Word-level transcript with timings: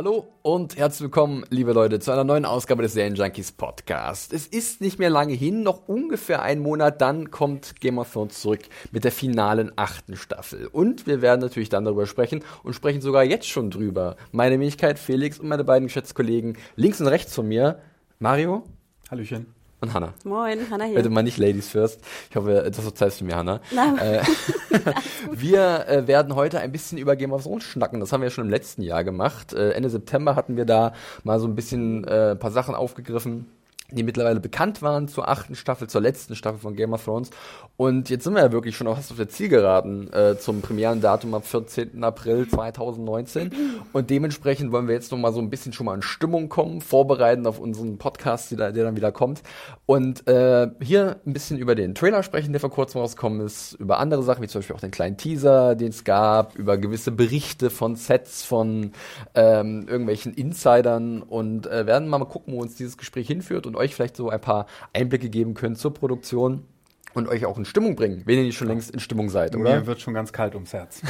Hallo 0.00 0.28
und 0.40 0.78
herzlich 0.78 1.02
willkommen, 1.02 1.44
liebe 1.50 1.74
Leute, 1.74 2.00
zu 2.00 2.10
einer 2.10 2.24
neuen 2.24 2.46
Ausgabe 2.46 2.82
des 2.82 2.94
Serien 2.94 3.16
Junkies 3.16 3.52
Podcast. 3.52 4.32
Es 4.32 4.46
ist 4.46 4.80
nicht 4.80 4.98
mehr 4.98 5.10
lange 5.10 5.34
hin, 5.34 5.62
noch 5.62 5.88
ungefähr 5.88 6.40
einen 6.40 6.62
Monat, 6.62 7.02
dann 7.02 7.30
kommt 7.30 7.82
Game 7.82 7.98
of 7.98 8.10
Thrones 8.10 8.40
zurück 8.40 8.62
mit 8.92 9.04
der 9.04 9.12
finalen 9.12 9.72
achten 9.76 10.16
Staffel. 10.16 10.68
Und 10.68 11.06
wir 11.06 11.20
werden 11.20 11.42
natürlich 11.42 11.68
dann 11.68 11.84
darüber 11.84 12.06
sprechen 12.06 12.42
und 12.62 12.72
sprechen 12.72 13.02
sogar 13.02 13.24
jetzt 13.24 13.46
schon 13.46 13.70
drüber. 13.70 14.16
Meine 14.32 14.58
Wenigkeit 14.58 14.98
Felix 14.98 15.38
und 15.38 15.48
meine 15.48 15.64
beiden 15.64 15.88
Geschätzkollegen 15.88 16.56
links 16.76 17.02
und 17.02 17.08
rechts 17.08 17.34
von 17.34 17.46
mir, 17.46 17.78
Mario. 18.20 18.64
Hallöchen 19.10 19.59
und 19.80 19.94
Hanna. 19.94 20.14
Moin, 20.24 20.70
Hanna 20.70 20.84
hier. 20.84 20.96
Bitte 20.96 21.10
mal 21.10 21.22
nicht 21.22 21.38
Ladies 21.38 21.68
first. 21.68 22.00
Ich 22.28 22.36
hoffe, 22.36 22.62
das 22.66 22.80
verzeihst 22.80 23.20
du 23.20 23.24
mir, 23.24 23.36
Hanna. 23.36 23.60
Äh, 23.98 24.22
wir 25.32 25.88
äh, 25.88 26.06
werden 26.06 26.34
heute 26.34 26.60
ein 26.60 26.72
bisschen 26.72 26.98
über 26.98 27.16
Game 27.16 27.32
of 27.32 27.44
Thrones 27.44 27.64
schnacken. 27.64 28.00
Das 28.00 28.12
haben 28.12 28.20
wir 28.20 28.28
ja 28.28 28.30
schon 28.30 28.44
im 28.44 28.50
letzten 28.50 28.82
Jahr 28.82 29.04
gemacht. 29.04 29.52
Äh, 29.52 29.70
Ende 29.72 29.90
September 29.90 30.36
hatten 30.36 30.56
wir 30.56 30.64
da 30.64 30.92
mal 31.24 31.40
so 31.40 31.46
ein 31.46 31.54
bisschen 31.54 32.04
äh, 32.04 32.32
ein 32.32 32.38
paar 32.38 32.50
Sachen 32.50 32.74
aufgegriffen 32.74 33.46
die 33.92 34.02
mittlerweile 34.02 34.40
bekannt 34.40 34.82
waren 34.82 35.08
zur 35.08 35.28
achten 35.28 35.54
Staffel, 35.54 35.88
zur 35.88 36.00
letzten 36.00 36.36
Staffel 36.36 36.60
von 36.60 36.76
Game 36.76 36.92
of 36.92 37.04
Thrones. 37.04 37.30
Und 37.80 38.10
jetzt 38.10 38.24
sind 38.24 38.34
wir 38.34 38.42
ja 38.42 38.52
wirklich 38.52 38.76
schon 38.76 38.88
fast 38.88 39.10
auf 39.10 39.16
der 39.16 39.30
Zielgeraden 39.30 40.12
äh, 40.12 40.36
zum 40.36 40.60
Premierendatum 40.60 41.32
am 41.32 41.40
14. 41.40 42.04
April 42.04 42.46
2019. 42.46 43.52
Und 43.94 44.10
dementsprechend 44.10 44.70
wollen 44.70 44.86
wir 44.86 44.94
jetzt 44.94 45.10
noch 45.12 45.16
mal 45.16 45.32
so 45.32 45.40
ein 45.40 45.48
bisschen 45.48 45.72
schon 45.72 45.86
mal 45.86 45.94
in 45.94 46.02
Stimmung 46.02 46.50
kommen, 46.50 46.82
vorbereiten 46.82 47.46
auf 47.46 47.58
unseren 47.58 47.96
Podcast, 47.96 48.50
der, 48.50 48.72
der 48.72 48.84
dann 48.84 48.96
wieder 48.96 49.12
kommt. 49.12 49.42
Und 49.86 50.28
äh, 50.28 50.68
hier 50.82 51.20
ein 51.24 51.32
bisschen 51.32 51.56
über 51.56 51.74
den 51.74 51.94
Trailer 51.94 52.22
sprechen, 52.22 52.52
der 52.52 52.60
vor 52.60 52.68
kurzem 52.68 53.00
rausgekommen 53.00 53.40
ist, 53.40 53.72
über 53.72 53.98
andere 53.98 54.24
Sachen, 54.24 54.42
wie 54.42 54.48
zum 54.48 54.58
Beispiel 54.58 54.76
auch 54.76 54.80
den 54.80 54.90
kleinen 54.90 55.16
Teaser, 55.16 55.74
den 55.74 55.88
es 55.88 56.04
gab, 56.04 56.56
über 56.56 56.76
gewisse 56.76 57.12
Berichte 57.12 57.70
von 57.70 57.96
Sets, 57.96 58.44
von 58.44 58.92
ähm, 59.34 59.86
irgendwelchen 59.88 60.34
Insidern 60.34 61.22
und 61.22 61.66
äh, 61.66 61.86
werden 61.86 62.08
mal 62.10 62.22
gucken, 62.26 62.52
wo 62.52 62.60
uns 62.60 62.74
dieses 62.74 62.98
Gespräch 62.98 63.28
hinführt 63.28 63.66
und 63.66 63.74
euch 63.74 63.94
vielleicht 63.94 64.16
so 64.16 64.28
ein 64.28 64.38
paar 64.38 64.66
Einblicke 64.92 65.30
geben 65.30 65.54
können 65.54 65.76
zur 65.76 65.94
Produktion 65.94 66.64
und 67.14 67.28
euch 67.28 67.46
auch 67.46 67.58
in 67.58 67.64
Stimmung 67.64 67.96
bringen, 67.96 68.22
wenn 68.24 68.38
ihr 68.38 68.44
nicht 68.44 68.56
schon 68.56 68.68
längst 68.68 68.90
in 68.90 69.00
Stimmung 69.00 69.30
seid, 69.30 69.56
oder? 69.56 69.80
Mir 69.80 69.86
wird 69.86 70.00
schon 70.00 70.14
ganz 70.14 70.32
kalt 70.32 70.54
ums 70.54 70.72
Herz. 70.72 71.02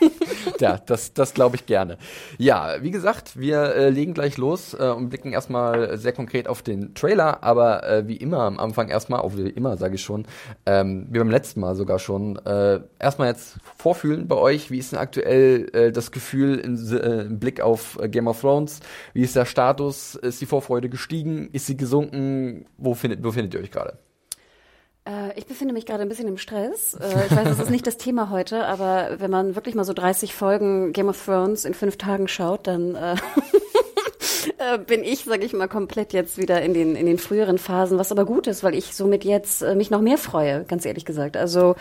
ja, 0.60 0.78
das, 0.78 1.12
das 1.14 1.34
glaube 1.34 1.56
ich 1.56 1.66
gerne. 1.66 1.98
Ja, 2.38 2.76
wie 2.80 2.90
gesagt, 2.90 3.38
wir 3.38 3.74
äh, 3.74 3.90
legen 3.90 4.14
gleich 4.14 4.36
los 4.36 4.74
äh, 4.74 4.88
und 4.88 5.08
blicken 5.08 5.32
erstmal 5.32 5.96
sehr 5.98 6.12
konkret 6.12 6.48
auf 6.48 6.62
den 6.62 6.94
Trailer, 6.94 7.42
aber 7.42 7.88
äh, 7.88 8.08
wie 8.08 8.16
immer 8.16 8.40
am 8.40 8.58
Anfang 8.58 8.88
erstmal, 8.88 9.20
auch 9.20 9.36
wie 9.36 9.48
immer 9.48 9.76
sage 9.76 9.94
ich 9.94 10.02
schon, 10.02 10.26
ähm, 10.66 11.06
wie 11.10 11.18
beim 11.18 11.30
letzten 11.30 11.60
Mal 11.60 11.74
sogar 11.74 11.98
schon, 11.98 12.36
äh, 12.44 12.80
erstmal 12.98 13.28
jetzt 13.28 13.58
vorfühlen 13.76 14.28
bei 14.28 14.36
euch, 14.36 14.70
wie 14.70 14.78
ist 14.78 14.92
denn 14.92 14.98
aktuell 14.98 15.68
äh, 15.72 15.92
das 15.92 16.10
Gefühl 16.10 16.58
in, 16.58 16.76
äh, 16.96 17.22
im 17.22 17.38
Blick 17.38 17.60
auf 17.60 17.98
äh, 18.00 18.08
Game 18.08 18.28
of 18.28 18.40
Thrones, 18.40 18.80
wie 19.14 19.22
ist 19.22 19.36
der 19.36 19.44
Status, 19.44 20.14
ist 20.14 20.40
die 20.40 20.46
Vorfreude 20.46 20.88
gestiegen, 20.88 21.48
ist 21.52 21.66
sie 21.66 21.76
gesunken, 21.76 22.66
wo 22.76 22.94
findet, 22.94 23.24
wo 23.24 23.32
findet 23.32 23.54
ihr 23.54 23.60
euch 23.60 23.70
gerade? 23.70 23.98
Äh, 25.08 25.38
ich 25.38 25.46
befinde 25.46 25.72
mich 25.72 25.86
gerade 25.86 26.02
ein 26.02 26.08
bisschen 26.08 26.28
im 26.28 26.38
Stress. 26.38 26.94
Äh, 26.94 27.26
ich 27.26 27.36
weiß, 27.36 27.44
das 27.44 27.58
ist 27.58 27.70
nicht 27.70 27.86
das 27.86 27.96
Thema 27.96 28.30
heute, 28.30 28.66
aber 28.66 29.16
wenn 29.18 29.30
man 29.30 29.54
wirklich 29.54 29.74
mal 29.74 29.84
so 29.84 29.94
30 29.94 30.34
Folgen 30.34 30.92
Game 30.92 31.08
of 31.08 31.24
Thrones 31.24 31.64
in 31.64 31.74
fünf 31.74 31.96
Tagen 31.96 32.28
schaut, 32.28 32.66
dann 32.66 32.94
äh, 32.94 33.16
bin 34.86 35.02
ich, 35.02 35.24
sage 35.24 35.44
ich 35.46 35.54
mal, 35.54 35.68
komplett 35.68 36.12
jetzt 36.12 36.36
wieder 36.36 36.60
in 36.60 36.74
den 36.74 36.94
in 36.94 37.06
den 37.06 37.18
früheren 37.18 37.58
Phasen, 37.58 37.98
was 37.98 38.12
aber 38.12 38.26
gut 38.26 38.46
ist, 38.46 38.62
weil 38.62 38.74
ich 38.74 38.94
somit 38.94 39.24
jetzt 39.24 39.62
mich 39.62 39.90
noch 39.90 40.00
mehr 40.02 40.18
freue, 40.18 40.64
ganz 40.64 40.84
ehrlich 40.84 41.04
gesagt. 41.04 41.36
Also 41.36 41.76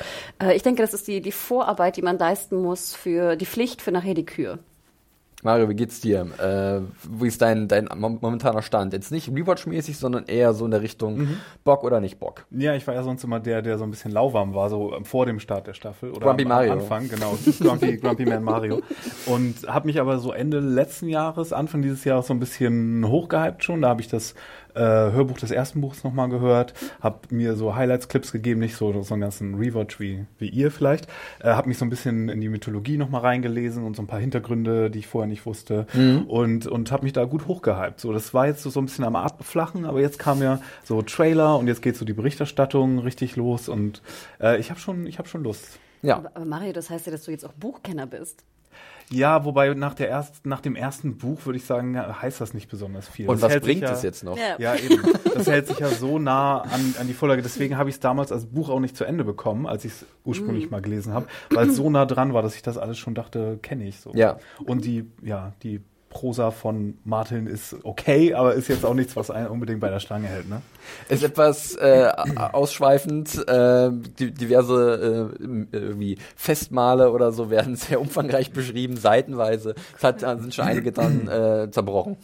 ich 0.54 0.64
denke, 0.64 0.82
das 0.82 0.94
ist 0.94 1.08
die 1.08 1.22
die 1.22 1.32
Vorarbeit, 1.32 1.98
die 1.98 2.02
man 2.02 2.18
leisten 2.18 2.56
muss 2.56 2.94
für 2.96 3.36
die 3.36 3.46
Pflicht 3.46 3.82
für 3.82 3.92
nachher 3.92 4.14
die 4.14 4.26
Kür. 4.26 4.60
Mario, 5.44 5.70
wie 5.70 5.76
geht's 5.76 6.02
dir? 6.02 6.26
Äh, 6.40 6.82
wie 7.08 7.28
ist 7.28 7.44
dein, 7.44 7.68
dein 7.68 7.88
momentaner 7.96 8.64
Stand? 8.64 8.94
Jetzt 8.94 9.12
nicht 9.12 9.30
Rewatch-mäßig, 9.30 9.96
sondern 9.98 10.26
eher 10.26 10.54
so 10.54 10.66
in 10.66 10.72
der 10.72 10.82
Richtung 10.82 11.18
mhm. 11.20 11.38
Bock 11.64 11.84
oder 11.84 12.00
nicht 12.00 12.20
Bock? 12.20 12.46
Ja, 12.50 12.74
ich 12.74 12.88
war 12.88 12.96
ja 12.96 13.04
sonst 13.04 13.24
immer 13.24 13.40
der, 13.40 13.62
der 13.62 13.78
so 13.78 13.84
ein 13.84 13.92
bisschen 13.92 14.12
lauwarm 14.12 14.56
war, 14.56 14.72
so 14.72 14.98
vor 15.04 15.28
dem 15.28 15.40
Start 15.40 15.68
der 15.68 15.76
Staffel. 15.76 16.10
Oder 16.10 16.26
Grumpy 16.26 16.44
am, 16.44 16.50
Mario. 16.50 16.74
Anfang, 16.74 17.08
genau. 17.08 17.38
Grumpy, 17.60 17.98
Grumpy 18.02 18.26
Man 18.26 18.44
Mario. 18.44 18.82
Und 19.28 19.68
habe 19.68 19.86
mich 19.86 20.00
aber 20.00 20.18
so 20.18 20.32
Ende 20.32 20.60
letzten 20.60 21.08
Jahres, 21.08 21.54
Anfang 21.54 21.84
dieses 21.84 22.04
Jahres 22.04 22.28
so 22.28 22.34
ein 22.34 22.40
bisschen 22.40 23.08
hochgehypt 23.08 23.64
schon. 23.64 23.84
Da 23.84 23.90
habe 23.90 24.02
ich 24.02 24.08
das 24.08 24.34
äh, 24.78 25.12
Hörbuch 25.12 25.38
des 25.38 25.52
ersten 25.52 25.82
Buchs 25.82 26.04
nochmal 26.04 26.30
gehört, 26.30 26.74
habe 27.02 27.20
mir 27.30 27.56
so 27.56 27.76
Highlights-Clips 27.76 28.32
gegeben, 28.32 28.60
nicht 28.60 28.76
so, 28.76 29.02
so 29.02 29.14
einen 29.14 29.22
ganzen 29.22 29.56
Rewatch 29.56 30.00
wie, 30.00 30.26
wie 30.38 30.50
ihr 30.50 30.72
vielleicht. 30.72 31.08
Äh, 31.40 31.50
habe 31.50 31.68
mich 31.68 31.78
so 31.78 31.86
ein 31.86 31.90
bisschen 31.90 32.30
in 32.30 32.42
die 32.42 32.50
Mythologie 32.50 32.98
nochmal 32.98 33.22
reingelesen 33.22 33.84
und 33.84 33.96
so 33.96 34.02
ein 34.02 34.08
paar 34.08 34.20
Hintergründe, 34.20 34.90
die 34.90 35.00
ich 35.00 35.08
vorher 35.08 35.28
nicht 35.28 35.46
wusste. 35.46 35.88
Mhm. 35.94 36.24
Und, 36.28 36.68
und 36.68 36.92
habe 36.92 37.04
mich 37.04 37.14
da 37.14 37.26
gut 37.26 37.48
hochgehypt. 37.48 38.00
So, 38.00 38.14
das 38.14 38.34
war 38.34 38.48
jetzt 38.48 38.62
so, 38.62 38.70
so 38.70 38.80
ein 38.80 38.86
bisschen 38.86 39.06
am 39.06 39.16
Abflachen, 39.16 39.86
aber 39.86 40.00
jetzt 40.00 40.20
kam 40.20 40.42
ja 40.42 40.62
so 40.84 41.02
Trailer 41.02 41.58
und 41.58 41.68
jetzt 41.68 41.82
geht 41.82 41.98
so 41.98 42.06
die 42.06 42.14
Berichterstattung 42.14 43.00
richtig 43.00 43.36
los 43.36 43.70
und 43.70 44.02
äh, 44.40 44.60
ich 44.60 44.70
habe 44.70 44.80
schon, 44.80 45.08
ich 45.08 45.20
hab 45.20 45.28
schon 45.28 45.44
Lust. 45.44 45.80
Ja. 46.02 46.18
Aber, 46.18 46.32
aber 46.36 46.46
Mario, 46.46 46.74
das 46.74 46.90
heißt 46.90 47.06
ja, 47.08 47.12
dass 47.12 47.24
du 47.24 47.32
jetzt 47.32 47.46
auch 47.46 47.54
Buchkenner 47.54 48.06
bist. 48.06 48.44
Ja, 49.10 49.46
wobei 49.46 49.74
nach, 49.74 49.94
der 49.94 50.10
erst, 50.10 50.46
nach 50.46 50.60
dem 50.60 50.76
ersten 50.76 51.18
Buch 51.18 51.46
würde 51.46 51.58
ich 51.58 51.66
sagen, 51.66 51.98
heißt 51.98 52.42
das 52.42 52.54
nicht 52.54 52.70
besonders 52.70 53.08
viel. 53.08 53.30
Und 53.30 53.42
das 53.42 53.54
was 53.54 53.62
bringt 53.62 53.84
es 53.84 54.02
ja, 54.02 54.08
jetzt 54.10 54.24
noch? 54.24 54.38
Ja. 54.38 54.56
ja, 54.60 54.76
eben. 54.76 55.02
Das 55.34 55.48
hält 55.48 55.68
sich 55.68 55.80
ja 55.80 55.88
so 55.90 56.20
nah 56.20 56.60
an, 56.60 56.96
an 57.00 57.08
die 57.08 57.14
Vorlage. 57.14 57.42
Deswegen 57.42 57.78
habe 57.78 57.90
ich 57.90 57.96
es 57.96 58.00
damals 58.00 58.32
als 58.32 58.48
Buch 58.48 58.70
auch 58.70 58.80
nicht 58.80 58.98
zu 58.98 59.06
Ende 59.06 59.24
bekommen, 59.24 59.66
als 59.66 59.86
ich 59.86 59.94
es 59.94 60.06
ursprünglich 60.26 60.70
mm. 60.70 60.72
mal 60.72 60.82
gelesen 60.82 61.14
habe, 61.14 61.28
weil 61.52 61.70
es 61.70 61.76
so 61.78 61.90
nah 61.90 62.06
dran 62.06 62.34
war, 62.34 62.42
dass 62.42 62.56
ich 62.56 62.64
das 62.64 62.78
alles 62.78 62.98
schon 62.98 63.16
dachte, 63.16 63.60
kenne 63.62 63.88
ich 63.88 64.00
so. 64.00 64.12
Ja. 64.14 64.40
Und 64.66 64.84
die, 64.84 65.10
ja, 65.22 65.54
die 65.64 65.82
Prosa 66.10 66.52
von 66.52 66.98
Martin 67.04 67.48
ist 67.48 67.76
okay, 67.84 68.34
aber 68.34 68.54
ist 68.54 68.70
jetzt 68.70 68.86
auch 68.86 68.94
nichts, 68.94 69.16
was 69.16 69.30
einen 69.30 69.48
unbedingt 69.48 69.82
bei 69.82 69.90
der 69.90 70.00
Stange 70.00 70.28
hält, 70.28 70.48
ne? 70.48 70.62
Ist 71.10 71.24
etwas 71.24 71.76
äh, 71.76 72.10
ausschweifend, 72.54 73.36
äh, 73.48 73.92
diverse 73.92 75.32
äh, 75.72 76.00
wie 76.00 76.18
Festmale 76.36 77.12
oder 77.12 77.32
so 77.32 77.50
werden 77.50 77.76
sehr 77.76 78.00
umfangreich 78.00 78.52
beschrieben, 78.52 78.98
seitenweise. 78.98 79.76
Es 79.98 80.04
hat, 80.04 80.22
sind 80.22 80.56
schon 80.56 80.66
einige 80.66 80.92
dann 80.92 81.28
äh, 81.28 81.72
zerbrochen. 81.72 82.18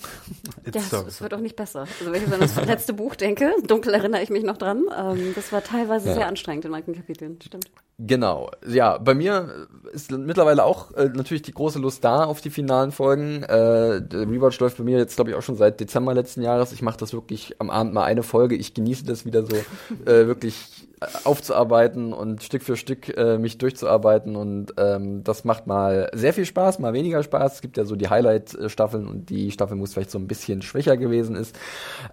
Ja, 0.73 0.81
es 1.07 1.21
wird 1.21 1.33
auch 1.33 1.39
nicht 1.39 1.55
besser. 1.55 1.85
Also 2.00 2.11
wenn 2.11 2.23
ich 2.23 2.33
an 2.33 2.39
das 2.39 2.55
letzte 2.65 2.94
Buch 2.94 3.15
denke, 3.15 3.51
dunkel 3.67 3.94
erinnere 3.94 4.23
ich 4.23 4.29
mich 4.29 4.44
noch 4.44 4.57
dran, 4.57 4.85
ähm, 4.97 5.33
das 5.35 5.51
war 5.51 5.63
teilweise 5.63 6.09
ja. 6.09 6.15
sehr 6.15 6.27
anstrengend 6.27 6.65
in 6.65 6.71
manchen 6.71 6.95
Kapiteln, 6.95 7.38
stimmt. 7.41 7.69
Genau, 7.99 8.49
ja, 8.67 8.97
bei 8.97 9.13
mir 9.13 9.67
ist 9.91 10.11
mittlerweile 10.11 10.63
auch 10.63 10.91
äh, 10.93 11.09
natürlich 11.13 11.43
die 11.43 11.53
große 11.53 11.77
Lust 11.77 12.03
da 12.03 12.23
auf 12.23 12.41
die 12.41 12.49
finalen 12.49 12.91
Folgen. 12.91 13.43
Äh, 13.43 13.53
Rewatch 13.55 14.59
läuft 14.59 14.77
bei 14.77 14.83
mir 14.83 14.97
jetzt, 14.97 15.15
glaube 15.15 15.29
ich, 15.29 15.35
auch 15.35 15.43
schon 15.43 15.57
seit 15.57 15.79
Dezember 15.79 16.15
letzten 16.15 16.41
Jahres. 16.41 16.71
Ich 16.71 16.81
mache 16.81 16.97
das 16.97 17.13
wirklich 17.13 17.55
am 17.59 17.69
Abend 17.69 17.93
mal 17.93 18.03
eine 18.03 18.23
Folge. 18.23 18.55
Ich 18.55 18.73
genieße 18.73 19.05
das 19.05 19.25
wieder 19.25 19.43
so 19.43 19.55
äh, 20.05 20.25
wirklich 20.25 20.87
aufzuarbeiten 21.23 22.13
und 22.13 22.43
Stück 22.43 22.63
für 22.63 22.75
Stück 22.75 23.15
äh, 23.17 23.37
mich 23.37 23.57
durchzuarbeiten 23.57 24.35
und 24.35 24.73
ähm, 24.77 25.23
das 25.23 25.43
macht 25.43 25.67
mal 25.67 26.09
sehr 26.13 26.33
viel 26.33 26.45
Spaß, 26.45 26.79
mal 26.79 26.93
weniger 26.93 27.23
Spaß. 27.23 27.55
Es 27.55 27.61
gibt 27.61 27.77
ja 27.77 27.85
so 27.85 27.95
die 27.95 28.09
Highlight-Staffeln 28.09 29.07
und 29.07 29.29
die 29.29 29.51
Staffel 29.51 29.75
muss 29.75 29.93
vielleicht 29.93 30.11
so 30.11 30.17
ein 30.17 30.27
bisschen 30.27 30.61
schwächer 30.61 30.97
gewesen 30.97 31.35
ist. 31.35 31.57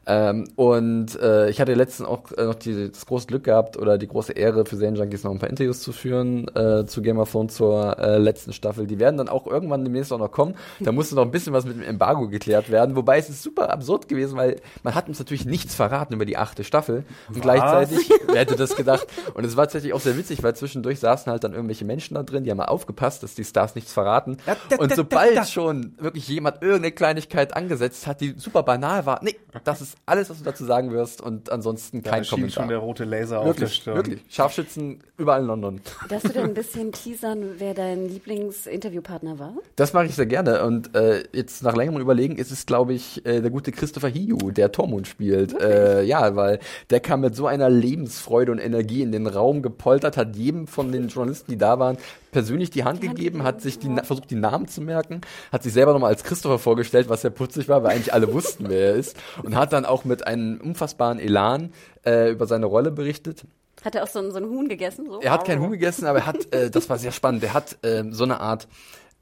Ähm, 0.06 0.48
und 0.56 1.20
äh, 1.20 1.50
ich 1.50 1.60
hatte 1.60 1.74
letztens 1.74 2.08
auch 2.08 2.32
äh, 2.36 2.44
noch 2.44 2.54
die, 2.54 2.90
das 2.90 3.06
große 3.06 3.26
Glück 3.26 3.44
gehabt 3.44 3.76
oder 3.76 3.98
die 3.98 4.08
große 4.08 4.32
Ehre 4.32 4.64
für 4.64 4.76
Serien 4.76 4.96
Junkies 4.96 5.24
noch 5.24 5.32
ein 5.32 5.38
paar 5.38 5.50
Interviews 5.50 5.80
zu 5.80 5.92
führen 5.92 6.48
äh, 6.54 6.86
zu 6.86 7.02
Game 7.02 7.18
of 7.18 7.30
Thrones 7.30 7.54
zur 7.54 7.98
äh, 7.98 8.18
letzten 8.18 8.52
Staffel. 8.52 8.86
Die 8.86 8.98
werden 8.98 9.16
dann 9.16 9.28
auch 9.28 9.46
irgendwann 9.46 9.84
demnächst 9.84 10.12
auch 10.12 10.18
noch 10.18 10.30
kommen. 10.30 10.54
Da 10.80 10.92
musste 10.92 11.14
noch 11.14 11.22
ein 11.22 11.30
bisschen 11.30 11.52
was 11.52 11.64
mit 11.64 11.76
dem 11.76 11.82
Embargo 11.82 12.28
geklärt 12.28 12.70
werden, 12.70 12.96
wobei 12.96 13.18
es 13.18 13.28
ist 13.28 13.42
super 13.42 13.70
absurd 13.70 14.08
gewesen, 14.08 14.36
weil 14.36 14.56
man 14.82 14.94
hat 14.94 15.08
uns 15.08 15.18
natürlich 15.18 15.44
nichts 15.44 15.74
verraten 15.74 16.14
über 16.14 16.24
die 16.24 16.36
achte 16.36 16.64
Staffel 16.64 17.04
und 17.28 17.36
was? 17.36 17.42
gleichzeitig, 17.42 18.10
wer 18.26 18.40
hätte 18.40 18.56
das 18.56 18.76
gedacht. 18.80 19.06
Und 19.34 19.44
es 19.44 19.56
war 19.56 19.64
tatsächlich 19.64 19.92
auch 19.92 20.00
sehr 20.00 20.16
witzig, 20.16 20.42
weil 20.42 20.54
zwischendurch 20.54 20.98
saßen 21.00 21.30
halt 21.30 21.44
dann 21.44 21.52
irgendwelche 21.52 21.84
Menschen 21.84 22.14
da 22.14 22.22
drin, 22.22 22.44
die 22.44 22.50
haben 22.50 22.58
mal 22.58 22.66
aufgepasst, 22.66 23.22
dass 23.22 23.34
die 23.34 23.44
Stars 23.44 23.74
nichts 23.74 23.92
verraten. 23.92 24.36
Und 24.78 24.94
sobald 24.94 25.48
schon 25.48 25.94
wirklich 25.98 26.28
jemand 26.28 26.62
irgendeine 26.62 26.92
Kleinigkeit 26.92 27.56
angesetzt 27.56 28.06
hat, 28.06 28.20
die 28.20 28.34
super 28.36 28.62
banal 28.62 29.06
war, 29.06 29.20
nee, 29.22 29.36
das 29.64 29.80
ist 29.80 29.96
alles, 30.06 30.30
was 30.30 30.38
du 30.38 30.44
dazu 30.44 30.64
sagen 30.64 30.92
wirst 30.92 31.20
und 31.20 31.50
ansonsten 31.50 32.02
kein 32.02 32.22
da 32.22 32.28
Kommentar. 32.28 32.62
schon 32.62 32.68
der 32.68 32.78
rote 32.78 33.04
Laser 33.04 33.38
auf 33.40 33.44
der 33.46 33.54
Wirklich, 33.60 33.74
Stirn. 33.74 33.96
wirklich. 33.96 34.20
Scharfschützen 34.28 35.02
überall 35.16 35.40
in 35.42 35.46
London. 35.46 35.80
Darfst 36.08 36.28
du 36.28 36.32
denn 36.32 36.44
ein 36.44 36.54
bisschen 36.54 36.92
teasern, 36.92 37.54
wer 37.58 37.74
dein 37.74 38.08
Lieblingsinterviewpartner 38.08 39.38
war? 39.38 39.54
Das 39.76 39.92
mache 39.92 40.06
ich 40.06 40.14
sehr 40.14 40.26
gerne. 40.26 40.64
Und 40.64 40.94
äh, 40.94 41.24
jetzt 41.32 41.62
nach 41.62 41.76
längerem 41.76 42.00
Überlegen 42.00 42.36
ist 42.36 42.50
es, 42.50 42.66
glaube 42.66 42.94
ich, 42.94 43.24
äh, 43.26 43.40
der 43.40 43.50
gute 43.50 43.72
Christopher 43.72 44.08
Hiu, 44.08 44.50
der 44.50 44.72
Tormund 44.72 45.06
spielt. 45.06 45.60
Äh, 45.60 46.02
ja, 46.04 46.36
weil 46.36 46.58
der 46.90 47.00
kam 47.00 47.20
mit 47.20 47.34
so 47.36 47.46
einer 47.46 47.68
Lebensfreude 47.70 48.52
und 48.52 48.58
Energie 48.60 49.02
in 49.02 49.12
den 49.12 49.26
Raum 49.26 49.62
gepoltert, 49.62 50.16
hat 50.16 50.36
jedem 50.36 50.66
von 50.66 50.92
den 50.92 51.08
Journalisten, 51.08 51.50
die 51.50 51.58
da 51.58 51.78
waren, 51.78 51.98
persönlich 52.32 52.70
die 52.70 52.84
Hand 52.84 53.00
gegeben, 53.00 53.42
hat 53.42 53.60
sich 53.60 53.78
die, 53.78 53.94
versucht, 54.02 54.30
die 54.30 54.36
Namen 54.36 54.68
zu 54.68 54.80
merken, 54.80 55.20
hat 55.50 55.62
sich 55.62 55.72
selber 55.72 55.92
nochmal 55.92 56.10
als 56.10 56.24
Christopher 56.24 56.58
vorgestellt, 56.58 57.08
was 57.08 57.22
sehr 57.22 57.30
putzig 57.30 57.68
war, 57.68 57.82
weil 57.82 57.92
eigentlich 57.92 58.12
alle 58.12 58.32
wussten, 58.32 58.68
wer 58.68 58.90
er 58.90 58.94
ist. 58.94 59.16
Und 59.42 59.56
hat 59.56 59.72
dann 59.72 59.84
auch 59.84 60.04
mit 60.04 60.26
einem 60.26 60.60
unfassbaren 60.60 61.18
Elan 61.18 61.72
äh, 62.04 62.30
über 62.30 62.46
seine 62.46 62.66
Rolle 62.66 62.90
berichtet. 62.90 63.44
Hat 63.84 63.94
er 63.94 64.02
auch 64.02 64.08
so 64.08 64.18
ein, 64.18 64.30
so 64.30 64.36
ein 64.36 64.44
Huhn 64.44 64.68
gegessen? 64.68 65.06
So? 65.06 65.20
Er 65.20 65.32
hat 65.32 65.46
kein 65.46 65.60
Huhn 65.60 65.70
gegessen, 65.70 66.06
aber 66.06 66.20
er 66.20 66.26
hat, 66.26 66.52
äh, 66.52 66.70
das 66.70 66.88
war 66.90 66.98
sehr 66.98 67.12
spannend, 67.12 67.42
er 67.42 67.54
hat 67.54 67.78
ähm, 67.82 68.12
so 68.12 68.24
eine 68.24 68.40
Art, 68.40 68.68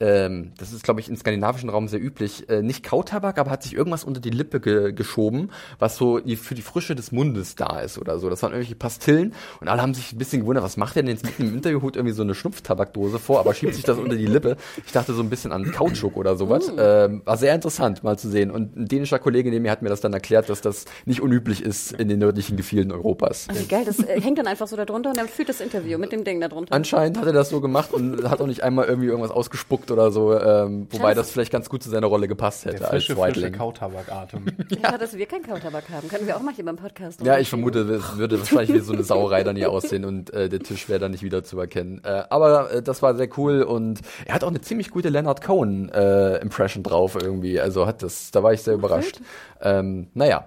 ähm, 0.01 0.53
das 0.59 0.73
ist, 0.73 0.85
glaube 0.85 1.01
ich, 1.01 1.09
im 1.09 1.17
skandinavischen 1.17 1.69
Raum 1.69 1.89
sehr 1.89 2.01
üblich, 2.01 2.49
äh, 2.49 2.63
nicht 2.63 2.85
Kautabak, 2.85 3.39
aber 3.39 3.51
hat 3.51 3.63
sich 3.63 3.75
irgendwas 3.75 4.05
unter 4.05 4.21
die 4.21 4.31
Lippe 4.31 4.61
ge 4.61 4.93
geschoben, 4.93 5.51
was 5.79 5.97
so 5.97 6.21
für 6.37 6.55
die 6.55 6.63
Frische 6.63 6.95
des 6.95 7.13
Mundes 7.13 7.57
da 7.57 7.81
ist 7.81 7.99
oder 7.99 8.19
so. 8.19 8.31
Das 8.31 8.43
waren 8.43 8.53
irgendwelche 8.53 8.77
Pastillen 8.77 9.35
und 9.61 9.69
alle 9.69 9.83
haben 9.83 9.95
sich 9.95 10.13
ein 10.13 10.19
bisschen 10.19 10.43
gewundert, 10.43 10.65
was 10.65 10.77
macht 10.77 10.97
er 10.97 11.03
denn 11.03 11.13
jetzt 11.13 11.25
mitten 11.25 11.49
im 11.49 11.55
Interview, 11.55 11.83
holt 11.83 11.97
irgendwie 11.97 12.15
so 12.15 12.23
eine 12.23 12.35
Schnupftabakdose 12.35 13.19
vor, 13.19 13.41
aber 13.41 13.55
schiebt 13.55 13.75
sich 13.75 13.85
das 13.85 13.99
unter 13.99 14.17
die 14.17 14.27
Lippe. 14.27 14.57
Ich 14.87 14.93
dachte 14.93 15.13
so 15.15 15.23
ein 15.23 15.31
bisschen 15.31 15.53
an 15.53 15.73
Kautschuk 15.73 16.17
oder 16.17 16.37
sowas. 16.37 16.73
Ähm, 16.79 17.23
war 17.25 17.37
sehr 17.37 17.55
interessant 17.55 18.05
mal 18.05 18.19
zu 18.19 18.29
sehen. 18.29 18.51
Und 18.51 18.77
ein 18.77 18.87
dänischer 18.87 19.19
Kollege 19.19 19.51
neben 19.51 19.63
mir 19.63 19.71
hat 19.71 19.83
mir 19.83 19.89
das 19.89 20.01
dann 20.01 20.13
erklärt, 20.13 20.49
dass 20.49 20.61
das 20.61 20.85
nicht 21.07 21.21
unüblich 21.21 21.63
ist 21.63 21.93
in 21.93 22.09
den 22.09 22.21
nördlichen 22.21 22.57
Gefilden 22.57 22.93
Europas. 22.93 23.49
Also 23.49 23.65
geil, 23.69 23.85
das 23.85 23.99
äh, 23.99 24.21
hängt 24.21 24.39
dann 24.39 24.47
einfach 24.47 24.69
so 24.69 24.77
da 24.77 24.85
drunter 24.85 25.11
und 25.11 25.17
dann 25.17 25.29
führt 25.29 25.49
das 25.49 25.61
Interview 25.61 25.99
mit 25.99 26.13
dem 26.13 26.25
Ding 26.25 26.41
da 26.41 26.49
drunter. 26.49 26.75
Anscheinend 26.75 27.19
hat 27.19 27.27
er 27.27 27.33
das 27.33 27.49
so 27.51 27.61
gemacht 27.61 27.93
und 27.93 28.29
hat 28.29 28.41
auch 28.41 28.47
nicht 28.47 28.63
einmal 28.63 28.87
irgendwie 28.87 29.09
irgendwas 29.09 29.31
ausgespuckt 29.31 29.88
oder 29.91 30.11
so, 30.11 30.39
ähm, 30.39 30.87
wobei 30.91 31.15
das 31.15 31.31
vielleicht 31.31 31.53
ganz 31.53 31.69
gut 31.69 31.83
zu 31.83 31.91
seiner 31.91 32.07
Rolle 32.07 32.29
gepasst 32.29 32.65
hätte 32.65 32.79
Der 32.79 32.91
als 32.91 33.05
frische, 33.05 33.15
frische 33.17 33.37
Whiteling. 33.37 33.53
Kautabakatem. 33.53 34.47
Schade, 34.83 34.99
dass 34.99 35.17
wir 35.17 35.27
keinen 35.27 35.45
Kautabak 35.45 35.89
haben. 35.91 36.09
Können 36.09 36.27
wir 36.27 36.37
auch 36.37 36.43
mal 36.43 36.55
hier 36.55 36.65
beim 36.65 36.77
Podcast. 36.77 37.21
Ja, 37.23 37.39
ich 37.39 37.49
vermute, 37.49 37.81
es 37.81 38.17
würde 38.17 38.39
wahrscheinlich 38.39 38.75
wie 38.75 38.81
so 38.81 38.93
eine 38.93 39.03
Sauerei 39.03 39.45
dann 39.45 39.57
hier 39.57 39.71
aussehen 39.71 40.05
und 40.05 40.33
äh, 40.33 40.49
der 40.49 40.61
Tisch 40.61 40.89
wäre 40.89 40.99
dann 40.99 41.13
nicht 41.13 41.23
wieder 41.23 41.45
zu 41.45 41.59
erkennen. 41.59 42.01
Äh, 42.05 42.25
aber 42.31 42.71
äh, 42.73 42.83
das 42.83 43.03
war 43.03 43.15
sehr 43.15 43.29
cool 43.39 43.63
und 43.63 44.01
er 44.27 44.35
hat 44.35 44.45
auch 44.45 44.49
eine 44.49 44.61
ziemlich 44.61 44.91
gute 44.91 45.09
Leonard 45.09 45.43
Cohen 45.43 45.89
äh, 45.91 46.37
Impression 46.39 46.83
drauf 46.83 47.17
irgendwie. 47.21 47.61
Also 47.61 47.87
hat 47.87 48.03
das, 48.03 48.31
da 48.31 48.43
war 48.43 48.53
ich 48.53 48.63
sehr 48.63 48.75
überrascht. 48.75 49.21
Ähm, 49.61 50.09
naja. 50.15 50.47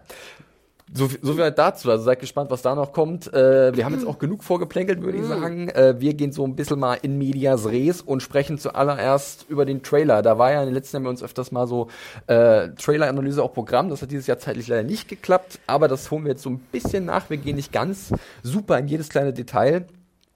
So, 0.94 1.10
so 1.22 1.34
viel 1.34 1.44
halt 1.44 1.58
dazu. 1.58 1.90
Also 1.90 2.04
seid 2.04 2.20
gespannt, 2.20 2.52
was 2.52 2.62
da 2.62 2.76
noch 2.76 2.92
kommt. 2.92 3.34
Äh, 3.34 3.76
wir 3.76 3.86
haben 3.86 3.94
jetzt 3.94 4.06
auch 4.06 4.20
genug 4.20 4.44
vorgeplänkelt, 4.44 5.02
würde 5.02 5.20
ich 5.20 5.26
sagen. 5.26 5.70
Äh, 5.70 5.96
wir 6.00 6.14
gehen 6.14 6.34
so 6.34 6.44
ein 6.44 6.56
bisschen 6.56 6.80
mal 6.80 6.96
in 7.02 7.18
medias 7.18 7.66
res 7.66 8.02
und 8.02 8.22
sprechen 8.22 8.58
zuallererst 8.58 9.46
über 9.48 9.66
den 9.66 9.84
Trailer. 9.84 10.22
Da 10.22 10.38
war 10.38 10.52
ja 10.52 10.60
in 10.60 10.68
den 10.68 10.76
letzten 10.76 10.98
Jahren 10.98 11.04
bei 11.06 11.10
uns 11.12 11.24
öfters 11.24 11.52
mal 11.52 11.66
so 11.66 11.88
äh, 12.28 12.70
Trailer-Analyse 12.70 13.42
auch 13.42 13.54
Programm. 13.54 13.90
Das 13.90 14.02
hat 14.02 14.12
dieses 14.12 14.28
Jahr 14.28 14.38
zeitlich 14.38 14.68
leider 14.68 14.84
nicht 14.84 15.08
geklappt, 15.08 15.60
aber 15.66 15.88
das 15.88 16.12
holen 16.12 16.26
wir 16.26 16.32
jetzt 16.32 16.44
so 16.44 16.50
ein 16.50 16.60
bisschen 16.60 17.06
nach. 17.06 17.30
Wir 17.30 17.38
gehen 17.38 17.56
nicht 17.56 17.72
ganz 17.72 18.14
super 18.44 18.78
in 18.78 18.90
jedes 18.90 19.08
kleine 19.08 19.32
Detail, 19.32 19.86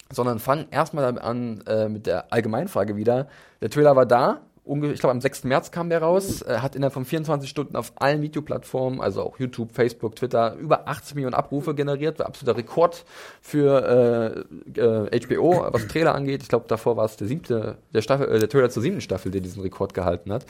sondern 0.10 0.40
fangen 0.40 0.68
erstmal 0.72 1.20
an 1.20 1.64
äh, 1.68 1.90
mit 1.90 2.06
der 2.08 2.32
Allgemeinfrage 2.32 2.96
wieder. 2.96 3.28
Der 3.62 3.70
Trailer 3.70 3.96
war 3.98 4.06
da. 4.06 4.40
Ich 4.68 5.00
glaube, 5.00 5.12
am 5.12 5.22
6. 5.22 5.44
März 5.44 5.70
kam 5.70 5.90
der 5.90 6.02
raus, 6.02 6.42
äh, 6.42 6.58
hat 6.58 6.76
innerhalb 6.76 6.94
von 6.94 7.06
24 7.06 7.48
Stunden 7.48 7.76
auf 7.76 7.94
allen 7.98 8.24
Videoplattformen, 8.24 9.00
also 9.00 9.22
auch 9.22 9.38
YouTube, 9.38 9.72
Facebook, 9.72 10.16
Twitter, 10.16 10.56
über 10.56 10.88
80 10.88 11.14
Millionen 11.16 11.36
Abrufe 11.36 11.76
generiert. 11.76 12.18
War 12.18 12.26
absoluter 12.26 12.58
Rekord 12.58 13.06
für 13.42 14.46
äh, 14.76 14.80
äh, 14.82 15.20
HBO, 15.20 15.68
was 15.70 15.88
Trailer 15.88 16.16
angeht. 16.16 16.42
Ich 16.42 16.50
glaube, 16.50 16.66
davor 16.68 16.98
war 16.98 17.06
es 17.06 17.16
der 17.16 17.28
siebte, 17.28 17.78
der 17.94 18.02
Staffel, 18.02 18.28
äh, 18.28 18.40
der 18.40 18.50
Trailer 18.50 18.72
zur 18.72 18.82
siebten 18.82 19.02
Staffel, 19.02 19.32
der 19.32 19.42
diesen 19.42 19.62
Rekord 19.62 19.94
gehalten 19.94 20.34
hat. 20.34 20.46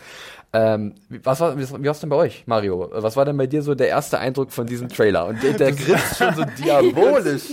Ähm, 0.57 0.93
wie- 1.09 1.19
was 1.25 1.41
war, 1.41 1.57
wie, 1.57 1.67
wie 1.69 1.85
war's 1.87 1.99
denn 1.99 2.09
bei 2.09 2.15
euch, 2.15 2.43
Mario? 2.45 2.89
Was 2.93 3.17
war 3.17 3.25
denn 3.25 3.35
bei 3.35 3.45
dir 3.45 3.61
so 3.61 3.75
der 3.75 3.89
erste 3.89 4.19
Eindruck 4.19 4.51
von 4.53 4.65
diesem 4.65 4.87
Trailer? 4.87 5.25
Und 5.25 5.43
der, 5.43 5.51
der 5.53 5.73
grinst 5.73 6.17
schon 6.17 6.33
so 6.33 6.43
diabolisch. 6.63 7.43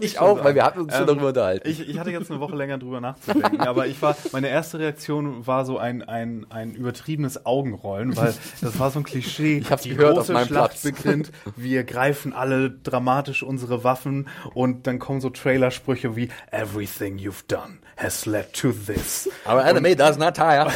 Ich 0.00 0.18
auch, 0.18 0.44
weil 0.44 0.54
wir 0.54 0.62
hatten 0.64 0.80
uns 0.80 0.92
schon 0.92 1.02
Ähm, 1.02 1.06
darüber 1.06 1.28
unterhalten. 1.28 1.66
Ich, 1.66 1.88
ich 1.88 1.98
hatte 1.98 2.10
jetzt 2.10 2.30
eine 2.30 2.40
Woche 2.40 2.54
länger 2.54 2.76
drüber 2.76 3.00
nachzudenken, 3.00 3.60
aber 3.66 3.86
ich 3.86 4.00
war, 4.02 4.14
meine 4.32 4.48
erste 4.48 4.78
Reaktion 4.78 5.46
war 5.46 5.64
so 5.64 5.78
ein, 5.78 6.02
ein, 6.02 6.44
ein 6.50 6.74
übertriebenes 6.74 7.46
Augenrollen, 7.46 8.14
weil 8.16 8.34
das 8.60 8.78
war 8.78 8.90
so 8.90 9.00
ein 9.00 9.04
Klischee. 9.04 9.58
Ich 9.58 9.70
hab's 9.70 9.84
die 9.84 9.90
gehört 9.94 10.12
auf 10.12 10.18
große 10.18 10.32
meinem 10.34 10.46
Schlacht 10.48 10.80
Platz. 10.80 10.82
beginnt, 10.82 11.32
wir 11.56 11.84
greifen 11.84 12.32
alle 12.34 12.70
dramatisch 12.70 13.42
unsere 13.42 13.84
Waffen 13.84 14.28
und 14.52 14.86
dann 14.86 14.98
kommen 14.98 15.20
so 15.22 15.30
Trailersprüche 15.30 16.14
wie 16.14 16.28
Everything 16.50 17.16
you've 17.18 17.44
done 17.48 17.78
has 17.96 18.26
led 18.26 18.52
to 18.52 18.72
this. 18.72 19.30
Our 19.48 19.64
enemy 19.64 19.94
does 19.96 20.18
not 20.18 20.34
tire. 20.36 20.68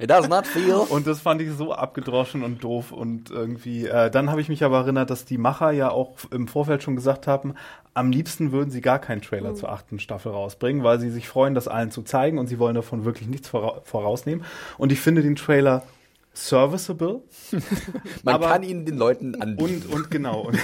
It 0.00 0.10
does 0.10 0.28
not 0.28 0.46
feel. 0.48 0.78
Und 0.90 1.06
das 1.06 1.20
fand 1.20 1.40
ich 1.40 1.50
so 1.52 1.72
abgedroschen 1.72 2.42
und 2.42 2.62
doof 2.62 2.92
und 2.92 3.30
irgendwie. 3.30 3.86
Äh, 3.86 4.10
dann 4.10 4.30
habe 4.30 4.40
ich 4.40 4.48
mich 4.48 4.64
aber 4.64 4.78
erinnert, 4.78 5.10
dass 5.10 5.24
die 5.24 5.38
Macher 5.38 5.70
ja 5.70 5.90
auch 5.90 6.16
im 6.30 6.48
Vorfeld 6.48 6.82
schon 6.82 6.96
gesagt 6.96 7.26
haben, 7.26 7.54
am 7.94 8.10
liebsten 8.12 8.52
würden 8.52 8.70
sie 8.70 8.80
gar 8.80 8.98
keinen 8.98 9.22
Trailer 9.22 9.54
zur 9.54 9.70
achten 9.72 9.98
Staffel 9.98 10.32
rausbringen, 10.32 10.82
weil 10.84 11.00
sie 11.00 11.10
sich 11.10 11.28
freuen, 11.28 11.54
das 11.54 11.68
allen 11.68 11.90
zu 11.90 12.02
zeigen 12.02 12.38
und 12.38 12.46
sie 12.46 12.58
wollen 12.58 12.74
davon 12.74 13.04
wirklich 13.04 13.28
nichts 13.28 13.48
vora 13.48 13.80
vorausnehmen. 13.84 14.44
Und 14.78 14.92
ich 14.92 15.00
finde 15.00 15.22
den 15.22 15.36
Trailer 15.36 15.82
serviceable 16.32 17.22
Man 18.22 18.34
aber- 18.36 18.48
kann 18.48 18.62
ihn 18.62 18.84
den 18.86 18.96
Leuten 18.96 19.40
anbieten. 19.40 19.82
und, 19.90 19.92
und 19.94 20.10
genau. 20.10 20.40
Und, 20.42 20.58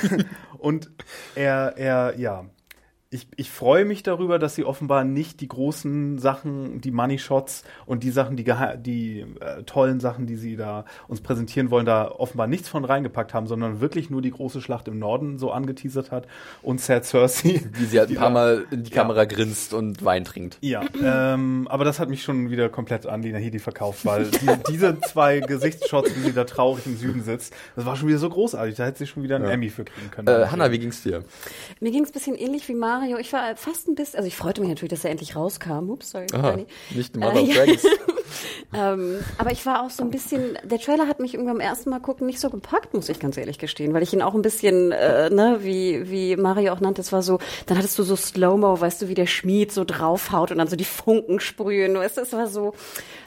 und 0.59 0.91
er, 1.35 1.75
er, 1.77 2.15
ja. 2.19 2.45
Ich, 3.11 3.29
ich 3.37 3.51
freue 3.53 3.85
mich 3.85 4.03
darüber, 4.03 4.41
dass 4.41 4.57
sie 4.57 4.65
offenbar 4.65 5.05
nicht 5.05 5.41
die 5.41 5.47
großen 5.47 6.19
Sachen, 6.19 6.81
die 6.81 6.91
Money 6.91 7.21
Shots 7.21 7.63
und 7.87 8.03
die 8.03 8.11
Sachen, 8.11 8.37
die, 8.37 8.45
die 8.79 9.21
äh, 9.41 9.63
tollen 9.63 10.01
Sachen, 10.01 10.27
die 10.27 10.35
sie 10.35 10.57
da 10.57 10.85
uns 11.07 11.21
präsentieren 11.21 11.71
wollen, 11.71 11.87
da 11.87 12.11
offenbar 12.11 12.49
nichts 12.49 12.69
von 12.69 12.85
reingepackt 12.85 13.33
haben, 13.33 13.47
sondern 13.47 13.81
wirklich 13.81 14.11
nur 14.11 14.23
die 14.23 14.33
große 14.33 14.61
Schlacht 14.61 14.89
im 14.89 14.99
Norden 14.99 15.39
so 15.39 15.53
angeteasert 15.53 16.11
hat 16.11 16.27
und 16.63 16.81
Sad 16.81 17.05
Cersei. 17.05 17.61
Wie 17.75 17.85
sie 17.85 18.01
halt 18.01 18.11
ein 18.11 18.17
paar 18.17 18.25
da- 18.29 18.35
Mal 18.35 18.65
in 18.73 18.83
die 18.83 18.91
Kamera 18.91 19.25
grinst 19.25 19.73
und 19.73 20.05
Wein 20.05 20.25
trinkt. 20.25 20.59
Ja, 20.61 20.83
ähm, 21.01 21.69
aber 21.71 21.85
das 21.85 22.01
hat 22.01 22.09
mich 22.11 22.25
schon 22.25 22.51
wieder 22.51 22.69
komplett 22.69 23.07
an 23.07 23.23
Lina 23.23 23.39
Headey 23.39 23.61
verkauft, 23.61 24.05
weil 24.05 24.25
die, 24.25 24.49
diese 24.69 24.99
zwei 25.03 25.39
Gesichtsshots, 25.47 26.17
wie 26.17 26.21
sie 26.23 26.33
da 26.33 26.43
traurig 26.43 26.85
im 26.87 26.97
Süden 26.97 27.23
sitzt, 27.23 27.55
das 27.77 27.87
war 27.87 27.95
schon 27.95 28.09
wieder 28.09 28.19
so 28.19 28.29
großartig. 28.29 28.75
Da 28.75 28.85
hätte 28.85 28.99
sie 28.99 29.07
schon 29.07 29.23
wieder 29.23 29.37
einen 29.37 29.45
Emmy 29.45 29.71
für 29.71 29.85
kriegen 29.85 30.11
können. 30.11 30.27
Äh, 30.27 30.47
Hanna, 30.49 30.73
wie 30.73 30.81
ging's 30.81 31.05
dir? 31.05 31.23
Mir 31.79 31.93
ging 31.93 32.03
es 32.03 32.11
ein 32.11 32.13
bisschen 32.13 32.35
ähnlich 32.35 32.69
wie 32.69 32.75
Mario. 33.07 33.19
Ich 33.19 33.33
war 33.33 33.57
fast 33.57 33.89
ein 33.89 33.95
bisschen, 33.95 34.17
also 34.19 34.27
ich 34.27 34.37
freute 34.37 34.61
mich 34.61 34.69
natürlich, 34.69 34.91
dass 34.91 35.05
er 35.05 35.11
endlich 35.11 35.37
rauskam. 35.37 35.91
Ups, 35.91 36.11
sorry. 36.11 36.27
Aha, 36.33 36.59
nicht 36.95 37.15
the 37.15 37.21
Mother 37.21 37.37
Äh, 37.37 37.43
of 37.43 37.49
ja. 37.49 37.55
Dragons. 37.55 37.83
Ähm, 38.75 39.19
aber 39.39 39.53
ich 39.53 39.65
war 39.65 39.85
auch 39.85 39.91
so 39.91 40.03
ein 40.03 40.11
bisschen, 40.11 40.59
der 40.65 40.79
Trailer 40.79 41.07
hat 41.07 41.21
mich 41.21 41.35
irgendwie 41.35 41.53
beim 41.53 41.61
ersten 41.61 41.91
Mal 41.91 42.01
gucken 42.01 42.27
nicht 42.27 42.41
so 42.41 42.51
gepackt, 42.51 42.93
muss 42.93 43.09
ich 43.09 43.21
ganz 43.21 43.37
ehrlich 43.37 43.59
gestehen, 43.59 43.95
weil 43.95 44.03
ich 44.03 44.13
ihn 44.13 44.21
auch 44.21 44.35
ein 44.35 44.43
bisschen, 44.43 44.93
äh, 44.93 45.31
ne, 45.31 45.59
wie, 45.63 46.11
wie 46.11 46.37
Mario 46.37 46.73
auch 46.73 46.81
nannte, 46.81 47.01
es 47.01 47.13
war 47.13 47.23
so, 47.23 47.39
dann 47.67 47.79
hattest 47.79 47.99
du 47.99 48.03
so 48.03 48.17
Slow-Mo, 48.17 48.81
weißt 48.81 49.03
du, 49.03 49.09
wie 49.09 49.15
der 49.15 49.27
Schmied 49.27 49.73
so 49.73 49.85
draufhaut 49.85 50.51
und 50.51 50.59
dann 50.59 50.69
so 50.69 50.77
die 50.77 50.85
Funken 50.85 51.41
sprühen, 51.41 51.95
weißt 51.95 52.17
du, 52.17 52.23
es 52.23 52.33
war 52.33 52.49
so, 52.49 52.75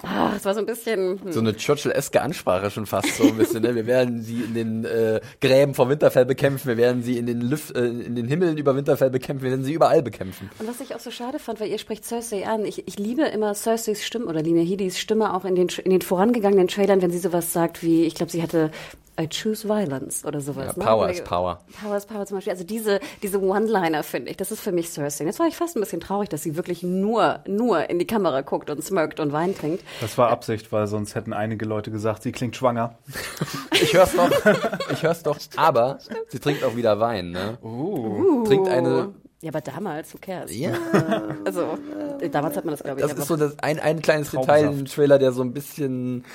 ah, 0.04 0.32
es 0.36 0.46
war 0.46 0.54
so 0.54 0.60
ein 0.60 0.66
bisschen, 0.66 1.22
hm. 1.24 1.32
So 1.32 1.40
eine 1.40 1.56
Churchill-eske 1.56 2.22
Ansprache 2.22 2.70
schon 2.70 2.86
fast 2.86 3.16
so 3.16 3.24
ein 3.24 3.38
bisschen. 3.38 3.64
Ne? 3.64 3.76
Wir 3.76 3.88
werden 3.88 4.22
sie 4.22 4.42
in 4.42 4.54
den 4.54 4.86
äh, 4.86 5.22
Gräben 5.42 5.74
vor 5.74 5.90
Winterfell 5.90 6.26
bekämpfen, 6.26 6.68
wir 6.68 6.78
werden 6.78 7.02
sie 7.02 7.18
in 7.18 7.26
den, 7.26 7.42
Lüft, 7.42 7.76
äh, 7.76 7.86
in 7.86 8.16
den 8.16 8.28
Himmeln 8.28 8.58
über 8.58 8.76
Winterfell 8.76 9.10
bekämpfen, 9.10 9.44
wir 9.44 9.52
werden 9.52 9.59
sie 9.64 9.74
überall 9.74 10.02
bekämpfen. 10.02 10.50
Und 10.60 10.68
was 10.68 10.80
ich 10.82 10.96
auch 10.96 11.00
so 11.00 11.12
schade 11.12 11.40
fand, 11.40 11.60
weil 11.60 11.70
ihr 11.70 11.80
spricht 11.80 12.06
Cersei 12.06 12.48
an. 12.48 12.66
Ich, 12.66 12.88
ich 12.88 12.98
liebe 13.00 13.24
immer 13.24 13.54
Cerseis 13.54 14.06
Stimme 14.06 14.26
oder 14.26 14.42
Lina 14.42 14.62
Headey's 14.62 15.00
Stimme 15.00 15.34
auch 15.34 15.46
in 15.46 15.56
den, 15.56 15.70
in 15.84 15.92
den 15.92 16.02
vorangegangenen 16.02 16.68
Trailern, 16.68 17.02
wenn 17.02 17.12
sie 17.12 17.20
sowas 17.20 17.54
sagt 17.54 17.84
wie, 17.84 18.06
ich 18.06 18.16
glaube, 18.16 18.32
sie 18.32 18.42
hatte 18.44 18.72
I 19.20 19.28
choose 19.28 19.68
violence 19.68 20.24
oder 20.24 20.40
sowas. 20.40 20.68
Ja, 20.68 20.80
ne? 20.80 20.86
Power 20.86 21.04
Oder- 21.04 21.12
is 21.12 21.22
Power. 21.22 21.60
Power 21.82 21.98
is 21.98 22.06
Power 22.06 22.26
zum 22.26 22.38
Beispiel. 22.38 22.54
Also 22.54 22.64
diese, 22.64 23.02
diese 23.22 23.42
One-Liner 23.42 24.04
finde 24.04 24.32
ich, 24.32 24.38
das 24.38 24.50
ist 24.50 24.62
für 24.62 24.72
mich 24.72 24.90
Cersei. 24.92 25.26
Jetzt 25.26 25.40
war 25.40 25.48
ich 25.48 25.58
fast 25.58 25.76
ein 25.76 25.82
bisschen 25.82 26.00
traurig, 26.00 26.30
dass 26.30 26.44
sie 26.44 26.56
wirklich 26.56 26.84
nur, 26.84 27.42
nur 27.46 27.90
in 27.90 28.00
die 28.00 28.08
Kamera 28.08 28.42
guckt 28.42 28.70
und 28.70 28.82
smirkt 28.82 29.20
und 29.20 29.34
Wein 29.34 29.54
trinkt. 29.58 29.84
Das 30.00 30.18
war 30.18 30.30
Absicht, 30.30 30.72
weil 30.72 30.88
sonst 30.88 31.16
hätten 31.16 31.34
einige 31.34 31.66
Leute 31.66 31.92
gesagt, 31.92 32.24
sie 32.24 32.32
klingt 32.32 32.56
schwanger. 32.56 32.98
Ich 33.82 33.94
hör's 33.94 34.14
doch, 34.14 34.30
ich 34.92 35.04
hör's 35.04 35.24
doch, 35.24 35.38
aber 35.56 36.00
sie 36.28 36.40
trinkt 36.40 36.66
auch 36.66 36.76
wieder 36.76 37.00
Wein, 37.00 37.32
ne? 37.32 37.58
Trinkt 38.46 38.68
eine, 38.68 39.14
Ja, 39.42 39.50
aber 39.52 39.62
damals, 39.62 40.14
who 40.14 40.18
cares? 40.20 40.54
ja, 40.56 40.74
Also, 41.46 41.78
damals 42.32 42.58
hat 42.58 42.66
man 42.66 42.74
das, 42.74 42.84
glaube 42.84 43.00
ich, 43.00 43.08
das 43.08 43.18
ist 43.18 43.28
so 43.28 43.38
das 43.38 43.58
ein, 43.60 43.80
ein 43.80 44.02
kleines 44.02 44.32
Traubensaft. 44.32 44.60
Detail 44.60 44.74
im 44.80 44.86
Trailer, 44.86 45.18
der 45.20 45.32
so 45.32 45.42
ein 45.44 45.54
bisschen, 45.54 46.26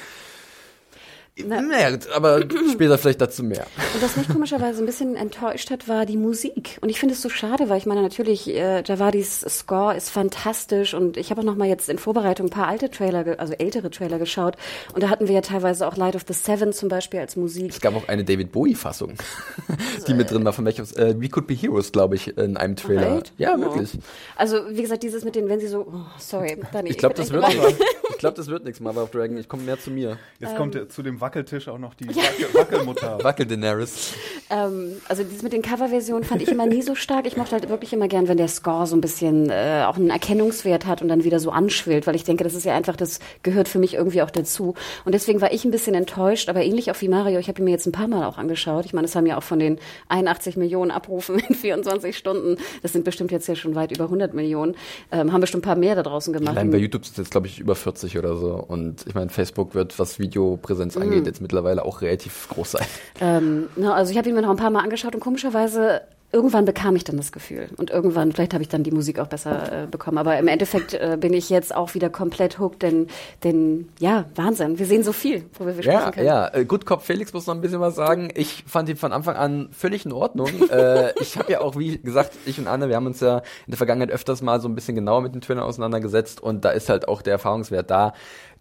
Naja, 1.36 1.98
aber 2.14 2.42
später 2.70 2.96
vielleicht 2.96 3.20
dazu 3.20 3.42
mehr. 3.42 3.66
Und 3.94 4.02
was 4.02 4.16
mich 4.16 4.28
komischerweise 4.28 4.80
ein 4.80 4.86
bisschen 4.86 5.16
enttäuscht 5.16 5.68
hat, 5.72 5.88
war 5.88 6.06
die 6.06 6.16
Musik. 6.16 6.78
Und 6.80 6.90
ich 6.90 7.00
finde 7.00 7.14
es 7.16 7.22
so 7.22 7.28
schade, 7.28 7.68
weil 7.68 7.78
ich 7.78 7.86
meine, 7.86 8.02
natürlich, 8.02 8.48
äh, 8.48 8.84
Javadis 8.86 9.40
Score 9.40 9.96
ist 9.96 10.10
fantastisch 10.10 10.94
und 10.94 11.16
ich 11.16 11.30
habe 11.30 11.40
auch 11.40 11.44
noch 11.44 11.56
mal 11.56 11.66
jetzt 11.66 11.88
in 11.88 11.98
Vorbereitung 11.98 12.46
ein 12.46 12.50
paar 12.50 12.68
alte 12.68 12.88
Trailer, 12.88 13.38
also 13.40 13.52
ältere 13.54 13.90
Trailer 13.90 14.20
geschaut. 14.20 14.54
Und 14.94 15.02
da 15.02 15.08
hatten 15.08 15.26
wir 15.26 15.34
ja 15.34 15.40
teilweise 15.40 15.88
auch 15.88 15.96
Light 15.96 16.14
of 16.14 16.22
the 16.28 16.34
Seven 16.34 16.72
zum 16.72 16.88
Beispiel 16.88 17.18
als 17.18 17.34
Musik. 17.34 17.70
Es 17.70 17.80
gab 17.80 17.96
auch 17.96 18.06
eine 18.06 18.22
David 18.22 18.52
Bowie-Fassung, 18.52 19.14
die 20.06 20.14
mit 20.14 20.30
drin 20.30 20.44
war, 20.44 20.52
von 20.52 20.64
welches, 20.64 20.92
äh, 20.92 21.16
We 21.18 21.28
Could 21.28 21.48
Be 21.48 21.54
Heroes, 21.54 21.90
glaube 21.90 22.14
ich, 22.14 22.36
in 22.38 22.56
einem 22.56 22.76
Trailer. 22.76 23.10
Right? 23.16 23.32
Ja, 23.38 23.56
Oh. 23.56 23.60
wirklich. 23.60 23.98
Also, 24.36 24.58
wie 24.70 24.82
gesagt, 24.82 25.02
dieses 25.02 25.24
mit 25.24 25.34
den, 25.34 25.48
wenn 25.48 25.58
sie 25.58 25.66
so, 25.68 25.80
oh, 25.92 26.00
sorry, 26.18 26.60
Dani, 26.72 26.90
Ich 26.90 26.98
glaube, 26.98 27.16
das 27.16 27.32
wird 27.32 27.44
ich 27.48 28.18
glaube, 28.18 28.36
das 28.36 28.46
wird 28.46 28.64
nichts, 28.64 28.78
Mother 28.78 29.02
of 29.02 29.10
Dragon. 29.10 29.36
Ich 29.36 29.48
komme 29.48 29.64
mehr 29.64 29.80
zu 29.80 29.90
mir. 29.90 30.16
Jetzt 30.38 30.56
kommt 30.56 30.76
ja 30.76 30.88
zu 30.88 31.02
dem 31.02 31.20
Wackeltisch 31.24 31.68
auch 31.68 31.78
noch 31.78 31.94
die 31.94 32.06
Wackel 32.08 32.52
Wackelmutter. 32.52 33.18
Wackel 33.24 33.46
Daenerys. 33.46 34.12
Ähm, 34.50 34.96
also 35.08 35.24
dieses 35.24 35.42
mit 35.42 35.54
den 35.54 35.62
Coverversionen 35.62 36.22
fand 36.22 36.42
ich 36.42 36.48
immer 36.48 36.66
nie 36.66 36.82
so 36.82 36.94
stark. 36.94 37.26
Ich 37.26 37.38
mochte 37.38 37.52
halt 37.52 37.70
wirklich 37.70 37.94
immer 37.94 38.08
gern, 38.08 38.28
wenn 38.28 38.36
der 38.36 38.48
Score 38.48 38.86
so 38.86 38.94
ein 38.94 39.00
bisschen 39.00 39.48
äh, 39.48 39.84
auch 39.88 39.96
einen 39.96 40.10
Erkennungswert 40.10 40.84
hat 40.84 41.00
und 41.00 41.08
dann 41.08 41.24
wieder 41.24 41.40
so 41.40 41.50
anschwillt, 41.50 42.06
weil 42.06 42.14
ich 42.14 42.24
denke, 42.24 42.44
das 42.44 42.52
ist 42.52 42.64
ja 42.64 42.74
einfach, 42.74 42.94
das 42.94 43.20
gehört 43.42 43.68
für 43.68 43.78
mich 43.78 43.94
irgendwie 43.94 44.20
auch 44.20 44.28
dazu. 44.28 44.74
Und 45.06 45.12
deswegen 45.12 45.40
war 45.40 45.50
ich 45.50 45.64
ein 45.64 45.70
bisschen 45.70 45.94
enttäuscht, 45.94 46.50
aber 46.50 46.62
ähnlich 46.62 46.90
auch 46.90 47.00
wie 47.00 47.08
Mario, 47.08 47.38
ich 47.38 47.48
habe 47.48 47.62
ihn 47.62 47.64
mir 47.64 47.70
jetzt 47.70 47.86
ein 47.86 47.92
paar 47.92 48.06
Mal 48.06 48.26
auch 48.26 48.36
angeschaut. 48.36 48.84
Ich 48.84 48.92
meine, 48.92 49.06
es 49.06 49.16
haben 49.16 49.24
ja 49.24 49.38
auch 49.38 49.42
von 49.42 49.58
den 49.58 49.78
81 50.08 50.58
Millionen 50.58 50.90
Abrufen 50.90 51.38
in 51.48 51.54
24 51.54 52.18
Stunden, 52.18 52.58
das 52.82 52.92
sind 52.92 53.06
bestimmt 53.06 53.32
jetzt 53.32 53.48
ja 53.48 53.54
schon 53.54 53.74
weit 53.74 53.92
über 53.92 54.04
100 54.04 54.34
Millionen, 54.34 54.76
ähm, 55.10 55.32
haben 55.32 55.40
bestimmt 55.40 55.64
ein 55.64 55.68
paar 55.68 55.76
mehr 55.76 55.94
da 55.94 56.02
draußen 56.02 56.34
gemacht. 56.34 56.54
Allein 56.54 56.70
bei 56.70 56.76
YouTube 56.76 57.06
sind 57.06 57.12
es 57.12 57.18
jetzt, 57.18 57.30
glaube 57.30 57.46
ich, 57.46 57.60
über 57.60 57.74
40 57.74 58.18
oder 58.18 58.36
so. 58.36 58.52
Und 58.56 59.06
ich 59.06 59.14
meine, 59.14 59.30
Facebook 59.30 59.74
wird, 59.74 59.98
was 59.98 60.18
Videopräsenz 60.18 60.98
angeht, 60.98 61.13
jetzt 61.22 61.40
mittlerweile 61.40 61.84
auch 61.84 62.02
relativ 62.02 62.48
groß 62.48 62.72
sein. 62.72 62.86
Ähm, 63.20 63.68
ne, 63.76 63.94
also 63.94 64.10
ich 64.10 64.18
habe 64.18 64.28
ihn 64.28 64.34
mir 64.34 64.42
noch 64.42 64.50
ein 64.50 64.56
paar 64.56 64.70
Mal 64.70 64.82
angeschaut 64.82 65.14
und 65.14 65.20
komischerweise 65.20 66.02
irgendwann 66.34 66.64
bekam 66.66 66.96
ich 66.96 67.04
dann 67.04 67.16
das 67.16 67.32
Gefühl 67.32 67.68
und 67.78 67.90
irgendwann 67.90 68.32
vielleicht 68.32 68.52
habe 68.52 68.62
ich 68.62 68.68
dann 68.68 68.82
die 68.82 68.90
Musik 68.90 69.18
auch 69.20 69.28
besser 69.28 69.84
äh, 69.84 69.86
bekommen, 69.86 70.18
aber 70.18 70.36
im 70.38 70.48
Endeffekt 70.48 70.92
äh, 70.92 71.16
bin 71.18 71.32
ich 71.32 71.48
jetzt 71.48 71.74
auch 71.74 71.94
wieder 71.94 72.10
komplett 72.10 72.58
hooked, 72.58 72.82
denn 72.82 73.06
denn 73.44 73.88
ja 74.00 74.24
Wahnsinn, 74.34 74.78
wir 74.78 74.86
sehen 74.86 75.04
so 75.04 75.12
viel, 75.12 75.44
worüber 75.54 75.76
wir 75.78 75.84
Ja, 75.84 76.00
sprechen 76.00 76.12
können. 76.14 76.26
ja. 76.26 76.48
Äh, 76.52 76.64
Good 76.64 76.84
Cop 76.86 77.02
Felix 77.02 77.32
muss 77.32 77.46
noch 77.46 77.54
ein 77.54 77.60
bisschen 77.60 77.80
was 77.80 77.94
sagen. 77.94 78.30
Ich 78.34 78.64
fand 78.66 78.88
ihn 78.88 78.96
von 78.96 79.12
Anfang 79.12 79.36
an 79.36 79.68
völlig 79.72 80.04
in 80.04 80.12
Ordnung. 80.12 80.48
äh, 80.70 81.12
ich 81.20 81.38
habe 81.38 81.52
ja 81.52 81.60
auch, 81.60 81.78
wie 81.78 81.98
gesagt, 81.98 82.32
ich 82.44 82.58
und 82.58 82.66
Anne, 82.66 82.88
wir 82.88 82.96
haben 82.96 83.06
uns 83.06 83.20
ja 83.20 83.38
in 83.38 83.70
der 83.70 83.76
Vergangenheit 83.76 84.10
öfters 84.10 84.42
mal 84.42 84.60
so 84.60 84.68
ein 84.68 84.74
bisschen 84.74 84.96
genauer 84.96 85.22
mit 85.22 85.34
den 85.34 85.40
Trailern 85.40 85.62
auseinandergesetzt 85.64 86.42
und 86.42 86.64
da 86.64 86.70
ist 86.70 86.88
halt 86.88 87.06
auch 87.08 87.22
der 87.22 87.32
Erfahrungswert 87.34 87.90
da. 87.90 88.12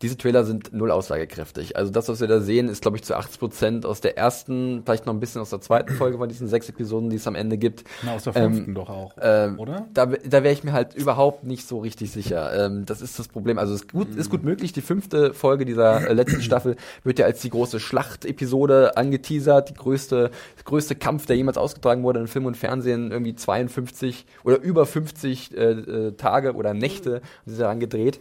Diese 0.01 0.17
Trailer 0.17 0.43
sind 0.43 0.73
null 0.73 0.91
aussagekräftig. 0.91 1.77
Also 1.77 1.89
das, 1.91 2.09
was 2.09 2.19
wir 2.19 2.27
da 2.27 2.41
sehen, 2.41 2.67
ist, 2.67 2.81
glaube 2.81 2.97
ich, 2.97 3.03
zu 3.03 3.15
80 3.15 3.39
Prozent 3.39 3.85
aus 3.85 4.01
der 4.01 4.17
ersten, 4.17 4.81
vielleicht 4.85 5.05
noch 5.05 5.13
ein 5.13 5.19
bisschen 5.21 5.39
aus 5.41 5.49
der 5.51 5.61
zweiten 5.61 5.93
Folge 5.93 6.17
von 6.17 6.27
diesen 6.27 6.47
sechs 6.49 6.67
Episoden, 6.67 7.09
die 7.09 7.15
es 7.15 7.25
am 7.27 7.35
Ende 7.35 7.57
gibt. 7.63 7.83
Na, 8.03 8.13
aus 8.13 8.23
der 8.25 8.35
Ähm, 8.35 8.53
fünften 8.53 8.75
doch 8.75 8.89
auch, 8.89 9.13
Ähm, 9.21 9.57
oder? 9.59 9.87
Da, 9.93 10.05
da 10.05 10.43
wäre 10.43 10.53
ich 10.53 10.63
mir 10.63 10.73
halt 10.73 10.93
überhaupt 10.93 11.43
nicht 11.43 11.67
so 11.67 11.79
richtig 11.79 12.11
sicher. 12.11 12.65
Ähm, 12.65 12.85
das 12.85 13.01
ist 13.01 13.17
das 13.17 13.27
Problem. 13.27 13.57
Also 13.57 13.73
es 13.73 13.81
ist 13.81 13.91
gut, 13.91 14.15
ist 14.15 14.29
gut 14.29 14.43
möglich. 14.43 14.73
Die 14.73 14.81
fünfte 14.81 15.33
Folge 15.33 15.65
dieser 15.65 16.07
äh, 16.09 16.13
letzten 16.13 16.41
Staffel 16.43 16.75
wird 17.03 17.19
ja 17.19 17.25
als 17.25 17.41
die 17.41 17.49
große 17.49 17.79
Schlachtepisode 17.79 18.97
angeteasert. 18.97 19.69
Die 19.69 19.73
größte, 19.73 20.31
größte 20.65 20.95
Kampf, 20.95 21.25
der 21.25 21.35
jemals 21.37 21.57
ausgetragen 21.57 22.03
wurde 22.03 22.19
in 22.19 22.27
Film 22.27 22.45
und 22.45 22.57
Fernsehen. 22.57 23.11
Irgendwie 23.11 23.35
52 23.35 24.25
oder 24.43 24.59
über 24.61 24.85
50 24.85 25.57
äh, 25.57 25.71
äh, 25.71 26.11
Tage 26.13 26.53
oder 26.53 26.73
Nächte 26.73 27.21
sind 27.45 27.59
daran 27.59 27.79
gedreht. 27.79 28.19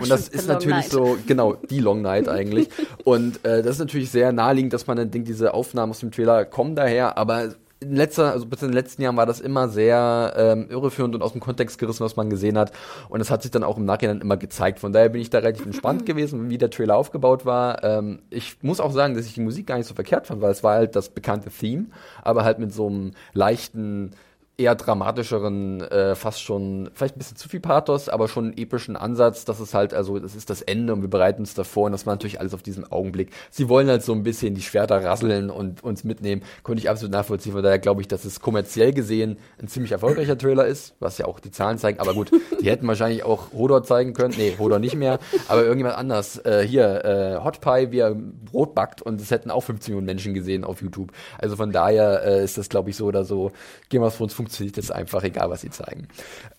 Und 0.00 0.08
das 0.08 0.26
Stimmt, 0.26 0.40
ist 0.40 0.48
natürlich 0.48 0.76
Night. 0.76 0.90
so, 0.90 1.18
genau, 1.26 1.52
die 1.54 1.78
Long 1.78 2.00
Night 2.00 2.26
eigentlich. 2.26 2.70
Und 3.04 3.44
äh, 3.44 3.62
das 3.62 3.72
ist 3.72 3.78
natürlich 3.78 4.10
sehr 4.10 4.32
naheliegend, 4.32 4.72
dass 4.72 4.86
man 4.86 4.96
dann 4.96 5.10
denkt, 5.10 5.28
diese 5.28 5.52
Aufnahmen 5.52 5.90
aus 5.90 6.00
dem 6.00 6.10
Trailer 6.10 6.46
kommen 6.46 6.74
daher, 6.74 7.18
aber 7.18 7.54
in 7.82 7.96
letzter, 7.96 8.32
also 8.32 8.46
bis 8.46 8.62
in 8.62 8.68
den 8.68 8.74
letzten 8.74 9.02
Jahren 9.02 9.16
war 9.16 9.26
das 9.26 9.40
immer 9.40 9.68
sehr 9.68 10.32
ähm, 10.36 10.66
irreführend 10.70 11.14
und 11.14 11.22
aus 11.22 11.32
dem 11.32 11.40
Kontext 11.40 11.78
gerissen, 11.78 12.04
was 12.04 12.16
man 12.16 12.30
gesehen 12.30 12.56
hat. 12.56 12.72
Und 13.08 13.18
das 13.18 13.30
hat 13.30 13.42
sich 13.42 13.50
dann 13.50 13.64
auch 13.64 13.76
im 13.76 13.84
Nachhinein 13.84 14.20
immer 14.20 14.36
gezeigt. 14.36 14.80
Von 14.80 14.92
daher 14.92 15.08
bin 15.08 15.20
ich 15.20 15.30
da 15.30 15.38
relativ 15.38 15.66
entspannt 15.66 16.06
gewesen, 16.06 16.48
wie 16.50 16.58
der 16.58 16.70
Trailer 16.70 16.96
aufgebaut 16.96 17.44
war. 17.44 17.82
Ähm, 17.84 18.20
ich 18.30 18.56
muss 18.62 18.80
auch 18.80 18.92
sagen, 18.92 19.14
dass 19.14 19.26
ich 19.26 19.34
die 19.34 19.40
Musik 19.40 19.66
gar 19.66 19.76
nicht 19.76 19.86
so 19.86 19.94
verkehrt 19.94 20.26
fand, 20.26 20.40
weil 20.40 20.52
es 20.52 20.62
war 20.62 20.74
halt 20.74 20.96
das 20.96 21.08
bekannte 21.08 21.50
Theme, 21.50 21.86
aber 22.22 22.44
halt 22.44 22.58
mit 22.58 22.72
so 22.72 22.86
einem 22.86 23.12
leichten 23.32 24.12
eher 24.58 24.74
dramatischeren, 24.74 25.80
äh, 25.80 26.14
fast 26.14 26.42
schon, 26.42 26.90
vielleicht 26.92 27.16
ein 27.16 27.18
bisschen 27.18 27.36
zu 27.38 27.48
viel 27.48 27.60
Pathos, 27.60 28.08
aber 28.10 28.28
schon 28.28 28.46
einen 28.46 28.58
epischen 28.58 28.96
Ansatz. 28.96 29.46
Das 29.46 29.60
ist 29.60 29.72
halt, 29.72 29.94
also 29.94 30.18
das 30.18 30.34
ist 30.34 30.50
das 30.50 30.60
Ende 30.60 30.92
und 30.92 31.00
wir 31.00 31.08
bereiten 31.08 31.40
uns 31.40 31.54
davor 31.54 31.86
und 31.86 31.92
das 31.92 32.06
war 32.06 32.14
natürlich 32.14 32.38
alles 32.38 32.52
auf 32.52 32.62
diesen 32.62 32.90
Augenblick. 32.90 33.30
Sie 33.50 33.68
wollen 33.70 33.88
halt 33.88 34.02
so 34.02 34.12
ein 34.12 34.22
bisschen 34.22 34.54
die 34.54 34.60
Schwerter 34.60 35.02
rasseln 35.02 35.48
und 35.48 35.82
uns 35.82 36.04
mitnehmen. 36.04 36.42
Konnte 36.62 36.80
ich 36.80 36.90
absolut 36.90 37.12
nachvollziehen. 37.12 37.52
Von 37.52 37.62
daher 37.62 37.78
glaube 37.78 38.02
ich, 38.02 38.08
dass 38.08 38.26
es 38.26 38.40
kommerziell 38.40 38.92
gesehen 38.92 39.38
ein 39.60 39.68
ziemlich 39.68 39.92
erfolgreicher 39.92 40.36
Trailer 40.36 40.66
ist, 40.66 40.94
was 41.00 41.16
ja 41.16 41.26
auch 41.26 41.40
die 41.40 41.50
Zahlen 41.50 41.78
zeigen. 41.78 41.98
Aber 41.98 42.12
gut, 42.12 42.30
die 42.60 42.70
hätten 42.70 42.86
wahrscheinlich 42.86 43.24
auch 43.24 43.52
Hodor 43.52 43.82
zeigen 43.84 44.12
können. 44.12 44.34
Nee, 44.36 44.56
Hodor 44.58 44.78
nicht 44.78 44.96
mehr. 44.96 45.18
Aber 45.48 45.62
irgendjemand 45.62 45.96
anders. 45.96 46.36
Äh, 46.44 46.66
hier, 46.66 47.04
äh, 47.04 47.42
Hot 47.42 47.62
Pie, 47.62 47.90
wie 47.90 48.00
er 48.00 48.14
Brot 48.14 48.74
backt 48.74 49.00
und 49.00 49.18
es 49.18 49.30
hätten 49.30 49.50
auch 49.50 49.62
15 49.62 49.92
Millionen 49.92 50.06
Menschen 50.06 50.34
gesehen 50.34 50.64
auf 50.64 50.82
YouTube. 50.82 51.12
Also 51.38 51.56
von 51.56 51.72
daher 51.72 52.22
äh, 52.24 52.44
ist 52.44 52.58
das, 52.58 52.68
glaube 52.68 52.90
ich, 52.90 52.96
so 52.96 53.06
oder 53.06 53.24
so. 53.24 53.50
Game 53.88 54.02
of 54.02 54.16
Thrones 54.16 54.34
funktioniert 54.42 54.76
jetzt 54.76 54.92
einfach, 54.92 55.22
egal 55.22 55.50
was 55.50 55.60
sie 55.60 55.70
zeigen. 55.70 56.08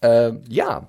Äh, 0.01 0.33
ja, 0.47 0.87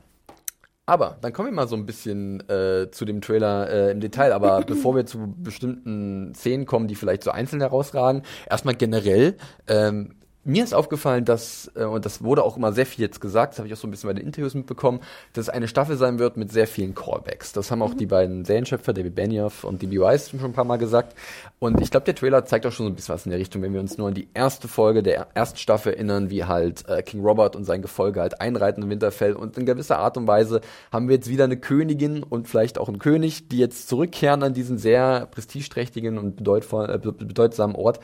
aber 0.86 1.16
dann 1.22 1.32
kommen 1.32 1.48
wir 1.48 1.54
mal 1.54 1.68
so 1.68 1.76
ein 1.76 1.86
bisschen 1.86 2.46
äh, 2.48 2.90
zu 2.90 3.04
dem 3.04 3.20
Trailer 3.20 3.70
äh, 3.70 3.90
im 3.90 4.00
Detail. 4.00 4.32
Aber 4.32 4.60
bevor 4.66 4.94
wir 4.94 5.06
zu 5.06 5.34
bestimmten 5.36 6.34
Szenen 6.34 6.66
kommen, 6.66 6.88
die 6.88 6.94
vielleicht 6.94 7.24
so 7.24 7.30
einzeln 7.30 7.60
herausragen, 7.60 8.22
erstmal 8.48 8.74
generell. 8.74 9.36
Ähm, 9.66 10.16
mir 10.44 10.62
ist 10.64 10.74
aufgefallen, 10.74 11.24
dass, 11.24 11.70
äh, 11.74 11.84
und 11.84 12.04
das 12.04 12.22
wurde 12.22 12.42
auch 12.42 12.56
immer 12.56 12.72
sehr 12.72 12.86
viel 12.86 13.02
jetzt 13.04 13.20
gesagt, 13.20 13.52
das 13.54 13.58
habe 13.58 13.68
ich 13.68 13.74
auch 13.74 13.78
so 13.78 13.86
ein 13.86 13.90
bisschen 13.90 14.08
bei 14.08 14.14
den 14.14 14.26
Interviews 14.26 14.54
mitbekommen, 14.54 15.00
dass 15.32 15.44
es 15.44 15.48
eine 15.48 15.68
Staffel 15.68 15.96
sein 15.96 16.18
wird 16.18 16.36
mit 16.36 16.52
sehr 16.52 16.66
vielen 16.66 16.94
Callbacks. 16.94 17.52
Das 17.52 17.70
haben 17.70 17.82
auch 17.82 17.94
die 17.94 18.06
beiden 18.06 18.44
Serienschöpfer, 18.44 18.92
David 18.92 19.14
Benioff 19.14 19.64
und 19.64 19.82
D.B. 19.82 19.98
Weiss, 20.00 20.30
schon 20.30 20.40
ein 20.44 20.52
paar 20.52 20.64
Mal 20.64 20.76
gesagt. 20.76 21.16
Und 21.58 21.80
ich 21.80 21.90
glaube, 21.90 22.04
der 22.04 22.14
Trailer 22.14 22.44
zeigt 22.44 22.66
auch 22.66 22.72
schon 22.72 22.86
so 22.86 22.92
ein 22.92 22.94
bisschen 22.94 23.14
was 23.14 23.24
in 23.24 23.30
der 23.30 23.38
Richtung, 23.38 23.62
wenn 23.62 23.72
wir 23.72 23.80
uns 23.80 23.96
nur 23.96 24.08
an 24.08 24.14
die 24.14 24.28
erste 24.34 24.68
Folge 24.68 25.02
der 25.02 25.28
ersten 25.34 25.58
Staffel 25.58 25.94
erinnern, 25.94 26.28
wie 26.30 26.44
halt 26.44 26.86
äh, 26.88 27.02
King 27.02 27.22
Robert 27.24 27.56
und 27.56 27.64
sein 27.64 27.80
Gefolge 27.80 28.20
halt 28.20 28.40
einreiten 28.40 28.82
in 28.82 28.90
Winterfell. 28.90 29.34
Und 29.34 29.56
in 29.56 29.64
gewisser 29.66 29.98
Art 29.98 30.16
und 30.16 30.26
Weise 30.26 30.60
haben 30.92 31.08
wir 31.08 31.14
jetzt 31.16 31.28
wieder 31.30 31.44
eine 31.44 31.56
Königin 31.56 32.22
und 32.22 32.48
vielleicht 32.48 32.78
auch 32.78 32.88
einen 32.88 32.98
König, 32.98 33.48
die 33.48 33.58
jetzt 33.58 33.88
zurückkehren 33.88 34.42
an 34.42 34.52
diesen 34.52 34.76
sehr 34.78 35.26
prestigeträchtigen 35.30 36.18
und 36.18 36.40
äh, 36.40 36.98
be- 36.98 37.12
bedeutsamen 37.12 37.76
Ort 37.76 38.00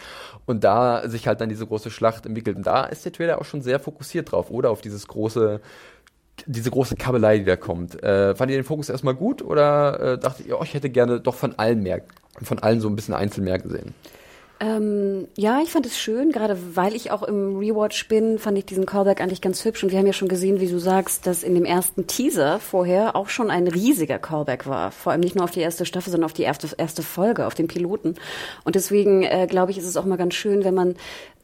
und 0.46 0.64
da 0.64 1.08
sich 1.08 1.26
halt 1.26 1.40
dann 1.40 1.48
diese 1.48 1.66
große 1.66 1.90
Schlacht 1.90 2.26
entwickelt. 2.30 2.56
Und 2.56 2.66
da 2.66 2.84
ist 2.84 3.04
der 3.04 3.12
Trailer 3.12 3.40
auch 3.40 3.44
schon 3.44 3.62
sehr 3.62 3.78
fokussiert 3.78 4.32
drauf, 4.32 4.50
oder? 4.50 4.70
Auf 4.70 4.80
dieses 4.80 5.06
große, 5.06 5.60
diese 6.46 6.70
große 6.70 6.96
Kabelei, 6.96 7.38
die 7.38 7.44
da 7.44 7.56
kommt. 7.56 8.02
Äh, 8.02 8.34
fand 8.34 8.50
ihr 8.50 8.58
den 8.58 8.64
Fokus 8.64 8.88
erstmal 8.88 9.14
gut 9.14 9.42
oder 9.42 10.00
äh, 10.00 10.18
dachtet 10.18 10.46
ihr, 10.46 10.58
oh, 10.58 10.62
ich 10.62 10.74
hätte 10.74 10.90
gerne 10.90 11.20
doch 11.20 11.34
von 11.34 11.58
allen 11.58 11.82
mehr, 11.82 12.02
von 12.42 12.58
allen 12.58 12.80
so 12.80 12.88
ein 12.88 12.96
bisschen 12.96 13.14
einzeln 13.14 13.44
mehr 13.44 13.58
gesehen? 13.58 13.94
Ähm, 14.62 15.26
ja, 15.38 15.62
ich 15.62 15.72
fand 15.72 15.86
es 15.86 15.98
schön, 15.98 16.32
gerade 16.32 16.58
weil 16.76 16.94
ich 16.94 17.10
auch 17.10 17.22
im 17.22 17.56
Rewatch 17.56 18.08
bin, 18.08 18.38
fand 18.38 18.58
ich 18.58 18.66
diesen 18.66 18.84
Callback 18.84 19.22
eigentlich 19.22 19.40
ganz 19.40 19.64
hübsch. 19.64 19.82
Und 19.82 19.90
wir 19.90 19.98
haben 19.98 20.06
ja 20.06 20.12
schon 20.12 20.28
gesehen, 20.28 20.60
wie 20.60 20.68
du 20.68 20.78
sagst, 20.78 21.26
dass 21.26 21.42
in 21.42 21.54
dem 21.54 21.64
ersten 21.64 22.06
Teaser 22.06 22.60
vorher 22.60 23.16
auch 23.16 23.30
schon 23.30 23.50
ein 23.50 23.68
riesiger 23.68 24.18
Callback 24.18 24.66
war. 24.66 24.90
Vor 24.90 25.12
allem 25.12 25.22
nicht 25.22 25.34
nur 25.34 25.44
auf 25.44 25.50
die 25.50 25.60
erste 25.60 25.86
Staffel, 25.86 26.10
sondern 26.10 26.26
auf 26.26 26.34
die 26.34 26.42
erste, 26.42 26.68
erste 26.76 27.02
Folge, 27.02 27.46
auf 27.46 27.54
den 27.54 27.68
Piloten. 27.68 28.16
Und 28.62 28.74
deswegen 28.74 29.22
äh, 29.22 29.46
glaube 29.48 29.70
ich, 29.70 29.78
ist 29.78 29.86
es 29.86 29.96
auch 29.96 30.04
mal 30.04 30.18
ganz 30.18 30.34
schön, 30.34 30.62
wenn 30.62 30.74
man 30.74 30.94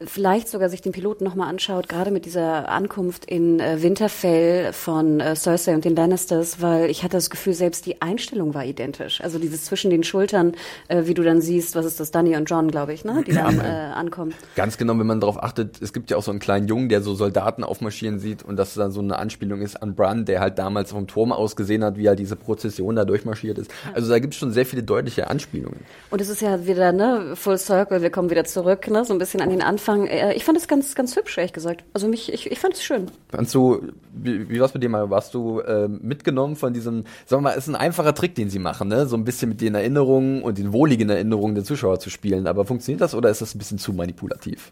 vielleicht 0.05 0.47
sogar 0.47 0.69
sich 0.69 0.81
den 0.81 0.91
Piloten 0.91 1.23
nochmal 1.23 1.49
anschaut, 1.49 1.89
gerade 1.89 2.11
mit 2.11 2.25
dieser 2.25 2.69
Ankunft 2.69 3.25
in 3.25 3.59
äh, 3.59 3.81
Winterfell 3.81 4.71
von 4.71 5.19
äh, 5.19 5.35
Cersei 5.35 5.73
und 5.73 5.85
den 5.85 5.95
Lannisters, 5.95 6.61
weil 6.61 6.89
ich 6.89 7.03
hatte 7.03 7.17
das 7.17 7.29
Gefühl, 7.31 7.53
selbst 7.53 7.85
die 7.87 8.01
Einstellung 8.01 8.53
war 8.53 8.63
identisch. 8.63 9.21
Also 9.21 9.39
dieses 9.39 9.65
zwischen 9.65 9.89
den 9.89 10.03
Schultern, 10.03 10.53
äh, 10.87 11.03
wie 11.05 11.15
du 11.15 11.23
dann 11.23 11.41
siehst, 11.41 11.75
was 11.75 11.85
ist 11.85 11.99
das, 11.99 12.11
Danny 12.11 12.35
und 12.35 12.45
John, 12.45 12.69
glaube 12.69 12.93
ich, 12.93 13.05
ne, 13.05 13.23
die 13.25 13.31
dann 13.31 13.59
äh, 13.59 13.63
ankommen. 13.63 14.35
Ganz 14.55 14.77
genau, 14.77 14.97
wenn 14.99 15.07
man 15.07 15.19
darauf 15.19 15.41
achtet, 15.41 15.81
es 15.81 15.93
gibt 15.93 16.11
ja 16.11 16.17
auch 16.17 16.23
so 16.23 16.31
einen 16.31 16.39
kleinen 16.39 16.67
Jungen, 16.67 16.89
der 16.89 17.01
so 17.01 17.15
Soldaten 17.15 17.63
aufmarschieren 17.63 18.19
sieht 18.19 18.43
und 18.43 18.55
das 18.57 18.75
dann 18.75 18.91
so 18.91 19.01
eine 19.01 19.17
Anspielung 19.17 19.61
ist 19.61 19.81
an 19.81 19.95
Bran, 19.95 20.25
der 20.25 20.41
halt 20.41 20.59
damals 20.59 20.91
vom 20.91 21.07
Turm 21.07 21.31
aus 21.31 21.55
gesehen 21.55 21.83
hat, 21.83 21.97
wie 21.97 22.05
er 22.05 22.15
diese 22.15 22.35
Prozession 22.35 22.95
da 22.95 23.05
durchmarschiert 23.05 23.57
ist. 23.57 23.71
Also 23.93 24.09
da 24.09 24.19
gibt 24.19 24.35
es 24.35 24.39
schon 24.39 24.51
sehr 24.51 24.65
viele 24.67 24.83
deutliche 24.83 25.27
Anspielungen. 25.27 25.79
Und 26.11 26.21
es 26.21 26.29
ist 26.29 26.41
ja 26.41 26.67
wieder, 26.67 26.91
ne, 26.91 27.35
Full 27.35 27.57
Circle, 27.57 28.03
wir 28.03 28.11
kommen 28.11 28.29
wieder 28.29 28.45
zurück, 28.45 28.87
ne, 28.89 29.03
so 29.03 29.13
ein 29.13 29.17
bisschen 29.17 29.41
an 29.41 29.49
den 29.49 29.63
Anfang. 29.63 29.86
Äh, 29.87 30.33
Ich 30.35 30.43
fand 30.45 30.57
es 30.57 30.67
ganz, 30.67 30.95
ganz 30.95 31.15
hübsch, 31.15 31.37
ehrlich 31.37 31.53
gesagt. 31.53 31.83
Also 31.93 32.07
mich, 32.07 32.31
ich, 32.33 32.51
ich 32.51 32.59
fand 32.59 32.73
es 32.75 32.83
schön. 32.83 33.07
Fandst 33.29 33.53
du, 33.55 33.91
wie, 34.13 34.49
wie 34.49 34.59
war's 34.59 34.73
mit 34.73 34.83
dir 34.83 34.89
mal? 34.89 35.09
Warst 35.09 35.33
du 35.33 35.59
äh, 35.61 35.87
mitgenommen 35.87 36.55
von 36.55 36.73
diesem, 36.73 37.05
sagen 37.25 37.43
wir 37.43 37.49
mal, 37.49 37.57
ist 37.57 37.67
ein 37.67 37.75
einfacher 37.75 38.13
Trick, 38.13 38.35
den 38.35 38.49
sie 38.49 38.59
machen, 38.59 38.87
ne? 38.89 39.05
So 39.07 39.15
ein 39.15 39.23
bisschen 39.23 39.49
mit 39.49 39.61
den 39.61 39.75
Erinnerungen 39.75 40.41
und 40.43 40.57
den 40.57 40.73
wohligen 40.73 41.09
Erinnerungen 41.09 41.55
der 41.55 41.63
Zuschauer 41.63 41.99
zu 41.99 42.09
spielen. 42.09 42.47
Aber 42.47 42.65
funktioniert 42.65 43.01
das 43.01 43.15
oder 43.15 43.29
ist 43.29 43.41
das 43.41 43.55
ein 43.55 43.59
bisschen 43.59 43.77
zu 43.77 43.93
manipulativ? 43.93 44.71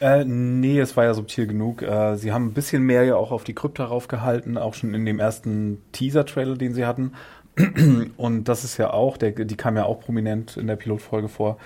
Äh, 0.00 0.24
nee, 0.24 0.80
es 0.80 0.96
war 0.96 1.04
ja 1.04 1.14
subtil 1.14 1.46
genug. 1.46 1.82
Äh, 1.82 2.16
sie 2.16 2.32
haben 2.32 2.46
ein 2.46 2.54
bisschen 2.54 2.82
mehr 2.82 3.04
ja 3.04 3.16
auch 3.16 3.32
auf 3.32 3.44
die 3.44 3.54
Krypta 3.54 3.84
raufgehalten, 3.84 4.56
auch 4.56 4.74
schon 4.74 4.94
in 4.94 5.04
dem 5.04 5.18
ersten 5.20 5.82
Teaser-Trailer, 5.92 6.56
den 6.56 6.72
sie 6.74 6.86
hatten. 6.86 7.12
Und 8.16 8.44
das 8.44 8.64
ist 8.64 8.78
ja 8.78 8.92
auch, 8.92 9.18
der, 9.18 9.32
die 9.32 9.56
kam 9.56 9.76
ja 9.76 9.84
auch 9.84 10.00
prominent 10.00 10.56
in 10.56 10.66
der 10.66 10.76
Pilotfolge 10.76 11.28
vor. 11.28 11.58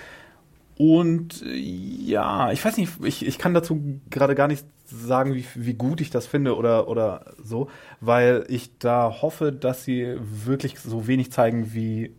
Und 0.76 1.42
äh, 1.42 1.54
ja, 1.56 2.50
ich 2.52 2.64
weiß 2.64 2.76
nicht, 2.76 2.92
ich, 3.04 3.26
ich 3.26 3.38
kann 3.38 3.54
dazu 3.54 4.00
gerade 4.10 4.34
gar 4.34 4.48
nicht 4.48 4.64
sagen, 4.86 5.34
wie, 5.34 5.44
wie 5.54 5.74
gut 5.74 6.00
ich 6.00 6.10
das 6.10 6.26
finde 6.26 6.56
oder, 6.56 6.88
oder 6.88 7.34
so, 7.42 7.68
weil 8.00 8.44
ich 8.48 8.78
da 8.78 9.22
hoffe, 9.22 9.50
dass 9.52 9.84
sie 9.84 10.16
wirklich 10.20 10.78
so 10.80 11.06
wenig 11.06 11.32
zeigen, 11.32 11.72
wie 11.74 12.14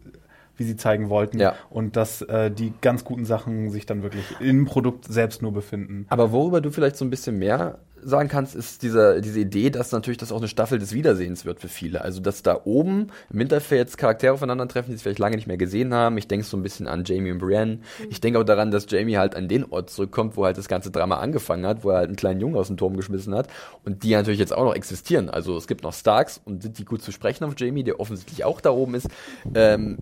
wie 0.58 0.64
sie 0.64 0.78
zeigen 0.78 1.10
wollten 1.10 1.38
Ja. 1.38 1.54
und 1.70 1.98
dass 1.98 2.22
äh, 2.22 2.50
die 2.50 2.72
ganz 2.80 3.04
guten 3.04 3.26
Sachen 3.26 3.72
sich 3.72 3.86
dann 3.86 4.04
wirklich 4.04 4.24
im 4.40 4.64
Produkt 4.64 5.04
selbst 5.04 5.42
nur 5.42 5.52
befinden. 5.52 6.06
Aber 6.08 6.32
worüber 6.32 6.62
du 6.62 6.72
vielleicht 6.72 6.96
so 6.96 7.04
ein 7.04 7.10
bisschen 7.10 7.38
mehr 7.38 7.80
sagen 8.02 8.30
kannst, 8.30 8.56
ist 8.56 8.84
diese, 8.84 9.22
diese 9.22 9.40
Idee, 9.40 9.70
dass 9.70 9.92
natürlich 9.92 10.18
das 10.18 10.32
auch 10.32 10.38
eine 10.38 10.48
Staffel 10.48 10.78
des 10.80 10.94
Wiedersehens 10.94 11.46
wird 11.46 11.60
für 11.60 11.68
viele. 11.68 12.02
Also, 12.02 12.22
dass 12.22 12.44
da 12.44 12.62
oben 12.64 13.08
im 13.32 13.40
Winterfell 13.40 13.78
jetzt 13.78 13.98
Charaktere 13.98 14.34
aufeinandertreffen, 14.34 14.92
die 14.92 14.96
sich 14.96 15.04
vielleicht 15.04 15.20
lange 15.20 15.36
nicht 15.36 15.48
mehr 15.48 15.58
gesehen 15.58 15.94
haben. 15.94 16.18
Ich 16.18 16.28
denke 16.28 16.46
so 16.46 16.56
ein 16.58 16.64
bisschen 16.64 16.88
an 16.88 17.04
Jamie 17.06 17.32
und 17.32 17.40
Brienne. 17.40 17.80
Ich 18.10 18.22
denke 18.22 18.40
auch 18.40 18.44
daran, 18.44 18.72
dass 18.72 18.86
Jamie 18.90 19.18
halt 19.18 19.36
an 19.36 19.48
den 19.48 19.66
Ort 19.72 19.90
zurückkommt, 19.90 20.38
wo 20.38 20.46
halt 20.46 20.58
das 20.58 20.68
ganze 20.68 20.92
Drama 20.92 21.18
angefangen 21.20 21.66
hat, 21.66 21.84
wo 21.84 21.90
er 21.90 21.98
halt 21.98 22.08
einen 22.08 22.16
kleinen 22.16 22.40
Jungen 22.40 22.56
aus 22.58 22.68
dem 22.68 22.78
Turm 22.78 22.96
geschmissen 22.96 23.34
hat 23.34 23.48
und 23.84 24.04
die 24.04 24.12
natürlich 24.12 24.40
jetzt 24.40 24.54
auch 24.56 24.66
noch 24.66 24.75
existieren. 24.75 25.30
Also, 25.30 25.58
es 25.58 25.68
gibt 25.68 25.84
noch 25.84 25.94
Starks 25.94 26.42
und 26.46 26.62
sind 26.64 26.78
die 26.78 26.86
gut 26.86 27.02
zu 27.02 27.12
sprechen 27.12 27.44
auf 27.46 27.54
Jamie, 27.58 27.84
der 27.84 28.00
offensichtlich 28.00 28.44
auch 28.44 28.62
da 28.62 28.70
oben 28.72 28.96
ist. 28.96 29.08
Ähm, 29.54 29.98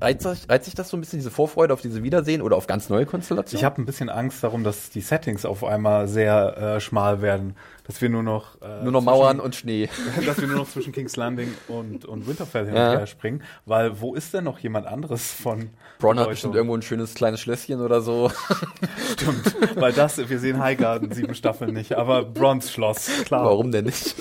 reizt, 0.00 0.22
sich- 0.22 0.48
reizt 0.48 0.64
sich 0.66 0.74
das 0.74 0.88
so 0.88 0.96
ein 0.96 1.00
bisschen, 1.00 1.18
diese 1.18 1.30
Vorfreude 1.30 1.72
auf 1.72 1.80
diese 1.80 2.02
Wiedersehen 2.02 2.42
oder 2.42 2.56
auf 2.56 2.66
ganz 2.66 2.88
neue 2.88 3.06
Konstellationen? 3.06 3.58
Ich 3.58 3.64
habe 3.64 3.80
ein 3.80 3.86
bisschen 3.86 4.08
Angst 4.10 4.42
darum, 4.44 4.64
dass 4.64 4.90
die 4.90 5.00
Settings 5.00 5.44
auf 5.44 5.64
einmal 5.64 6.08
sehr 6.08 6.56
äh, 6.76 6.80
schmal 6.80 7.22
werden, 7.22 7.37
dass 7.86 8.00
wir 8.02 8.08
nur 8.08 8.22
noch 8.22 8.60
äh, 8.62 8.82
nur 8.82 8.92
noch 8.92 9.02
Mauern 9.02 9.40
und 9.40 9.54
Schnee. 9.54 9.88
dass 10.26 10.40
wir 10.40 10.46
nur 10.48 10.58
noch 10.58 10.68
zwischen 10.68 10.92
King's 10.92 11.16
Landing 11.16 11.52
und, 11.68 12.04
und 12.04 12.26
Winterfell 12.26 12.64
hin 12.66 12.74
und 12.74 12.80
Ja. 12.80 12.90
her 12.98 13.06
springen, 13.06 13.42
weil 13.66 14.00
wo 14.00 14.14
ist 14.14 14.34
denn 14.34 14.44
noch 14.44 14.58
jemand 14.58 14.86
anderes 14.86 15.32
von 15.32 15.70
Bronn 15.98 16.18
hat 16.18 16.28
bestimmt 16.28 16.54
irgendwo 16.54 16.76
ein 16.76 16.82
schönes 16.82 17.14
kleines 17.14 17.40
Schlösschen 17.40 17.80
oder 17.80 18.00
so. 18.00 18.30
Stimmt, 19.12 19.76
weil 19.76 19.92
das, 19.92 20.16
wir 20.28 20.38
sehen 20.38 20.58
Highgarden 20.62 21.12
sieben 21.12 21.34
Staffeln 21.34 21.72
nicht, 21.74 21.94
aber 21.94 22.24
Brons 22.24 22.70
Schloss, 22.72 23.08
klar. 23.24 23.44
Warum 23.44 23.72
denn 23.72 23.86
nicht? 23.86 24.14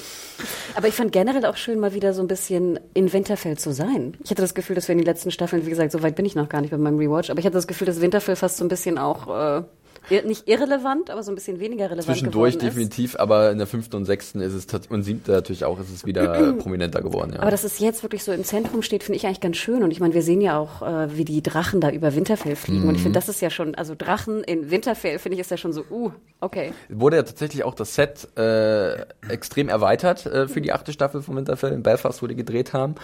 Aber 0.75 0.87
ich 0.87 0.93
fand 0.93 1.11
generell 1.11 1.45
auch 1.45 1.57
schön, 1.57 1.79
mal 1.79 1.93
wieder 1.93 2.13
so 2.13 2.21
ein 2.21 2.27
bisschen 2.27 2.79
in 2.93 3.11
Winterfell 3.11 3.57
zu 3.57 3.73
sein. 3.73 4.15
Ich 4.23 4.29
hatte 4.29 4.41
das 4.43 4.53
Gefühl, 4.53 4.75
dass 4.75 4.87
wir 4.87 4.93
in 4.93 4.99
den 4.99 5.05
letzten 5.07 5.31
Staffeln, 5.31 5.65
wie 5.65 5.69
gesagt, 5.71 5.91
so 5.91 6.03
weit 6.03 6.15
bin 6.15 6.25
ich 6.25 6.35
noch 6.35 6.49
gar 6.49 6.61
nicht 6.61 6.69
bei 6.71 6.77
meinem 6.77 6.97
Rewatch, 6.99 7.29
aber 7.31 7.39
ich 7.39 7.45
hatte 7.45 7.55
das 7.55 7.67
Gefühl, 7.67 7.87
dass 7.87 8.01
Winterfell 8.01 8.35
fast 8.35 8.57
so 8.57 8.65
ein 8.65 8.67
bisschen 8.67 8.97
auch, 8.99 9.27
äh, 9.59 9.63
nicht 10.25 10.47
irrelevant, 10.47 11.09
aber 11.09 11.23
so 11.23 11.31
ein 11.31 11.35
bisschen 11.35 11.59
weniger 11.59 11.85
relevant 11.85 12.05
Zwischendurch 12.05 12.53
geworden 12.55 12.67
ist. 12.67 12.75
definitiv, 12.75 13.15
aber 13.19 13.51
in 13.51 13.57
der 13.57 13.67
fünften 13.67 13.95
und 13.95 14.05
sechsten 14.05 14.39
ist 14.41 14.53
es 14.53 14.65
und 14.89 15.03
siebten 15.03 15.31
natürlich 15.31 15.65
auch 15.65 15.79
ist 15.79 15.89
es 15.93 16.05
wieder 16.05 16.53
prominenter 16.59 17.01
geworden. 17.01 17.33
Ja. 17.33 17.41
Aber 17.41 17.51
dass 17.51 17.63
es 17.63 17.79
jetzt 17.79 18.03
wirklich 18.03 18.23
so 18.23 18.31
im 18.31 18.43
Zentrum 18.43 18.81
steht, 18.81 19.03
finde 19.03 19.17
ich 19.17 19.25
eigentlich 19.25 19.41
ganz 19.41 19.57
schön. 19.57 19.83
Und 19.83 19.91
ich 19.91 19.99
meine, 19.99 20.13
wir 20.13 20.21
sehen 20.21 20.41
ja 20.41 20.57
auch, 20.57 20.81
äh, 20.81 21.17
wie 21.17 21.25
die 21.25 21.41
Drachen 21.43 21.81
da 21.81 21.89
über 21.89 22.15
Winterfell 22.15 22.55
fliegen. 22.55 22.83
Und 22.87 22.95
ich 22.95 22.99
Mhm. 22.99 23.03
finde, 23.03 23.17
das 23.19 23.29
ist 23.29 23.41
ja 23.41 23.49
schon, 23.49 23.75
also 23.75 23.95
Drachen 23.97 24.43
in 24.43 24.71
Winterfell, 24.71 25.19
finde 25.19 25.35
ich, 25.35 25.41
ist 25.41 25.51
ja 25.51 25.57
schon 25.57 25.73
so, 25.73 25.83
uh, 25.91 26.11
okay. 26.41 26.71
Wurde 26.89 27.17
ja 27.17 27.23
tatsächlich 27.23 27.63
auch 27.63 27.73
das 27.75 27.95
Set 27.95 28.27
äh, 28.37 29.01
extrem 29.29 29.69
erweitert 29.69 30.25
äh, 30.25 30.47
für 30.47 30.61
die 30.61 30.71
achte 30.73 30.93
Staffel 30.93 31.21
von 31.21 31.35
Winterfell 31.35 31.71
in 31.73 31.83
Belfast, 31.83 32.21
wo 32.21 32.27
die 32.27 32.35
gedreht 32.35 32.73
haben. 32.73 32.95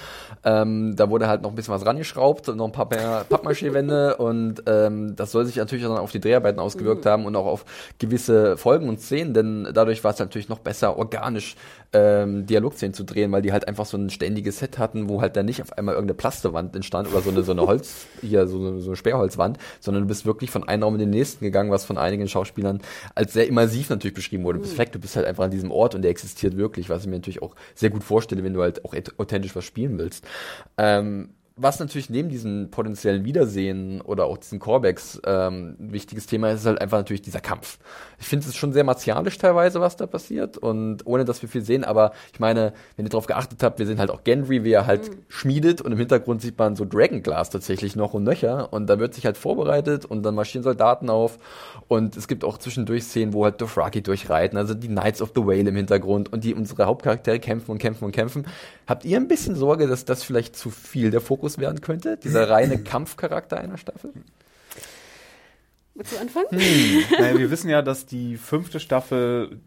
Ähm, 0.44 0.96
da 0.96 1.10
wurde 1.10 1.28
halt 1.28 1.42
noch 1.42 1.50
ein 1.50 1.56
bisschen 1.56 1.74
was 1.74 1.86
rangeschraubt, 1.86 2.48
noch 2.56 2.66
ein 2.66 2.72
paar 2.72 2.88
mehr 2.90 3.26
Pappmaché-Wände 3.30 4.18
und 4.18 4.64
ähm, 4.68 5.16
das 5.16 5.32
soll 5.32 5.46
sich 5.46 5.56
natürlich 5.56 5.84
dann 5.84 5.98
auf 5.98 6.12
die 6.12 6.20
Dreharbeiten 6.20 6.60
ausgewirkt 6.60 6.93
haben 7.06 7.26
und 7.26 7.36
auch 7.36 7.46
auf 7.46 7.66
gewisse 8.00 8.58
Folgen 8.58 8.90
und 8.90 9.00
Szenen, 9.00 9.34
denn 9.34 9.68
dadurch 9.74 10.04
war 10.04 10.12
es 10.12 10.20
natürlich 10.20 10.50
noch 10.50 10.60
besser, 10.60 10.98
organisch 10.98 11.56
ähm, 11.94 12.46
Dialogszenen 12.46 12.94
zu 12.94 13.04
drehen, 13.04 13.32
weil 13.32 13.42
die 13.42 13.52
halt 13.52 13.68
einfach 13.68 13.86
so 13.86 13.98
ein 13.98 14.10
ständiges 14.10 14.60
Set 14.60 14.80
hatten, 14.80 15.10
wo 15.10 15.22
halt 15.22 15.36
dann 15.36 15.46
nicht 15.46 15.62
auf 15.62 15.74
einmal 15.74 15.94
irgendeine 15.94 16.16
Plastewand 16.16 16.76
entstand 16.76 17.10
oder 17.10 17.22
so 17.22 17.30
eine, 17.30 17.44
so 17.44 17.52
eine 17.52 17.68
Holz, 17.68 18.08
hier 18.22 18.48
so 18.48 18.58
eine, 18.58 18.80
so 18.80 18.90
eine 18.90 18.96
Sperrholzwand, 18.96 19.58
sondern 19.80 20.04
du 20.04 20.08
bist 20.08 20.26
wirklich 20.26 20.50
von 20.50 20.68
einem 20.68 20.84
Raum 20.84 20.96
in 20.96 21.00
den 21.00 21.10
nächsten 21.12 21.46
gegangen, 21.46 21.72
was 21.72 21.86
von 21.86 21.98
einigen 21.98 22.28
Schauspielern 22.28 22.82
als 23.16 23.34
sehr 23.34 23.48
immersiv 23.48 23.90
natürlich 23.90 24.16
beschrieben 24.16 24.44
wurde. 24.44 24.60
Du 24.60 24.64
bist 24.64 24.78
weg, 24.78 24.92
du 24.92 25.00
bist 25.00 25.16
halt 25.16 25.28
einfach 25.28 25.44
an 25.44 25.52
diesem 25.52 25.72
Ort 25.72 25.96
und 25.96 26.02
der 26.02 26.12
existiert 26.12 26.58
wirklich, 26.58 26.90
was 26.90 27.04
ich 27.04 27.10
mir 27.10 27.16
natürlich 27.16 27.42
auch 27.42 27.56
sehr 27.76 27.92
gut 27.92 28.04
vorstelle, 28.04 28.44
wenn 28.44 28.54
du 28.54 28.62
halt 28.62 28.84
auch 28.86 28.96
authentisch 29.18 29.56
was 29.56 29.64
spielen 29.64 29.98
willst. 29.98 30.26
Ähm, 30.78 31.30
was 31.56 31.80
natürlich 31.80 32.10
neben 32.10 32.30
diesen 32.30 32.72
potenziellen 32.72 33.26
Wiedersehen 33.26 34.02
oder 34.02 34.26
auch 34.26 34.38
diesen 34.38 34.60
Callbacks 34.60 35.22
ähm, 35.24 35.76
ein 35.80 35.94
wichtiges 35.94 36.26
Thema 36.26 36.50
ist, 36.50 36.62
ist 36.62 36.66
halt 36.66 36.82
einfach 36.82 36.98
natürlich 36.98 37.22
dieser 37.22 37.42
Kampf. 37.42 37.78
Ich 38.20 38.26
finde 38.26 38.48
es 38.48 38.56
schon 38.56 38.74
sehr 38.74 38.84
martialisch 38.84 39.38
teilweise, 39.38 39.80
was 39.80 39.96
da 39.96 40.08
passiert 40.08 40.58
und 40.58 41.06
ohne, 41.06 41.26
dass 41.26 41.44
wir 41.44 41.50
viel 41.50 41.62
sehen, 41.62 41.84
aber 41.84 42.14
ich 42.34 42.40
meine, 42.40 42.74
wenn 42.96 43.06
ihr 43.06 43.10
darauf 43.10 43.28
geachtet 43.28 43.62
habt, 43.62 43.78
wir 43.78 43.86
sehen 43.86 44.00
halt 44.00 44.10
auch 44.10 44.24
Gendry, 44.24 44.64
wie 44.64 44.72
er 44.72 44.88
halt 44.88 45.12
schmiedet 45.28 45.80
und 45.82 45.92
im 45.92 46.00
Hintergrund 46.00 46.42
sieht 46.42 46.58
man 46.58 46.76
so 46.76 46.86
Dragonglass 46.86 47.52
tatsächlich 47.52 47.96
noch 47.96 48.16
und 48.16 48.24
nöcher 48.24 48.74
und 48.74 48.88
da 48.88 48.98
wird 48.98 49.14
sich 49.14 49.28
halt 49.28 49.38
vorbereitet 49.38 50.06
und 50.06 50.24
dann 50.24 50.34
marschieren 50.34 50.64
Soldaten 50.64 51.12
auf 51.12 51.38
und 51.88 52.18
es 52.18 52.28
gibt 52.28 52.44
auch 52.44 52.58
zwischendurch 52.58 53.04
Szenen, 53.04 53.34
wo 53.34 53.44
halt 53.44 53.62
Dothraki 53.62 54.02
durchreiten, 54.02 54.58
also 54.58 54.74
die 54.74 54.88
Knights 54.88 55.22
of 55.22 55.34
the 55.36 55.42
Whale 55.42 55.70
im 55.70 55.76
Hintergrund 55.76 56.34
und 56.34 56.44
die 56.44 56.56
unsere 56.56 56.86
Hauptcharaktere 56.86 57.40
kämpfen 57.40 57.70
und 57.70 57.78
kämpfen 57.78 58.06
und 58.06 58.12
kämpfen. 58.12 58.48
Habt 58.88 59.06
ihr 59.06 59.18
ein 59.18 59.28
bisschen 59.28 59.56
Sorge, 59.56 59.86
dass 59.88 60.04
das 60.04 60.24
vielleicht 60.24 60.56
zu 60.56 60.72
viel 60.72 61.12
der 61.12 61.22
Fokus 61.22 61.43
werden 61.58 61.82
könnte? 61.82 62.18
Dieser 62.18 62.50
reine 62.50 62.78
Kampfcharakter 62.84 63.58
einer 63.58 63.78
Staffel? 63.78 64.14
Willst 65.96 66.14
du 66.14 66.18
anfangen? 66.18 66.48
Naja, 67.20 67.38
wir 67.38 67.52
wissen 67.52 67.70
ja, 67.70 67.82
dass 67.82 68.06
die 68.06 68.38
fünfte 68.38 68.80
Staffel 68.80 69.60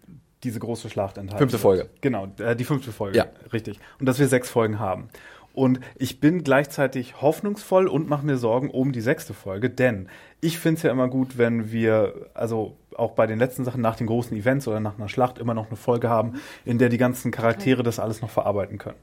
diese 0.43 0.59
große 0.59 0.91
Schlacht 0.91 1.19
enthält. 1.19 1.39
Fünfte 1.39 1.59
Folge. 1.59 1.89
Genau, 2.01 2.29
äh, 2.39 2.57
die 2.57 2.65
fünfte 2.65 2.93
Folge. 2.93 3.19
Ja. 3.19 3.27
Richtig. 3.53 3.79
Und 4.01 4.07
dass 4.07 4.19
wir 4.19 4.29
sechs 4.29 4.51
Folgen 4.51 4.79
haben. 4.79 5.09
Und 5.57 5.81
ich 5.95 6.21
bin 6.21 6.45
gleichzeitig 6.45 7.23
hoffnungsvoll 7.23 7.87
und 7.89 8.11
mache 8.11 8.27
mir 8.27 8.37
Sorgen 8.37 8.71
um 8.71 8.93
die 8.93 9.01
sechste 9.01 9.33
Folge, 9.33 9.71
denn 9.71 10.09
ich 10.43 10.59
finde 10.59 10.77
es 10.77 10.83
ja 10.83 10.91
immer 10.91 11.09
gut, 11.09 11.39
wenn 11.39 11.73
wir, 11.73 12.29
also 12.35 12.77
auch 12.95 13.13
bei 13.13 13.27
den 13.27 13.39
letzten 13.39 13.65
Sachen 13.65 13.81
nach 13.81 13.97
den 13.97 14.07
großen 14.07 14.37
Events 14.37 14.69
oder 14.69 14.81
nach 14.81 14.99
einer 14.99 15.09
Schlacht 15.09 15.39
immer 15.39 15.55
noch 15.55 15.69
eine 15.69 15.77
Folge 15.77 16.11
haben, 16.11 16.35
in 16.67 16.77
der 16.77 16.91
die 16.91 16.99
ganzen 16.99 17.31
Charaktere 17.31 17.83
das 17.83 17.99
alles 17.99 18.21
noch 18.21 18.29
verarbeiten 18.29 18.77
können. 18.77 18.99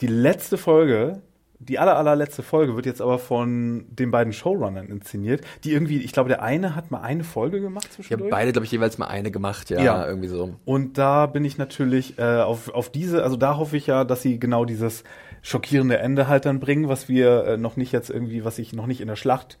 Die 0.00 0.08
letzte 0.08 0.58
Folge, 0.58 1.22
die 1.68 1.78
aller, 1.78 1.96
allerletzte 1.96 2.42
Folge 2.42 2.76
wird 2.76 2.86
jetzt 2.86 3.00
aber 3.00 3.18
von 3.18 3.84
den 3.90 4.10
beiden 4.10 4.32
Showrunnern 4.32 4.86
inszeniert, 4.88 5.42
die 5.64 5.72
irgendwie, 5.72 5.98
ich 6.02 6.12
glaube, 6.12 6.28
der 6.28 6.42
eine 6.42 6.74
hat 6.74 6.90
mal 6.90 7.00
eine 7.00 7.24
Folge 7.24 7.60
gemacht 7.60 7.86
Ich 7.86 7.92
zwischendurch. 7.92 8.30
beide, 8.30 8.52
glaube 8.52 8.64
ich, 8.66 8.72
jeweils 8.72 8.98
mal 8.98 9.06
eine 9.06 9.30
gemacht, 9.30 9.70
ja, 9.70 9.82
Ja. 9.82 10.06
irgendwie 10.06 10.28
so. 10.28 10.54
Und 10.64 10.98
da 10.98 11.26
bin 11.26 11.44
ich 11.44 11.58
natürlich 11.58 12.18
äh, 12.18 12.40
auf, 12.40 12.68
auf 12.74 12.90
diese, 12.90 13.22
also 13.22 13.36
da 13.36 13.56
hoffe 13.56 13.76
ich 13.76 13.86
ja, 13.86 14.04
dass 14.04 14.22
sie 14.22 14.38
genau 14.38 14.64
dieses 14.64 15.04
schockierende 15.42 15.98
Ende 15.98 16.28
halt 16.28 16.44
dann 16.46 16.60
bringen, 16.60 16.88
was 16.88 17.08
wir 17.08 17.44
äh, 17.44 17.56
noch 17.56 17.76
nicht 17.76 17.92
jetzt 17.92 18.10
irgendwie, 18.10 18.44
was 18.44 18.56
sich 18.56 18.72
noch 18.72 18.86
nicht 18.86 19.00
in 19.00 19.08
der 19.08 19.16
Schlacht 19.16 19.58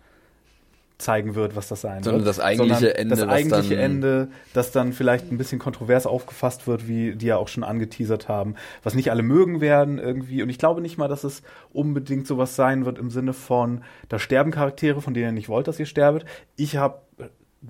zeigen 1.02 1.34
wird, 1.34 1.54
was 1.56 1.68
das 1.68 1.82
sein 1.82 2.02
Sondern 2.02 2.20
wird. 2.24 2.28
das 2.28 2.40
eigentliche 2.40 2.74
Sondern 2.86 2.96
Ende, 2.96 3.16
Das 3.16 3.28
eigentliche 3.28 3.74
dann- 3.76 3.84
Ende, 3.84 4.28
das 4.54 4.72
dann 4.72 4.92
vielleicht 4.92 5.30
ein 5.30 5.38
bisschen 5.38 5.58
kontrovers 5.58 6.06
aufgefasst 6.06 6.66
wird, 6.66 6.88
wie 6.88 7.14
die 7.14 7.26
ja 7.26 7.36
auch 7.36 7.48
schon 7.48 7.64
angeteasert 7.64 8.28
haben, 8.28 8.54
was 8.82 8.94
nicht 8.94 9.10
alle 9.10 9.22
mögen 9.22 9.60
werden 9.60 9.98
irgendwie. 9.98 10.42
Und 10.42 10.48
ich 10.48 10.58
glaube 10.58 10.80
nicht 10.80 10.96
mal, 10.98 11.08
dass 11.08 11.24
es 11.24 11.42
unbedingt 11.72 12.26
sowas 12.26 12.56
sein 12.56 12.84
wird 12.84 12.98
im 12.98 13.10
Sinne 13.10 13.32
von, 13.32 13.82
da 14.08 14.18
sterben 14.18 14.50
Charaktere, 14.50 15.00
von 15.02 15.14
denen 15.14 15.26
ihr 15.26 15.32
nicht 15.32 15.48
wollt, 15.48 15.68
dass 15.68 15.78
ihr 15.78 15.86
sterbet. 15.86 16.24
Ich 16.56 16.76
habe 16.76 17.00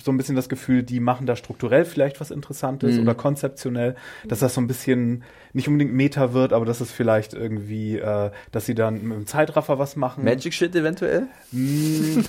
so 0.02 0.10
ein 0.10 0.16
bisschen 0.16 0.36
das 0.36 0.48
Gefühl, 0.48 0.82
die 0.82 1.00
machen 1.00 1.26
da 1.26 1.36
strukturell 1.36 1.84
vielleicht 1.84 2.20
was 2.20 2.30
Interessantes 2.30 2.96
Mhm. 2.96 3.02
oder 3.02 3.14
konzeptionell, 3.14 3.94
dass 4.26 4.38
das 4.38 4.54
so 4.54 4.60
ein 4.60 4.66
bisschen 4.66 5.22
nicht 5.52 5.68
unbedingt 5.68 5.92
Meta 5.92 6.32
wird, 6.32 6.54
aber 6.54 6.64
dass 6.64 6.80
es 6.80 6.90
vielleicht 6.90 7.34
irgendwie, 7.34 7.98
äh, 7.98 8.30
dass 8.52 8.64
sie 8.64 8.74
dann 8.74 9.02
mit 9.02 9.18
dem 9.18 9.26
Zeitraffer 9.26 9.78
was 9.78 9.96
machen. 9.96 10.24
Magic 10.24 10.54
Shit 10.54 10.74
eventuell? 10.74 11.26
Mm, 11.50 12.20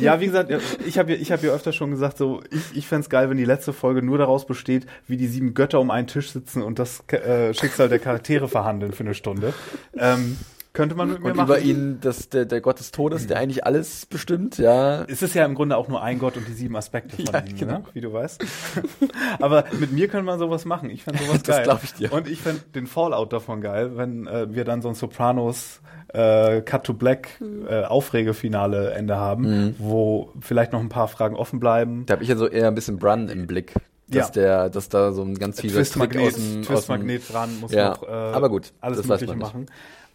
ja, 0.00 0.18
wie 0.20 0.26
gesagt, 0.26 0.52
ich 0.84 0.98
habe 0.98 1.12
ja, 1.12 1.18
ich 1.20 1.30
hab 1.30 1.42
ja 1.44 1.52
öfter 1.52 1.72
schon 1.72 1.92
gesagt, 1.92 2.18
so 2.18 2.42
ich, 2.50 2.76
ich 2.76 2.86
fänd's 2.88 3.08
geil, 3.08 3.30
wenn 3.30 3.36
die 3.36 3.44
letzte 3.44 3.72
Folge 3.72 4.02
nur 4.02 4.18
daraus 4.18 4.44
besteht, 4.46 4.86
wie 5.06 5.16
die 5.16 5.28
sieben 5.28 5.54
Götter 5.54 5.80
um 5.80 5.90
einen 5.92 6.08
Tisch 6.08 6.30
sitzen 6.32 6.62
und 6.62 6.78
das 6.80 7.04
äh, 7.08 7.54
Schicksal 7.54 7.88
der 7.88 8.00
Charaktere 8.00 8.48
verhandeln 8.48 8.92
für 8.92 9.04
eine 9.04 9.14
Stunde. 9.14 9.54
Ähm, 9.96 10.36
könnte 10.74 10.94
man 10.94 11.08
mit 11.08 11.20
mir 11.20 11.30
Und 11.30 11.36
machen. 11.36 11.46
über 11.48 11.58
ihn, 11.60 11.98
das, 12.02 12.28
der, 12.28 12.44
der 12.44 12.60
Gott 12.60 12.78
des 12.80 12.90
Todes, 12.90 13.26
der 13.26 13.38
eigentlich 13.38 13.64
alles 13.64 14.04
bestimmt, 14.06 14.58
ja. 14.58 15.04
Es 15.04 15.22
ist 15.22 15.34
ja 15.34 15.46
im 15.46 15.54
Grunde 15.54 15.76
auch 15.78 15.88
nur 15.88 16.02
ein 16.02 16.18
Gott 16.18 16.36
und 16.36 16.46
die 16.46 16.52
sieben 16.52 16.76
Aspekte 16.76 17.16
von 17.16 17.32
Ja, 17.32 17.40
ihm, 17.40 17.56
genau. 17.56 17.72
ne? 17.78 17.84
wie 17.94 18.00
du 18.02 18.12
weißt. 18.12 18.44
Aber 19.40 19.64
mit 19.78 19.92
mir 19.92 20.08
können 20.08 20.26
wir 20.26 20.36
sowas 20.38 20.64
machen. 20.64 20.90
Ich 20.90 21.04
fände 21.04 21.22
sowas 21.24 21.42
Das 21.44 21.56
geil. 21.56 21.64
glaub 21.64 21.82
ich 21.82 21.94
dir. 21.94 22.12
Und 22.12 22.28
ich 22.28 22.40
fände 22.40 22.60
den 22.74 22.86
Fallout 22.86 23.32
davon 23.32 23.60
geil, 23.60 23.96
wenn 23.96 24.26
äh, 24.26 24.52
wir 24.54 24.64
dann 24.64 24.82
so 24.82 24.88
ein 24.88 24.94
Sopranos 24.94 25.80
äh, 26.08 26.60
Cut 26.62 26.84
to 26.84 26.92
Black 26.94 27.40
äh, 27.68 27.84
Aufregefinale 27.84 28.90
Ende 28.92 29.16
haben, 29.16 29.44
Mhm. 29.44 29.74
wo 29.78 30.32
vielleicht 30.40 30.72
noch 30.72 30.80
ein 30.80 30.88
paar 30.88 31.08
Fragen 31.08 31.36
offen 31.36 31.60
bleiben. 31.60 32.04
Da 32.06 32.12
habe 32.14 32.22
ich 32.22 32.28
ja 32.28 32.36
so 32.36 32.46
eher 32.46 32.68
ein 32.68 32.74
bisschen 32.74 32.98
Brun 32.98 33.28
im 33.28 33.46
Blick. 33.46 33.74
Dass 34.06 34.28
Ja. 34.28 34.32
der, 34.32 34.70
dass 34.70 34.88
da 34.90 35.12
so 35.12 35.22
ein 35.22 35.34
ganz 35.38 35.56
Trick 35.56 35.72
Twistmagnet, 35.72 36.22
aus 36.26 36.34
dem, 36.34 36.42
aus 36.42 36.52
dem 36.52 36.62
Twistmagnet 36.64 37.32
dran 37.32 37.60
muss 37.60 37.72
Ja, 37.72 37.90
noch 37.90 38.02
äh, 38.02 38.10
aber 38.10 38.50
gut, 38.50 38.72
alles 38.82 38.98
das 38.98 39.08
weiß 39.08 39.20
Mögliche 39.22 39.38
man 39.38 39.60
nicht. 39.62 39.72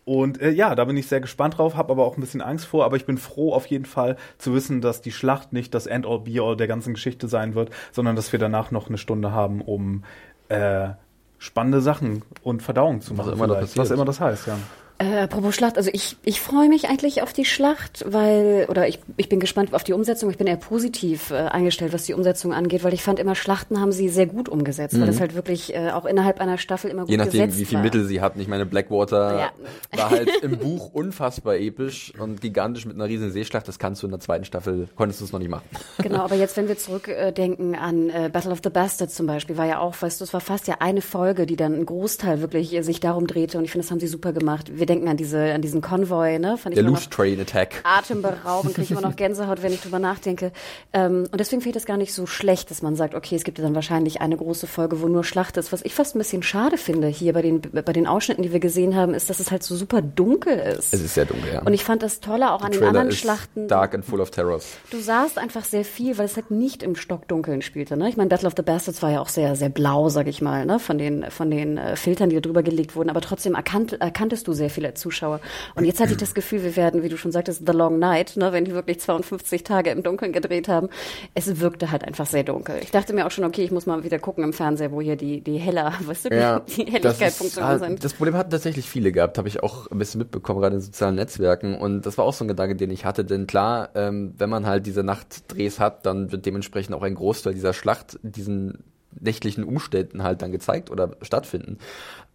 Und 0.09 0.41
äh, 0.41 0.49
ja, 0.49 0.73
da 0.73 0.85
bin 0.85 0.97
ich 0.97 1.05
sehr 1.05 1.21
gespannt 1.21 1.59
drauf, 1.59 1.75
habe 1.75 1.91
aber 1.91 2.03
auch 2.03 2.17
ein 2.17 2.21
bisschen 2.21 2.41
Angst 2.41 2.65
vor, 2.65 2.83
aber 2.83 2.95
ich 2.95 3.05
bin 3.05 3.19
froh 3.19 3.53
auf 3.53 3.67
jeden 3.67 3.85
Fall 3.85 4.17
zu 4.39 4.55
wissen, 4.55 4.81
dass 4.81 5.01
die 5.01 5.11
Schlacht 5.11 5.53
nicht 5.53 5.75
das 5.75 5.85
End-all 5.85 6.21
Be-all 6.21 6.57
der 6.57 6.65
ganzen 6.65 6.95
Geschichte 6.95 7.27
sein 7.27 7.53
wird, 7.53 7.69
sondern 7.91 8.15
dass 8.15 8.31
wir 8.31 8.39
danach 8.39 8.71
noch 8.71 8.87
eine 8.87 8.97
Stunde 8.97 9.33
haben, 9.33 9.61
um 9.61 10.03
äh, 10.47 10.89
spannende 11.37 11.81
Sachen 11.81 12.23
und 12.41 12.63
Verdauung 12.63 13.01
zu 13.01 13.13
machen. 13.13 13.33
immer 13.33 13.45
da 13.45 13.53
vielleicht. 13.53 13.67
passiert. 13.67 13.85
Was 13.85 13.91
immer 13.91 14.05
das 14.05 14.19
heißt, 14.19 14.47
ja. 14.47 14.57
Äh, 15.01 15.19
apropos 15.19 15.55
Schlacht, 15.55 15.77
also 15.77 15.89
ich, 15.93 16.17
ich 16.25 16.41
freue 16.41 16.67
mich 16.67 16.89
eigentlich 16.89 17.21
auf 17.21 17.31
die 17.31 17.45
Schlacht, 17.45 18.03
weil, 18.05 18.65
oder 18.67 18.85
ich, 18.89 18.99
ich 19.15 19.29
bin 19.29 19.39
gespannt 19.39 19.73
auf 19.73 19.85
die 19.85 19.93
Umsetzung. 19.93 20.29
Ich 20.29 20.37
bin 20.37 20.45
eher 20.45 20.57
positiv 20.57 21.31
äh, 21.31 21.35
eingestellt, 21.35 21.93
was 21.93 22.03
die 22.03 22.13
Umsetzung 22.13 22.53
angeht, 22.53 22.83
weil 22.83 22.93
ich 22.93 23.01
fand 23.01 23.17
immer, 23.17 23.33
Schlachten 23.33 23.79
haben 23.79 23.93
sie 23.93 24.09
sehr 24.09 24.25
gut 24.25 24.49
umgesetzt, 24.49 24.95
mhm. 24.95 24.99
weil 24.99 25.07
das 25.07 25.21
halt 25.21 25.35
wirklich 25.35 25.73
äh, 25.73 25.91
auch 25.91 26.03
innerhalb 26.03 26.41
einer 26.41 26.57
Staffel 26.57 26.91
immer 26.91 27.03
gut 27.03 27.11
Je 27.11 27.15
nachdem, 27.15 27.55
wie 27.55 27.63
viel 27.63 27.79
Mittel 27.79 28.03
sie 28.03 28.19
hatten. 28.19 28.41
Ich 28.41 28.49
meine, 28.49 28.65
Blackwater 28.65 29.39
ja. 29.39 29.51
war 29.95 30.09
halt 30.09 30.29
im 30.41 30.57
Buch 30.59 30.93
unfassbar 30.93 31.55
episch 31.55 32.11
und 32.19 32.41
gigantisch 32.41 32.85
mit 32.85 32.95
einer 32.95 33.05
riesigen 33.05 33.31
Seeschlacht. 33.31 33.69
Das 33.69 33.79
kannst 33.79 34.03
du 34.03 34.07
in 34.07 34.11
der 34.11 34.19
zweiten 34.19 34.43
Staffel, 34.43 34.89
konntest 34.97 35.21
du 35.21 35.25
es 35.25 35.31
noch 35.31 35.39
nicht 35.39 35.49
machen. 35.49 35.63
Genau, 36.03 36.23
aber 36.23 36.35
jetzt, 36.35 36.57
wenn 36.57 36.67
wir 36.67 36.77
zurückdenken 36.77 37.75
an 37.75 38.09
äh, 38.09 38.29
Battle 38.29 38.51
of 38.51 38.59
the 38.65 38.69
Bastards 38.69 39.15
zum 39.15 39.27
Beispiel, 39.27 39.55
war 39.55 39.65
ja 39.65 39.79
auch, 39.79 39.95
weißt 39.97 40.19
du, 40.19 40.25
es 40.25 40.33
war 40.33 40.41
fast 40.41 40.67
ja 40.67 40.75
eine 40.81 40.99
Folge, 40.99 41.45
die 41.45 41.55
dann 41.55 41.73
ein 41.73 41.85
Großteil 41.85 42.41
wirklich 42.41 42.75
äh, 42.75 42.81
sich 42.81 42.99
darum 42.99 43.27
drehte 43.27 43.57
und 43.57 43.63
ich 43.63 43.71
finde, 43.71 43.85
das 43.85 43.91
haben 43.91 44.01
sie 44.01 44.07
super 44.07 44.33
gemacht. 44.33 44.77
Wir 44.77 44.88
denken 44.89 45.07
an 45.07 45.17
diese, 45.17 45.53
an 45.53 45.61
diesen 45.61 45.81
Konvoi, 45.81 46.39
ne? 46.39 46.57
Fand 46.57 46.75
Der 46.75 46.83
Loose 46.83 47.09
Train 47.09 47.39
Attack. 47.39 47.81
Atemberaubend, 47.83 48.73
kriege 48.73 48.83
ich 48.83 48.91
immer 48.91 49.01
noch 49.01 49.15
Gänsehaut, 49.15 49.61
wenn 49.61 49.71
ich 49.71 49.81
drüber 49.81 49.99
nachdenke. 49.99 50.51
Ähm, 50.93 51.27
und 51.31 51.39
deswegen 51.39 51.61
finde 51.61 51.69
ich 51.69 51.81
das 51.81 51.85
gar 51.85 51.97
nicht 51.97 52.13
so 52.13 52.25
schlecht, 52.25 52.71
dass 52.71 52.81
man 52.81 52.95
sagt, 52.95 53.15
okay, 53.15 53.35
es 53.35 53.43
gibt 53.43 53.57
ja 53.59 53.63
dann 53.63 53.75
wahrscheinlich 53.75 54.21
eine 54.21 54.35
große 54.35 54.67
Folge, 54.67 55.01
wo 55.01 55.07
nur 55.07 55.23
Schlacht 55.23 55.57
ist. 55.57 55.71
Was 55.71 55.83
ich 55.83 55.93
fast 55.93 56.15
ein 56.15 56.19
bisschen 56.19 56.43
schade 56.43 56.77
finde 56.77 57.07
hier 57.07 57.33
bei 57.33 57.41
den, 57.41 57.61
bei 57.61 57.93
den 57.93 58.07
Ausschnitten, 58.07 58.43
die 58.43 58.51
wir 58.51 58.59
gesehen 58.59 58.95
haben, 58.95 59.13
ist, 59.13 59.29
dass 59.29 59.39
es 59.39 59.51
halt 59.51 59.63
so 59.63 59.75
super 59.75 60.01
dunkel 60.01 60.57
ist. 60.57 60.93
Es 60.93 61.01
ist 61.01 61.13
sehr 61.13 61.25
dunkel, 61.25 61.53
ja. 61.53 61.61
Und 61.61 61.73
ich 61.73 61.83
fand 61.83 62.03
das 62.03 62.19
Tolle 62.19 62.51
auch 62.51 62.61
an 62.61 62.71
den 62.71 62.83
anderen 62.83 63.11
Schlachten. 63.11 63.67
Dark 63.67 63.93
and 63.93 64.03
full 64.05 64.21
of 64.21 64.31
terrors. 64.31 64.77
Du 64.89 64.99
sahst 64.99 65.37
einfach 65.37 65.63
sehr 65.63 65.85
viel, 65.85 66.17
weil 66.17 66.25
es 66.25 66.35
halt 66.35 66.51
nicht 66.51 66.83
im 66.83 66.95
Stockdunkeln 66.95 67.61
spielte. 67.61 67.97
Ne? 67.97 68.09
Ich 68.09 68.17
meine, 68.17 68.29
Battle 68.29 68.47
of 68.47 68.53
the 68.57 68.63
Bastards 68.63 69.01
war 69.01 69.11
ja 69.11 69.21
auch 69.21 69.29
sehr, 69.29 69.55
sehr 69.55 69.69
blau, 69.69 70.09
sag 70.09 70.27
ich 70.27 70.41
mal, 70.41 70.65
ne? 70.65 70.79
von 70.79 70.97
den, 70.97 71.29
von 71.29 71.51
den 71.51 71.77
äh, 71.77 71.95
Filtern, 71.95 72.29
die 72.29 72.35
da 72.35 72.41
drüber 72.41 72.63
gelegt 72.63 72.95
wurden. 72.95 73.09
Aber 73.09 73.21
trotzdem 73.21 73.55
erkannt, 73.55 73.99
erkanntest 73.99 74.47
du 74.47 74.53
sehr 74.53 74.69
viele 74.79 74.93
Zuschauer. 74.93 75.41
Und 75.75 75.83
jetzt 75.83 75.99
hatte 75.99 76.11
ich 76.11 76.17
das 76.17 76.33
Gefühl, 76.33 76.63
wir 76.63 76.75
werden, 76.77 77.03
wie 77.03 77.09
du 77.09 77.17
schon 77.17 77.33
sagtest, 77.33 77.63
The 77.65 77.73
Long 77.73 77.99
Night, 77.99 78.37
ne? 78.37 78.53
wenn 78.53 78.63
die 78.63 78.73
wirklich 78.73 79.01
52 79.01 79.63
Tage 79.63 79.89
im 79.89 80.03
Dunkeln 80.03 80.31
gedreht 80.31 80.69
haben. 80.69 80.87
Es 81.33 81.59
wirkte 81.59 81.91
halt 81.91 82.05
einfach 82.05 82.25
sehr 82.25 82.43
dunkel. 82.43 82.77
Ich 82.81 82.91
dachte 82.91 83.13
mir 83.13 83.27
auch 83.27 83.31
schon, 83.31 83.43
okay, 83.43 83.63
ich 83.63 83.71
muss 83.71 83.85
mal 83.85 84.03
wieder 84.05 84.19
gucken 84.19 84.43
im 84.45 84.53
Fernseher, 84.53 84.93
wo 84.93 85.01
hier 85.01 85.17
die, 85.17 85.41
die 85.41 85.57
heller, 85.57 85.93
weißt 86.05 86.25
du, 86.25 86.35
ja, 86.35 86.61
die, 86.61 86.85
die 86.85 86.91
Helligkeitfunktionen 86.91 87.69
halt, 87.69 87.79
sind. 87.81 88.03
Das 88.03 88.13
Problem 88.13 88.35
hatten 88.35 88.51
tatsächlich 88.51 88.89
viele 88.89 89.11
gehabt, 89.11 89.37
habe 89.37 89.49
ich 89.49 89.61
auch 89.61 89.91
ein 89.91 89.97
bisschen 89.97 90.19
mitbekommen, 90.19 90.61
gerade 90.61 90.75
in 90.75 90.81
sozialen 90.81 91.15
Netzwerken. 91.15 91.75
Und 91.75 92.05
das 92.05 92.17
war 92.17 92.23
auch 92.23 92.33
so 92.33 92.45
ein 92.45 92.47
Gedanke, 92.47 92.75
den 92.77 92.91
ich 92.91 93.03
hatte. 93.03 93.25
Denn 93.25 93.47
klar, 93.47 93.89
ähm, 93.95 94.33
wenn 94.37 94.49
man 94.49 94.65
halt 94.65 94.85
diese 94.85 95.03
Nachtdrehs 95.03 95.79
hat, 95.79 96.05
dann 96.05 96.31
wird 96.31 96.45
dementsprechend 96.45 96.95
auch 96.95 97.03
ein 97.03 97.15
Großteil 97.15 97.53
dieser 97.53 97.73
Schlacht 97.73 98.17
diesen 98.21 98.83
nächtlichen 99.19 99.63
Umständen 99.63 100.23
halt 100.23 100.41
dann 100.41 100.51
gezeigt 100.51 100.89
oder 100.91 101.17
stattfinden. 101.21 101.77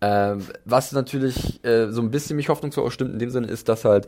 Ähm, 0.04 0.42
was 0.66 0.92
natürlich 0.92 1.64
äh, 1.64 1.90
so 1.90 2.02
ein 2.02 2.10
bisschen 2.10 2.36
mich 2.36 2.50
hoffnungsvoll 2.50 2.90
stimmt 2.90 3.14
in 3.14 3.18
dem 3.18 3.30
Sinne 3.30 3.46
ist, 3.46 3.70
dass 3.70 3.86
halt 3.86 4.06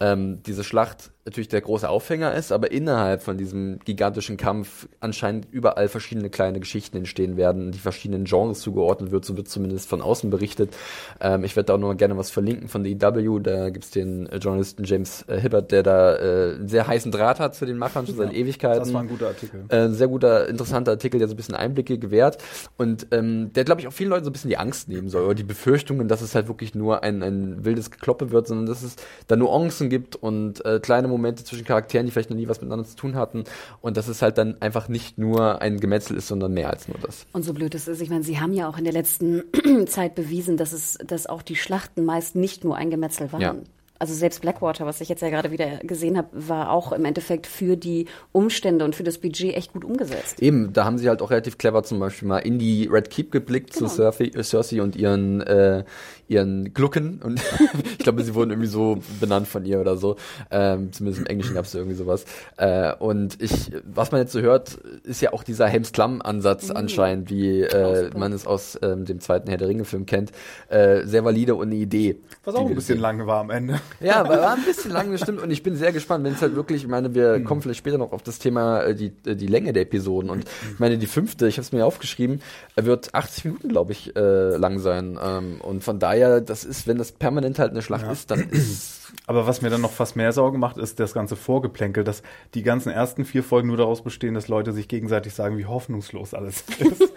ähm, 0.00 0.42
diese 0.44 0.64
Schlacht 0.64 1.12
natürlich 1.24 1.48
der 1.48 1.60
große 1.60 1.88
Aufhänger 1.88 2.34
ist, 2.34 2.52
aber 2.52 2.70
innerhalb 2.70 3.22
von 3.22 3.36
diesem 3.36 3.80
gigantischen 3.84 4.36
Kampf 4.36 4.88
anscheinend 5.00 5.48
überall 5.50 5.88
verschiedene 5.88 6.30
kleine 6.30 6.60
Geschichten 6.60 6.96
entstehen 6.96 7.36
werden, 7.36 7.72
die 7.72 7.78
verschiedenen 7.78 8.24
Genres 8.24 8.60
zugeordnet 8.60 9.10
wird, 9.10 9.24
so 9.24 9.36
wird 9.36 9.48
zumindest 9.48 9.88
von 9.88 10.02
außen 10.02 10.30
berichtet. 10.30 10.76
Ähm, 11.20 11.42
ich 11.42 11.56
werde 11.56 11.66
da 11.66 11.74
auch 11.74 11.78
noch 11.78 11.94
gerne 11.96 12.16
was 12.16 12.30
verlinken 12.30 12.68
von 12.68 12.84
der 12.84 12.92
EW, 12.92 13.40
da 13.40 13.70
gibt's 13.70 13.90
den 13.90 14.26
äh, 14.26 14.36
Journalisten 14.36 14.84
James 14.84 15.24
äh, 15.28 15.40
Hibbert, 15.40 15.72
der 15.72 15.82
da 15.82 16.16
äh, 16.16 16.54
einen 16.54 16.68
sehr 16.68 16.86
heißen 16.86 17.10
Draht 17.10 17.40
hat 17.40 17.54
zu 17.54 17.66
den 17.66 17.78
Machern 17.78 18.06
schon 18.06 18.16
seit 18.16 18.32
ja, 18.32 18.38
Ewigkeiten. 18.38 18.80
Das 18.80 18.92
war 18.92 19.02
ein 19.02 19.08
guter 19.08 19.28
Artikel. 19.28 19.64
Äh, 19.68 19.88
sehr 19.88 20.08
guter, 20.08 20.48
interessanter 20.48 20.92
Artikel, 20.92 21.18
der 21.18 21.28
so 21.28 21.34
ein 21.34 21.36
bisschen 21.36 21.56
Einblicke 21.56 21.98
gewährt 21.98 22.38
und 22.76 23.08
ähm, 23.10 23.52
der, 23.52 23.64
glaube 23.64 23.80
ich, 23.80 23.88
auch 23.88 23.92
vielen 23.92 24.10
Leuten 24.10 24.24
so 24.24 24.30
ein 24.30 24.32
bisschen 24.32 24.50
die 24.50 24.58
Angst 24.58 24.88
nehmen 24.88 25.08
soll 25.08 25.24
die 25.36 25.44
Befürchtungen, 25.44 26.08
dass 26.08 26.22
es 26.22 26.34
halt 26.34 26.48
wirklich 26.48 26.74
nur 26.74 27.02
ein, 27.02 27.22
ein 27.22 27.64
wildes 27.64 27.90
Gekloppe 27.90 28.30
wird, 28.30 28.48
sondern 28.48 28.66
dass 28.66 28.82
es 28.82 28.96
da 29.28 29.36
Nuancen 29.36 29.88
gibt 29.88 30.16
und 30.16 30.64
äh, 30.64 30.80
kleine 30.80 31.08
Momente 31.08 31.44
zwischen 31.44 31.64
Charakteren, 31.64 32.06
die 32.06 32.12
vielleicht 32.12 32.30
noch 32.30 32.36
nie 32.36 32.48
was 32.48 32.60
miteinander 32.60 32.86
zu 32.86 32.96
tun 32.96 33.14
hatten. 33.14 33.44
Und 33.80 33.96
dass 33.96 34.08
es 34.08 34.22
halt 34.22 34.38
dann 34.38 34.60
einfach 34.60 34.88
nicht 34.88 35.18
nur 35.18 35.62
ein 35.62 35.78
Gemetzel 35.78 36.16
ist, 36.16 36.28
sondern 36.28 36.52
mehr 36.52 36.70
als 36.70 36.88
nur 36.88 36.98
das. 36.98 37.26
Und 37.32 37.44
so 37.44 37.54
blöd 37.54 37.74
es 37.74 37.88
ist, 37.88 38.00
ich 38.00 38.10
meine, 38.10 38.24
Sie 38.24 38.40
haben 38.40 38.52
ja 38.52 38.68
auch 38.68 38.78
in 38.78 38.84
der 38.84 38.92
letzten 38.92 39.44
Zeit 39.86 40.14
bewiesen, 40.14 40.56
dass 40.56 40.72
es, 40.72 40.98
dass 41.06 41.26
auch 41.26 41.42
die 41.42 41.56
Schlachten 41.56 42.04
meist 42.04 42.34
nicht 42.34 42.64
nur 42.64 42.76
ein 42.76 42.90
Gemetzel 42.90 43.32
waren. 43.32 43.40
Ja 43.40 43.54
also 43.98 44.14
selbst 44.14 44.40
Blackwater, 44.42 44.86
was 44.86 45.00
ich 45.00 45.08
jetzt 45.08 45.22
ja 45.22 45.30
gerade 45.30 45.50
wieder 45.50 45.78
gesehen 45.78 46.16
habe, 46.16 46.28
war 46.32 46.70
auch 46.70 46.92
im 46.92 47.04
Endeffekt 47.04 47.46
für 47.46 47.76
die 47.76 48.06
Umstände 48.32 48.84
und 48.84 48.94
für 48.94 49.04
das 49.04 49.18
Budget 49.18 49.54
echt 49.56 49.72
gut 49.72 49.84
umgesetzt. 49.84 50.40
Eben, 50.42 50.72
da 50.72 50.84
haben 50.84 50.98
sie 50.98 51.08
halt 51.08 51.22
auch 51.22 51.30
relativ 51.30 51.58
clever 51.58 51.82
zum 51.82 51.98
Beispiel 51.98 52.28
mal 52.28 52.38
in 52.38 52.58
die 52.58 52.86
Red 52.86 53.10
Keep 53.10 53.32
geblickt 53.32 53.72
genau. 53.72 53.88
zu 53.88 53.94
Cersei, 53.94 54.30
Cersei 54.42 54.82
und 54.82 54.96
ihren 54.96 55.40
äh, 55.42 55.84
ihren 56.28 56.74
Glucken 56.74 57.20
und 57.22 57.40
ich 57.84 57.98
glaube, 57.98 58.22
sie 58.24 58.34
wurden 58.34 58.50
irgendwie 58.50 58.68
so 58.68 58.98
benannt 59.20 59.46
von 59.46 59.64
ihr 59.64 59.80
oder 59.80 59.96
so. 59.96 60.16
Ähm, 60.50 60.92
zumindest 60.92 61.20
im 61.22 61.26
Englischen 61.26 61.54
gab 61.54 61.64
es 61.64 61.74
irgendwie 61.74 61.94
sowas. 61.94 62.24
Äh, 62.56 62.94
und 62.94 63.40
ich, 63.40 63.72
was 63.84 64.12
man 64.12 64.20
jetzt 64.20 64.32
so 64.32 64.40
hört, 64.40 64.74
ist 65.04 65.20
ja 65.20 65.32
auch 65.32 65.44
dieser 65.44 65.68
Helms 65.68 65.92
Klamm-Ansatz 65.92 66.68
mhm. 66.68 66.76
anscheinend, 66.76 67.30
wie 67.30 67.62
äh, 67.62 68.10
man 68.16 68.32
es 68.32 68.46
aus 68.46 68.78
ähm, 68.82 69.04
dem 69.04 69.20
zweiten 69.20 69.48
Herr 69.48 69.58
der 69.58 69.68
Ringe-Film 69.68 70.06
kennt, 70.06 70.32
äh, 70.68 71.04
sehr 71.04 71.24
valide 71.24 71.54
und 71.54 71.68
eine 71.68 71.76
Idee. 71.76 72.20
Was 72.44 72.54
auch 72.54 72.66
ein 72.66 72.74
bisschen 72.74 72.98
lange 72.98 73.26
war 73.26 73.40
am 73.40 73.50
Ende. 73.50 73.80
Ja, 74.00 74.28
war, 74.28 74.54
ein 74.54 74.64
bisschen 74.64 74.90
lang, 74.90 75.10
das 75.12 75.22
stimmt. 75.22 75.40
Und 75.40 75.50
ich 75.50 75.62
bin 75.62 75.76
sehr 75.76 75.92
gespannt, 75.92 76.24
wenn 76.24 76.34
es 76.34 76.42
halt 76.42 76.54
wirklich, 76.54 76.82
ich 76.82 76.88
meine, 76.88 77.14
wir 77.14 77.42
kommen 77.44 77.62
vielleicht 77.62 77.78
später 77.78 77.98
noch 77.98 78.12
auf 78.12 78.22
das 78.22 78.38
Thema, 78.38 78.82
äh, 78.82 78.94
die, 78.94 79.12
äh, 79.24 79.34
die 79.36 79.46
Länge 79.46 79.72
der 79.72 79.82
Episoden. 79.82 80.30
Und 80.30 80.44
ich 80.72 80.78
meine, 80.78 80.98
die 80.98 81.06
fünfte, 81.06 81.46
ich 81.46 81.56
habe 81.56 81.62
es 81.62 81.72
mir 81.72 81.86
aufgeschrieben, 81.86 82.40
wird 82.76 83.14
80 83.14 83.44
Minuten, 83.46 83.68
glaube 83.68 83.92
ich, 83.92 84.14
äh, 84.16 84.56
lang 84.56 84.78
sein. 84.78 85.18
Ähm, 85.22 85.60
und 85.60 85.84
von 85.84 85.98
daher, 85.98 86.40
das 86.40 86.64
ist, 86.64 86.86
wenn 86.86 86.98
das 86.98 87.12
permanent 87.12 87.58
halt 87.58 87.72
eine 87.72 87.82
Schlacht 87.82 88.04
ja. 88.04 88.12
ist, 88.12 88.30
dann 88.30 88.48
ist 88.50 88.96
aber 89.26 89.46
was 89.46 89.62
mir 89.62 89.70
dann 89.70 89.80
noch 89.80 89.92
fast 89.92 90.16
mehr 90.16 90.32
Sorgen 90.32 90.58
macht, 90.58 90.78
ist 90.78 91.00
das 91.00 91.14
ganze 91.14 91.36
Vorgeplänkel, 91.36 92.04
dass 92.04 92.22
die 92.54 92.62
ganzen 92.62 92.90
ersten 92.90 93.24
vier 93.24 93.42
Folgen 93.42 93.68
nur 93.68 93.76
daraus 93.76 94.02
bestehen, 94.02 94.34
dass 94.34 94.48
Leute 94.48 94.72
sich 94.72 94.88
gegenseitig 94.88 95.34
sagen, 95.34 95.58
wie 95.58 95.66
hoffnungslos 95.66 96.34
alles 96.34 96.64
ist. 96.78 97.12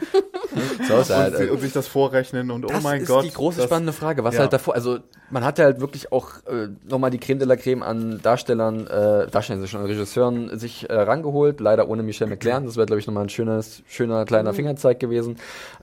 so 0.87 0.97
ist 0.97 1.09
halt, 1.09 1.35
und, 1.35 1.49
und, 1.51 1.61
sich 1.61 1.73
das 1.73 1.87
vorrechnen 1.87 2.51
und 2.51 2.65
oh 2.65 2.73
mein 2.81 3.05
Gott. 3.05 3.17
Das 3.17 3.25
ist 3.25 3.31
die 3.31 3.37
große 3.37 3.63
spannende 3.63 3.93
Frage, 3.93 4.23
was 4.23 4.35
ja. 4.35 4.41
halt 4.41 4.53
davor, 4.53 4.75
also 4.75 4.99
man 5.29 5.43
hat 5.43 5.59
ja 5.59 5.65
halt 5.65 5.79
wirklich 5.79 6.11
auch 6.11 6.37
äh, 6.47 6.69
nochmal 6.87 7.11
die 7.11 7.19
Creme 7.19 7.39
de 7.39 7.47
la 7.47 7.55
Creme 7.55 7.83
an 7.83 8.19
Darstellern, 8.21 8.87
äh, 8.87 9.27
Darstellern 9.27 9.67
schon 9.67 9.85
Regisseuren 9.85 10.57
sich 10.57 10.89
äh, 10.89 10.93
rangeholt, 10.93 11.59
leider 11.59 11.87
ohne 11.89 12.03
Michel 12.03 12.27
McLaren, 12.27 12.65
das 12.65 12.75
wäre 12.75 12.85
glaube 12.85 12.99
ich 12.99 13.07
nochmal 13.07 13.23
ein 13.23 13.29
schönes, 13.29 13.83
schöner 13.87 14.25
kleiner 14.25 14.51
mhm. 14.51 14.55
Fingerzeig 14.55 14.99
gewesen. 14.99 15.37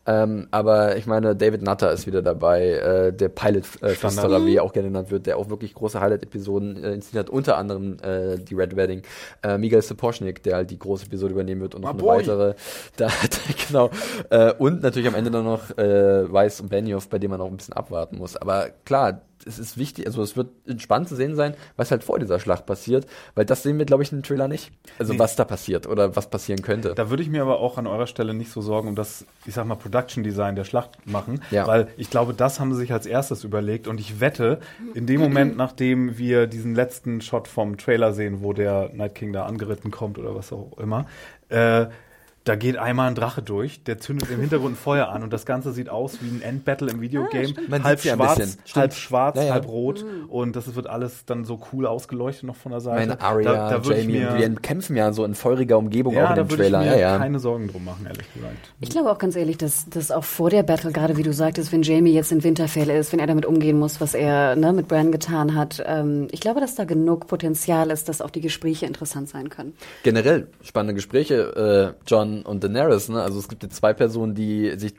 Ähm, 0.06 0.46
aber 0.52 0.96
ich 0.96 1.06
meine, 1.06 1.34
David 1.34 1.62
Nutter 1.62 1.90
ist 1.90 2.06
wieder 2.06 2.22
dabei, 2.22 2.70
äh, 2.70 3.12
der 3.12 3.28
Pilot-Flüsterer, 3.28 4.38
äh, 4.38 4.46
wie 4.46 4.56
er 4.56 4.62
auch 4.62 4.72
gerne 4.72 4.88
genannt 4.88 5.10
wird, 5.10 5.26
der 5.26 5.36
auch 5.36 5.48
wirklich 5.50 5.74
große 5.74 6.00
Highlight-Episoden 6.00 6.82
äh, 6.82 6.92
inszeniert 6.92 7.26
hat, 7.26 7.30
unter 7.30 7.56
anderem 7.56 7.96
äh, 8.02 8.36
die 8.38 8.54
Red 8.54 8.76
Wedding. 8.76 9.02
Äh, 9.42 9.58
Miguel 9.58 9.82
Sapochnik, 9.82 10.42
der 10.44 10.56
halt 10.56 10.70
die 10.70 10.78
große 10.78 11.06
Episode 11.06 11.32
übernehmen 11.32 11.60
wird 11.60 11.74
und 11.74 11.82
noch 11.82 11.90
eine 11.90 12.02
weitere. 12.04 12.54
Da, 12.96 13.08
genau. 13.66 13.90
Äh, 14.30 14.52
und 14.58 14.82
natürlich 14.82 15.08
am 15.08 15.14
Ende 15.14 15.30
dann 15.30 15.44
noch 15.44 15.76
äh, 15.78 16.32
Weiss 16.32 16.60
und 16.60 16.68
Benioff, 16.68 17.08
bei 17.08 17.18
dem 17.18 17.30
man 17.30 17.40
auch 17.40 17.50
ein 17.50 17.56
bisschen 17.56 17.74
abwarten 17.74 18.18
muss. 18.18 18.36
Aber 18.36 18.70
klar, 18.84 19.22
es 19.44 19.58
ist 19.58 19.78
wichtig, 19.78 20.06
also 20.06 20.22
es 20.22 20.36
wird 20.36 20.48
spannend 20.78 21.08
zu 21.08 21.16
sehen 21.16 21.36
sein, 21.36 21.54
was 21.76 21.90
halt 21.90 22.02
vor 22.02 22.18
dieser 22.18 22.40
Schlacht 22.40 22.66
passiert, 22.66 23.06
weil 23.34 23.44
das 23.44 23.62
sehen 23.62 23.78
wir, 23.78 23.84
glaube 23.84 24.02
ich, 24.02 24.12
im 24.12 24.22
Trailer 24.22 24.48
nicht. 24.48 24.72
Also 24.98 25.12
nee. 25.12 25.18
was 25.18 25.36
da 25.36 25.44
passiert 25.44 25.86
oder 25.86 26.16
was 26.16 26.28
passieren 26.30 26.62
könnte. 26.62 26.94
Da 26.94 27.10
würde 27.10 27.22
ich 27.22 27.28
mir 27.28 27.42
aber 27.42 27.60
auch 27.60 27.78
an 27.78 27.86
eurer 27.86 28.06
Stelle 28.06 28.34
nicht 28.34 28.50
so 28.50 28.60
Sorgen 28.60 28.88
um 28.88 28.94
das, 28.96 29.24
ich 29.44 29.54
sag 29.54 29.66
mal, 29.66 29.76
Production 29.76 30.24
Design 30.24 30.56
der 30.56 30.64
Schlacht 30.64 31.06
machen, 31.06 31.42
ja. 31.50 31.66
weil 31.66 31.88
ich 31.96 32.10
glaube, 32.10 32.34
das 32.34 32.58
haben 32.58 32.72
sie 32.72 32.80
sich 32.80 32.92
als 32.92 33.06
erstes 33.06 33.44
überlegt 33.44 33.86
und 33.86 34.00
ich 34.00 34.20
wette, 34.20 34.58
in 34.94 35.06
dem 35.06 35.20
Moment, 35.20 35.56
nachdem 35.56 36.18
wir 36.18 36.46
diesen 36.46 36.74
letzten 36.74 37.20
Shot 37.20 37.46
vom 37.46 37.76
Trailer 37.76 38.12
sehen, 38.12 38.42
wo 38.42 38.52
der 38.52 38.90
Night 38.92 39.14
King 39.14 39.32
da 39.32 39.46
angeritten 39.46 39.90
kommt 39.90 40.18
oder 40.18 40.34
was 40.34 40.52
auch 40.52 40.76
immer, 40.78 41.06
äh, 41.48 41.86
da 42.46 42.54
geht 42.54 42.76
einmal 42.76 43.08
ein 43.08 43.16
Drache 43.16 43.42
durch, 43.42 43.82
der 43.82 43.98
zündet 43.98 44.30
im 44.30 44.38
Hintergrund 44.38 44.74
ein 44.74 44.76
Feuer 44.76 45.08
an 45.08 45.24
und 45.24 45.32
das 45.32 45.46
Ganze 45.46 45.72
sieht 45.72 45.88
aus 45.88 46.18
wie 46.20 46.28
ein 46.28 46.42
Endbattle 46.42 46.92
im 46.92 47.00
Videogame. 47.00 47.52
Ah, 47.72 47.82
halb, 47.82 48.00
schwarz, 48.00 48.58
halb 48.72 48.94
schwarz, 48.94 49.36
ja, 49.36 49.44
ja. 49.46 49.52
halb 49.54 49.66
rot 49.66 50.04
mhm. 50.04 50.30
und 50.30 50.54
das 50.54 50.76
wird 50.76 50.86
alles 50.86 51.24
dann 51.24 51.44
so 51.44 51.58
cool 51.72 51.86
ausgeleuchtet 51.86 52.44
noch 52.44 52.54
von 52.54 52.70
der 52.70 52.80
Seite. 52.80 53.00
Meine 53.00 53.20
Aria, 53.20 53.52
da, 53.52 53.78
da 53.78 53.90
Jamie, 53.90 54.18
mir, 54.18 54.38
wir 54.38 54.54
kämpfen 54.54 54.94
ja 54.94 55.12
so 55.12 55.24
in 55.24 55.34
feuriger 55.34 55.76
Umgebung 55.76 56.14
ja, 56.14 56.26
auch 56.26 56.30
in 56.30 56.36
dem 56.36 56.48
Trailer. 56.48 56.84
Ich 56.84 56.90
mir 56.90 57.00
ja, 57.00 57.18
keine 57.18 57.40
Sorgen 57.40 57.66
drum 57.66 57.84
machen, 57.84 58.06
ehrlich 58.06 58.32
gesagt. 58.32 58.72
Ich 58.78 58.90
glaube 58.90 59.10
auch 59.10 59.18
ganz 59.18 59.34
ehrlich, 59.34 59.58
dass, 59.58 59.86
dass 59.90 60.12
auch 60.12 60.22
vor 60.24 60.48
der 60.48 60.62
Battle, 60.62 60.92
gerade 60.92 61.16
wie 61.16 61.24
du 61.24 61.32
sagtest, 61.32 61.72
wenn 61.72 61.82
Jamie 61.82 62.12
jetzt 62.12 62.30
in 62.30 62.44
Winterfell 62.44 62.90
ist, 62.90 63.12
wenn 63.12 63.18
er 63.18 63.26
damit 63.26 63.44
umgehen 63.44 63.76
muss, 63.76 64.00
was 64.00 64.14
er 64.14 64.54
ne, 64.54 64.72
mit 64.72 64.86
Bran 64.86 65.10
getan 65.10 65.56
hat, 65.56 65.82
ähm, 65.84 66.28
ich 66.30 66.38
glaube, 66.38 66.60
dass 66.60 66.76
da 66.76 66.84
genug 66.84 67.26
Potenzial 67.26 67.90
ist, 67.90 68.08
dass 68.08 68.20
auch 68.20 68.30
die 68.30 68.40
Gespräche 68.40 68.86
interessant 68.86 69.28
sein 69.28 69.48
können. 69.48 69.72
Generell 70.04 70.46
spannende 70.62 70.94
Gespräche, 70.94 71.94
äh, 71.96 72.00
John 72.06 72.35
und 72.42 72.64
Daenerys, 72.64 73.08
ne? 73.08 73.22
Also 73.22 73.38
es 73.38 73.48
gibt 73.48 73.62
jetzt 73.62 73.76
zwei 73.76 73.92
Personen, 73.92 74.34
die 74.34 74.72
sich 74.76 74.94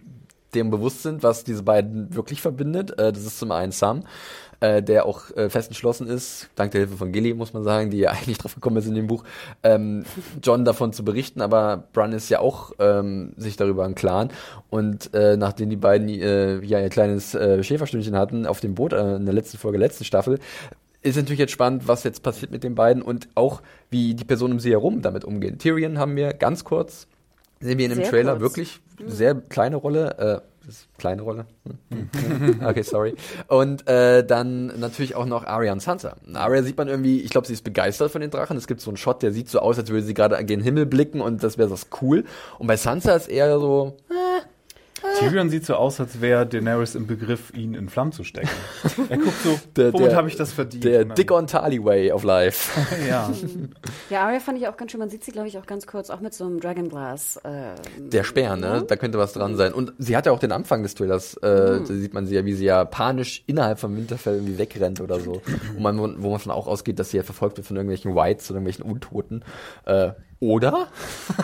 dem 0.54 0.69
bewusst 0.69 1.04
sind, 1.04 1.23
was 1.23 1.43
diese 1.43 1.63
beiden 1.63 2.15
wirklich 2.15 2.41
verbindet. 2.41 2.97
Äh, 2.97 3.12
das 3.12 3.23
ist 3.23 3.39
zum 3.39 3.52
einen 3.52 3.71
Sam, 3.71 4.04
äh, 4.60 4.82
der 4.82 5.06
auch 5.06 5.30
äh, 5.36 5.50
fest 5.50 5.69
entschlossen 5.69 6.08
ist, 6.08 6.50
dank 6.56 6.71
der 6.71 6.82
Hilfe 6.82 6.97
von 6.97 7.12
Gilly, 7.12 7.34
muss 7.34 7.54
man 7.54 7.63
sagen, 7.63 7.91
die 7.91 7.97
ja 7.97 8.12
eigentlich 8.12 8.38
drauf 8.38 8.56
gekommen 8.56 8.78
ist 8.78 8.88
in 8.88 8.95
dem 8.95 9.08
Buch, 9.08 9.23
ähm, 9.63 10.04
John 10.41 10.65
davon 10.65 10.93
zu 10.93 11.04
berichten, 11.04 11.41
aber 11.41 11.84
Brun 11.93 12.13
ist 12.13 12.30
ja 12.30 12.39
auch 12.39 12.71
ähm, 12.80 13.34
sich 13.38 13.58
darüber 13.58 13.86
im 13.86 13.95
Klaren. 13.95 14.30
Und 14.69 15.13
äh, 15.13 15.38
nachdem 15.38 15.69
die 15.69 15.76
beiden 15.76 16.10
äh, 16.10 16.60
ja 16.63 16.80
ihr 16.80 16.89
kleines 16.89 17.36
äh, 17.36 17.63
Schäferstündchen 17.63 18.15
hatten 18.15 18.45
auf 18.45 18.60
dem 18.60 18.76
Boot 18.76 18.93
äh, 18.93 19.15
in 19.15 19.26
der 19.26 19.34
letzten 19.34 19.58
Folge, 19.58 19.78
letzten 19.78 20.06
Staffel, 20.06 20.39
ist 21.04 21.15
natürlich 21.15 21.39
jetzt 21.39 21.54
spannend, 21.54 21.88
was 21.88 22.04
jetzt 22.04 22.23
passiert 22.23 22.52
mit 22.52 22.63
den 22.63 22.76
beiden 22.76 23.02
und 23.02 23.30
auch 23.36 23.62
wie 23.89 24.15
die 24.15 24.26
Personen 24.26 24.54
um 24.54 24.60
sie 24.60 24.71
herum 24.71 25.02
damit 25.02 25.23
umgehen. 25.23 25.58
Tyrion 25.58 26.00
haben 26.00 26.15
wir 26.15 26.34
ganz 26.34 26.63
kurz, 26.63 27.08
sehen 27.60 27.78
wir 27.78 27.86
in 27.86 27.91
dem 27.91 28.02
sehr 28.02 28.10
Trailer 28.10 28.32
kurz. 28.34 28.41
wirklich 28.41 28.80
mhm. 29.00 29.10
sehr 29.10 29.36
kleine 29.36 29.76
Rolle. 29.76 30.43
Äh, 30.43 30.58
kleine 30.98 31.22
Rolle. 31.22 31.46
Hm. 31.89 32.60
okay, 32.65 32.82
sorry. 32.82 33.15
Und 33.48 33.88
äh, 33.88 34.26
dann 34.26 34.67
natürlich 34.80 35.15
auch 35.15 35.26
noch 35.26 35.46
Arya 35.46 35.72
und 35.72 35.82
Sansa. 35.82 36.17
Arya 36.34 36.63
sieht 36.63 36.78
man 36.78 36.88
irgendwie, 36.88 37.22
ich 37.22 37.30
glaube, 37.30 37.48
sie 37.48 37.54
ist 37.54 37.63
begeistert 37.63 38.12
von 38.12 38.22
den 38.22 38.32
Drachen. 38.32 38.58
Es 38.58 38.67
gibt 38.67 38.82
so 38.82 38.89
einen 38.89 38.98
Shot, 38.98 39.24
der 39.24 39.32
sieht 39.32 39.50
so 39.50 39.60
aus, 39.60 39.78
als 39.80 39.89
würde 39.89 40.06
sie 40.06 40.13
gerade 40.13 40.38
an 40.38 40.48
den 40.48 40.62
Himmel 40.62 40.86
blicken 40.86 41.22
und 41.22 41.43
das 41.43 41.58
wäre 41.58 41.70
das 41.70 41.88
cool. 42.02 42.26
Und 42.60 42.67
bei 42.67 42.76
Sansa 42.76 43.15
ist 43.15 43.30
eher 43.30 43.60
so, 43.60 43.96
äh, 44.10 44.13
Tyrion 45.19 45.49
sieht 45.49 45.65
so 45.65 45.75
aus, 45.75 45.99
als 45.99 46.21
wäre 46.21 46.45
Daenerys 46.45 46.95
im 46.95 47.08
Begriff, 47.08 47.53
ihn 47.53 47.73
in 47.73 47.89
Flammen 47.89 48.12
zu 48.12 48.23
stecken. 48.23 48.49
Er 49.10 49.17
guckt 49.17 49.41
so, 49.43 49.58
der, 49.75 49.93
womit 49.93 50.15
habe 50.15 50.27
ich 50.27 50.36
das 50.36 50.51
verdient? 50.51 50.84
Der 50.84 51.06
Dick 51.06 51.32
on 51.32 51.47
Tali 51.47 51.84
Way 51.84 52.12
of 52.12 52.23
Life. 52.23 52.80
ja. 53.08 53.32
Ja, 54.10 54.23
Arya 54.23 54.39
fand 54.39 54.58
ich 54.58 54.67
auch 54.67 54.75
ganz 54.75 54.91
schön. 54.91 54.99
Man 54.99 55.10
sieht 55.10 55.23
sie, 55.23 55.32
glaube 55.32 55.47
ich, 55.47 55.58
auch 55.58 55.65
ganz 55.65 55.88
kurz, 55.88 56.10
auch 56.10 56.19
mit 56.19 56.34
so 56.34 56.45
einem 56.45 56.60
Dragonglass. 56.60 57.38
Äh, 57.38 57.75
der 57.97 58.23
Speer, 58.23 58.58
ne? 58.58 58.84
Da 58.86 58.95
könnte 58.95 59.17
was 59.17 59.34
dran 59.34 59.56
sein. 59.56 59.73
Und 59.73 59.93
sie 59.97 60.17
hat 60.17 60.25
ja 60.25 60.32
auch 60.32 60.39
den 60.39 60.51
Anfang 60.51 60.84
des 60.84 60.95
Trailers. 60.95 61.36
Äh, 61.36 61.80
mhm. 61.80 61.86
Da 61.88 61.93
sieht 61.93 62.13
man 62.13 62.25
sie 62.25 62.36
ja, 62.36 62.45
wie 62.45 62.53
sie 62.53 62.65
ja 62.65 62.84
panisch 62.84 63.43
innerhalb 63.47 63.80
vom 63.80 63.95
Winterfell 63.95 64.36
irgendwie 64.36 64.58
wegrennt 64.58 64.99
oder 64.99 65.19
so. 65.19 65.41
Und 65.75 65.82
man, 65.82 66.21
wo 66.21 66.30
man 66.30 66.39
schon 66.39 66.51
auch 66.51 66.67
ausgeht, 66.67 66.99
dass 66.99 67.12
sie 67.12 67.17
ja 67.17 67.23
verfolgt 67.23 67.58
wird 67.58 67.67
von 67.67 67.77
irgendwelchen 67.77 68.15
Whites 68.15 68.49
oder 68.49 68.60
irgendwelchen 68.60 68.91
Untoten. 68.91 69.43
Äh, 69.86 70.12
oder? 70.39 70.88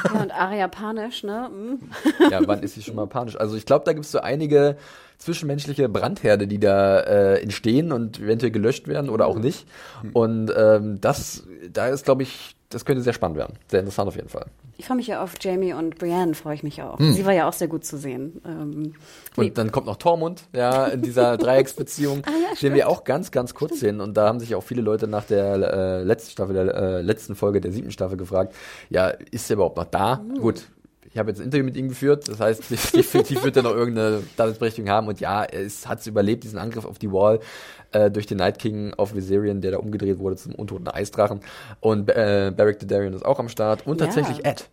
Ja, 0.05 0.21
und 0.21 0.31
Aria 0.31 0.67
panisch, 0.67 1.23
ne? 1.23 1.49
Mhm. 1.51 1.79
Ja, 2.31 2.41
wann 2.45 2.61
ist 2.63 2.75
sie 2.75 2.81
schon 2.81 2.95
mal 2.95 3.07
panisch? 3.07 3.35
Also 3.37 3.55
ich 3.55 3.65
glaube, 3.65 3.85
da 3.85 3.93
gibt 3.93 4.05
es 4.05 4.11
so 4.11 4.19
einige 4.19 4.77
zwischenmenschliche 5.17 5.89
Brandherde, 5.89 6.47
die 6.47 6.59
da 6.59 6.99
äh, 6.99 7.41
entstehen 7.41 7.91
und 7.91 8.19
eventuell 8.19 8.51
gelöscht 8.51 8.87
werden 8.87 9.09
oder 9.09 9.27
auch 9.27 9.39
nicht. 9.39 9.65
Und 10.11 10.51
ähm, 10.55 10.99
das, 10.99 11.43
da 11.71 11.87
ist, 11.87 12.03
glaube 12.05 12.23
ich, 12.23 12.55
das 12.73 12.85
könnte 12.85 13.01
sehr 13.01 13.13
spannend 13.13 13.37
werden. 13.37 13.55
Sehr 13.67 13.79
interessant 13.79 14.07
auf 14.07 14.15
jeden 14.15 14.29
Fall. 14.29 14.45
Ich 14.77 14.87
freue 14.87 14.97
mich 14.97 15.07
ja 15.07 15.23
auf 15.23 15.35
Jamie 15.39 15.73
und 15.73 15.97
Brienne, 15.97 16.33
freue 16.33 16.55
ich 16.55 16.63
mich 16.63 16.81
auch. 16.81 16.99
Hm. 16.99 17.13
Sie 17.13 17.25
war 17.25 17.33
ja 17.33 17.47
auch 17.47 17.53
sehr 17.53 17.67
gut 17.67 17.85
zu 17.85 17.97
sehen. 17.97 18.41
Ähm, 18.45 18.93
und 19.35 19.57
dann 19.57 19.71
kommt 19.71 19.87
noch 19.87 19.97
Tormund, 19.97 20.43
ja, 20.53 20.87
in 20.87 21.01
dieser 21.01 21.37
Dreiecksbeziehung, 21.37 22.23
ah, 22.25 22.31
ja, 22.31 22.59
den 22.61 22.73
wir 22.73 22.89
auch 22.89 23.03
ganz, 23.03 23.31
ganz 23.31 23.53
kurz 23.53 23.79
sehen. 23.79 24.01
Und 24.01 24.17
da 24.17 24.27
haben 24.27 24.39
sich 24.39 24.55
auch 24.55 24.63
viele 24.63 24.81
Leute 24.81 25.07
nach 25.07 25.25
der 25.25 25.53
äh, 25.53 26.03
letzten 26.03 26.31
Staffel, 26.31 26.53
der 26.53 26.75
äh, 26.75 27.01
letzten 27.01 27.35
Folge 27.35 27.61
der 27.61 27.71
siebten 27.71 27.91
Staffel 27.91 28.17
gefragt, 28.17 28.55
ja, 28.89 29.07
ist 29.07 29.49
er 29.49 29.55
überhaupt 29.55 29.77
noch 29.77 29.85
da? 29.85 30.17
Mhm. 30.17 30.39
Gut, 30.39 30.63
ich 31.13 31.19
habe 31.19 31.29
jetzt 31.29 31.39
ein 31.39 31.45
Interview 31.45 31.63
mit 31.63 31.77
ihm 31.77 31.89
geführt, 31.89 32.27
das 32.27 32.39
heißt, 32.39 32.71
definitiv 32.93 33.43
wird 33.43 33.55
er 33.55 33.63
noch 33.63 33.75
irgendeine 33.75 34.23
Daseinsberechtigung 34.35 34.89
haben. 34.89 35.07
Und 35.07 35.19
ja, 35.19 35.43
er 35.43 35.69
hat 35.85 35.99
es 35.99 36.07
überlebt, 36.07 36.43
diesen 36.43 36.57
Angriff 36.57 36.85
auf 36.85 36.97
die 36.97 37.11
Wall 37.11 37.39
äh, 37.91 38.09
durch 38.09 38.25
den 38.25 38.39
Night 38.39 38.57
King 38.57 38.93
of 38.95 39.13
Viserion, 39.13 39.61
der 39.61 39.71
da 39.71 39.77
umgedreht 39.77 40.17
wurde 40.17 40.37
zum 40.37 40.55
untoten 40.55 40.87
Eisdrachen. 40.87 41.41
Und 41.79 42.09
äh, 42.09 42.51
Beric 42.55 42.79
Dondarrion 42.79 43.13
ist 43.13 43.25
auch 43.25 43.39
am 43.39 43.47
Start. 43.47 43.85
Und 43.85 43.99
tatsächlich 43.99 44.39
ja. 44.39 44.51
Ed. 44.51 44.69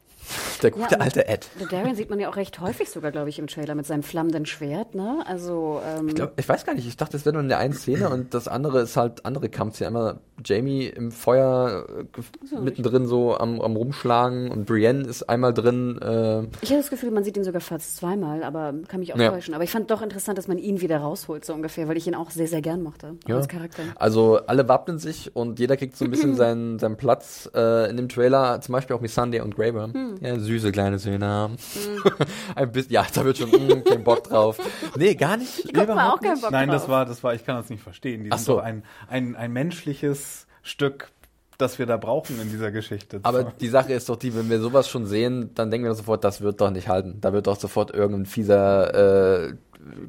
Der 0.63 0.71
gute 0.71 0.95
ja, 0.95 1.01
alte 1.01 1.29
Ed. 1.29 1.49
Darian 1.71 1.97
sieht 1.97 2.11
man 2.11 2.21
ja 2.21 2.29
auch 2.29 2.37
recht 2.37 2.61
häufig 2.61 2.91
sogar, 2.91 3.11
glaube 3.11 3.29
ich, 3.29 3.39
im 3.39 3.47
Trailer 3.47 3.75
mit 3.75 3.87
seinem 3.87 4.03
flammenden 4.03 4.47
Schwert, 4.47 4.95
ne? 4.95 5.25
Also, 5.27 5.81
ähm 5.85 6.09
ich, 6.09 6.15
glaub, 6.15 6.33
ich 6.39 6.49
weiß 6.49 6.65
gar 6.65 6.75
nicht, 6.75 6.87
ich 6.87 6.97
dachte, 6.97 7.13
das 7.13 7.25
wäre 7.25 7.33
nur 7.33 7.43
in 7.43 7.49
der 7.49 7.59
einen 7.59 7.75
Szene 7.75 8.09
und 8.11 8.35
das 8.35 8.49
andere 8.49 8.81
ist 8.81 8.97
halt 8.97 9.25
andere 9.25 9.49
Kampfszenen. 9.49 9.97
Einmal 9.97 10.21
Jamie 10.45 10.87
im 10.87 11.13
Feuer 11.13 11.87
äh, 11.89 12.23
so, 12.47 12.61
mittendrin 12.61 13.07
so 13.07 13.37
am, 13.37 13.61
am 13.61 13.77
rumschlagen 13.77 14.51
und 14.51 14.67
Brienne 14.67 15.07
ist 15.07 15.29
einmal 15.29 15.53
drin. 15.53 15.99
Äh 16.01 16.43
ich 16.63 16.71
habe 16.71 16.81
das 16.81 16.91
Gefühl, 16.91 17.11
man 17.11 17.25
sieht 17.25 17.37
ihn 17.37 17.45
sogar 17.45 17.61
fast 17.61 17.97
zweimal, 17.97 18.43
aber 18.43 18.75
kann 18.89 19.01
mich 19.01 19.15
auch 19.15 19.19
ja. 19.19 19.31
täuschen. 19.31 19.55
Aber 19.55 19.65
ich 19.65 19.71
fand 19.71 19.91
doch 19.91 20.03
interessant, 20.03 20.39
dass 20.39 20.49
man 20.49 20.59
ihn 20.59 20.81
wieder 20.81 20.99
rausholt, 20.99 21.45
so 21.45 21.55
ungefähr, 21.55 21.89
weil 21.89 21.97
ich 21.97 22.07
ihn 22.07 22.15
auch 22.15 22.31
sehr, 22.31 22.49
sehr 22.49 22.63
gern 22.63 22.83
mochte 22.83 23.17
ja. 23.27 23.37
als 23.37 23.49
Charakter. 23.49 23.83
Also 23.97 24.41
alle 24.47 24.69
wappnen 24.69 24.99
sich 24.99 25.35
und 25.35 25.59
jeder 25.59 25.77
kriegt 25.77 25.97
so 25.97 26.05
ein 26.05 26.11
bisschen 26.11 26.35
seinen, 26.37 26.79
seinen 26.79 26.97
Platz 26.97 27.51
äh, 27.55 27.91
in 27.91 27.97
dem 27.97 28.09
Trailer, 28.09 28.61
zum 28.61 28.73
Beispiel 28.73 28.97
auch 28.97 29.01
mit 29.01 29.11
Sunday 29.11 29.41
und 29.41 29.57
Graver. 29.57 29.91
Hm. 29.93 30.17
Ja, 30.21 30.39
süße 30.39 30.71
kleine 30.71 30.99
Söhne 30.99 31.27
haben. 31.27 31.55
Mhm. 31.55 32.27
ein 32.55 32.73
bisschen, 32.73 32.93
ja, 32.93 33.07
da 33.13 33.25
wird 33.25 33.39
schon 33.39 33.51
mh, 33.51 33.81
kein 33.83 34.05
Bock 34.05 34.25
drauf. 34.25 34.59
Nee, 34.97 35.15
gar 35.15 35.37
nicht. 35.37 35.65
Ich 35.65 35.73
mal 35.73 36.11
auch 36.11 36.21
keinen 36.21 36.41
Bock 36.41 36.51
Nein, 36.51 36.69
drauf. 36.69 36.81
das 36.81 36.89
war, 36.89 37.07
das 37.07 37.25
war, 37.25 37.35
ich 37.35 37.45
kann 37.45 37.57
das 37.57 37.71
nicht 37.71 37.83
verstehen. 37.83 38.25
Die 38.25 38.33
Ach 38.33 38.39
sind 38.39 38.47
so. 38.47 38.57
doch 38.57 38.63
ein, 38.63 38.85
ein, 39.09 39.35
ein 39.37 39.53
menschliches 39.53 40.47
Stück 40.63 41.11
das 41.57 41.79
wir 41.79 41.85
da 41.85 41.99
brauchen 41.99 42.41
in 42.41 42.49
dieser 42.49 42.71
Geschichte. 42.71 43.21
Aber 43.23 43.45
die 43.45 43.69
Sache 43.69 43.93
ist 43.93 44.09
doch 44.09 44.17
die, 44.17 44.35
wenn 44.35 44.49
wir 44.49 44.61
sowas 44.61 44.89
schon 44.89 45.05
sehen, 45.05 45.51
dann 45.55 45.71
denken 45.71 45.87
wir 45.87 45.95
sofort, 45.95 46.25
das 46.25 46.41
wird 46.41 46.59
doch 46.59 46.71
nicht 46.71 46.89
halten. 46.89 47.19
Da 47.21 47.35
wird 47.35 47.49
doch 47.49 47.61
sofort 47.61 47.91
irgendein 47.91 48.25
fieser 48.25 49.49
äh, 49.49 49.55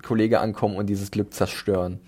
Kollege 0.01 0.39
ankommen 0.39 0.77
und 0.77 0.87
dieses 0.87 1.11
Glück 1.11 1.33
zerstören 1.33 1.99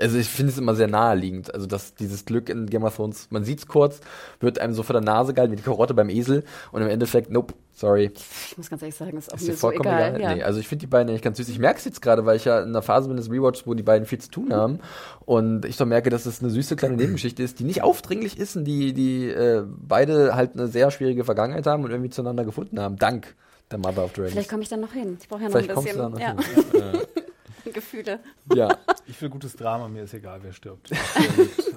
also 0.00 0.18
ich 0.18 0.28
finde 0.28 0.52
es 0.52 0.58
immer 0.58 0.74
sehr 0.74 0.88
naheliegend. 0.88 1.54
Also 1.54 1.66
dass 1.66 1.94
dieses 1.94 2.24
Glück 2.24 2.48
in 2.48 2.66
Game 2.66 2.84
of 2.84 2.96
Thrones, 2.96 3.28
man 3.30 3.44
sieht 3.44 3.60
es 3.60 3.66
kurz, 3.66 4.00
wird 4.40 4.58
einem 4.58 4.74
so 4.74 4.82
vor 4.82 4.94
der 4.94 5.02
Nase 5.02 5.34
gehalten 5.34 5.52
wie 5.52 5.56
die 5.56 5.62
Karotte 5.62 5.94
beim 5.94 6.08
Esel 6.08 6.44
und 6.72 6.82
im 6.82 6.88
Endeffekt, 6.88 7.30
nope, 7.30 7.54
sorry. 7.72 8.12
Ich 8.50 8.56
muss 8.56 8.70
ganz 8.70 8.82
ehrlich 8.82 8.94
sagen, 8.94 9.16
ist 9.16 9.32
auch 9.32 9.36
ist 9.36 9.48
mir 9.48 9.54
so 9.54 9.72
egal. 9.72 10.16
egal. 10.16 10.20
Ja. 10.20 10.34
Nee, 10.34 10.42
also 10.42 10.60
ich 10.60 10.68
finde 10.68 10.80
die 10.80 10.86
beiden 10.86 11.08
eigentlich 11.08 11.22
ganz 11.22 11.38
süß. 11.38 11.48
Ich 11.48 11.58
merke 11.58 11.78
es 11.78 11.84
jetzt 11.84 12.02
gerade, 12.02 12.26
weil 12.26 12.36
ich 12.36 12.44
ja 12.44 12.60
in 12.60 12.68
einer 12.68 12.82
Phase 12.82 13.08
bin 13.08 13.16
des 13.16 13.30
Rewatch, 13.30 13.66
wo 13.66 13.74
die 13.74 13.82
beiden 13.82 14.06
viel 14.06 14.18
zu 14.18 14.30
tun 14.30 14.52
haben 14.52 14.80
und 15.24 15.64
ich 15.64 15.76
doch 15.76 15.86
merke, 15.86 16.10
dass 16.10 16.26
es 16.26 16.42
eine 16.42 16.50
süße 16.50 16.76
kleine 16.76 16.96
Nebengeschichte 16.96 17.42
ist, 17.42 17.58
die 17.58 17.64
nicht 17.64 17.82
aufdringlich 17.82 18.38
ist 18.38 18.56
und 18.56 18.64
die, 18.64 18.92
die 18.92 19.28
äh, 19.28 19.64
beide 19.66 20.34
halt 20.34 20.54
eine 20.54 20.68
sehr 20.68 20.90
schwierige 20.90 21.24
Vergangenheit 21.24 21.66
haben 21.66 21.84
und 21.84 21.90
irgendwie 21.90 22.10
zueinander 22.10 22.44
gefunden 22.44 22.80
haben. 22.80 22.96
Dank 22.96 23.34
der 23.70 23.78
Mother 23.78 24.04
of 24.04 24.12
Dragons. 24.12 24.32
Vielleicht 24.32 24.50
komme 24.50 24.62
ich 24.62 24.68
dann 24.68 24.80
noch 24.80 24.92
hin. 24.92 25.16
Ich 25.20 25.28
brauche 25.28 25.42
ja 25.42 25.48
noch 25.48 25.58
Vielleicht 25.58 25.76
ein 25.76 25.84
bisschen. 25.84 26.00
Kommst 26.00 26.20
du 26.20 26.24
dann 26.24 26.36
noch 26.36 26.82
ja. 26.82 26.90
hin. 26.92 27.00
Gefühle. 27.72 28.20
Ja. 28.54 28.68
Ich 29.08 29.22
will 29.22 29.28
gutes 29.28 29.54
Drama, 29.54 29.86
mir 29.86 30.02
ist 30.02 30.14
egal, 30.14 30.40
wer 30.42 30.52
stirbt. 30.52 30.90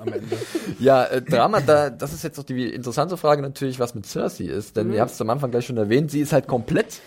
am 0.01 0.07
Ende. 0.07 0.35
Ja, 0.79 1.05
äh, 1.05 1.21
Drama, 1.21 1.61
da, 1.61 1.91
das 1.91 2.11
ist 2.11 2.23
jetzt 2.23 2.39
auch 2.39 2.43
die 2.43 2.73
interessante 2.73 3.17
Frage 3.17 3.43
natürlich, 3.43 3.79
was 3.79 3.93
mit 3.93 4.07
Cersei 4.07 4.45
ist. 4.45 4.75
Denn 4.75 4.87
mhm. 4.87 4.93
ihr 4.93 5.01
habt 5.01 5.11
es 5.11 5.21
am 5.21 5.29
Anfang 5.29 5.51
gleich 5.51 5.67
schon 5.67 5.77
erwähnt, 5.77 6.09
sie 6.09 6.21
ist 6.21 6.33
halt 6.33 6.47
komplett 6.47 7.01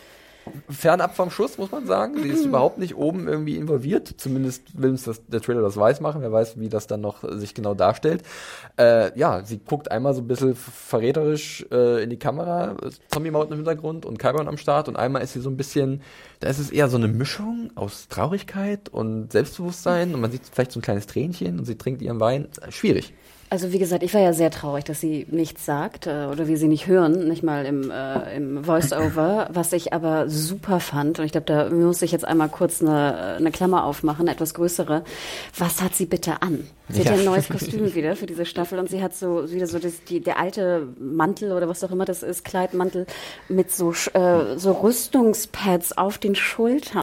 fernab 0.69 1.17
vom 1.17 1.31
Schuss, 1.31 1.59
muss 1.59 1.71
man 1.71 1.87
sagen. 1.87 2.23
Sie 2.23 2.29
ist 2.29 2.45
überhaupt 2.47 2.79
nicht 2.79 2.97
oben 2.97 3.29
irgendwie 3.29 3.57
involviert. 3.57 4.15
Zumindest 4.17 4.81
will 4.81 4.91
uns 4.91 5.05
das, 5.05 5.25
der 5.27 5.41
Trailer 5.41 5.63
das 5.63 5.77
weiß 5.77 6.01
machen. 6.01 6.23
Wer 6.23 6.33
weiß, 6.33 6.59
wie 6.59 6.69
das 6.69 6.87
dann 6.87 7.01
noch 7.01 7.25
sich 7.39 7.55
genau 7.55 7.75
darstellt. 7.75 8.23
Äh, 8.79 9.17
ja, 9.19 9.45
sie 9.45 9.59
guckt 9.59 9.91
einmal 9.91 10.15
so 10.15 10.21
ein 10.21 10.29
bisschen 10.29 10.55
verräterisch 10.55 11.67
äh, 11.71 12.03
in 12.03 12.11
die 12.11 12.19
Kamera, 12.19 12.77
Zombie-Maut 13.09 13.51
im 13.51 13.57
Hintergrund 13.57 14.07
und 14.07 14.19
Kyburn 14.19 14.49
am 14.49 14.57
Start. 14.57 14.89
Und 14.89 14.97
einmal 14.97 15.23
ist 15.23 15.33
sie 15.33 15.41
so 15.41 15.51
ein 15.51 15.57
bisschen, 15.57 16.03
da 16.41 16.49
ist 16.49 16.59
es 16.59 16.71
eher 16.71 16.89
so 16.89 16.97
eine 16.97 17.09
Mischung 17.09 17.71
aus 17.75 18.09
Traurigkeit 18.09 18.89
und 18.89 19.33
Selbstbewusstsein. 19.33 20.15
Und 20.15 20.21
man 20.21 20.31
sieht 20.31 20.43
vielleicht 20.51 20.73
so 20.73 20.81
ein 20.81 20.83
kleines 20.83 21.07
Tränchen 21.07 21.59
und 21.59 21.65
sie 21.65 21.77
trinkt 21.77 22.03
ihren 22.03 22.21
Wein. 22.21 22.49
Schwierig. 22.71 23.15
Also 23.53 23.71
wie 23.71 23.79
gesagt, 23.79 24.03
ich 24.03 24.15
war 24.15 24.23
ja 24.23 24.33
sehr 24.33 24.51
traurig, 24.51 24.85
dass 24.85 24.99
sie 24.99 25.27
nichts 25.31 25.67
sagt 25.67 26.07
äh, 26.07 26.27
oder 26.33 26.49
wir 26.49 26.57
sie 26.57 26.69
nicht 26.69 26.87
hören, 26.87 27.29
nicht 27.29 27.43
mal 27.43 27.67
im, 27.67 27.91
äh, 27.91 28.35
im 28.35 28.65
Voice-Over, 28.65 29.51
was 29.53 29.75
ich 29.75 29.93
aber 29.93 30.31
super 30.31 30.81
fand. 30.81 31.19
Und 31.19 31.27
ich 31.27 31.33
glaube, 31.33 31.45
da 31.45 31.69
muss 31.69 32.01
ich 32.01 32.13
jetzt 32.13 32.25
einmal 32.25 32.49
kurz 32.49 32.81
eine, 32.81 33.37
eine 33.37 33.51
Klammer 33.51 33.85
aufmachen, 33.85 34.27
etwas 34.27 34.55
größere. 34.55 35.05
Was 35.59 35.83
hat 35.83 35.95
sie 35.95 36.07
bitte 36.07 36.41
an? 36.41 36.67
Sie 36.89 37.03
ja. 37.03 37.11
hat 37.11 37.13
ja 37.13 37.19
ein 37.19 37.27
neues 37.27 37.51
Kostüm 37.51 37.95
wieder 37.95 38.17
für 38.17 38.25
diese 38.25 38.47
Staffel 38.47 38.79
und 38.79 38.89
sie 38.89 39.03
hat 39.03 39.15
so 39.15 39.53
wieder 39.53 39.67
so 39.67 39.79
das, 39.79 40.03
die, 40.05 40.21
der 40.21 40.39
alte 40.39 40.89
Mantel 40.99 41.53
oder 41.53 41.69
was 41.69 41.85
auch 41.85 41.91
immer 41.91 42.07
das 42.07 42.23
ist, 42.23 42.47
Kleidmantel 42.47 43.05
mit 43.51 43.71
so, 43.71 43.93
äh, 44.15 44.57
so 44.57 44.73
Rüstungspads 44.73 45.99
auf 45.99 46.17
den 46.17 46.37
Schultern. 46.37 47.03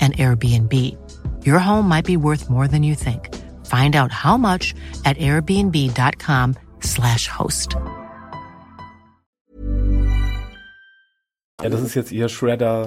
an 0.00 0.12
Airbnb. 0.12 0.72
Your 1.44 1.58
home 1.58 1.88
might 1.88 2.04
be 2.04 2.16
worth 2.16 2.48
more 2.48 2.68
than 2.68 2.84
you 2.84 2.94
think. 2.94 3.34
Find 3.66 3.96
out 3.96 4.12
how 4.12 4.36
much 4.36 4.76
at 5.04 5.16
airbnb.com/slash 5.18 7.26
host. 7.28 7.76
Ja, 11.60 11.68
das 11.68 11.82
ist 11.82 11.96
jetzt 11.96 12.12
ihr 12.12 12.28
Shredder 12.28 12.86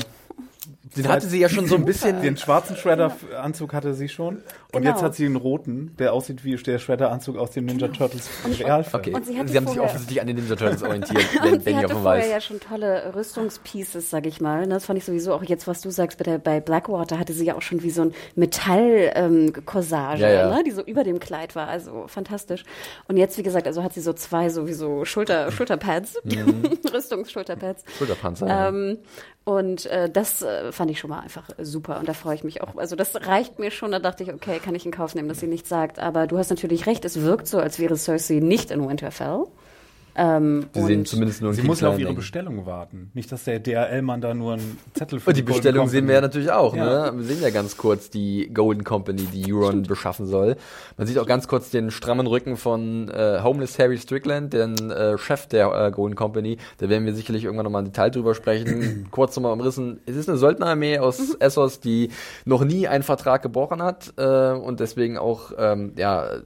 Den 0.98 1.08
hatte 1.08 1.28
sie 1.28 1.40
ja 1.40 1.48
schon 1.50 1.68
so 1.68 1.76
ein 1.76 1.86
bisschen. 1.86 2.22
Den 2.22 2.36
schwarzen 2.38 2.76
Shredder-Anzug 2.76 3.74
hatte 3.74 3.94
sie 3.94 4.10
schon. 4.10 4.38
Und 4.74 4.82
Genau. 4.82 4.90
jetzt 4.92 5.04
hat 5.04 5.16
sie 5.16 5.26
einen 5.26 5.36
roten, 5.36 5.96
der 6.00 6.14
aussieht 6.14 6.44
wie 6.46 6.56
der 6.56 6.80
Shredder-Anzug 6.80 7.38
aus 7.38 7.52
dem 7.52 7.66
Ninja 7.66 7.88
Turtles 7.90 8.30
Realfilm. 8.60 9.02
Okay, 9.02 9.14
Und 9.14 9.26
sie 9.26 9.34
sie, 9.34 9.38
haben 9.58 9.68
sich 9.68 9.80
offensichtlich 9.80 10.22
an 10.22 10.28
den 10.28 10.36
Ninja 10.38 10.56
Turtles 10.56 10.82
orientiert, 10.84 11.24
wenn, 11.44 11.52
wenn 11.54 11.62
sie 11.62 11.70
ich 11.72 11.76
hatte 11.78 11.96
auch 11.96 12.02
vorher 12.02 12.24
weiß. 12.24 12.30
ja 12.32 12.42
schon 12.42 12.60
tolle 12.60 13.14
Rüstungspieces, 13.16 14.10
sag 14.10 14.26
ich 14.26 14.40
mal. 14.42 14.62
ne? 14.62 14.70
Das 14.70 14.86
fand 14.86 14.98
ich 14.98 15.06
sowieso 15.06 15.34
auch 15.34 15.44
jetzt, 15.44 15.68
was 15.68 15.82
du 15.82 15.90
sagst, 15.92 16.18
bei, 16.18 16.24
der, 16.24 16.38
bei 16.40 16.60
Blackwater 16.62 17.20
hatte 17.20 17.34
sie 17.34 17.46
ja 17.46 17.56
auch 17.56 17.62
schon 17.62 17.84
wie 17.84 17.90
so 17.90 18.04
ein 18.04 18.14
Metall-Corsage, 18.36 20.22
Ja, 20.22 20.30
ja. 20.30 20.50
Ne? 20.56 20.64
die 20.64 20.72
so 20.72 20.82
über 20.84 21.04
dem 21.04 21.20
Kleid 21.20 21.56
war. 21.56 21.68
Also 21.68 22.06
fantastisch. 22.08 22.64
Und 23.08 23.18
jetzt, 23.18 23.38
wie 23.38 23.44
gesagt, 23.44 23.68
also 23.68 23.84
hat 23.84 23.94
sie 23.94 24.02
so 24.02 24.14
zwei 24.14 24.50
sowieso 24.50 25.06
Schulter, 25.06 25.52
Schulterpads, 25.52 26.16
Rüstungsschulterpads. 26.94 27.84
Schulterpanzer. 27.98 28.48
ja. 28.48 28.72
Und 29.44 29.88
äh, 29.88 30.10
das 30.10 30.44
äh, 30.44 30.72
fand 30.72 30.92
ich 30.92 31.00
schon 31.00 31.10
mal 31.10 31.20
einfach 31.20 31.50
super 31.60 32.00
und 32.00 32.08
da 32.08 32.14
freue 32.14 32.36
ich 32.36 32.44
mich 32.44 32.62
auch. 32.62 32.76
Also 32.76 32.96
das 32.96 33.16
reicht 33.28 33.58
mir 33.58 33.72
schon. 33.72 33.92
Da 33.92 34.00
dachte 34.00 34.24
ich, 34.24 34.32
okay, 34.32 34.60
kann 34.60 34.76
ich 34.76 34.86
in 34.86 34.92
Kauf 34.92 35.16
nehmen, 35.16 35.30
dass 35.30 35.40
sie 35.40 35.48
nichts 35.48 35.68
sagt. 35.68 35.98
Aber 35.98 36.28
du 36.28 36.38
hast 36.38 36.52
natürlich 36.52 36.86
recht, 36.86 37.06
es 37.06 37.22
wirkt 37.22 37.48
so, 37.48 37.60
als 37.60 37.80
wäre 37.80 37.98
Cersei 37.98 38.36
nicht 38.36 38.70
in 38.70 38.88
Winterfell. 38.88 39.46
Ähm, 40.16 40.66
Sie 40.74 40.82
sehen 40.84 41.06
zumindest 41.06 41.42
nur 41.42 41.52
einen 41.52 41.62
Sie 41.62 41.66
muss 41.66 41.84
auf 41.84 41.98
ihre 41.98 42.10
Ding. 42.10 42.16
Bestellung 42.16 42.66
warten. 42.66 43.12
Nicht, 43.14 43.32
dass 43.32 43.46
der 43.46 43.60
DRL-Mann 43.60 44.20
da 44.20 44.34
nur 44.34 44.54
einen 44.54 44.78
Zettel 44.94 45.20
für 45.20 45.30
Und 45.30 45.38
die 45.38 45.42
Bestellung 45.42 45.88
sehen 45.88 46.08
wir 46.08 46.16
ja 46.16 46.22
natürlich 46.22 46.52
auch. 46.52 46.76
Ja. 46.76 47.12
Ne? 47.12 47.18
Wir 47.18 47.24
sehen 47.24 47.42
ja 47.42 47.50
ganz 47.50 47.78
kurz 47.78 48.10
die 48.10 48.50
Golden 48.54 48.84
Company, 48.84 49.24
die 49.34 49.54
Euron 49.54 49.84
beschaffen 49.84 50.26
soll. 50.26 50.58
Man 50.98 51.08
sieht 51.08 51.18
auch 51.18 51.26
ganz 51.26 51.48
kurz 51.48 51.70
den 51.70 51.92
strammen 51.92 52.28
Rücken 52.28 52.58
von 52.58 53.10
äh, 53.10 53.40
Homeless 53.42 53.80
Harry 53.80 53.98
Strickland, 53.98 54.54
den 54.54 54.92
äh, 54.92 55.18
Chef 55.18 55.48
der 55.48 55.72
äh, 55.74 55.92
Golden 55.92 56.16
Company. 56.16 56.58
Da 56.80 56.90
werden 56.90 57.06
wir 57.06 57.14
sicherlich 57.14 57.46
irgendwann 57.46 57.66
nochmal 57.66 57.84
im 57.84 57.92
Detail 57.92 58.10
drüber 58.10 58.36
sprechen. 58.36 59.08
kurz 59.12 59.36
nochmal 59.36 59.54
umrissen. 59.54 60.02
Es 60.06 60.16
ist 60.16 60.28
eine 60.28 60.38
Söldnerarmee 60.38 61.00
aus 61.00 61.36
Essos, 61.40 61.80
die 61.80 62.10
noch 62.44 62.64
nie 62.66 62.88
einen 62.88 63.04
Vertrag 63.04 63.42
gebrochen 63.42 63.82
hat 63.82 64.14
äh, 64.18 64.52
und 64.52 64.80
deswegen 64.80 65.18
auch 65.18 65.52
ähm, 65.58 65.94
ja 65.96 66.42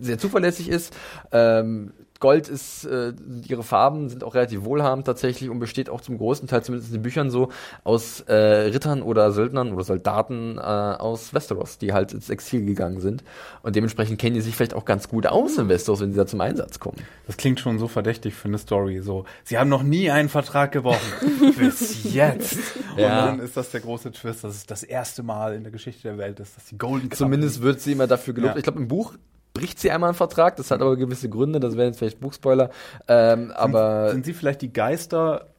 sehr 0.00 0.18
zuverlässig 0.18 0.68
ist. 0.68 0.94
Ähm, 1.32 1.92
Gold 2.20 2.48
ist, 2.48 2.84
äh, 2.84 3.14
ihre 3.48 3.62
Farben 3.62 4.10
sind 4.10 4.22
auch 4.22 4.34
relativ 4.34 4.64
wohlhabend 4.64 5.06
tatsächlich 5.06 5.48
und 5.48 5.58
besteht 5.58 5.88
auch 5.88 6.02
zum 6.02 6.18
großen 6.18 6.46
Teil, 6.46 6.62
zumindest 6.62 6.90
in 6.92 6.98
den 6.98 7.02
Büchern 7.02 7.30
so, 7.30 7.48
aus 7.82 8.20
äh, 8.20 8.34
Rittern 8.34 9.02
oder 9.02 9.32
Söldnern 9.32 9.72
oder 9.72 9.84
Soldaten 9.84 10.58
äh, 10.58 10.60
aus 10.60 11.32
Westeros, 11.32 11.78
die 11.78 11.92
halt 11.94 12.12
ins 12.12 12.28
Exil 12.28 12.64
gegangen 12.66 13.00
sind. 13.00 13.24
Und 13.62 13.74
dementsprechend 13.74 14.20
kennen 14.20 14.34
die 14.34 14.42
sich 14.42 14.54
vielleicht 14.54 14.74
auch 14.74 14.84
ganz 14.84 15.08
gut 15.08 15.26
aus 15.26 15.56
in 15.56 15.68
Westeros, 15.68 16.00
wenn 16.00 16.12
sie 16.12 16.18
da 16.18 16.26
zum 16.26 16.42
Einsatz 16.42 16.78
kommen. 16.78 16.98
Das 17.26 17.38
klingt 17.38 17.58
schon 17.58 17.78
so 17.78 17.88
verdächtig 17.88 18.34
für 18.34 18.48
eine 18.48 18.58
Story. 18.58 19.00
So, 19.00 19.24
sie 19.44 19.58
haben 19.58 19.70
noch 19.70 19.82
nie 19.82 20.10
einen 20.10 20.28
Vertrag 20.28 20.72
gebrochen. 20.72 20.98
Bis 21.58 22.12
jetzt. 22.12 22.58
Ja. 22.96 23.30
Und 23.30 23.38
dann 23.38 23.40
ist 23.40 23.56
das 23.56 23.70
der 23.70 23.80
große 23.80 24.12
Twist, 24.12 24.44
dass 24.44 24.54
es 24.54 24.66
das 24.66 24.82
erste 24.82 25.22
Mal 25.22 25.54
in 25.54 25.62
der 25.62 25.72
Geschichte 25.72 26.02
der 26.02 26.18
Welt 26.18 26.38
ist, 26.38 26.56
dass 26.56 26.66
die 26.66 26.76
Golden 26.76 27.10
Zumindest 27.10 27.62
wird 27.62 27.80
sie 27.80 27.92
immer 27.92 28.06
dafür 28.06 28.34
gelobt. 28.34 28.54
Ja. 28.54 28.58
Ich 28.58 28.64
glaube, 28.64 28.78
im 28.78 28.88
Buch 28.88 29.14
bricht 29.52 29.78
sie 29.78 29.90
einmal 29.90 30.08
einen 30.08 30.16
Vertrag, 30.16 30.56
das 30.56 30.70
hat 30.70 30.80
aber 30.80 30.96
gewisse 30.96 31.28
Gründe, 31.28 31.60
das 31.60 31.76
wären 31.76 31.88
jetzt 31.88 31.98
vielleicht 31.98 32.20
Buchspoiler. 32.20 32.70
Ähm, 33.08 33.50
aber 33.54 34.10
sind 34.12 34.24
sie 34.24 34.34
vielleicht 34.34 34.62
die 34.62 34.72
Geister, 34.72 35.49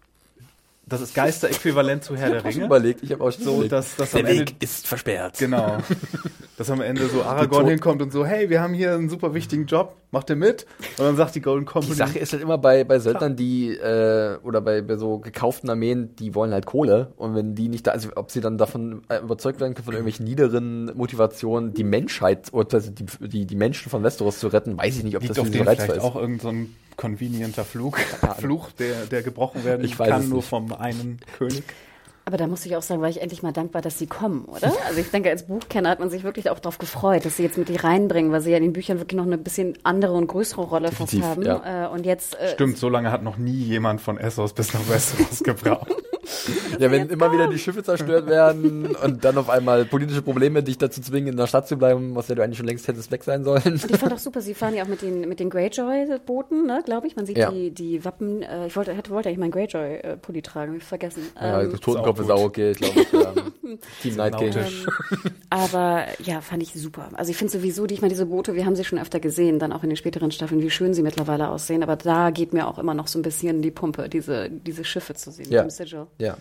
das 0.85 1.01
ist 1.01 1.15
Geister-Äquivalent 1.15 2.03
zu 2.03 2.15
Herr 2.15 2.29
der 2.31 2.39
ich 2.45 2.55
Ringe? 2.55 2.65
überlegt, 2.65 3.03
ich 3.03 3.11
habe 3.11 3.23
auch 3.23 3.31
schon 3.31 3.43
So, 3.43 3.63
dass, 3.63 3.95
dass 3.95 4.11
der 4.11 4.21
am 4.21 4.25
Ende, 4.25 4.41
Weg 4.41 4.55
ist 4.61 4.87
versperrt. 4.87 5.37
genau, 5.37 5.77
dass 6.57 6.69
am 6.69 6.81
Ende 6.81 7.07
so 7.07 7.23
Aragorn 7.23 7.67
hinkommt 7.67 8.01
und 8.01 8.11
so, 8.11 8.25
hey, 8.25 8.49
wir 8.49 8.61
haben 8.61 8.73
hier 8.73 8.93
einen 8.93 9.09
super 9.09 9.33
wichtigen 9.33 9.65
Job, 9.67 9.95
macht 10.11 10.29
ihr 10.29 10.35
mit? 10.35 10.65
Und 10.97 11.05
dann 11.05 11.15
sagt 11.15 11.35
die 11.35 11.41
Golden 11.41 11.65
Company, 11.65 11.93
Die 11.93 11.97
Sache 11.97 12.19
ist 12.19 12.33
halt 12.33 12.41
immer 12.41 12.57
bei, 12.57 12.83
bei 12.83 12.99
Söldnern, 12.99 13.35
die, 13.35 13.69
äh, 13.75 14.37
oder 14.43 14.59
bei, 14.61 14.81
bei 14.81 14.97
so 14.97 15.19
gekauften 15.19 15.69
Armeen, 15.69 16.15
die 16.17 16.35
wollen 16.35 16.51
halt 16.51 16.65
Kohle. 16.65 17.13
Und 17.15 17.35
wenn 17.35 17.55
die 17.55 17.69
nicht 17.69 17.87
da, 17.87 17.91
also 17.91 18.09
ob 18.15 18.31
sie 18.31 18.41
dann 18.41 18.57
davon 18.57 19.03
äh, 19.07 19.19
überzeugt 19.19 19.59
werden 19.61 19.73
können, 19.75 19.85
von 19.85 19.93
irgendwelchen 19.93 20.25
niederen 20.25 20.85
Motivationen, 20.97 21.73
die 21.73 21.83
Menschheit, 21.83 22.51
oder 22.53 22.73
also 22.73 22.91
die, 22.91 23.05
die, 23.27 23.45
die 23.45 23.55
Menschen 23.55 23.89
von 23.89 24.03
Westeros 24.03 24.39
zu 24.39 24.47
retten, 24.47 24.77
weiß 24.77 24.97
ich 24.97 25.03
nicht, 25.03 25.15
ob 25.15 25.21
liegt 25.21 25.37
das 25.37 25.39
auf 25.39 25.47
so 25.53 25.63
reizvoll 25.63 25.95
ist. 25.95 26.03
auch 26.03 26.15
irgendein 26.15 26.65
so 26.65 26.90
convenienter 27.01 27.65
Flug, 27.65 27.99
Fluch, 28.37 28.71
der, 28.73 29.07
der 29.07 29.23
gebrochen 29.23 29.65
werden 29.65 29.83
Ich 29.83 29.97
kann, 29.97 30.29
nur 30.29 30.43
vom 30.43 30.71
einen 30.71 31.19
König. 31.37 31.63
Aber 32.31 32.37
da 32.37 32.47
muss 32.47 32.65
ich 32.65 32.77
auch 32.77 32.81
sagen, 32.81 33.01
war 33.01 33.09
ich 33.09 33.21
endlich 33.21 33.43
mal 33.43 33.51
dankbar, 33.51 33.81
dass 33.81 33.99
sie 33.99 34.07
kommen, 34.07 34.45
oder? 34.45 34.71
Also 34.87 35.01
ich 35.01 35.11
denke, 35.11 35.29
als 35.29 35.43
Buchkenner 35.47 35.89
hat 35.89 35.99
man 35.99 36.09
sich 36.09 36.23
wirklich 36.23 36.49
auch 36.49 36.59
darauf 36.59 36.77
gefreut, 36.77 37.25
dass 37.25 37.35
sie 37.35 37.43
jetzt 37.43 37.57
mit 37.57 37.67
die 37.67 37.75
reinbringen, 37.75 38.31
weil 38.31 38.39
sie 38.39 38.51
ja 38.51 38.57
in 38.57 38.63
den 38.63 38.71
Büchern 38.71 38.99
wirklich 38.99 39.17
noch 39.17 39.25
eine 39.25 39.37
bisschen 39.37 39.77
andere 39.83 40.13
und 40.13 40.27
größere 40.27 40.61
Rolle 40.61 40.93
fast 40.93 41.11
Definitiv, 41.11 41.29
haben. 41.29 41.43
ja. 41.65 41.87
Äh, 41.87 41.89
und 41.89 42.05
jetzt 42.05 42.39
äh, 42.39 42.53
Stimmt, 42.53 42.77
so 42.77 42.87
lange 42.87 43.11
hat 43.11 43.21
noch 43.21 43.35
nie 43.35 43.51
jemand 43.51 43.99
von 43.99 44.17
Essos 44.17 44.53
bis 44.53 44.73
nach 44.73 44.87
Westeros 44.87 45.39
gebraucht. 45.43 45.91
Ja, 46.79 46.89
wenn 46.91 47.09
immer 47.09 47.33
wieder 47.33 47.47
die 47.49 47.59
Schiffe 47.59 47.83
zerstört 47.83 48.27
werden 48.27 48.95
und 48.95 49.25
dann 49.25 49.37
auf 49.37 49.49
einmal 49.49 49.83
politische 49.83 50.21
Probleme 50.21 50.63
dich 50.63 50.77
dazu 50.77 51.01
zwingen, 51.01 51.27
in 51.33 51.37
der 51.37 51.47
Stadt 51.47 51.67
zu 51.67 51.75
bleiben, 51.77 52.15
was 52.15 52.29
ja 52.29 52.35
du 52.35 52.43
eigentlich 52.43 52.57
schon 52.57 52.67
längst 52.67 52.87
hättest 52.87 53.11
weg 53.11 53.23
sein 53.25 53.43
sollen. 53.43 53.75
Ich 53.89 53.97
fand 53.97 54.13
auch 54.13 54.17
super, 54.19 54.39
sie 54.39 54.53
fahren 54.53 54.73
ja 54.75 54.83
auch 54.83 54.87
mit 54.87 55.01
den, 55.01 55.27
mit 55.27 55.39
den 55.41 55.49
Greyjoy-Booten, 55.49 56.65
ne, 56.65 56.81
glaube 56.85 57.07
ich. 57.07 57.15
Man 57.15 57.25
sieht 57.25 57.37
Ja. 57.37 57.51
die, 57.51 57.71
die 57.71 58.05
Wappen. 58.05 58.41
Äh, 58.43 58.67
ich 58.67 58.75
wollte, 58.75 58.93
hätte, 58.93 59.11
wollte 59.11 59.27
eigentlich 59.29 59.39
meinen 59.39 59.51
Greyjoy-Pulli 59.51 60.41
tragen, 60.41 60.71
hab 60.73 60.77
ich 60.77 60.83
vergessen. 60.83 61.23
Ja, 61.39 61.61
Ähm, 61.63 61.79
Totenkopf 61.79 62.19
auch 62.29 62.43
okay, 62.43 62.73
glaube 62.73 63.01
ich. 63.01 63.11
Ja. 63.11 63.33
Team 64.01 64.15
Night 64.15 64.37
King. 64.37 64.49
Nautisch. 64.49 64.85
aber 65.49 66.05
ja, 66.23 66.41
fand 66.41 66.63
ich 66.63 66.73
super. 66.73 67.09
Also 67.13 67.31
ich 67.31 67.37
finde 67.37 67.53
sowieso, 67.53 67.87
die, 67.87 67.93
ich 67.93 68.01
meine, 68.01 68.13
diese 68.13 68.25
Boote, 68.25 68.55
wir 68.55 68.65
haben 68.65 68.75
sie 68.75 68.83
schon 68.83 68.99
öfter 68.99 69.19
gesehen, 69.19 69.59
dann 69.59 69.71
auch 69.71 69.83
in 69.83 69.89
den 69.89 69.95
späteren 69.95 70.31
Staffeln, 70.31 70.61
wie 70.61 70.69
schön 70.69 70.93
sie 70.93 71.03
mittlerweile 71.03 71.49
aussehen. 71.49 71.83
Aber 71.83 71.95
da 71.95 72.31
geht 72.31 72.53
mir 72.53 72.67
auch 72.67 72.79
immer 72.79 72.93
noch 72.93 73.07
so 73.07 73.19
ein 73.19 73.21
bisschen 73.21 73.61
die 73.61 73.71
Pumpe, 73.71 74.09
diese, 74.09 74.49
diese 74.49 74.83
Schiffe 74.83 75.13
zu 75.13 75.31
sehen 75.31 75.51
Ja. 75.51 75.67
Ja. 76.19 76.37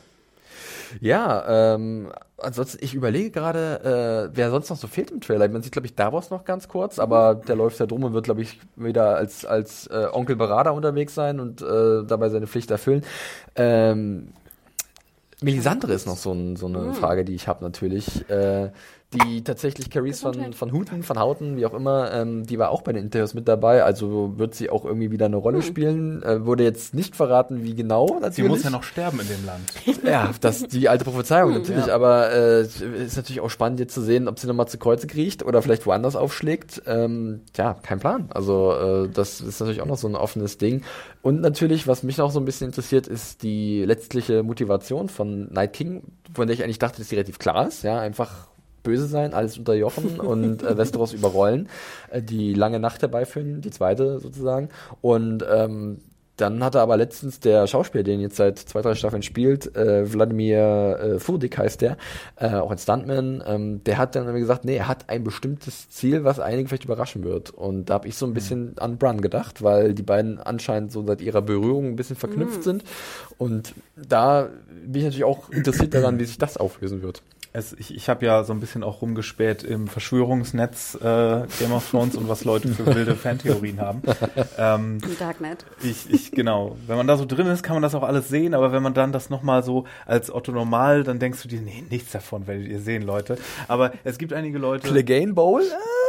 Ja, 1.00 1.74
ähm, 1.74 2.12
ansonsten, 2.38 2.78
ich 2.82 2.94
überlege 2.94 3.30
gerade, 3.30 4.28
äh, 4.32 4.36
wer 4.36 4.50
sonst 4.50 4.70
noch 4.70 4.76
so 4.76 4.88
fehlt 4.88 5.10
im 5.10 5.20
Trailer. 5.20 5.48
Man 5.48 5.62
sieht, 5.62 5.72
glaube 5.72 5.86
ich, 5.86 5.94
Davos 5.94 6.30
noch 6.30 6.44
ganz 6.44 6.68
kurz, 6.68 6.98
aber 6.98 7.34
der 7.34 7.56
läuft 7.56 7.78
ja 7.78 7.86
drum 7.86 8.02
und 8.04 8.12
wird, 8.12 8.24
glaube 8.24 8.42
ich, 8.42 8.58
wieder 8.76 9.16
als, 9.16 9.44
als 9.44 9.86
äh, 9.86 10.08
Onkel 10.12 10.36
Berater 10.36 10.74
unterwegs 10.74 11.14
sein 11.14 11.38
und 11.38 11.62
äh, 11.62 12.04
dabei 12.04 12.28
seine 12.28 12.46
Pflicht 12.46 12.70
erfüllen. 12.70 13.04
Ähm, 13.54 14.32
Melisandre 15.42 15.92
ist 15.92 16.06
noch 16.06 16.16
so, 16.16 16.32
ein, 16.32 16.56
so 16.56 16.66
eine 16.66 16.94
Frage, 16.94 17.24
die 17.24 17.34
ich 17.34 17.48
habe 17.48 17.64
natürlich. 17.64 18.28
Äh, 18.28 18.70
die 19.12 19.42
tatsächlich 19.42 19.90
Caries 19.90 20.20
von, 20.20 20.52
von 20.52 20.72
Huten, 20.72 21.02
von 21.02 21.18
Hauten, 21.18 21.56
wie 21.56 21.66
auch 21.66 21.74
immer, 21.74 22.12
ähm, 22.12 22.46
die 22.46 22.58
war 22.60 22.70
auch 22.70 22.82
bei 22.82 22.92
den 22.92 23.04
Interviews 23.04 23.34
mit 23.34 23.48
dabei, 23.48 23.82
also 23.82 24.38
wird 24.38 24.54
sie 24.54 24.70
auch 24.70 24.84
irgendwie 24.84 25.10
wieder 25.10 25.26
eine 25.26 25.36
Rolle 25.36 25.62
spielen. 25.62 26.22
Äh, 26.22 26.44
wurde 26.46 26.62
jetzt 26.62 26.94
nicht 26.94 27.16
verraten, 27.16 27.64
wie 27.64 27.74
genau 27.74 28.06
natürlich. 28.20 28.34
Sie 28.36 28.42
muss 28.44 28.62
ja 28.62 28.70
noch 28.70 28.84
sterben 28.84 29.18
in 29.20 29.28
dem 29.28 29.46
Land. 29.46 29.60
Ja, 30.10 30.30
das 30.40 30.62
die 30.66 30.88
alte 30.88 31.04
Prophezeiung 31.04 31.52
natürlich, 31.52 31.86
Ja. 31.86 31.94
aber 31.94 32.32
äh, 32.32 32.62
ist 32.62 33.16
natürlich 33.16 33.40
auch 33.40 33.50
spannend 33.50 33.80
jetzt 33.80 33.94
zu 33.94 34.00
sehen, 34.00 34.28
ob 34.28 34.38
sie 34.38 34.46
nochmal 34.46 34.68
zu 34.68 34.78
Kreuze 34.78 35.06
kriecht 35.06 35.44
oder 35.44 35.60
vielleicht 35.62 35.86
woanders 35.86 36.16
aufschlägt. 36.16 36.82
Ähm, 36.86 37.40
ja, 37.56 37.74
kein 37.74 37.98
Plan. 38.00 38.28
Also 38.32 38.72
äh, 38.72 39.08
das 39.08 39.40
ist 39.40 39.58
natürlich 39.60 39.82
auch 39.82 39.86
noch 39.86 39.98
so 39.98 40.08
ein 40.08 40.14
offenes 40.16 40.58
Ding. 40.58 40.82
Und 41.22 41.40
natürlich, 41.40 41.86
was 41.86 42.02
mich 42.02 42.16
noch 42.16 42.30
so 42.30 42.38
ein 42.40 42.44
bisschen 42.44 42.68
interessiert, 42.68 43.06
ist 43.08 43.42
die 43.42 43.84
letztliche 43.84 44.42
Motivation 44.42 45.08
von 45.08 45.52
Night 45.52 45.72
King, 45.74 46.02
von 46.32 46.46
der 46.46 46.54
ich 46.54 46.62
eigentlich 46.64 46.78
dachte, 46.78 46.98
dass 46.98 47.08
die 47.08 47.16
relativ 47.16 47.38
klar 47.38 47.66
ist. 47.68 47.82
Ja, 47.82 47.98
einfach 48.00 48.48
böse 48.82 49.06
sein, 49.06 49.34
alles 49.34 49.58
unterjochen 49.58 50.20
und 50.20 50.62
äh, 50.62 50.76
Westeros 50.76 51.12
überrollen, 51.12 51.68
äh, 52.10 52.22
die 52.22 52.54
lange 52.54 52.80
Nacht 52.80 53.02
herbeiführen, 53.02 53.60
die 53.60 53.70
zweite 53.70 54.18
sozusagen. 54.20 54.68
Und 55.00 55.44
ähm, 55.50 55.98
dann 56.40 56.64
hatte 56.64 56.80
aber 56.80 56.96
letztens 56.96 57.40
der 57.40 57.66
Schauspieler, 57.66 58.02
den 58.02 58.20
jetzt 58.20 58.36
seit 58.36 58.58
zwei, 58.58 58.80
drei 58.80 58.94
Staffeln 58.94 59.22
spielt, 59.22 59.76
äh, 59.76 60.10
Wladimir 60.10 60.98
äh, 60.98 61.18
Furdik 61.18 61.58
heißt 61.58 61.82
der, 61.82 61.98
äh, 62.36 62.54
auch 62.54 62.70
ein 62.70 62.78
Stuntman, 62.78 63.42
ähm, 63.46 63.84
der 63.84 63.98
hat 63.98 64.16
dann 64.16 64.34
gesagt, 64.34 64.64
nee, 64.64 64.76
er 64.76 64.88
hat 64.88 65.10
ein 65.10 65.22
bestimmtes 65.22 65.90
Ziel, 65.90 66.24
was 66.24 66.40
einige 66.40 66.68
vielleicht 66.68 66.86
überraschen 66.86 67.24
wird. 67.24 67.50
Und 67.50 67.90
da 67.90 67.94
habe 67.94 68.08
ich 68.08 68.16
so 68.16 68.24
ein 68.24 68.32
bisschen 68.32 68.78
an 68.78 68.96
Bran 68.96 69.20
gedacht, 69.20 69.62
weil 69.62 69.92
die 69.92 70.02
beiden 70.02 70.38
anscheinend 70.38 70.92
so 70.92 71.04
seit 71.06 71.20
ihrer 71.20 71.42
Berührung 71.42 71.88
ein 71.88 71.96
bisschen 71.96 72.16
verknüpft 72.16 72.62
sind. 72.62 72.84
Und 73.36 73.74
da 73.96 74.48
bin 74.82 75.00
ich 75.00 75.04
natürlich 75.04 75.24
auch 75.24 75.50
interessiert 75.50 75.92
daran, 75.92 76.18
wie 76.18 76.24
sich 76.24 76.38
das 76.38 76.56
auflösen 76.56 77.02
wird. 77.02 77.22
Es, 77.52 77.72
ich 77.72 77.94
ich 77.94 78.08
habe 78.08 78.24
ja 78.24 78.44
so 78.44 78.52
ein 78.52 78.60
bisschen 78.60 78.84
auch 78.84 79.02
rumgespäht 79.02 79.64
im 79.64 79.88
Verschwörungsnetz 79.88 80.94
äh, 80.94 81.42
Game 81.58 81.72
of 81.72 81.90
Thrones 81.90 82.14
und 82.14 82.28
was 82.28 82.44
Leute 82.44 82.68
für 82.68 82.86
wilde 82.86 83.16
Fantheorien 83.16 83.80
haben. 83.80 84.02
Ähm, 84.58 84.98
Im 85.02 85.18
Darknet. 85.18 85.64
ich, 85.82 86.10
ich, 86.10 86.32
genau. 86.32 86.76
Wenn 86.86 86.96
man 86.96 87.06
da 87.06 87.16
so 87.16 87.24
drin 87.24 87.46
ist, 87.46 87.62
kann 87.62 87.74
man 87.74 87.82
das 87.82 87.94
auch 87.94 88.02
alles 88.02 88.28
sehen, 88.28 88.52
aber 88.54 88.72
wenn 88.72 88.82
man 88.82 88.94
dann 88.94 89.12
das 89.12 89.30
nochmal 89.30 89.62
so 89.62 89.84
als 90.06 90.32
Otto 90.32 90.52
normal, 90.52 91.02
dann 91.02 91.18
denkst 91.18 91.42
du 91.42 91.48
dir, 91.48 91.60
nee, 91.60 91.84
nichts 91.88 92.12
davon 92.12 92.46
werdet 92.46 92.68
ihr 92.68 92.80
sehen, 92.80 93.02
Leute. 93.02 93.38
Aber 93.68 93.92
es 94.04 94.18
gibt 94.18 94.32
einige 94.32 94.58
Leute. 94.58 94.88
Clegane 94.88 95.32
Bowl? 95.32 95.62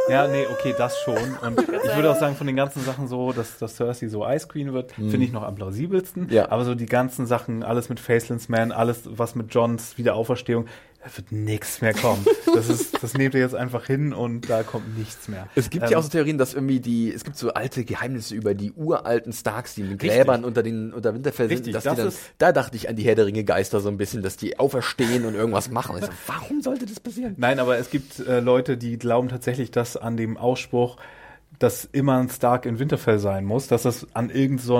Ja, 0.08 0.26
nee, 0.26 0.46
okay, 0.50 0.74
das 0.76 0.98
schon. 1.00 1.14
Und 1.14 1.60
ich 1.60 1.96
würde 1.96 2.10
auch 2.10 2.18
sagen, 2.18 2.34
von 2.34 2.46
den 2.46 2.56
ganzen 2.56 2.82
Sachen 2.82 3.06
so, 3.06 3.32
dass, 3.32 3.58
dass 3.58 3.76
Cersei 3.76 4.08
so 4.08 4.26
Ice 4.26 4.48
Queen 4.48 4.72
wird, 4.72 4.92
finde 4.92 5.18
ich 5.18 5.32
noch 5.32 5.44
am 5.44 5.54
plausibelsten. 5.54 6.28
Ja. 6.30 6.50
Aber 6.50 6.64
so 6.64 6.74
die 6.74 6.86
ganzen 6.86 7.26
Sachen, 7.26 7.62
alles 7.62 7.88
mit 7.88 8.00
Faceless 8.00 8.48
Man, 8.48 8.72
alles 8.72 9.02
was 9.04 9.34
mit 9.34 9.54
Johns 9.54 9.96
Wiederauferstehung, 9.98 10.66
da 11.02 11.16
wird 11.16 11.32
nichts 11.32 11.80
mehr 11.80 11.94
kommen. 11.94 12.24
Das 12.54 12.68
ist, 12.68 13.02
das 13.02 13.14
nehmt 13.14 13.34
ihr 13.34 13.40
jetzt 13.40 13.54
einfach 13.54 13.86
hin 13.86 14.12
und 14.12 14.48
da 14.48 14.62
kommt 14.62 14.96
nichts 14.96 15.26
mehr. 15.28 15.48
Es 15.54 15.70
gibt 15.70 15.90
ja 15.90 15.98
auch 15.98 16.02
so 16.02 16.08
Theorien, 16.08 16.38
dass 16.38 16.54
irgendwie 16.54 16.80
die, 16.80 17.12
es 17.12 17.24
gibt 17.24 17.36
so 17.36 17.52
alte 17.52 17.84
Geheimnisse 17.84 18.34
über 18.34 18.54
die 18.54 18.72
uralten 18.72 19.32
Starks, 19.32 19.74
die 19.74 19.80
in 19.80 19.88
den 19.88 19.98
Gräbern 19.98 20.44
unter 20.44 20.62
den, 20.62 20.92
unter 20.92 21.14
Winterfell 21.14 21.48
sind, 21.48 21.58
Richtig, 21.58 21.72
dass 21.72 21.84
das 21.84 21.96
die 21.96 22.02
dann, 22.02 22.12
da 22.38 22.52
dachte 22.52 22.76
ich 22.76 22.88
an 22.88 22.96
die 22.96 23.02
Herr 23.02 23.14
der 23.14 23.26
Ringe 23.26 23.42
Geister 23.44 23.80
so 23.80 23.88
ein 23.88 23.96
bisschen, 23.96 24.22
dass 24.22 24.36
die 24.36 24.58
auferstehen 24.58 25.24
und 25.24 25.34
irgendwas 25.34 25.70
machen. 25.70 25.96
Und 25.96 26.02
ich 26.02 26.06
so, 26.06 26.12
warum 26.26 26.62
sollte 26.62 26.86
das 26.86 27.00
passieren? 27.00 27.34
Nein, 27.36 27.58
aber 27.58 27.78
es 27.78 27.90
gibt 27.90 28.20
äh, 28.20 28.40
Leute, 28.40 28.76
die 28.76 28.98
glauben 28.98 29.28
tatsächlich, 29.28 29.70
dass 29.70 29.96
an 29.96 30.16
dem 30.16 30.36
Ausspruch, 30.36 30.98
dass 31.58 31.84
immer 31.84 32.18
ein 32.18 32.28
Stark 32.28 32.66
in 32.66 32.78
Winterfell 32.78 33.18
sein 33.18 33.44
muss, 33.44 33.66
dass 33.66 33.82
das 33.82 34.06
an 34.14 34.30
irgend 34.30 34.60
so 34.60 34.78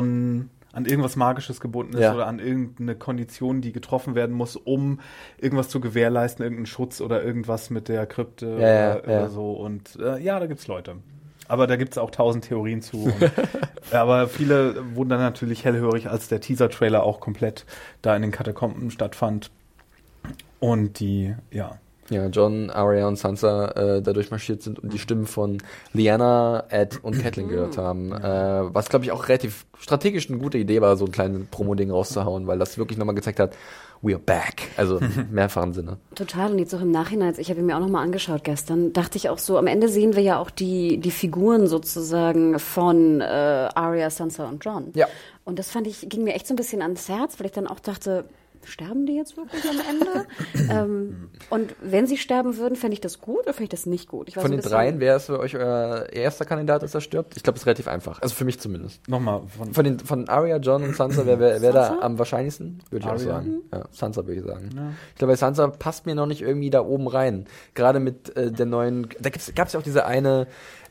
an 0.72 0.86
irgendwas 0.86 1.16
Magisches 1.16 1.60
gebunden 1.60 1.94
ist 1.94 2.00
Ja. 2.00 2.14
oder 2.14 2.26
an 2.26 2.38
irgendeine 2.38 2.94
Kondition, 2.94 3.60
die 3.60 3.72
getroffen 3.72 4.14
werden 4.14 4.34
muss, 4.34 4.56
um 4.56 5.00
irgendwas 5.38 5.68
zu 5.68 5.80
gewährleisten, 5.80 6.42
irgendeinen 6.42 6.66
Schutz 6.66 7.00
oder 7.00 7.22
irgendwas 7.22 7.70
mit 7.70 7.88
der 7.88 8.06
Krypte 8.06 8.46
Ja, 8.46 8.54
oder, 8.54 8.58
ja, 8.58 9.18
oder 9.18 9.30
so. 9.30 9.52
Und 9.52 9.98
äh, 10.00 10.18
ja, 10.18 10.40
da 10.40 10.46
gibt's 10.46 10.66
Leute. 10.66 10.96
Aber 11.48 11.66
da 11.66 11.76
gibt's 11.76 11.98
auch 11.98 12.10
tausend 12.10 12.44
Theorien 12.44 12.80
zu. 12.80 13.04
Und, 13.04 13.14
aber 13.92 14.28
viele 14.28 14.96
wurden 14.96 15.10
dann 15.10 15.20
natürlich 15.20 15.64
hellhörig, 15.64 16.08
als 16.08 16.28
der 16.28 16.40
Teaser-Trailer 16.40 17.02
auch 17.02 17.20
komplett 17.20 17.66
da 18.00 18.16
in 18.16 18.22
den 18.22 18.30
Katakomben 18.30 18.90
stattfand. 18.90 19.50
Und 20.60 21.00
die, 21.00 21.34
ja, 21.50 21.78
Ja, 22.12 22.26
John, 22.26 22.68
Arya 22.68 23.08
und 23.08 23.16
Sansa 23.16 23.70
äh, 23.70 24.02
da 24.02 24.12
durchmarschiert 24.12 24.62
sind 24.62 24.78
und 24.78 24.92
die 24.92 24.98
Stimmen 24.98 25.26
von 25.26 25.58
Lyanna, 25.94 26.64
Ed 26.68 27.02
und 27.02 27.18
Catelyn 27.18 27.48
gehört 27.48 27.78
haben. 27.78 28.12
Äh, 28.12 28.74
was, 28.74 28.90
glaube 28.90 29.06
ich, 29.06 29.12
auch 29.12 29.28
relativ 29.28 29.64
strategisch 29.78 30.28
eine 30.28 30.38
gute 30.38 30.58
Idee 30.58 30.82
war, 30.82 30.96
so 30.96 31.06
ein 31.06 31.12
kleines 31.12 31.46
Promo-Ding 31.50 31.90
rauszuhauen, 31.90 32.46
weil 32.46 32.58
das 32.58 32.76
wirklich 32.76 32.98
nochmal 32.98 33.14
gezeigt 33.14 33.40
hat, 33.40 33.54
we 34.02 34.12
are 34.12 34.20
back. 34.20 34.68
Also 34.76 34.98
im 34.98 35.30
mehrfachen 35.30 35.72
Sinne. 35.72 35.96
Total. 36.14 36.52
Und 36.52 36.58
jetzt 36.58 36.74
auch 36.74 36.82
im 36.82 36.90
Nachhinein, 36.90 37.28
als 37.28 37.38
ich 37.38 37.48
habe 37.48 37.60
ihn 37.60 37.66
mir 37.66 37.76
auch 37.76 37.80
nochmal 37.80 38.04
angeschaut 38.04 38.44
gestern, 38.44 38.92
dachte 38.92 39.16
ich 39.16 39.30
auch 39.30 39.38
so, 39.38 39.56
am 39.56 39.66
Ende 39.66 39.88
sehen 39.88 40.14
wir 40.14 40.22
ja 40.22 40.38
auch 40.38 40.50
die, 40.50 40.98
die 40.98 41.10
Figuren 41.10 41.66
sozusagen 41.66 42.58
von 42.58 43.22
äh, 43.22 43.24
Arya, 43.24 44.10
Sansa 44.10 44.46
und 44.46 44.62
John. 44.62 44.90
Ja. 44.94 45.06
Und 45.44 45.58
das 45.58 45.70
fand 45.70 45.86
ich, 45.86 46.08
ging 46.08 46.24
mir 46.24 46.34
echt 46.34 46.46
so 46.46 46.52
ein 46.52 46.56
bisschen 46.56 46.82
ans 46.82 47.08
Herz, 47.08 47.38
weil 47.38 47.46
ich 47.46 47.52
dann 47.52 47.66
auch 47.66 47.80
dachte, 47.80 48.24
sterben 48.66 49.06
die 49.06 49.14
jetzt 49.14 49.36
wirklich 49.36 49.62
am 49.68 49.76
Ende? 49.88 50.26
ähm, 50.72 51.30
und 51.50 51.74
wenn 51.82 52.06
sie 52.06 52.16
sterben 52.16 52.56
würden, 52.56 52.76
fände 52.76 52.94
ich 52.94 53.00
das 53.00 53.20
gut 53.20 53.40
oder 53.40 53.52
fände 53.52 53.64
ich 53.64 53.70
das 53.70 53.86
nicht 53.86 54.08
gut? 54.08 54.28
Ich 54.28 54.34
Von 54.34 54.50
den 54.50 54.60
dreien, 54.60 55.00
wer 55.00 55.16
ist 55.16 55.26
für 55.26 55.38
euch 55.38 55.56
euer 55.56 56.06
erster 56.12 56.44
Kandidat, 56.44 56.82
dass 56.82 56.94
er 56.94 57.00
stirbt? 57.00 57.36
Ich 57.36 57.42
glaube, 57.42 57.56
es 57.56 57.62
ist 57.62 57.66
relativ 57.66 57.88
einfach. 57.88 58.20
Also 58.22 58.34
für 58.34 58.44
mich 58.44 58.60
zumindest. 58.60 59.06
nochmal 59.08 59.42
von, 59.48 59.72
Von, 59.72 59.84
den, 59.84 59.98
von 59.98 60.28
Arya, 60.28 60.56
John 60.58 60.82
und 60.82 60.96
Sansa, 60.96 61.26
wer, 61.26 61.38
wer, 61.38 61.60
wer 61.62 61.72
da 61.72 61.86
Sansa? 61.86 62.02
am 62.04 62.18
wahrscheinlichsten? 62.18 62.82
Würde 62.90 63.04
ich 63.04 63.06
auch 63.06 63.14
Arya? 63.14 63.24
sagen. 63.24 63.62
Ja, 63.72 63.84
Sansa 63.90 64.26
würde 64.26 64.40
ich 64.40 64.46
sagen. 64.46 64.70
Ich 65.10 65.18
glaube, 65.18 65.32
bei 65.32 65.36
Sansa 65.36 65.68
passt 65.68 66.06
mir 66.06 66.14
noch 66.14 66.26
nicht 66.26 66.42
irgendwie 66.42 66.70
da 66.70 66.84
oben 66.84 67.08
rein. 67.08 67.46
Gerade 67.74 68.00
mit 68.00 68.36
äh, 68.36 68.50
der 68.50 68.66
neuen, 68.66 69.08
da 69.20 69.30
gab 69.54 69.66
es 69.66 69.72
ja 69.72 69.80
auch 69.80 69.84
diese 69.84 70.06
eine, 70.06 70.46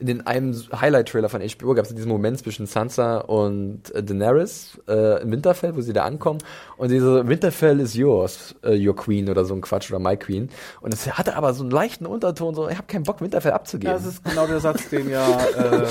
in 0.10 0.26
einem 0.28 0.54
Highlight-Trailer 0.74 1.30
von 1.30 1.42
HBO 1.42 1.74
gab 1.74 1.86
es 1.86 1.94
diesen 1.96 2.10
Moment 2.10 2.40
zwischen 2.40 2.66
Sansa 2.66 3.20
und 3.20 3.94
äh, 3.94 4.04
Daenerys 4.04 4.80
äh, 4.88 5.22
in 5.22 5.32
Winterfell, 5.32 5.76
wo 5.76 5.82
sie 5.82 5.94
da 5.94 6.04
ankommen 6.04 6.40
und 6.78 6.90
diese 6.92 7.28
Winterfell 7.28 7.80
is 7.80 7.94
yours, 7.94 8.56
äh, 8.64 8.76
your 8.88 8.96
queen 8.96 9.30
oder 9.30 9.46
so 9.46 9.54
ein 9.54 9.62
Quatsch 9.62 9.92
oder 9.92 10.00
my 10.00 10.18
queen. 10.18 10.50
Und 10.82 10.94
es 10.94 11.06
hatte 11.18 11.36
aber 11.36 11.54
so 11.54 11.64
einen 11.64 11.72
leichten 11.72 12.06
Unterton, 12.06 12.56
so 12.56 12.68
ich 12.68 12.78
habe 12.78 12.88
keinen 12.88 13.04
Bock 13.04 13.22
Winterfell 13.22 13.52
abzugeben. 13.52 13.92
Ja, 13.94 13.98
das 13.98 14.06
ist 14.08 14.24
genau 14.24 14.48
der 14.48 14.60
Satz, 14.60 14.90
den 14.90 15.10
ja 15.10 15.28
äh, 15.56 15.86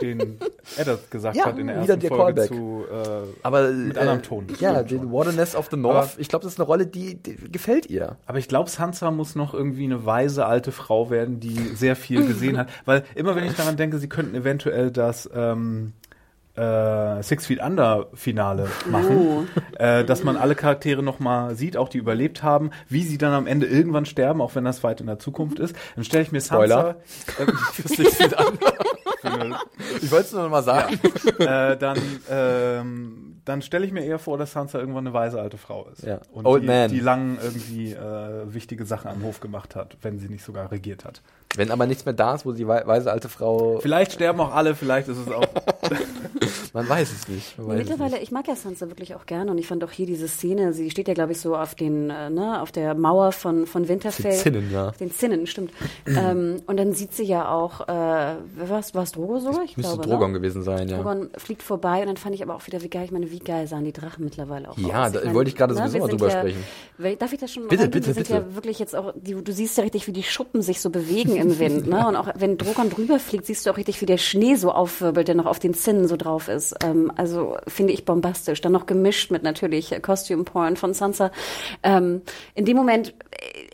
den 0.00 0.38
Eddard 0.76 1.10
gesagt 1.10 1.36
Ja, 1.36 1.46
hat 1.46 1.58
in 1.58 1.66
der 1.66 1.76
ersten 1.76 2.00
Folge 2.02 2.16
Callback. 2.16 2.48
zu 2.48 2.84
äh, 2.90 3.26
aber 3.42 3.70
mit 3.70 3.96
äh, 3.96 4.00
anderem 4.00 4.22
Ton. 4.22 4.46
Ja, 4.60 4.82
den. 4.82 5.10
Wilderness 5.10 5.56
of 5.56 5.68
the 5.70 5.76
North. 5.76 5.96
Aber- 5.96 6.10
ich 6.18 6.28
glaube, 6.28 6.44
das 6.44 6.52
ist 6.54 6.60
eine 6.60 6.66
Rolle, 6.66 6.86
die, 6.86 7.16
die 7.16 7.36
gefällt 7.50 7.86
ihr. 7.90 8.16
Aber 8.26 8.38
ich 8.38 8.48
glaube, 8.48 8.70
Sansa 8.70 9.10
muss 9.10 9.34
noch 9.34 9.54
irgendwie 9.54 9.84
eine 9.84 10.06
weise 10.06 10.46
alte 10.46 10.72
Frau 10.72 11.10
werden, 11.10 11.40
die 11.40 11.54
sehr 11.74 11.96
viel 11.96 12.26
gesehen 12.26 12.56
hat. 12.58 12.68
Weil 12.84 13.04
immer 13.14 13.34
wenn 13.34 13.39
ich 13.44 13.54
daran 13.54 13.76
denke, 13.76 13.98
sie 13.98 14.08
könnten 14.08 14.34
eventuell 14.34 14.90
das 14.90 15.28
ähm, 15.34 15.92
äh, 16.56 17.22
Six 17.22 17.46
Feet 17.46 17.60
Under 17.60 18.08
Finale 18.14 18.68
machen, 18.90 19.48
äh, 19.78 20.04
dass 20.04 20.24
man 20.24 20.36
alle 20.36 20.54
Charaktere 20.54 21.02
noch 21.02 21.18
mal 21.20 21.54
sieht, 21.54 21.76
auch 21.76 21.88
die 21.88 21.98
überlebt 21.98 22.42
haben, 22.42 22.70
wie 22.88 23.02
sie 23.02 23.18
dann 23.18 23.32
am 23.32 23.46
Ende 23.46 23.66
irgendwann 23.66 24.06
sterben, 24.06 24.40
auch 24.40 24.54
wenn 24.54 24.64
das 24.64 24.82
weit 24.82 25.00
in 25.00 25.06
der 25.06 25.18
Zukunft 25.18 25.58
ist. 25.58 25.74
Dann 25.94 26.04
stelle 26.04 26.22
ich 26.24 26.32
mir 26.32 26.40
Sansa, 26.40 26.96
Spoiler. 27.26 27.56
ich 30.02 30.10
wollte 30.10 30.26
es 30.26 30.32
nur 30.32 30.42
noch 30.42 30.50
mal 30.50 30.62
sagen. 30.62 30.98
äh, 31.38 31.76
dann 31.76 31.98
ähm, 32.30 33.30
dann 33.44 33.62
stelle 33.62 33.84
ich 33.86 33.92
mir 33.92 34.04
eher 34.04 34.18
vor, 34.18 34.38
dass 34.38 34.52
Sansa 34.52 34.78
irgendwann 34.78 35.06
eine 35.06 35.14
weise 35.14 35.40
alte 35.40 35.58
Frau 35.58 35.88
ist. 35.88 36.02
Ja. 36.02 36.20
Und 36.32 36.46
Old 36.46 36.62
die, 36.62 36.66
man. 36.66 36.90
die 36.90 37.00
lang 37.00 37.38
irgendwie 37.42 37.92
äh, 37.92 38.52
wichtige 38.52 38.84
Sachen 38.84 39.10
am 39.10 39.22
Hof 39.22 39.40
gemacht 39.40 39.74
hat, 39.74 39.96
wenn 40.02 40.18
sie 40.18 40.28
nicht 40.28 40.44
sogar 40.44 40.70
regiert 40.70 41.04
hat. 41.04 41.22
Wenn 41.56 41.70
aber 41.72 41.86
nichts 41.86 42.04
mehr 42.04 42.14
da 42.14 42.34
ist, 42.36 42.46
wo 42.46 42.52
die 42.52 42.66
wei- 42.68 42.86
weise 42.86 43.10
alte 43.10 43.28
Frau, 43.28 43.80
Vielleicht 43.80 44.12
sterben 44.12 44.40
auch 44.40 44.54
alle, 44.54 44.74
vielleicht 44.76 45.08
ist 45.08 45.18
es 45.18 45.32
auch. 45.32 45.42
man 46.72 46.88
weiß 46.88 47.10
es 47.10 47.28
nicht. 47.28 47.58
Weiß 47.58 47.72
es 47.80 47.88
Mittlerweile, 47.88 48.12
nicht. 48.12 48.22
ich 48.22 48.30
mag 48.30 48.46
ja 48.46 48.54
Sansa 48.54 48.86
wirklich 48.88 49.16
auch 49.16 49.26
gerne 49.26 49.50
und 49.50 49.58
ich 49.58 49.66
fand 49.66 49.82
auch 49.82 49.90
hier 49.90 50.06
diese 50.06 50.28
Szene, 50.28 50.72
sie 50.72 50.90
steht 50.90 51.08
ja, 51.08 51.14
glaube 51.14 51.32
ich, 51.32 51.40
so 51.40 51.56
auf 51.56 51.74
den, 51.74 52.08
äh, 52.10 52.30
ne, 52.30 52.62
auf 52.62 52.70
der 52.70 52.94
Mauer 52.94 53.32
von, 53.32 53.66
von 53.66 53.88
Winterfell. 53.88 54.30
Den 54.30 54.38
Zinnen, 54.40 54.70
ja. 54.72 54.88
Auf 54.90 54.96
den 54.98 55.10
Zinnen, 55.10 55.46
stimmt. 55.48 55.72
ähm, 56.06 56.62
und 56.66 56.76
dann 56.76 56.92
sieht 56.92 57.14
sie 57.14 57.24
ja 57.24 57.50
auch, 57.50 57.80
äh, 57.88 57.92
war's, 58.68 58.94
war 58.94 59.02
es 59.02 59.10
Drogo 59.12 59.40
sogar? 59.40 59.64
Ich 59.64 59.76
Müsste 59.76 59.94
glaube, 59.96 60.08
Drogon 60.08 60.30
ne? 60.32 60.38
gewesen 60.38 60.62
sein, 60.62 60.88
ja. 60.88 60.98
Drogon 60.98 61.30
fliegt 61.36 61.64
vorbei 61.64 62.00
und 62.02 62.06
dann 62.06 62.16
fand 62.16 62.36
ich 62.36 62.44
aber 62.44 62.54
auch 62.54 62.66
wieder, 62.68 62.80
wie 62.82 62.88
geil, 62.88 63.04
ich 63.06 63.10
meine, 63.10 63.28
wie 63.30 63.40
geil 63.40 63.66
sahen 63.66 63.84
die 63.84 63.92
Drachen 63.92 64.22
mittlerweile 64.24 64.70
auch 64.70 64.78
Ja, 64.78 65.06
aus. 65.06 65.12
da 65.12 65.20
meine, 65.20 65.34
wollte 65.34 65.50
ich 65.50 65.56
gerade 65.56 65.74
sowieso 65.74 65.94
wir 65.94 66.00
mal 66.02 66.08
drüber 66.10 66.28
ja, 66.28 66.38
sprechen. 66.38 66.64
Darf 67.18 67.32
ich 67.32 67.40
das 67.40 67.52
schon 67.52 67.64
mal 67.64 67.70
Bitte, 67.70 67.88
bitte, 67.88 68.06
Wir 68.06 68.14
sind 68.14 68.28
bitte. 68.28 68.34
ja 68.34 68.54
wirklich 68.54 68.78
jetzt 68.78 68.94
auch, 68.94 69.12
die, 69.16 69.34
du 69.34 69.52
siehst 69.52 69.76
ja 69.76 69.82
richtig, 69.82 70.06
wie 70.06 70.12
die 70.12 70.22
Schuppen 70.22 70.62
sich 70.62 70.80
so 70.80 70.90
bewegen 70.90 71.39
im 71.40 71.58
Wind, 71.58 71.86
ne? 71.86 72.06
Und 72.06 72.16
auch 72.16 72.28
wenn 72.36 72.58
Drogon 72.58 72.90
drüber 72.90 73.18
fliegt, 73.18 73.46
siehst 73.46 73.66
du 73.66 73.70
auch 73.70 73.76
richtig, 73.76 74.00
wie 74.00 74.06
der 74.06 74.18
Schnee 74.18 74.54
so 74.54 74.72
aufwirbelt, 74.72 75.28
der 75.28 75.34
noch 75.34 75.46
auf 75.46 75.58
den 75.58 75.74
Zinnen 75.74 76.06
so 76.08 76.16
drauf 76.16 76.48
ist. 76.48 76.74
Ähm, 76.84 77.10
also 77.16 77.56
finde 77.66 77.92
ich 77.92 78.04
bombastisch. 78.04 78.60
Dann 78.60 78.72
noch 78.72 78.86
gemischt 78.86 79.30
mit 79.30 79.42
natürlich 79.42 79.94
Costume 80.02 80.44
Porn 80.44 80.76
von 80.76 80.94
Sansa. 80.94 81.30
Ähm, 81.82 82.22
in 82.54 82.64
dem 82.64 82.76
Moment, 82.76 83.14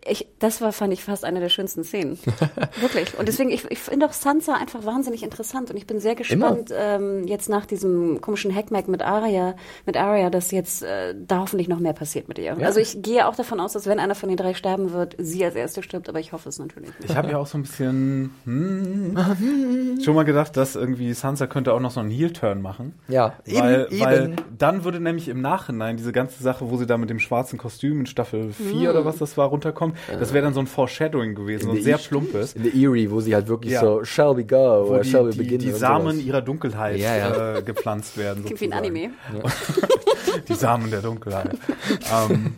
ich, 0.09 0.26
das 0.38 0.61
war, 0.61 0.72
fand 0.72 0.92
ich 0.92 1.02
fast 1.02 1.24
eine 1.24 1.40
der 1.40 1.48
schönsten 1.48 1.84
Szenen. 1.84 2.18
Wirklich. 2.80 3.18
Und 3.18 3.28
deswegen, 3.28 3.50
ich, 3.50 3.64
ich 3.70 3.78
finde 3.78 4.07
auch 4.07 4.12
Sansa 4.12 4.54
einfach 4.54 4.84
wahnsinnig 4.84 5.22
interessant 5.22 5.70
und 5.70 5.76
ich 5.76 5.86
bin 5.86 6.00
sehr 6.00 6.14
gespannt, 6.14 6.70
ähm, 6.72 7.26
jetzt 7.26 7.48
nach 7.48 7.66
diesem 7.66 8.20
komischen 8.20 8.54
Hackmack 8.54 8.88
mit 8.88 9.02
Arya, 9.02 9.54
mit 9.84 9.96
Arya, 9.96 10.30
dass 10.30 10.50
jetzt 10.50 10.82
äh, 10.82 11.14
da 11.16 11.40
hoffentlich 11.40 11.68
noch 11.68 11.80
mehr 11.80 11.92
passiert 11.92 12.28
mit 12.28 12.38
ihr. 12.38 12.57
Also 12.59 12.80
ich 12.80 13.02
gehe 13.02 13.26
auch 13.26 13.36
davon 13.36 13.61
aus, 13.61 13.72
dass 13.72 13.86
wenn 13.86 13.98
einer 13.98 14.14
von 14.14 14.28
den 14.28 14.36
drei 14.36 14.54
sterben 14.54 14.92
wird, 14.92 15.16
sie 15.18 15.44
als 15.44 15.54
erste 15.54 15.82
stirbt, 15.82 16.09
aber 16.09 16.20
ich 16.20 16.32
hoffe 16.32 16.48
es 16.48 16.59
natürlich 16.59 16.90
nicht. 16.98 17.11
Ich 17.11 17.16
habe 17.16 17.30
ja 17.30 17.38
auch 17.38 17.46
so 17.46 17.59
ein 17.59 17.62
bisschen 17.62 18.30
hm, 18.44 19.98
schon 20.02 20.14
mal 20.14 20.24
gedacht, 20.24 20.57
dass 20.57 20.76
irgendwie 20.76 21.12
Sansa 21.12 21.46
könnte 21.46 21.72
auch 21.72 21.80
noch 21.80 21.90
so 21.90 22.00
einen 22.00 22.11
Heel-Turn 22.11 22.62
machen. 22.62 22.94
Ja, 23.09 23.34
Weil, 23.46 23.88
eben, 23.90 24.00
weil 24.00 24.24
eben. 24.24 24.36
dann 24.59 24.84
würde 24.84 25.00
nämlich 25.00 25.28
im 25.28 25.40
Nachhinein 25.40 25.96
diese 25.96 26.12
ganze 26.12 26.42
Sache, 26.42 26.70
wo 26.70 26.76
sie 26.76 26.86
da 26.86 26.96
mit 26.96 27.11
dem 27.11 27.18
schwarzen 27.18 27.59
Kostüm 27.59 28.00
in 28.00 28.07
Staffel 28.07 28.52
4 28.52 28.90
oder 28.90 29.04
was 29.04 29.16
das 29.18 29.36
war, 29.36 29.48
runterkommt, 29.48 29.95
das 30.18 30.32
wäre 30.32 30.44
dann 30.44 30.55
so 30.55 30.61
ein 30.61 30.66
Foreshadowing 30.66 31.34
gewesen, 31.34 31.66
so 31.66 31.72
ein 31.72 31.82
sehr 31.82 31.99
plumpes. 31.99 32.55
In 32.55 32.62
der 32.64 32.74
Erie, 32.74 33.11
wo 33.11 33.20
sie 33.20 33.34
halt 33.34 33.49
wirklich 33.49 33.72
Ja. 33.72 33.80
so, 33.80 34.05
shall 34.05 34.36
we 34.36 34.44
go 34.44 34.57
Wo 34.88 34.94
oder 34.94 35.05
shall 35.05 35.26
we 35.26 35.30
die, 35.30 35.38
die, 35.38 35.44
begin? 35.44 35.59
die 35.61 35.70
Samen 35.72 36.12
sowas. 36.16 36.24
ihrer 36.26 36.42
Dunkelheit 36.42 36.99
Ja, 36.99 37.16
ja. 37.16 37.57
Äh, 37.59 37.62
gepflanzt 37.62 38.16
werden. 38.16 38.44
Klingt 38.44 38.61
wie 38.61 38.66
ein. 38.66 38.72
Anime. 38.72 39.11
Die 40.49 40.55
Samen 40.55 40.90
der 40.90 41.01
Dunkelheit. 41.01 41.57
ähm, 42.30 42.55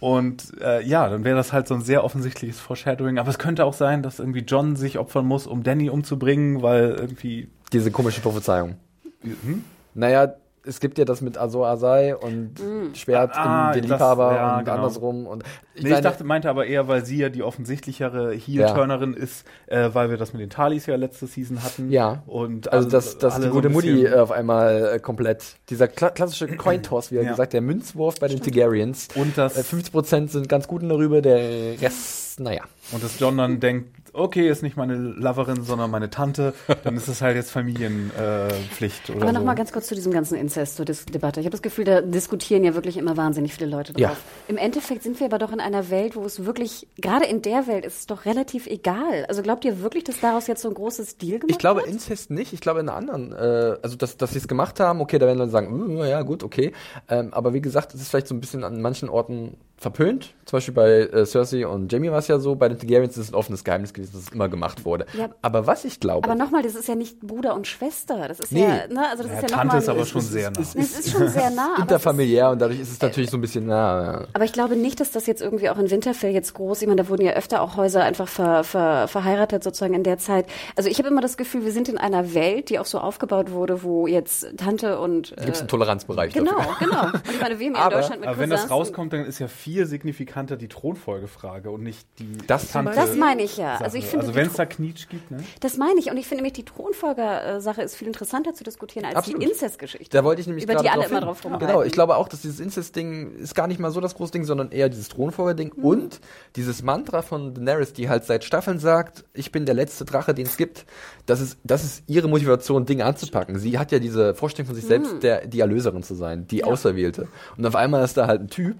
und 0.00 0.44
äh, 0.60 0.82
ja, 0.86 1.08
dann 1.08 1.24
wäre 1.24 1.36
das 1.36 1.52
halt 1.52 1.66
so 1.66 1.74
ein 1.74 1.80
sehr 1.82 2.04
offensichtliches 2.04 2.60
Foreshadowing. 2.60 3.18
Aber 3.18 3.28
es 3.30 3.38
könnte 3.38 3.64
auch 3.64 3.72
sein, 3.74 4.02
dass 4.02 4.20
irgendwie 4.20 4.40
John 4.40 4.76
sich 4.76 4.98
opfern 4.98 5.26
muss, 5.26 5.46
um 5.46 5.62
Danny 5.64 5.90
umzubringen, 5.90 6.62
weil 6.62 6.90
irgendwie. 6.90 7.48
Diese 7.72 7.90
komische 7.90 8.20
Prophezeiung. 8.20 8.76
Hm? 9.22 9.64
Naja, 9.94 10.34
es 10.68 10.80
gibt 10.80 10.98
ja 10.98 11.04
das 11.04 11.20
mit 11.20 11.38
Azor 11.38 11.66
Asai 11.66 12.14
und 12.14 12.52
Schwert 12.94 13.32
Ah, 13.34 13.72
den, 13.72 13.82
den 13.82 13.90
das- 13.90 13.98
Liebhaber 13.98 14.34
ja, 14.34 14.58
und 14.58 14.64
genau. 14.64 14.76
andersrum. 14.76 15.26
Und 15.26 15.42
ich 15.74 15.82
Nee, 15.84 15.94
ich 15.94 16.00
dachte, 16.00 16.24
meinte 16.24 16.50
aber 16.50 16.66
eher, 16.66 16.88
weil 16.88 17.04
sie 17.04 17.18
ja 17.18 17.28
die 17.28 17.42
offensichtlichere 17.42 18.32
Heel-Turnerin 18.32 19.14
ist, 19.14 19.46
äh, 19.66 19.90
weil 19.92 20.10
wir 20.10 20.16
das 20.16 20.32
mit 20.32 20.42
den 20.42 20.50
Talis 20.50 20.86
ja 20.86 20.96
letzte 20.96 21.26
Season 21.26 21.62
hatten. 21.62 21.90
Ja. 21.90 22.22
Und 22.26 22.72
also 22.72 22.84
alle- 22.86 22.92
dass, 22.92 23.18
dass 23.18 23.36
die 23.36 23.42
so 23.42 23.50
gute 23.50 23.68
ein 23.68 23.72
Mutti 23.72 24.04
äh, 24.04 24.14
auf 24.18 24.30
einmal 24.30 24.94
äh, 24.94 24.98
komplett, 24.98 25.56
dieser 25.70 25.88
kla 25.88 26.10
klassische 26.10 26.48
Coin-Toss, 26.48 27.10
wie 27.12 27.16
er 27.16 27.22
Ja. 27.24 27.30
gesagt, 27.30 27.52
der 27.52 27.60
Münzwurf 27.62 28.16
bei 28.20 28.28
den 28.28 28.40
Targaryens. 28.42 29.08
Und 29.14 29.38
das- 29.38 29.56
Äh, 29.56 29.62
50% 29.62 30.30
sind 30.30 30.48
ganz 30.48 30.68
gut 30.68 30.82
darüber, 30.82 31.22
der 31.22 31.80
Rest, 31.80 32.40
naja. 32.40 32.62
Und 32.92 33.02
dass 33.02 33.18
John 33.18 33.36
dann 33.38 33.60
denkt, 33.60 33.97
okay, 34.18 34.48
ist 34.48 34.62
nicht 34.62 34.76
meine 34.76 34.94
Loverin, 34.96 35.62
sondern 35.62 35.90
meine 35.90 36.10
Tante, 36.10 36.54
dann 36.84 36.96
ist 36.96 37.08
es 37.08 37.22
halt 37.22 37.36
jetzt 37.36 37.50
Familienpflicht 37.50 39.08
äh, 39.08 39.12
oder 39.12 39.22
Aber 39.22 39.32
so. 39.32 39.38
noch 39.38 39.44
mal 39.44 39.54
ganz 39.54 39.72
kurz 39.72 39.86
zu 39.86 39.94
diesem 39.94 40.12
ganzen 40.12 40.36
Inzest-Debatte. 40.36 41.40
Ich 41.40 41.46
habe 41.46 41.52
das 41.52 41.62
Gefühl, 41.62 41.84
da 41.84 42.00
diskutieren 42.00 42.64
ja 42.64 42.74
wirklich 42.74 42.96
immer 42.96 43.16
wahnsinnig 43.16 43.54
viele 43.54 43.70
Leute 43.70 43.92
drauf. 43.92 44.00
Ja. 44.00 44.16
Im 44.48 44.56
Endeffekt 44.56 45.02
sind 45.02 45.18
wir 45.20 45.26
aber 45.26 45.38
doch 45.38 45.52
in 45.52 45.60
einer 45.60 45.90
Welt, 45.90 46.16
wo 46.16 46.24
es 46.24 46.44
wirklich, 46.44 46.86
gerade 46.96 47.26
in 47.26 47.42
der 47.42 47.66
Welt 47.66 47.84
ist 47.84 48.00
es 48.00 48.06
doch 48.06 48.24
relativ 48.24 48.66
egal. 48.66 49.24
Also 49.28 49.42
glaubt 49.42 49.64
ihr 49.64 49.82
wirklich, 49.82 50.04
dass 50.04 50.20
daraus 50.20 50.46
jetzt 50.46 50.62
so 50.62 50.68
ein 50.68 50.74
großes 50.74 51.18
Deal 51.18 51.38
gemacht 51.38 51.50
Ich 51.50 51.58
glaube 51.58 51.80
wird? 51.80 51.90
Inzest 51.90 52.30
nicht, 52.30 52.52
ich 52.52 52.60
glaube 52.60 52.80
in 52.80 52.88
einer 52.88 52.96
anderen, 52.96 53.32
äh, 53.32 53.76
also 53.82 53.96
dass, 53.96 54.16
dass 54.16 54.32
sie 54.32 54.38
es 54.38 54.48
gemacht 54.48 54.80
haben, 54.80 55.00
okay, 55.00 55.18
da 55.18 55.26
werden 55.26 55.38
Leute 55.38 55.50
sagen, 55.50 55.96
uh, 55.96 56.04
ja 56.04 56.22
gut, 56.22 56.42
okay. 56.42 56.72
Ähm, 57.08 57.32
aber 57.32 57.54
wie 57.54 57.60
gesagt, 57.60 57.94
es 57.94 58.00
ist 58.00 58.08
vielleicht 58.08 58.28
so 58.28 58.34
ein 58.34 58.40
bisschen 58.40 58.64
an 58.64 58.80
manchen 58.80 59.08
Orten 59.08 59.56
verpönt. 59.78 60.34
Zum 60.44 60.56
Beispiel 60.56 60.74
bei 60.74 60.90
äh, 60.90 61.24
Cersei 61.24 61.66
und 61.66 61.92
Jamie 61.92 62.10
war 62.10 62.18
es 62.18 62.28
ja 62.28 62.38
so, 62.38 62.56
bei 62.56 62.68
den 62.68 62.78
Targaryens 62.78 63.16
ist 63.16 63.26
es 63.26 63.32
ein 63.32 63.36
offenes 63.36 63.62
Geheimnis 63.62 63.92
gewesen, 63.92 64.07
dass 64.12 64.22
es 64.22 64.28
immer 64.30 64.48
gemacht 64.48 64.84
wurde. 64.84 65.06
Ja. 65.16 65.28
Aber 65.42 65.66
was 65.66 65.84
ich 65.84 66.00
glaube... 66.00 66.28
Aber 66.28 66.34
nochmal, 66.38 66.62
das 66.62 66.74
ist 66.74 66.88
ja 66.88 66.94
nicht 66.94 67.20
Bruder 67.20 67.54
und 67.54 67.66
Schwester. 67.66 68.28
Das 68.28 68.40
ist 68.40 68.52
Nee. 68.52 68.62
ja, 68.62 68.86
ne, 68.88 69.08
also 69.10 69.22
das 69.22 69.32
Ja, 69.32 69.38
ist 69.38 69.42
ja 69.42 69.48
Tante 69.48 69.66
nochmal. 69.66 69.78
ist 69.82 69.88
aber 69.88 70.06
schon 70.06 70.20
sehr 70.20 70.50
nah. 70.50 70.60
Es 70.60 70.74
ist 70.74 71.10
schon 71.10 71.28
sehr 71.28 71.50
nah. 71.50 71.64
aber 71.74 71.76
ist- 71.76 71.82
interfamiliär 71.82 72.50
und 72.50 72.60
dadurch 72.60 72.80
ist 72.80 72.92
es 72.92 73.00
natürlich 73.00 73.30
so 73.30 73.36
ein 73.36 73.40
bisschen, 73.40 73.66
na, 73.66 74.02
ja. 74.20 74.26
Aber 74.32 74.44
ich 74.44 74.52
glaube 74.52 74.76
nicht, 74.76 75.00
dass 75.00 75.10
das 75.10 75.26
jetzt 75.26 75.42
irgendwie 75.42 75.70
auch 75.70 75.78
in 75.78 75.90
Winterfell 75.90 76.32
jetzt 76.32 76.54
groß, 76.54 76.82
ich 76.82 76.88
meine, 76.88 77.02
da 77.02 77.08
wurden 77.08 77.22
ja 77.22 77.32
öfter 77.32 77.62
auch 77.62 77.76
Häuser 77.76 78.02
einfach 78.02 78.28
ver, 78.28 78.64
ver, 78.64 79.08
verheiratet 79.08 79.62
sozusagen 79.64 79.94
in 79.94 80.02
der 80.04 80.18
Zeit. 80.18 80.46
Also 80.76 80.88
ich 80.90 80.98
habe 80.98 81.08
immer 81.08 81.20
das 81.20 81.36
Gefühl, 81.36 81.64
wir 81.64 81.72
sind 81.72 81.88
in 81.88 81.98
einer 81.98 82.34
Welt, 82.34 82.70
die 82.70 82.78
auch 82.78 82.86
so 82.86 82.98
aufgebaut 82.98 83.50
wurde, 83.50 83.82
wo 83.82 84.06
jetzt 84.06 84.46
Tante 84.56 84.98
und 84.98 85.32
Da 85.36 85.44
gibt 85.44 85.54
es 85.54 85.58
äh, 85.58 85.60
einen 85.62 85.68
Toleranzbereich 85.68 86.32
genau, 86.32 86.56
dafür. 86.56 86.74
genau. 86.88 87.02
Und 87.04 87.22
ich 87.30 87.40
meine, 87.40 87.54
haben 87.54 87.60
ja 87.60 87.68
in 87.68 87.76
Aber- 87.76 87.94
Deutschland 87.96 88.20
mit 88.20 88.28
Aber 88.28 88.38
wenn 88.38 88.50
das 88.50 88.70
rauskommt, 88.70 89.12
dann 89.12 89.24
ist 89.24 89.38
ja 89.38 89.48
viel 89.48 89.86
signifikanter 89.86 90.56
die 90.56 90.68
Thronfolgefrage 90.68 91.70
und 91.70 91.82
nicht 91.82 92.06
die 92.18 92.38
Das 92.46 92.70
Tante- 92.72 92.92
Das 92.94 93.14
meine 93.16 93.42
ich 93.42 93.56
ja. 93.56 93.78
Also 93.94 93.98
ich 93.98 94.06
finde, 94.06 94.26
also 94.26 94.34
wenn 94.36 94.46
es 94.46 94.54
da 94.54 94.66
Knitsch 94.66 95.08
gibt, 95.08 95.30
ne? 95.30 95.44
Das 95.60 95.76
meine 95.76 95.98
ich. 96.00 96.10
Und 96.10 96.16
ich 96.16 96.26
finde 96.26 96.42
nämlich, 96.42 96.52
die 96.54 96.64
Thronfolger-Sache 96.64 97.82
ist 97.82 97.96
viel 97.96 98.06
interessanter 98.08 98.54
zu 98.54 98.64
diskutieren 98.64 99.04
als 99.06 99.16
Absolut. 99.16 99.42
die 99.42 99.46
Inzestgeschichte. 99.46 100.16
Da 100.16 100.24
wollte 100.24 100.40
ich 100.40 100.46
nämlich 100.46 100.64
Über 100.64 100.74
die 100.76 100.88
alle 100.88 101.02
drauf 101.02 101.10
immer 101.10 101.20
drauf 101.20 101.44
rumreiten. 101.44 101.66
Genau, 101.66 101.82
ich 101.82 101.92
glaube 101.92 102.16
auch, 102.16 102.28
dass 102.28 102.42
dieses 102.42 102.60
Incest-Ding 102.60 103.36
ist 103.36 103.54
gar 103.54 103.66
nicht 103.66 103.80
mal 103.80 103.90
so 103.90 104.00
das 104.00 104.14
große 104.14 104.32
Ding, 104.32 104.44
sondern 104.44 104.70
eher 104.70 104.88
dieses 104.88 105.08
Thronfolger-Ding 105.08 105.72
Mhm. 105.76 105.84
und 105.84 106.20
dieses 106.56 106.82
Mantra 106.82 107.22
von 107.22 107.54
Daenerys, 107.54 107.92
die 107.92 108.08
halt 108.08 108.24
seit 108.24 108.44
Staffeln 108.44 108.78
sagt, 108.78 109.24
ich 109.34 109.52
bin 109.52 109.66
der 109.66 109.74
letzte 109.74 110.04
Drache, 110.04 110.34
den 110.34 110.46
es 110.46 110.56
gibt. 110.56 110.86
Das 111.26 111.40
ist, 111.40 111.58
das 111.64 111.84
ist 111.84 112.02
ihre 112.06 112.28
Motivation, 112.28 112.86
Dinge 112.86 113.04
anzupacken. 113.04 113.58
Sie 113.58 113.78
hat 113.78 113.92
ja 113.92 113.98
diese 113.98 114.34
Vorstellung 114.34 114.66
von 114.66 114.74
sich 114.74 114.84
Mhm. 114.84 114.88
selbst, 114.88 115.22
der, 115.22 115.46
die 115.46 115.60
Erlöserin 115.60 116.02
zu 116.02 116.14
sein, 116.14 116.46
die 116.46 116.64
Auserwählte. 116.64 117.28
Und 117.56 117.66
auf 117.66 117.74
einmal 117.76 118.04
ist 118.04 118.16
da 118.16 118.26
halt 118.26 118.40
ein 118.42 118.48
Typ, 118.48 118.76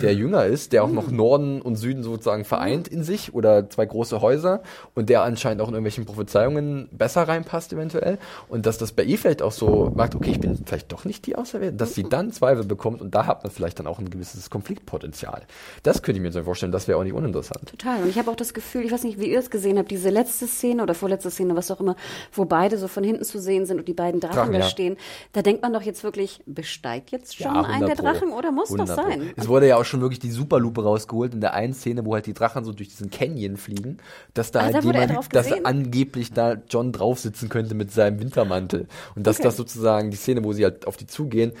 der 0.00 0.14
jünger 0.14 0.44
ist, 0.46 0.72
der 0.72 0.84
auch 0.84 0.90
noch 0.90 1.08
Mhm. 1.08 1.16
Norden 1.16 1.62
und 1.62 1.76
Süden 1.76 2.02
sozusagen 2.02 2.44
vereint 2.44 2.88
in 2.88 3.02
sich 3.02 3.34
oder 3.34 3.68
zwei 3.70 3.86
große 3.86 4.20
Häuser 4.20 4.45
und 4.94 5.08
der 5.08 5.22
anscheinend 5.22 5.60
auch 5.60 5.68
in 5.68 5.74
irgendwelchen 5.74 6.04
Prophezeiungen 6.04 6.88
besser 6.92 7.26
reinpasst 7.28 7.72
eventuell. 7.72 8.18
Und 8.48 8.66
dass 8.66 8.78
das 8.78 8.92
bei 8.92 9.04
ihr 9.04 9.18
vielleicht 9.18 9.42
auch 9.42 9.52
so 9.52 9.92
macht, 9.94 10.14
okay, 10.14 10.30
ich 10.30 10.40
bin 10.40 10.56
vielleicht 10.64 10.92
doch 10.92 11.04
nicht 11.04 11.26
die 11.26 11.36
Auserwählte, 11.36 11.76
dass 11.76 11.94
sie 11.94 12.04
dann 12.04 12.32
Zweifel 12.32 12.64
bekommt 12.64 13.00
und 13.00 13.14
da 13.14 13.26
hat 13.26 13.42
man 13.44 13.52
vielleicht 13.52 13.78
dann 13.78 13.86
auch 13.86 13.98
ein 13.98 14.10
gewisses 14.10 14.50
Konfliktpotenzial. 14.50 15.42
Das 15.82 16.02
könnte 16.02 16.18
ich 16.18 16.22
mir 16.22 16.32
so 16.32 16.42
vorstellen, 16.42 16.72
das 16.72 16.88
wäre 16.88 16.98
auch 16.98 17.04
nicht 17.04 17.14
uninteressant. 17.14 17.68
Total. 17.70 18.02
Und 18.02 18.08
ich 18.08 18.18
habe 18.18 18.30
auch 18.30 18.36
das 18.36 18.54
Gefühl, 18.54 18.84
ich 18.84 18.92
weiß 18.92 19.04
nicht, 19.04 19.18
wie 19.18 19.30
ihr 19.30 19.38
es 19.38 19.50
gesehen 19.50 19.78
habt, 19.78 19.90
diese 19.90 20.10
letzte 20.10 20.46
Szene 20.46 20.82
oder 20.82 20.94
vorletzte 20.94 21.30
Szene, 21.30 21.56
was 21.56 21.70
auch 21.70 21.80
immer, 21.80 21.96
wo 22.32 22.44
beide 22.44 22.78
so 22.78 22.88
von 22.88 23.04
hinten 23.04 23.24
zu 23.24 23.38
sehen 23.38 23.66
sind 23.66 23.78
und 23.78 23.88
die 23.88 23.94
beiden 23.94 24.20
Drachen, 24.20 24.36
Drachen, 24.36 24.52
da 24.52 24.58
ja. 24.60 24.64
stehen. 24.64 24.96
Da 25.32 25.42
denkt 25.42 25.62
man 25.62 25.72
doch 25.72 25.82
jetzt 25.82 26.04
wirklich, 26.04 26.40
besteigt 26.46 27.10
jetzt 27.10 27.36
schon 27.36 27.54
Ja, 27.54 27.62
ein 27.62 27.80
der 27.80 27.90
100 27.90 27.96
Pro. 27.96 28.04
Drachen 28.04 28.32
oder 28.32 28.52
muss 28.52 28.68
doch 28.68 28.78
100 28.78 28.96
Pro. 28.96 29.10
sein? 29.10 29.30
Es 29.36 29.48
wurde 29.48 29.68
ja 29.68 29.76
auch 29.76 29.84
schon 29.84 30.00
wirklich 30.00 30.18
die 30.20 30.30
Superlupe 30.30 30.82
rausgeholt 30.82 31.34
in 31.34 31.40
der 31.40 31.54
einen 31.54 31.74
Szene, 31.74 32.04
wo 32.04 32.14
halt 32.14 32.26
die 32.26 32.34
Drachen 32.34 32.64
so 32.64 32.72
durch 32.72 32.88
diesen 32.88 33.10
Canyon 33.10 33.56
fliegen, 33.56 33.98
dass 34.38 34.50
da 34.52 34.60
Ah, 34.60 34.62
halt 34.64 34.74
da 34.76 34.80
jemand, 34.80 35.34
dass 35.34 35.52
angeblich 35.64 36.32
da 36.32 36.56
John 36.68 36.92
drauf 36.92 37.18
sitzen 37.18 37.48
könnte 37.48 37.74
mit 37.74 37.92
seinem 37.92 38.20
Wintermantel. 38.20 38.86
Und 39.14 39.26
dass 39.26 39.36
Okay. 39.36 39.44
das 39.44 39.56
sozusagen 39.56 40.10
die 40.10 40.16
Szene, 40.16 40.44
wo 40.44 40.52
sie 40.52 40.64
halt 40.64 40.86
auf 40.86 40.96
die 40.96 41.06
zugehen, 41.06 41.52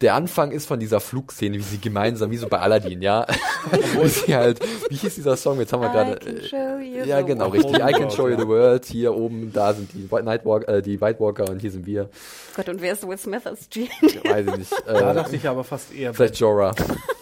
der 0.00 0.14
Anfang 0.14 0.50
ist 0.50 0.64
von 0.64 0.80
dieser 0.80 0.98
Flugszene, 0.98 1.58
wie 1.58 1.62
sie 1.62 1.76
gemeinsam, 1.78 2.30
wie 2.30 2.38
so 2.38 2.48
bei 2.48 2.58
Aladdin, 2.58 3.02
ja. 3.02 3.26
wo 3.96 4.06
sie 4.06 4.34
halt, 4.34 4.58
wie 4.88 4.94
hieß 4.96 5.14
dieser 5.16 5.36
Song? 5.36 5.58
Jetzt 5.60 5.74
haben 5.74 5.82
wir 5.82 5.90
I 5.90 5.92
gerade. 5.92 6.16
can 6.16 6.36
äh, 6.38 6.42
show 6.42 6.78
you 6.78 7.04
Ja, 7.04 7.18
the 7.18 7.24
genau, 7.26 7.52
world. 7.52 7.54
richtig. 7.64 7.74
I 7.76 7.92
can 7.92 8.00
World, 8.04 8.12
show 8.14 8.28
you 8.30 8.36
the 8.38 8.48
world. 8.48 8.86
Hier 8.86 9.14
oben, 9.14 9.52
da 9.52 9.74
sind 9.74 9.92
die 9.92 10.10
White 10.10 10.24
Nightwalk, 10.24 10.66
äh, 10.68 10.80
die 10.80 10.98
White 11.02 11.20
Walker 11.20 11.50
und 11.50 11.60
hier 11.60 11.70
sind 11.70 11.84
wir. 11.84 12.08
Gott, 12.56 12.70
und 12.70 12.80
wer 12.80 12.94
ist 12.94 13.06
Will 13.06 13.18
Smith 13.18 13.46
als 13.46 13.68
Gene? 13.68 13.90
Weiß 14.24 14.46
ich 14.46 14.56
nicht. 14.56 14.72
Da 14.86 15.10
Äh, 15.10 15.14
dachte 15.14 15.36
ich 15.36 15.46
aber 15.46 15.64
fast 15.64 15.92
eher. 15.94 16.14
vielleicht 16.14 16.36
Jorah. 16.36 16.74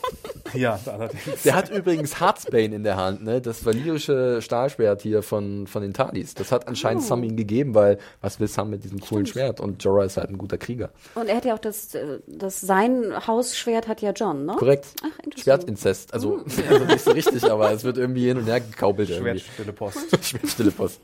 Ja, 0.55 0.79
allerdings. 0.87 1.43
Der 1.45 1.55
hat 1.55 1.71
übrigens 1.71 2.21
Heartsbane 2.21 2.75
in 2.75 2.83
der 2.85 2.97
Hand, 2.97 3.23
ne? 3.25 3.41
Das 3.41 3.65
valyrische 3.65 4.41
Stahlschwert 4.43 5.03
hier 5.03 5.23
von, 5.23 5.67
von 5.67 5.83
den 5.83 5.93
Talis. 5.95 6.35
Das 6.35 6.53
hat 6.53 6.67
anscheinend 6.69 7.03
Sam 7.03 7.23
ihm 7.23 7.37
gegeben, 7.37 7.75
weil 7.75 7.99
was 8.21 8.41
will 8.41 8.49
Sam 8.49 8.71
mit 8.71 8.85
diesem 8.85 9.01
coolen 9.01 9.27
Schwert? 9.27 9.61
Und 9.61 9.83
Jorah 9.85 10.05
ist 10.05 10.17
halt 10.17 10.31
ein 10.31 10.39
guter 10.39 10.59
Krieger. 10.59 10.91
Und 11.15 11.29
er 11.29 11.37
hat 11.37 11.45
ja 11.45 11.55
auch 11.55 11.59
das, 11.59 11.95
äh, 11.95 12.19
das 12.27 12.61
sein 12.61 13.13
Hausschwert 13.27 13.89
hat 13.89 14.01
ja 14.03 14.13
John, 14.13 14.47
ne? 14.47 14.55
Korrekt. 14.59 14.87
Ach, 15.03 15.07
interessant. 15.25 15.41
Schwertinzest. 15.43 16.15
Also, 16.15 16.45
also 16.71 16.85
nicht 16.85 17.01
so 17.05 17.11
richtig, 17.13 17.45
aber 17.51 17.73
es 17.73 17.85
wird 17.85 17.99
irgendwie 17.99 18.27
hin 18.27 18.39
und 18.39 18.47
her 18.47 18.61
gekaubelt 18.61 19.11
irgendwie. 19.11 19.39
Schwertstille 19.41 19.73
Post. 19.73 20.25
Schwertstille 20.25 20.71
Post. 20.71 21.01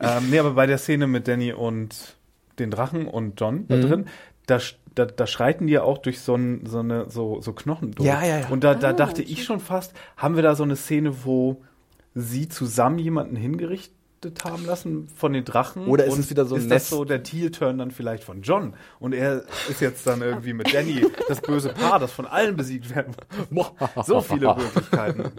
ähm, 0.00 0.30
nee, 0.30 0.38
aber 0.38 0.50
bei 0.52 0.66
der 0.66 0.78
Szene 0.78 1.06
mit 1.06 1.26
Danny 1.28 1.52
und 1.52 2.16
den 2.58 2.70
Drachen 2.70 3.06
und 3.06 3.40
John 3.40 3.56
Mhm. 3.56 3.66
da 3.68 3.76
drin, 3.78 4.06
da, 4.46 4.56
sch- 4.56 4.74
da, 4.96 5.04
da 5.04 5.26
schreiten 5.26 5.66
die 5.68 5.74
ja 5.74 5.82
auch 5.82 5.98
durch 5.98 6.20
so, 6.20 6.34
ein, 6.34 6.66
so, 6.66 6.80
eine, 6.80 7.08
so, 7.10 7.40
so 7.40 7.52
Knochen 7.52 7.92
durch. 7.92 8.08
Ja, 8.08 8.24
ja, 8.24 8.40
ja. 8.40 8.48
Und 8.48 8.64
da, 8.64 8.74
da 8.74 8.88
Ah, 8.88 8.92
dachte 8.92 9.22
ich 9.22 9.44
schon 9.44 9.60
fast, 9.60 9.94
haben 10.16 10.34
wir 10.34 10.42
da 10.42 10.54
so 10.54 10.64
eine 10.64 10.74
Szene, 10.74 11.24
wo 11.24 11.62
sie 12.14 12.48
zusammen 12.48 12.98
jemanden 12.98 13.36
hingerichtet 13.36 13.95
haben 14.44 14.66
lassen 14.66 15.08
von 15.16 15.32
den 15.32 15.44
Drachen? 15.44 15.86
Oder 15.86 16.04
ist 16.04 16.14
Und 16.14 16.20
es 16.20 16.30
wieder 16.30 16.44
so 16.46 16.54
ein 16.56 16.62
Ist 16.62 16.68
Nest? 16.68 16.86
das 16.86 16.90
so 16.90 17.04
der 17.04 17.22
Teal-Turn 17.22 17.78
dann 17.78 17.90
vielleicht 17.90 18.24
von 18.24 18.42
John? 18.42 18.74
Und 18.98 19.12
er 19.12 19.42
ist 19.68 19.80
jetzt 19.80 20.06
dann 20.06 20.22
irgendwie 20.22 20.52
mit 20.52 20.72
Danny 20.72 21.06
das 21.28 21.40
böse 21.40 21.70
Paar, 21.70 21.98
das 21.98 22.12
von 22.12 22.26
allen 22.26 22.56
besiegt 22.56 22.94
werden 22.94 23.14
muss. 23.50 23.70
So 24.04 24.20
viele 24.20 24.54
Möglichkeiten. 24.56 25.32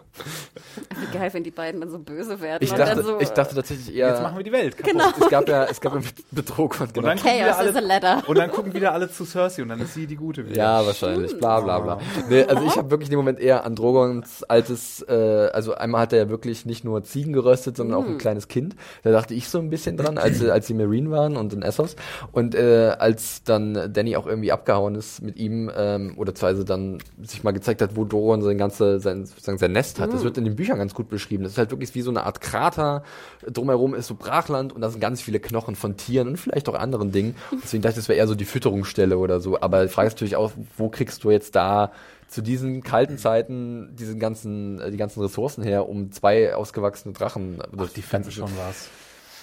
Wie 1.00 1.18
geil, 1.18 1.30
wenn 1.34 1.44
die 1.44 1.52
beiden 1.52 1.82
dann 1.82 1.90
so 1.90 2.00
böse 2.00 2.40
werden. 2.42 2.64
Ich 2.64 2.72
und 2.72 2.80
dachte, 2.80 2.96
dann 2.96 3.06
so, 3.06 3.20
ich 3.20 3.30
dachte 3.30 3.56
tatsächlich 3.56 3.96
eher. 3.96 4.10
Jetzt 4.10 4.22
machen 4.22 4.38
wir 4.38 4.44
die 4.44 4.52
Welt 4.52 4.78
kaputt. 4.78 4.94
Genau. 4.94 5.10
es 5.20 5.30
gab 5.30 5.50
ja, 5.50 5.64
es 5.66 5.82
gab 5.82 5.94
ja 5.96 6.02
Betrug 6.32 6.80
und 6.80 6.88
Und 6.88 6.94
genau. 6.94 7.08
dann, 7.08 7.18
gucken 7.18 7.32
Chaos 7.40 7.60
wieder 7.60 7.70
is 7.70 7.76
a 7.76 7.78
alle, 7.80 7.88
ladder. 7.88 8.24
und 8.28 8.38
dann 8.38 8.52
gucken 8.52 8.74
wieder 8.74 8.94
alle 8.94 9.10
zu 9.12 9.26
Cersei 9.26 9.62
und 9.64 9.70
dann 9.70 9.80
ist 9.82 9.94
sie 9.94 10.08
die 10.08 10.16
Gute 10.16 10.46
wieder. 10.46 10.56
Ja, 10.56 10.86
wahrscheinlich. 10.86 11.38
Bla 11.38 11.60
bla 11.62 11.80
bla. 11.80 12.00
Nee, 12.30 12.44
also 12.44 12.64
ich 12.66 12.78
habe 12.78 12.90
wirklich 12.92 13.10
in 13.10 13.12
dem 13.12 13.20
Moment 13.20 13.40
eher 13.40 13.66
an 13.66 13.76
Drogons 13.76 14.44
altes, 14.44 15.02
äh, 15.08 15.50
also 15.54 15.74
einmal 15.76 16.02
hat 16.02 16.14
er 16.14 16.20
ja 16.20 16.30
wirklich 16.30 16.66
nicht 16.66 16.84
nur 16.84 17.04
Ziegen 17.04 17.34
geröstet, 17.34 17.78
sondern 17.78 17.98
auch 17.98 18.06
ein 18.06 18.18
kleines 18.18 18.48
Kind. 18.48 18.67
Da 19.04 19.12
dachte 19.12 19.34
ich 19.34 19.50
so 19.50 19.60
ein 19.60 19.70
bisschen 19.70 19.98
dran, 19.98 20.18
als, 20.18 20.44
als 20.44 20.68
sie 20.68 20.74
Marine 20.74 21.12
waren 21.12 21.38
und 21.38 21.54
in 21.54 21.62
Essos. 21.62 21.96
Und 22.32 22.56
äh, 22.56 22.96
als 22.98 23.44
dann 23.44 23.92
Danny 23.94 24.16
auch 24.16 24.28
irgendwie 24.28 24.52
abgehauen 24.52 24.96
ist 24.96 25.22
mit 25.22 25.38
ihm, 25.38 25.72
ähm, 25.76 26.14
oder 26.18 26.34
zweise 26.36 26.66
dann 26.66 27.00
sich 27.22 27.44
mal 27.44 27.52
gezeigt 27.52 27.82
hat, 27.82 27.96
wo 27.96 28.06
Drogon 28.06 28.42
sein 28.42 28.58
ganze, 28.58 29.00
sein, 29.00 29.26
sozusagen 29.26 29.58
sein 29.58 29.72
Nest 29.72 30.00
hat. 30.00 30.14
Das 30.14 30.24
wird 30.24 30.38
in 30.38 30.46
den 30.46 30.56
Büchern 30.56 30.78
ganz 30.78 30.94
gut 30.94 31.10
beschrieben. 31.10 31.44
Das 31.44 31.54
ist 31.54 31.58
halt 31.58 31.72
wirklich 31.72 31.94
wie 31.96 32.02
so 32.02 32.10
eine 32.10 32.26
Art 32.26 32.42
Krater. 32.42 33.04
Drumherum 33.48 33.94
ist 33.96 34.08
so 34.08 34.16
Brachland 34.16 34.74
und 34.74 34.82
da 34.82 34.90
sind 34.90 35.00
ganz 35.00 35.22
viele 35.22 35.40
Knochen 35.40 35.76
von 35.76 35.98
Tieren 35.98 36.28
und 36.30 36.38
vielleicht 36.38 36.70
auch 36.70 36.76
anderen 36.76 37.12
Dingen. 37.12 37.36
Deswegen 37.64 37.82
dachte 37.82 37.94
ich, 37.94 38.06
das 38.06 38.10
wäre 38.10 38.20
eher 38.20 38.28
so 38.28 38.36
die 38.36 38.46
Fütterungsstelle 38.46 39.18
oder 39.18 39.40
so. 39.40 39.60
Aber 39.60 39.84
die 39.84 39.90
Frage 39.90 40.08
ist 40.08 40.14
natürlich 40.14 40.36
auch, 40.36 40.52
wo 40.78 40.90
kriegst 40.90 41.24
du 41.24 41.32
jetzt 41.32 41.56
da 41.56 41.92
zu 42.28 42.42
diesen 42.42 42.84
kalten 42.84 43.18
Zeiten 43.18 43.96
diesen 43.96 44.20
ganzen, 44.20 44.80
äh, 44.80 44.92
die 44.92 44.98
ganzen 44.98 45.22
Ressourcen 45.22 45.64
her, 45.64 45.88
um 45.88 46.12
zwei 46.12 46.54
ausgewachsene 46.56 47.14
Drachen. 47.14 47.60
Ach, 47.78 47.90
Die 47.90 48.02
finden 48.02 48.32
schon 48.32 48.52
was. 48.58 48.90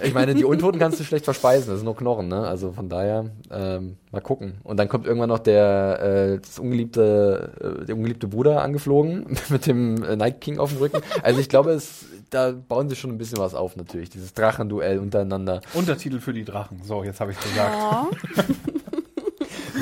Ich 0.02 0.12
meine, 0.12 0.34
die 0.34 0.44
Untoten 0.44 0.80
kannst 0.80 0.98
du 0.98 1.04
schlecht 1.04 1.24
verspeisen, 1.24 1.68
das 1.68 1.76
sind 1.76 1.84
nur 1.84 1.96
Knochen, 1.96 2.26
ne? 2.26 2.46
Also 2.46 2.72
von 2.72 2.88
daher, 2.88 3.26
ähm, 3.50 3.96
mal 4.10 4.20
gucken. 4.20 4.54
Und 4.64 4.76
dann 4.76 4.88
kommt 4.88 5.06
irgendwann 5.06 5.28
noch 5.28 5.38
der, 5.38 6.00
äh, 6.34 6.38
das 6.40 6.58
ungeliebte, 6.58 7.52
äh, 7.82 7.84
der 7.84 7.94
ungeliebte 7.94 8.26
Bruder 8.26 8.62
angeflogen 8.62 9.36
mit 9.50 9.66
dem 9.66 10.02
äh, 10.02 10.16
Night 10.16 10.40
King 10.40 10.58
auf 10.58 10.70
dem 10.70 10.78
Rücken. 10.78 11.00
Also 11.22 11.38
ich 11.38 11.48
glaube, 11.48 11.70
es, 11.72 12.06
da 12.30 12.50
bauen 12.52 12.88
sie 12.88 12.96
schon 12.96 13.10
ein 13.10 13.18
bisschen 13.18 13.38
was 13.38 13.54
auf 13.54 13.76
natürlich, 13.76 14.10
dieses 14.10 14.34
Drachenduell 14.34 14.98
untereinander. 14.98 15.60
Untertitel 15.74 16.18
für 16.18 16.32
die 16.32 16.44
Drachen. 16.44 16.82
So, 16.82 17.04
jetzt 17.04 17.20
habe 17.20 17.30
ich 17.30 17.38
gesagt. 17.40 17.76
Oh. 17.76 18.06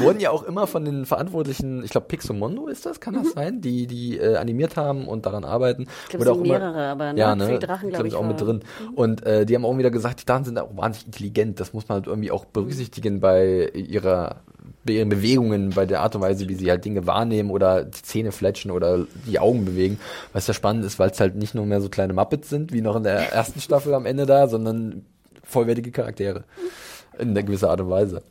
Wurden 0.03 0.21
ja 0.21 0.31
auch 0.31 0.43
immer 0.43 0.67
von 0.67 0.85
den 0.85 1.07
Verantwortlichen, 1.07 1.83
ich 1.85 1.91
glaube 1.91 2.07
Pixomondo 2.09 2.67
ist 2.69 2.85
das, 2.87 3.01
kann 3.01 3.15
das 3.15 3.33
sein, 3.33 3.61
die 3.61 3.87
die 3.87 4.19
äh, 4.19 4.37
animiert 4.37 4.77
haben 4.77 5.07
und 5.09 5.27
daran 5.27 5.45
arbeiten. 5.45 5.87
Ich 6.05 6.09
glaube, 6.11 6.25
es 6.25 6.29
sind 6.31 6.41
auch 6.41 6.45
immer- 6.45 6.59
mehrere, 6.59 6.87
aber 6.89 7.13
ne, 7.13 7.19
Ja, 7.19 7.35
ne? 7.35 7.59
Drachen, 7.59 7.89
glaub 7.89 8.01
glaube 8.01 8.09
ich, 8.09 8.15
auch 8.15 8.27
mit 8.27 8.41
war- 8.41 8.47
drin. 8.47 8.61
Und 8.95 9.25
äh, 9.27 9.47
die 9.47 9.55
haben 9.55 9.65
auch 9.65 9.77
wieder 9.79 9.91
gesagt, 9.91 10.21
die 10.21 10.27
Drachen 10.27 10.45
sind 10.45 10.59
auch 10.59 10.77
wahnsinnig 10.77 11.07
intelligent. 11.07 11.61
Das 11.61 11.73
muss 11.73 11.89
man 11.89 11.97
halt 11.97 12.07
irgendwie 12.07 12.31
auch 12.31 12.45
berücksichtigen 12.45 13.21
bei 13.21 13.69
ihrer 13.75 14.37
bei 14.85 14.95
ihren 14.95 15.09
Bewegungen, 15.11 15.71
bei 15.71 15.87
der 15.87 16.01
Art 16.01 16.17
und 16.17 16.23
Weise, 16.23 16.49
wie 16.49 16.55
sie 16.55 16.69
halt 16.69 16.85
Dinge 16.85 17.07
wahrnehmen 17.07 17.51
oder 17.51 17.85
die 17.85 18.03
Zähne 18.03 18.33
fletschen 18.33 18.73
oder 18.73 19.07
die 19.29 19.39
Augen 19.39 19.65
bewegen. 19.65 20.01
Was 20.33 20.49
ja 20.49 20.55
spannend 20.55 20.85
ist, 20.85 20.99
weil 20.99 21.11
es 21.11 21.21
halt 21.21 21.37
nicht 21.37 21.55
nur 21.55 21.67
mehr 21.67 21.81
so 21.81 21.89
kleine 21.89 22.13
Muppets 22.15 22.49
sind, 22.51 22.73
wie 22.73 22.81
noch 22.81 22.97
in 22.97 23.05
der 23.05 23.33
ersten 23.33 23.61
Staffel 23.61 23.95
am 23.95 24.07
Ende 24.07 24.27
da, 24.27 24.49
sondern 24.49 25.05
vollwertige 25.45 25.93
Charaktere. 25.93 26.43
In 27.19 27.31
einer 27.31 27.45
gewisser 27.45 27.71
Art 27.71 27.81
und 27.81 27.91
Weise. 27.91 28.23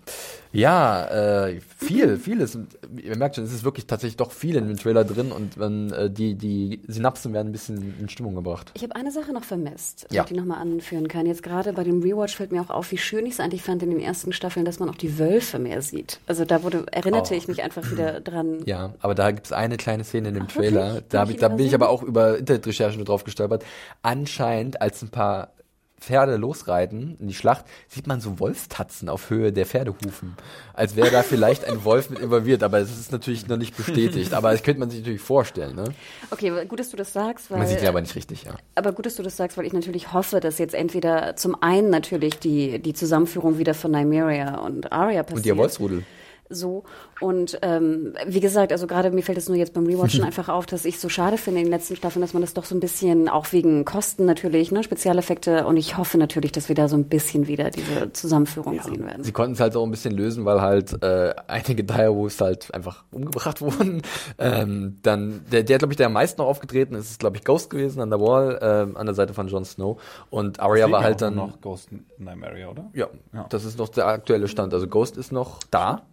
Ja, 0.53 1.45
äh, 1.47 1.61
viel, 1.77 2.17
vieles. 2.17 2.57
Ihr 3.01 3.15
merkt 3.15 3.35
schon, 3.35 3.45
es 3.45 3.53
ist 3.53 3.63
wirklich 3.63 3.87
tatsächlich 3.87 4.17
doch 4.17 4.31
viel 4.31 4.55
in 4.57 4.67
dem 4.67 4.77
Trailer 4.77 5.05
drin 5.05 5.31
und 5.31 5.55
man, 5.55 5.91
äh, 5.93 6.09
die, 6.09 6.35
die 6.35 6.81
Synapsen 6.87 7.31
werden 7.33 7.49
ein 7.49 7.51
bisschen 7.53 7.95
in 7.99 8.09
Stimmung 8.09 8.35
gebracht. 8.35 8.71
Ich 8.75 8.83
habe 8.83 8.95
eine 8.95 9.11
Sache 9.11 9.31
noch 9.31 9.45
vermisst, 9.45 10.07
Ja. 10.11 10.23
die 10.23 10.33
ich 10.33 10.39
nochmal 10.39 10.59
anführen 10.59 11.07
kann. 11.07 11.25
Jetzt 11.25 11.41
gerade 11.41 11.71
bei 11.71 11.85
dem 11.85 12.01
Rewatch 12.01 12.35
fällt 12.35 12.51
mir 12.51 12.61
auch 12.61 12.69
auf, 12.69 12.91
wie 12.91 12.97
schön 12.97 13.25
ich 13.25 13.33
es 13.33 13.39
eigentlich 13.39 13.61
fand 13.63 13.81
in 13.83 13.91
den 13.91 14.01
ersten 14.01 14.33
Staffeln, 14.33 14.65
dass 14.65 14.79
man 14.79 14.89
auch 14.89 14.95
die 14.95 15.17
Wölfe 15.17 15.57
mehr 15.57 15.81
sieht. 15.81 16.19
Also 16.27 16.43
da 16.43 16.63
wurde, 16.63 16.85
erinnerte 16.91 17.33
Oh. 17.33 17.37
ich 17.37 17.47
mich 17.47 17.63
einfach 17.63 17.89
wieder 17.89 18.19
dran. 18.19 18.59
Ja, 18.65 18.93
aber 18.99 19.15
da 19.15 19.31
gibt's 19.31 19.53
eine 19.53 19.77
kleine 19.77 20.03
Szene 20.03 20.29
in 20.29 20.33
dem 20.35 20.47
Ach, 20.49 20.53
Trailer. 20.53 21.01
Da, 21.07 21.23
ich 21.29 21.37
da 21.37 21.47
bin 21.47 21.65
ich 21.65 21.73
aber 21.75 21.87
auch 21.89 22.03
über 22.03 22.37
Internetrecherchen 22.37 23.05
drauf 23.05 23.23
gestolpert. 23.23 23.63
Anscheinend, 24.01 24.81
als 24.81 25.01
ein 25.01 25.09
paar 25.09 25.53
Pferde 26.01 26.35
losreiten 26.35 27.15
in 27.19 27.27
die 27.27 27.33
Schlacht, 27.33 27.65
sieht 27.87 28.07
man 28.07 28.19
so 28.19 28.39
Wolfstatzen 28.39 29.07
auf 29.07 29.29
Höhe 29.29 29.53
der 29.53 29.67
Pferdehufen. 29.67 30.35
Als 30.73 30.95
wäre 30.95 31.11
da 31.11 31.21
vielleicht 31.21 31.63
ein 31.63 31.83
Wolf 31.85 32.09
mit 32.09 32.19
involviert, 32.19 32.63
aber 32.63 32.79
es 32.79 32.89
ist 32.89 33.11
natürlich 33.11 33.47
noch 33.47 33.57
nicht 33.57 33.77
bestätigt. 33.77 34.33
Aber 34.33 34.51
das 34.51 34.63
könnte 34.63 34.79
man 34.79 34.89
sich 34.89 35.01
natürlich 35.01 35.21
vorstellen. 35.21 35.75
Ne? 35.75 35.85
Okay, 36.31 36.65
gut, 36.65 36.79
dass 36.79 36.89
du 36.89 36.97
das 36.97 37.13
sagst. 37.13 37.51
Weil, 37.51 37.59
man 37.59 37.67
sieht 37.67 37.81
ihn 37.81 37.87
aber 37.87 38.01
nicht 38.01 38.15
richtig, 38.15 38.43
ja. 38.43 38.55
Aber 38.73 38.93
gut, 38.93 39.05
dass 39.05 39.15
du 39.15 39.23
das 39.23 39.37
sagst, 39.37 39.57
weil 39.57 39.65
ich 39.65 39.73
natürlich 39.73 40.11
hoffe, 40.11 40.39
dass 40.39 40.57
jetzt 40.57 40.73
entweder 40.73 41.35
zum 41.35 41.61
einen 41.61 41.91
natürlich 41.91 42.39
die, 42.39 42.79
die 42.79 42.93
Zusammenführung 42.93 43.59
wieder 43.59 43.75
von 43.75 43.91
Nymeria 43.91 44.57
und 44.57 44.91
Arya 44.91 45.21
passiert. 45.21 45.37
Und 45.37 45.45
ihr 45.45 45.57
Wolfsrudel 45.57 46.03
so. 46.51 46.83
Und 47.19 47.59
ähm, 47.61 48.13
wie 48.25 48.39
gesagt, 48.39 48.71
also 48.71 48.87
gerade 48.87 49.11
mir 49.11 49.23
fällt 49.23 49.37
es 49.37 49.47
nur 49.47 49.57
jetzt 49.57 49.73
beim 49.73 49.85
Rewatchen 49.85 50.23
einfach 50.25 50.49
auf, 50.49 50.65
dass 50.65 50.85
ich 50.85 50.99
so 50.99 51.09
schade 51.09 51.37
finde 51.37 51.59
in 51.59 51.65
den 51.67 51.71
letzten 51.71 51.95
Staffeln, 51.95 52.21
dass 52.21 52.33
man 52.33 52.41
das 52.41 52.53
doch 52.53 52.65
so 52.65 52.75
ein 52.75 52.79
bisschen, 52.79 53.29
auch 53.29 53.51
wegen 53.51 53.85
Kosten 53.85 54.25
natürlich, 54.25 54.71
ne, 54.71 54.83
Spezialeffekte 54.83 55.65
und 55.65 55.77
ich 55.77 55.97
hoffe 55.97 56.17
natürlich, 56.17 56.51
dass 56.51 56.67
wir 56.67 56.75
da 56.75 56.87
so 56.87 56.95
ein 56.95 57.05
bisschen 57.05 57.47
wieder 57.47 57.69
diese 57.69 58.11
Zusammenführung 58.13 58.75
ja. 58.75 58.83
sehen 58.83 59.05
werden. 59.05 59.23
Sie 59.23 59.31
konnten 59.31 59.53
es 59.53 59.59
halt 59.59 59.75
auch 59.75 59.83
ein 59.83 59.91
bisschen 59.91 60.13
lösen, 60.13 60.45
weil 60.45 60.61
halt 60.61 61.01
äh, 61.03 61.33
einige 61.47 61.83
Direwolves 61.83 62.41
halt 62.41 62.73
einfach 62.73 63.03
umgebracht 63.11 63.61
wurden. 63.61 64.01
Ähm, 64.37 64.97
dann, 65.03 65.45
der, 65.51 65.63
der 65.63 65.77
glaube 65.77 65.93
ich, 65.93 65.97
der 65.97 66.07
am 66.07 66.13
meisten 66.13 66.41
noch 66.41 66.47
aufgetreten 66.47 66.95
ist, 66.95 67.11
ist, 67.11 67.19
glaube 67.19 67.37
ich, 67.37 67.43
Ghost 67.43 67.69
gewesen 67.69 68.01
an 68.01 68.09
der 68.09 68.19
Wall, 68.19 68.57
äh, 68.61 68.97
an 68.97 69.05
der 69.05 69.15
Seite 69.15 69.33
von 69.33 69.47
Jon 69.47 69.65
Snow. 69.65 70.01
Und 70.29 70.59
Arya 70.59 70.91
war 70.91 71.03
halt 71.03 71.21
dann. 71.21 71.35
noch 71.35 71.61
Ghost 71.61 71.89
Nymeria, 72.17 72.69
oder? 72.69 72.89
Ja, 72.93 73.07
ja, 73.33 73.45
das 73.49 73.65
ist 73.65 73.77
noch 73.77 73.89
der 73.89 74.07
aktuelle 74.07 74.47
Stand. 74.47 74.73
Also 74.73 74.87
Ghost 74.87 75.17
ist 75.17 75.31
noch 75.31 75.59
da. 75.69 76.03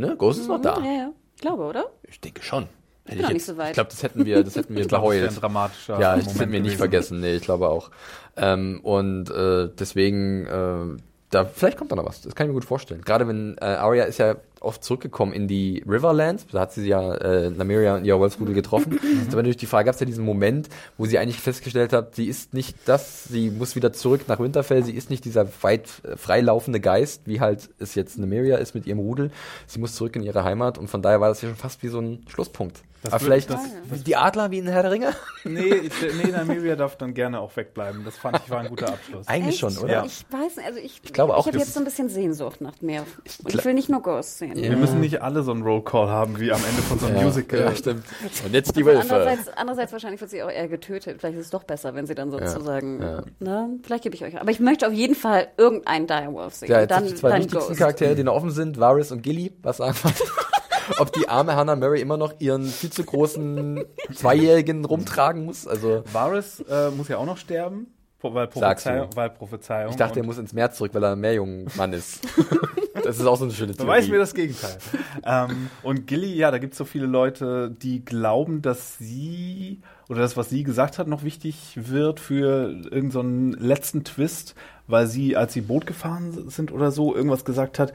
Ne? 0.00 0.16
Ghost 0.16 0.38
mhm, 0.38 0.42
ist 0.42 0.48
noch 0.48 0.58
mhm, 0.58 0.62
da. 0.62 0.78
Ja, 0.80 0.92
ja. 0.92 1.12
Ich 1.36 1.42
glaube, 1.42 1.62
oder? 1.64 1.86
Ich 2.08 2.20
denke 2.20 2.42
schon. 2.42 2.68
Ich, 3.04 3.16
bin 3.16 3.24
ich, 3.24 3.32
nicht 3.32 3.44
so 3.44 3.56
weit. 3.56 3.68
ich 3.68 3.74
glaube, 3.74 3.90
das 3.90 4.02
hätten 4.02 4.24
wir, 4.24 4.42
das 4.42 4.56
hätten 4.56 4.74
wir 4.74 4.86
beheult. 4.86 5.22
Das 5.24 5.34
ein 5.34 5.40
dramatischer 5.40 6.00
ja, 6.00 6.16
das 6.16 6.38
hätten 6.38 6.52
wir 6.52 6.60
nicht 6.60 6.76
vergessen. 6.76 7.20
Nee, 7.20 7.36
ich 7.36 7.42
glaube 7.42 7.68
auch. 7.68 7.90
Ähm, 8.36 8.80
und 8.82 9.30
äh, 9.30 9.68
deswegen, 9.78 10.46
äh, 10.46 11.02
da 11.30 11.44
vielleicht 11.44 11.76
kommt 11.76 11.92
da 11.92 11.96
noch 11.96 12.06
was. 12.06 12.22
Das 12.22 12.34
kann 12.34 12.46
ich 12.46 12.48
mir 12.48 12.54
gut 12.54 12.64
vorstellen. 12.64 13.02
Gerade 13.02 13.28
wenn 13.28 13.56
äh, 13.60 13.64
Arya 13.64 14.04
ist 14.04 14.18
ja 14.18 14.36
oft 14.60 14.84
zurückgekommen 14.84 15.32
in 15.32 15.48
die 15.48 15.82
Riverlands. 15.88 16.46
Da 16.52 16.60
hat 16.60 16.72
sie 16.72 16.86
ja 16.86 17.14
äh, 17.14 17.50
Namiria 17.50 17.96
und 17.96 18.04
ihr 18.04 18.18
Wolfsrudel 18.18 18.54
getroffen. 18.54 18.98
Mhm. 19.10 19.28
Aber 19.28 19.36
natürlich 19.36 19.56
die 19.56 19.66
Frage, 19.66 19.86
gab 19.86 19.94
es 19.94 20.00
ja 20.00 20.06
diesen 20.06 20.24
Moment, 20.24 20.68
wo 20.98 21.06
sie 21.06 21.18
eigentlich 21.18 21.40
festgestellt 21.40 21.92
hat, 21.92 22.14
sie 22.14 22.26
ist 22.26 22.52
nicht 22.52 22.76
das, 22.84 23.24
sie 23.24 23.50
muss 23.50 23.74
wieder 23.74 23.92
zurück 23.92 24.22
nach 24.28 24.38
Winterfell, 24.38 24.84
sie 24.84 24.92
ist 24.92 25.10
nicht 25.10 25.24
dieser 25.24 25.46
weit 25.62 25.88
äh, 26.04 26.16
freilaufende 26.16 26.80
Geist, 26.80 27.22
wie 27.24 27.40
halt 27.40 27.70
es 27.78 27.94
jetzt 27.94 28.18
Namiria 28.18 28.58
ist 28.58 28.74
mit 28.74 28.86
ihrem 28.86 28.98
Rudel. 28.98 29.30
Sie 29.66 29.78
muss 29.78 29.94
zurück 29.94 30.16
in 30.16 30.22
ihre 30.22 30.44
Heimat 30.44 30.76
und 30.76 30.88
von 30.88 31.02
daher 31.02 31.20
war 31.20 31.28
das 31.28 31.40
ja 31.40 31.48
schon 31.48 31.56
fast 31.56 31.82
wie 31.82 31.88
so 31.88 31.98
ein 31.98 32.24
Schlusspunkt. 32.28 32.82
Das 33.02 33.14
Aber 33.14 33.24
vielleicht 33.24 33.48
das, 33.48 33.60
das, 33.88 34.02
die 34.02 34.14
Adler 34.14 34.50
wie 34.50 34.58
in 34.58 34.66
Herr 34.66 34.82
der 34.82 34.92
Ringe? 34.92 35.14
Nee, 35.44 35.60
ich, 35.74 35.92
nee, 36.22 36.30
Namiria 36.30 36.76
darf 36.76 36.96
dann 36.96 37.14
gerne 37.14 37.40
auch 37.40 37.56
wegbleiben. 37.56 38.04
Das 38.04 38.18
fand 38.18 38.40
ich 38.44 38.50
war 38.50 38.60
ein 38.60 38.68
guter 38.68 38.88
Abschluss. 38.88 39.26
Eigentlich 39.26 39.62
Echt? 39.62 39.74
schon, 39.74 39.78
oder? 39.78 39.92
Ja. 39.92 40.04
Ich 40.04 40.26
weiß 40.30 40.56
nicht, 40.56 40.66
also 40.66 40.78
ich, 40.78 41.00
ich 41.02 41.12
glaube 41.12 41.34
auch. 41.34 41.40
Ich 41.40 41.46
habe 41.46 41.58
jetzt 41.58 41.72
so 41.72 41.80
ein 41.80 41.84
bisschen 41.84 42.10
Sehnsucht 42.10 42.60
nach 42.60 42.78
mehr. 42.82 43.06
Und 43.42 43.54
ich 43.54 43.64
will 43.64 43.72
nicht 43.72 43.88
nur 43.88 44.02
Ghost 44.02 44.38
sehen. 44.38 44.49
Ja. 44.54 44.70
Wir 44.70 44.76
müssen 44.76 45.00
nicht 45.00 45.22
alle 45.22 45.42
so 45.42 45.52
einen 45.52 45.62
Roll 45.62 45.82
Call 45.82 46.08
haben 46.08 46.38
wie 46.38 46.52
am 46.52 46.60
Ende 46.64 46.82
von 46.82 46.98
so 46.98 47.06
einem 47.06 47.16
ja, 47.16 47.22
Musical. 47.22 47.60
Ja, 47.60 47.74
stimmt. 47.74 48.04
Und 48.44 48.52
jetzt 48.52 48.76
die 48.76 48.84
Wölfe. 48.84 49.02
Andererseits, 49.02 49.48
andererseits 49.56 49.92
wahrscheinlich 49.92 50.20
wird 50.20 50.30
sie 50.30 50.42
auch 50.42 50.50
eher 50.50 50.68
getötet. 50.68 51.20
Vielleicht 51.20 51.38
ist 51.38 51.46
es 51.46 51.50
doch 51.50 51.64
besser, 51.64 51.94
wenn 51.94 52.06
sie 52.06 52.14
dann 52.14 52.30
sozusagen. 52.30 53.00
Ja, 53.00 53.22
ne? 53.38 53.78
Vielleicht 53.82 54.04
gebe 54.04 54.14
ich 54.14 54.24
euch. 54.24 54.40
Aber 54.40 54.50
ich 54.50 54.60
möchte 54.60 54.86
auf 54.86 54.92
jeden 54.92 55.14
Fall 55.14 55.48
irgendeinen 55.56 56.06
Direwolf 56.06 56.54
sehen. 56.54 56.70
Ja, 56.70 56.80
jetzt 56.80 56.90
dann, 56.90 57.06
die 57.06 57.14
zwei 57.14 57.30
dann 57.30 57.38
wichtigsten 57.38 57.68
Ghost. 57.68 57.78
Charaktere, 57.78 58.14
die 58.14 58.24
noch 58.24 58.34
offen 58.34 58.50
sind, 58.50 58.78
Varys 58.78 59.12
und 59.12 59.22
Gilly. 59.22 59.52
Was 59.62 59.78
sagen 59.78 59.94
wir? 60.02 60.12
ob 60.98 61.12
die 61.12 61.28
arme 61.28 61.54
Hannah 61.56 61.76
Murray 61.76 62.00
immer 62.00 62.16
noch 62.16 62.34
ihren 62.40 62.66
viel 62.66 62.90
zu 62.90 63.04
großen 63.04 63.84
Zweijährigen 64.14 64.84
rumtragen 64.84 65.44
muss. 65.44 65.66
Also 65.66 66.02
Varys 66.12 66.60
äh, 66.68 66.90
muss 66.90 67.08
ja 67.08 67.18
auch 67.18 67.26
noch 67.26 67.36
sterben. 67.36 67.86
Weil 68.22 68.48
Prophezeiung, 68.48 69.08
weil 69.14 69.30
Prophezeiung. 69.30 69.90
Ich 69.90 69.96
dachte, 69.96 70.20
er 70.20 70.26
muss 70.26 70.38
ins 70.38 70.52
Meer 70.52 70.70
zurück, 70.70 70.92
weil 70.94 71.02
er 71.02 71.12
ein 71.12 71.20
Meerjungmann 71.20 71.92
ist. 71.92 72.20
das 73.02 73.18
ist 73.18 73.26
auch 73.26 73.36
so 73.36 73.44
eine 73.44 73.54
schöne 73.54 73.72
Theorie. 73.72 73.86
Beweis 73.86 74.08
mir 74.08 74.18
das 74.18 74.34
Gegenteil. 74.34 74.76
ähm, 75.24 75.70
und 75.82 76.06
Gilly, 76.06 76.34
ja, 76.34 76.50
da 76.50 76.58
gibt 76.58 76.74
es 76.74 76.78
so 76.78 76.84
viele 76.84 77.06
Leute, 77.06 77.70
die 77.70 78.04
glauben, 78.04 78.60
dass 78.62 78.98
sie 78.98 79.80
oder 80.10 80.22
das, 80.22 80.36
was 80.36 80.50
sie 80.50 80.64
gesagt 80.64 80.98
hat, 80.98 81.06
noch 81.06 81.22
wichtig 81.22 81.72
wird 81.76 82.18
für 82.18 82.72
irgendeinen 82.90 83.52
so 83.52 83.58
letzten 83.58 84.02
Twist, 84.02 84.56
weil 84.88 85.06
sie, 85.06 85.36
als 85.36 85.52
sie 85.52 85.60
Boot 85.60 85.86
gefahren 85.86 86.50
sind 86.50 86.72
oder 86.72 86.90
so, 86.90 87.14
irgendwas 87.14 87.44
gesagt 87.44 87.78
hat, 87.78 87.92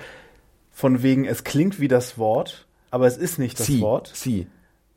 von 0.71 1.03
wegen, 1.03 1.26
es 1.26 1.43
klingt 1.43 1.82
wie 1.82 1.89
das 1.89 2.17
Wort, 2.17 2.67
aber 2.89 3.05
es 3.05 3.17
ist 3.17 3.38
nicht 3.38 3.59
das 3.59 3.67
sie, 3.67 3.82
Wort. 3.82 4.11
Sie. 4.13 4.47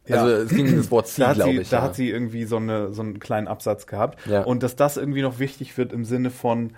Ja. 0.09 0.23
Also 0.23 0.35
es 0.45 0.49
ging 0.51 0.69
um 0.69 0.77
das 0.77 0.91
Wort 0.91 1.09
sie, 1.09 1.23
glaube 1.23 1.53
ich. 1.53 1.69
Da 1.69 1.79
ja. 1.79 1.83
hat 1.83 1.95
sie 1.95 2.11
irgendwie 2.11 2.45
so, 2.45 2.57
eine, 2.57 2.93
so 2.93 3.03
einen 3.03 3.21
kleinen 3.21 3.49
Absatz 3.49 3.87
gehabt. 3.87 4.19
Ja. 4.27 4.43
Und 4.43 4.63
dass 4.63 4.77
das 4.77 4.97
irgendwie 4.97 5.23
noch 5.23 5.39
wichtig 5.39 5.77
wird 5.77 5.93
im 5.93 6.05
Sinne 6.05 6.31
von 6.31 6.73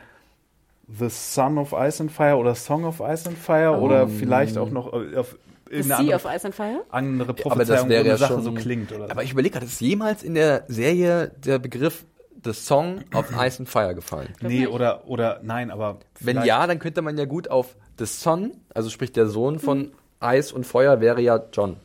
The 0.98 1.08
Son 1.08 1.58
of 1.58 1.72
Ice 1.72 2.02
and 2.02 2.10
Fire 2.10 2.36
oder 2.36 2.54
Song 2.54 2.84
of 2.84 3.00
Ice 3.00 3.28
and 3.28 3.38
Fire 3.38 3.76
oh. 3.78 3.84
oder 3.84 4.08
vielleicht 4.08 4.58
auch 4.58 4.70
noch 4.70 4.92
äh, 4.92 5.16
auf 5.16 5.36
The 5.70 5.82
Sea 5.82 6.16
of 6.16 6.24
Ice 6.24 6.44
and 6.44 6.54
Fire? 6.54 6.82
Andere 6.90 7.32
Prophezeiung, 7.32 7.52
aber 7.52 7.64
das 7.64 7.88
wäre 7.88 8.06
ja 8.06 8.16
Sache 8.16 8.34
schon, 8.34 8.42
so 8.42 8.52
klingt. 8.52 8.92
Oder 8.92 9.10
aber 9.10 9.22
ich 9.22 9.32
überlege 9.32 9.52
gerade, 9.52 9.66
ist 9.66 9.80
jemals 9.80 10.24
in 10.24 10.34
der 10.34 10.64
Serie 10.66 11.30
der 11.44 11.60
Begriff 11.60 12.04
The 12.42 12.52
Song 12.52 13.04
of 13.14 13.30
Ice 13.40 13.60
and 13.60 13.68
Fire 13.68 13.94
gefallen? 13.94 14.28
Nee, 14.40 14.66
oder, 14.66 15.06
oder 15.06 15.40
nein, 15.44 15.70
aber. 15.70 16.00
Wenn 16.18 16.42
ja, 16.42 16.66
dann 16.66 16.80
könnte 16.80 17.02
man 17.02 17.16
ja 17.16 17.24
gut 17.24 17.48
auf 17.48 17.76
The 17.98 18.06
Son, 18.06 18.52
also 18.74 18.90
sprich 18.90 19.12
der 19.12 19.26
Sohn 19.26 19.60
von 19.60 19.92
Eis 20.18 20.52
und 20.52 20.66
Feuer 20.66 21.00
wäre 21.00 21.20
ja 21.20 21.40
John. 21.52 21.76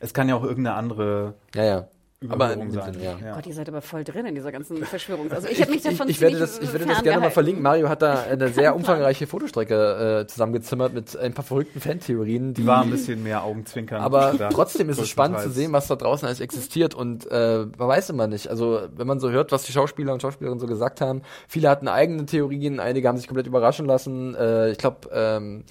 Es 0.00 0.14
kann 0.14 0.28
ja 0.28 0.34
auch 0.36 0.44
irgendeine 0.44 0.76
andere. 0.76 1.34
Ja, 1.54 1.64
ja. 1.64 1.88
Aber 2.28 2.52
in 2.52 2.72
sein. 2.72 2.94
Sinne, 2.94 3.04
ja. 3.04 3.16
ja. 3.24 3.34
Gott, 3.36 3.46
ihr 3.46 3.54
seid 3.54 3.68
aber 3.68 3.80
voll 3.80 4.02
drin 4.02 4.26
in 4.26 4.34
dieser 4.34 4.50
ganzen 4.50 4.76
Verschwörung. 4.84 5.30
Also 5.30 5.46
ich 5.46 5.60
habe 5.60 5.70
mich 5.70 5.82
davon 5.82 6.08
ich, 6.08 6.16
ich, 6.16 6.20
werde 6.20 6.36
das, 6.36 6.58
ich 6.58 6.72
werde 6.72 6.86
das 6.86 7.04
gerne 7.04 7.20
mal 7.20 7.30
verlinken. 7.30 7.62
Mario 7.62 7.88
hat 7.88 8.02
da 8.02 8.22
eine 8.22 8.48
sehr 8.52 8.74
umfangreiche 8.74 9.28
Fotostrecke 9.28 10.22
äh, 10.22 10.26
zusammengezimmert 10.26 10.94
mit 10.94 11.16
ein 11.16 11.32
paar 11.32 11.44
verrückten 11.44 11.80
Fantheorien. 11.80 12.54
Die, 12.54 12.62
die 12.62 12.66
war 12.66 12.82
ein 12.82 12.90
bisschen 12.90 13.22
mehr 13.22 13.44
Augenzwinkern. 13.44 14.00
Aber 14.00 14.34
trotzdem 14.50 14.88
ist 14.88 14.98
es 14.98 15.08
spannend 15.08 15.38
zu 15.40 15.50
sehen, 15.50 15.72
was 15.72 15.86
da 15.86 15.94
draußen 15.94 16.26
alles 16.26 16.40
existiert 16.40 16.92
und 16.92 17.30
äh, 17.30 17.66
man 17.78 17.88
weiß 17.88 18.10
immer 18.10 18.26
nicht. 18.26 18.48
Also 18.48 18.80
wenn 18.96 19.06
man 19.06 19.20
so 19.20 19.30
hört, 19.30 19.52
was 19.52 19.62
die 19.62 19.72
Schauspieler 19.72 20.12
und 20.12 20.20
Schauspielerinnen 20.20 20.58
so 20.58 20.66
gesagt 20.66 21.00
haben, 21.00 21.22
viele 21.46 21.68
hatten 21.68 21.86
eigene 21.86 22.26
Theorien, 22.26 22.80
einige 22.80 23.06
haben 23.06 23.16
sich 23.16 23.28
komplett 23.28 23.46
überraschen 23.46 23.86
lassen. 23.86 24.34
Äh, 24.34 24.72
ich 24.72 24.78
glaube, 24.78 25.08
ähm, 25.12 25.64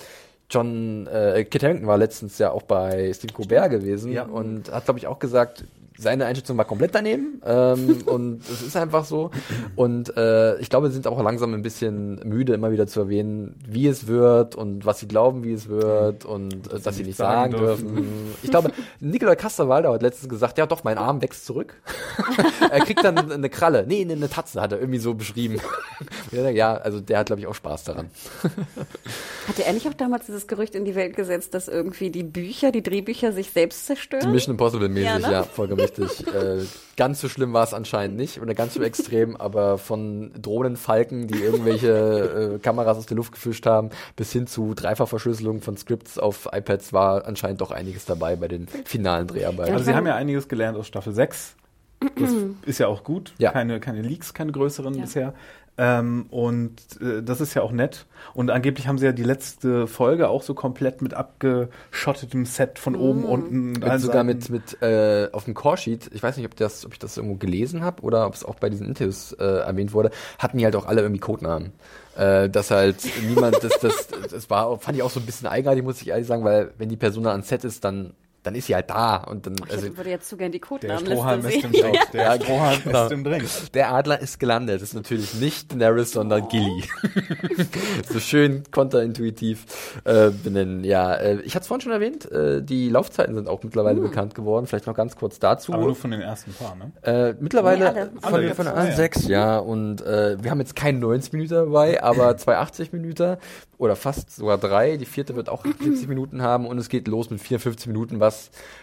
John 0.49 1.07
äh, 1.07 1.43
Kit 1.43 1.63
Harington 1.63 1.87
war 1.87 1.97
letztens 1.97 2.37
ja 2.37 2.51
auch 2.51 2.61
bei 2.61 3.11
Steve 3.13 3.33
Colbert 3.33 3.69
gewesen 3.69 4.13
ja. 4.13 4.23
und 4.23 4.71
hat, 4.71 4.85
glaube 4.85 4.99
ich, 4.99 5.07
auch 5.07 5.19
gesagt, 5.19 5.65
seine 5.97 6.25
Einschätzung 6.25 6.57
war 6.57 6.65
komplett 6.65 6.93
daneben 6.93 7.41
ähm, 7.45 7.97
und 8.05 8.41
es 8.41 8.61
ist 8.61 8.77
einfach 8.77 9.05
so. 9.05 9.31
Und 9.75 10.15
äh, 10.15 10.57
ich 10.59 10.69
glaube, 10.69 10.87
sie 10.89 10.93
sind 10.93 11.07
auch 11.07 11.21
langsam 11.21 11.53
ein 11.53 11.63
bisschen 11.63 12.19
müde, 12.23 12.53
immer 12.53 12.71
wieder 12.71 12.87
zu 12.87 13.01
erwähnen, 13.01 13.55
wie 13.67 13.87
es 13.87 14.07
wird 14.07 14.55
und 14.55 14.85
was 14.85 14.99
sie 14.99 15.07
glauben, 15.07 15.43
wie 15.43 15.53
es 15.53 15.67
wird 15.67 16.25
und 16.25 16.71
äh, 16.71 16.79
dass 16.79 16.95
sie 16.95 17.03
nicht 17.03 17.17
sagen, 17.17 17.53
dürfen. 17.53 17.95
dürfen. 17.95 18.35
Ich 18.43 18.51
glaube, 18.51 18.71
Nikolai 18.99 19.35
Kasterwalder 19.35 19.91
hat 19.93 20.03
letztens 20.03 20.29
gesagt, 20.29 20.57
ja 20.57 20.67
doch, 20.67 20.83
mein 20.83 20.97
Arm 20.97 21.21
wächst 21.21 21.45
zurück. 21.45 21.75
er 22.71 22.79
kriegt 22.81 23.03
dann 23.03 23.31
eine 23.31 23.49
Kralle. 23.49 23.85
Nee, 23.87 24.01
eine 24.01 24.29
Tatze 24.29 24.61
hat 24.61 24.71
er 24.71 24.79
irgendwie 24.79 24.99
so 24.99 25.15
beschrieben. 25.15 25.59
ja, 26.31 26.75
also 26.75 26.99
der 26.99 27.19
hat, 27.19 27.27
glaube 27.27 27.41
ich, 27.41 27.47
auch 27.47 27.55
Spaß 27.55 27.85
daran. 27.85 28.09
hat 29.47 29.59
er 29.59 29.65
ehrlich 29.65 29.87
auch 29.87 29.93
damals 29.93 30.27
dieses 30.27 30.45
Gerücht 30.45 30.75
in 30.75 30.85
die 30.85 30.93
Welt 30.93 31.15
gesetzt, 31.15 31.53
dass 31.55 31.67
irgendwie 31.67 32.11
die 32.11 32.23
Bücher, 32.23 32.71
die 32.71 32.83
Drehbücher 32.83 33.31
sich 33.31 33.49
selbst 33.49 33.87
zerstören? 33.87 34.21
Die 34.21 34.27
Mission 34.27 34.53
Impossible 34.53 34.89
mäßig, 34.89 35.07
ja, 35.07 35.19
ne? 35.19 35.31
ja 35.31 35.43
vollkommen 35.43 35.86
richtig. 35.89 36.27
Äh, 36.27 36.65
ganz 36.95 37.21
so 37.21 37.29
schlimm 37.29 37.53
war 37.53 37.63
es 37.63 37.73
anscheinend 37.73 38.17
nicht 38.17 38.41
oder 38.41 38.53
ganz 38.53 38.73
so 38.73 38.81
extrem, 38.81 39.35
aber 39.35 39.77
von 39.77 40.31
Drohnenfalken, 40.39 41.27
die 41.27 41.41
irgendwelche 41.41 42.55
äh, 42.55 42.59
Kameras 42.59 42.97
aus 42.97 43.05
der 43.05 43.17
Luft 43.17 43.31
gefischt 43.33 43.65
haben, 43.65 43.89
bis 44.15 44.31
hin 44.31 44.47
zu 44.47 44.73
Dreifachverschlüsselung 44.73 45.61
von 45.61 45.77
Scripts 45.77 46.17
auf 46.17 46.49
iPads 46.51 46.93
war 46.93 47.25
anscheinend 47.25 47.61
doch 47.61 47.71
einiges 47.71 48.05
dabei 48.05 48.35
bei 48.35 48.47
den 48.47 48.67
finalen 48.67 49.27
Dreharbeiten. 49.27 49.73
Also 49.73 49.85
sie 49.85 49.93
haben 49.93 50.07
ja 50.07 50.15
einiges 50.15 50.47
gelernt 50.47 50.77
aus 50.77 50.87
Staffel 50.87 51.13
6. 51.13 51.55
Das 51.99 52.31
ist 52.65 52.77
ja 52.77 52.87
auch 52.87 53.03
gut. 53.03 53.33
Ja. 53.37 53.51
Keine, 53.51 53.79
keine 53.79 54.01
Leaks, 54.01 54.33
keine 54.33 54.51
größeren 54.51 54.93
ja. 54.93 55.01
bisher. 55.01 55.33
Ähm, 55.79 56.25
und 56.31 56.73
äh, 57.01 57.21
das 57.21 57.39
ist 57.39 57.53
ja 57.53 57.61
auch 57.61 57.71
nett. 57.71 58.07
Und 58.33 58.49
angeblich 58.49 58.87
haben 58.87 58.97
sie 58.97 59.05
ja 59.05 59.11
die 59.11 59.23
letzte 59.23 59.85
Folge 59.85 60.27
auch 60.27 60.41
so 60.41 60.55
komplett 60.55 61.03
mit 61.03 61.13
abgeschottetem 61.13 62.45
Set 62.45 62.79
von 62.79 62.95
oben, 62.95 63.21
mm. 63.21 63.25
unten. 63.25 63.71
Mit 63.73 63.99
sogar 64.01 64.23
mit, 64.23 64.49
mit 64.49 64.81
äh, 64.81 65.29
auf 65.31 65.45
dem 65.45 65.53
Core-Sheet, 65.53 66.09
ich 66.13 66.23
weiß 66.23 66.37
nicht, 66.37 66.47
ob, 66.47 66.55
das, 66.55 66.83
ob 66.83 66.93
ich 66.93 66.99
das 66.99 67.15
irgendwo 67.15 67.35
gelesen 67.35 67.83
habe 67.83 68.01
oder 68.01 68.25
ob 68.25 68.33
es 68.33 68.43
auch 68.43 68.55
bei 68.55 68.69
diesen 68.69 68.87
Interviews 68.87 69.33
äh, 69.33 69.43
erwähnt 69.43 69.93
wurde, 69.93 70.09
hatten 70.39 70.57
die 70.57 70.65
halt 70.65 70.75
auch 70.75 70.87
alle 70.87 71.01
irgendwie 71.01 71.19
Codenamen. 71.21 71.73
Äh, 72.15 72.49
dass 72.49 72.71
halt 72.71 72.97
niemand, 73.27 73.63
das, 73.63 73.77
das, 73.79 74.07
das 74.31 74.49
war, 74.49 74.79
fand 74.79 74.97
ich 74.97 75.03
auch 75.03 75.11
so 75.11 75.19
ein 75.19 75.27
bisschen 75.27 75.47
eigenartig, 75.47 75.83
muss 75.83 76.01
ich 76.01 76.07
ehrlich 76.07 76.25
sagen, 76.25 76.43
weil 76.43 76.71
wenn 76.79 76.89
die 76.89 76.97
Person 76.97 77.25
dann 77.25 77.33
ans 77.33 77.49
Set 77.49 77.63
ist, 77.63 77.85
dann 77.85 78.15
dann 78.47 78.55
ist 78.55 78.67
sie 78.67 78.75
halt 78.75 78.89
da. 78.89 79.17
Und 79.17 79.45
dann, 79.45 79.55
ich 79.65 79.71
also, 79.71 79.97
würde 79.97 80.09
jetzt 80.09 80.29
zu 80.29 80.37
gerne 80.37 80.51
die 80.51 80.59
der 80.59 80.67
Codenamenliste 80.67 81.15
Strohhalm 81.15 81.39
ist 81.45 81.51
sehen. 81.51 81.65
im 81.65 81.71
Drink. 81.73 81.97
Der 82.13 82.35
Strohhalm 82.41 82.83
genau. 82.83 83.05
ist 83.05 83.11
im 83.11 83.23
Drink. 83.23 83.43
Der 83.73 83.93
Adler 83.93 84.21
ist 84.21 84.39
gelandet. 84.39 84.81
Das 84.81 84.89
ist 84.89 84.95
natürlich 84.95 85.33
nicht 85.35 85.71
Daenerys, 85.71 86.11
sondern 86.11 86.47
Gilly. 86.47 86.83
so 88.09 88.19
schön 88.19 88.63
konterintuitiv 88.71 89.99
äh, 90.05 90.29
benennen. 90.29 90.83
Ja, 90.85 91.13
äh, 91.15 91.41
ich 91.41 91.55
hatte 91.55 91.63
es 91.63 91.67
vorhin 91.67 91.81
schon 91.81 91.91
erwähnt, 91.91 92.31
äh, 92.31 92.63
die 92.63 92.89
Laufzeiten 92.89 93.35
sind 93.35 93.49
auch 93.49 93.63
mittlerweile 93.63 93.99
bekannt 93.99 94.33
geworden. 94.33 94.65
Vielleicht 94.65 94.87
noch 94.87 94.95
ganz 94.95 95.15
kurz 95.17 95.39
dazu. 95.39 95.73
Aber 95.73 95.83
nur 95.83 95.95
von 95.95 96.11
den 96.11 96.21
ersten 96.21 96.53
paar, 96.53 96.75
ne? 96.75 96.91
Äh, 97.01 97.35
mittlerweile 97.39 97.93
Nee, 97.93 97.99
alle. 98.21 98.47
von, 98.47 98.65
von 98.65 98.67
allen 98.67 98.77
Ah, 98.77 98.89
ja. 98.89 98.95
sechs, 98.95 99.27
ja. 99.27 99.57
Und 99.57 100.01
äh, 100.01 100.41
wir 100.41 100.51
haben 100.51 100.59
jetzt 100.59 100.75
keinen 100.75 100.99
90 100.99 101.33
Minuten 101.33 101.53
dabei, 101.53 102.01
aber 102.01 102.37
zwei 102.37 102.57
80 102.57 102.93
Minuten 102.93 103.37
oder 103.77 103.95
fast 103.95 104.35
sogar 104.35 104.57
drei. 104.57 104.97
Die 104.97 105.05
vierte 105.05 105.35
wird 105.35 105.49
auch 105.49 105.65
70 105.83 106.07
Minuten 106.07 106.41
haben 106.41 106.65
und 106.65 106.77
es 106.77 106.89
geht 106.89 107.07
los 107.07 107.29
mit 107.29 107.41
54 107.41 107.87
Minuten, 107.87 108.19
was 108.19 108.36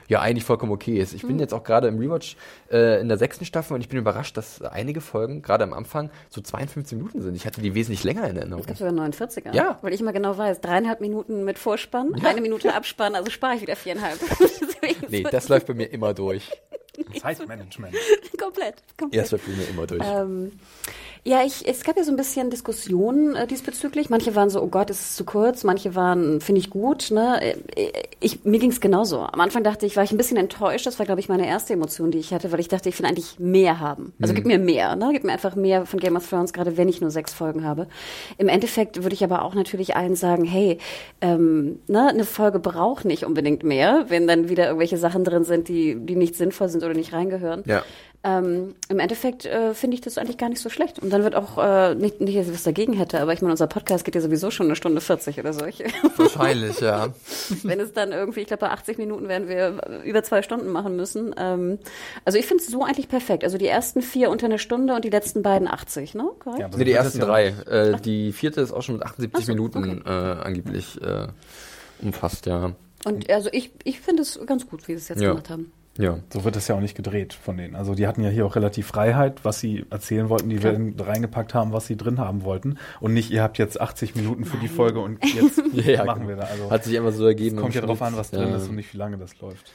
ja 0.09 0.21
eigentlich 0.21 0.45
vollkommen 0.45 0.73
okay 0.73 0.99
ist. 0.99 1.15
Ich 1.15 1.23
bin 1.23 1.39
jetzt 1.39 1.55
auch 1.55 1.65
gerade 1.65 1.89
im 1.89 1.99
Rewatch 1.99 2.37
äh, 2.71 3.01
in 3.01 3.09
der 3.09 3.17
sechsten 3.17 3.45
Staffel 3.45 3.75
und 3.75 3.81
ich 3.81 3.89
bin 3.89 3.99
überrascht, 3.99 4.37
dass 4.37 4.61
einige 4.63 5.01
Folgen, 5.01 5.43
gerade 5.43 5.65
am 5.65 5.73
Anfang, 5.73 6.11
so 6.29 6.41
52 6.41 6.99
Minuten 6.99 7.23
sind. 7.23 7.35
Ich 7.35 7.47
hatte 7.47 7.61
die 7.61 7.75
wesentlich 7.75 8.05
länger 8.05 8.29
in 8.29 8.37
Erinnerung. 8.37 8.63
Es 8.63 8.67
gab 8.67 8.77
sogar 8.77 8.93
49er. 8.93 9.55
Ja. 9.55 9.79
Weil 9.83 9.95
ich 9.95 10.01
immer 10.01 10.13
genau 10.13 10.37
weiß, 10.37 10.61
dreieinhalb 10.61 11.01
Minuten 11.01 11.45
mit 11.45 11.59
Vorspann, 11.59 12.15
eine 12.25 12.41
Minute 12.41 12.75
Abspann, 12.75 13.15
also 13.15 13.31
spare 13.31 13.55
ich 13.57 13.63
wieder 13.63 13.77
viereinhalb. 13.77 14.19
Nee, 15.09 15.23
das 15.23 15.49
läuft 15.49 15.67
bei 15.67 15.75
mir 15.75 15.87
immer 15.87 16.15
durch. 16.15 16.51
Zeitmanagement. 17.20 17.95
komplett, 18.38 18.76
Ja, 18.76 18.97
komplett. 18.99 19.30
bei 19.30 19.53
mir 19.53 19.68
immer 19.70 19.86
durch. 19.86 20.03
Ähm, 20.05 20.53
ja, 21.26 21.42
ich, 21.42 21.66
es 21.66 21.84
gab 21.84 21.97
ja 21.97 22.05
so 22.05 22.11
ein 22.11 22.18
bisschen 22.18 22.51
Diskussionen 22.51 23.34
äh, 23.34 23.47
diesbezüglich. 23.47 24.11
Manche 24.11 24.34
waren 24.34 24.51
so, 24.51 24.61
oh 24.61 24.66
Gott, 24.66 24.90
es 24.90 25.01
ist 25.01 25.16
zu 25.16 25.24
kurz. 25.24 25.64
Manche 25.64 25.95
waren, 25.95 26.42
finde 26.42 26.61
ich 26.61 26.68
gut. 26.68 27.11
Ne? 27.11 27.40
Äh, 27.74 27.92
Ich, 28.20 28.45
mir 28.45 28.59
ging 28.59 28.70
es 28.70 28.80
genauso. 28.82 29.20
Am 29.20 29.40
Anfang 29.40 29.62
dachte 29.64 29.86
ich, 29.86 29.97
war 29.97 30.05
ich 30.05 30.12
ein 30.12 30.18
bisschen 30.18 30.36
enttäuscht. 30.36 30.86
Das 30.86 30.99
war, 30.99 31.07
glaube 31.07 31.20
ich, 31.20 31.30
meine 31.30 31.47
erste 31.47 31.72
Emotion, 31.72 32.11
die 32.11 32.18
ich 32.18 32.34
hatte, 32.34 32.53
weil 32.53 32.61
ich 32.61 32.68
dachte, 32.68 32.90
ich 32.90 32.99
will 32.99 33.07
eigentlich 33.07 33.38
mehr 33.38 33.80
haben. 33.80 34.12
Also 34.20 34.34
gib 34.34 34.45
mir 34.45 34.59
mehr. 34.59 34.97
Ne? 34.97 35.11
Gib 35.12 35.24
mir 35.24 35.32
einfach 35.32 35.57
mehr 35.57 35.86
von 35.86 35.99
Game 35.99 36.16
of 36.16 36.28
Thrones, 36.28 36.53
gerade 36.53 36.76
wenn 36.76 36.90
ich 36.90 37.01
nur 37.01 37.11
sechs 37.11 37.32
Folgen 37.32 37.64
habe. 37.64 37.86
Im 38.36 38.49
Endeffekt 38.49 39.03
würde 39.03 39.14
ich 39.14 39.24
aber 39.24 39.42
auch 39.45 39.55
natürlich 39.55 39.97
allen 39.97 40.16
sagen, 40.16 40.45
hey, 40.45 40.76
ähm, 41.22 41.78
ne, 41.86 42.07
eine 42.09 42.24
Folge 42.24 42.59
braucht 42.59 43.07
nicht 43.07 43.24
unbedingt 43.24 43.62
mehr, 43.62 44.05
wenn 44.09 44.26
dann 44.26 44.51
wieder 44.51 44.66
irgendwelche 44.66 44.99
Sachen 44.99 45.24
drin 45.24 45.45
sind, 45.45 45.68
die, 45.68 45.97
die 45.99 46.16
nicht 46.16 46.34
sinnvoll 46.36 46.68
sind 46.68 46.84
oder 46.85 46.95
nicht 46.95 47.12
reingehören. 47.12 47.62
Ja. 47.66 47.82
Ähm, 48.26 48.74
Im 48.89 49.01
Endeffekt 49.01 49.45
äh, 49.45 49.74
finde 49.74 49.97
ich 49.97 50.01
das 50.01 50.16
eigentlich 50.16 50.39
gar 50.39 50.49
nicht 50.49 50.62
so 50.62 50.70
schlecht. 50.70 50.99
Und 50.99 51.11
dann 51.11 51.24
wird 51.24 51.35
auch 51.35 51.59
äh, 51.59 51.95
nicht, 51.95 52.22
nicht, 52.22 52.39
dass 52.39 52.47
ich 52.49 52.55
was 52.55 52.62
dagegen 52.62 52.95
hätte, 52.95 53.20
aber 53.20 53.35
ich 53.35 53.43
meine, 53.43 53.53
unser 53.53 53.66
Podcast 53.66 54.03
geht 54.07 54.14
ja 54.14 54.22
sowieso 54.22 54.51
schon 54.51 54.64
eine 54.64 54.76
Stunde 54.76 55.03
40 55.03 55.39
oder 55.39 55.53
so. 55.53 55.66
Ich, 55.66 55.80
Wahrscheinlich, 56.16 56.80
ja. 56.80 57.09
wenn 57.64 57.80
es 57.80 57.93
dann 57.93 58.12
irgendwie, 58.12 58.41
ich 58.41 58.47
glaube, 58.47 58.62
bei 58.62 58.70
80 58.70 58.97
Minuten 58.97 59.28
werden 59.28 59.47
wir 59.47 59.78
über 60.05 60.22
zwei 60.22 60.41
Stunden 60.41 60.70
machen 60.72 60.97
müssen. 60.97 61.35
Ähm, 61.37 61.78
also 62.24 62.39
ich 62.39 62.47
finde 62.47 62.62
es 62.64 62.70
so 62.70 62.82
eigentlich 62.82 63.09
perfekt. 63.09 63.45
Also 63.45 63.59
die 63.59 63.66
ersten 63.66 64.01
vier 64.01 64.30
unter 64.30 64.47
eine 64.47 64.59
Stunde 64.59 64.95
und 64.95 65.05
die 65.05 65.11
letzten 65.11 65.43
beiden 65.43 65.68
80, 65.68 66.14
ne? 66.14 66.30
Korrekt? 66.39 66.61
Ja, 66.61 66.70
Nee, 66.74 66.85
die 66.85 66.93
ersten 66.93 67.20
drei. 67.20 67.49
Äh, 67.49 68.01
die 68.01 68.32
vierte 68.32 68.62
ist 68.62 68.72
auch 68.72 68.80
schon 68.82 68.95
mit 68.95 69.05
78 69.05 69.35
Ach 69.39 69.47
so, 69.47 69.53
Minuten 69.53 70.03
äh, 70.07 70.09
angeblich 70.09 70.99
äh, 71.03 71.26
umfasst, 72.01 72.47
ja. 72.47 72.72
Und 73.05 73.28
also 73.30 73.51
ich, 73.53 73.70
ich 73.85 74.01
finde 74.01 74.22
es 74.22 74.41
ganz 74.47 74.66
gut, 74.66 74.89
wie 74.89 74.93
sie 74.93 74.99
es 75.01 75.09
jetzt 75.11 75.20
Ja. 75.20 75.28
gemacht 75.28 75.51
haben. 75.51 75.70
Ja. 75.97 76.18
So 76.32 76.42
wird 76.45 76.57
das 76.57 76.66
ja 76.66 76.74
auch 76.74 76.80
nicht 76.80 76.97
gedreht 76.97 77.34
von 77.34 77.57
denen. 77.57 77.76
Also 77.76 77.95
die 77.95 78.07
hatten 78.09 78.22
ja 78.22 78.28
hier 78.30 78.45
auch 78.47 78.57
relativ 78.57 78.88
Freiheit, 78.88 79.45
was 79.45 79.61
sie 79.61 79.86
erzählen 79.90 80.28
wollten, 80.28 80.49
die 80.49 80.62
wir 80.62 80.72
in- 80.74 80.99
reingepackt 80.99 81.55
haben, 81.55 81.72
was 81.72 81.86
sie 81.86 81.97
drin 81.97 82.18
haben 82.18 82.42
wollten. 82.42 82.78
Und 83.01 83.14
nicht, 83.14 83.30
ihr 83.30 83.42
habt 83.42 83.59
jetzt 83.59 83.80
80 83.80 84.16
Minuten 84.16 84.45
für 84.45 84.57
die 84.57 84.66
Folge 84.68 84.99
und 85.01 85.24
jetzt 85.34 85.62
Ja, 85.72 86.05
machen 86.05 86.26
wir 86.26 86.36
da. 86.36 86.42
Also 86.45 86.70
Hat 86.70 86.82
sich 86.84 86.95
immer 86.95 87.12
so 87.12 87.24
ergeben. 87.26 87.57
es 87.57 87.62
kommt 87.62 87.74
ja 87.74 87.80
drauf 87.80 87.99
Schnitt. 87.99 88.09
an, 88.12 88.16
was 88.16 88.30
drin 88.32 88.49
Ja. 88.49 88.57
ist 88.57 88.68
und 88.68 88.74
nicht, 88.74 88.92
wie 88.92 88.99
lange 88.99 89.18
das 89.18 89.38
läuft. 89.40 89.72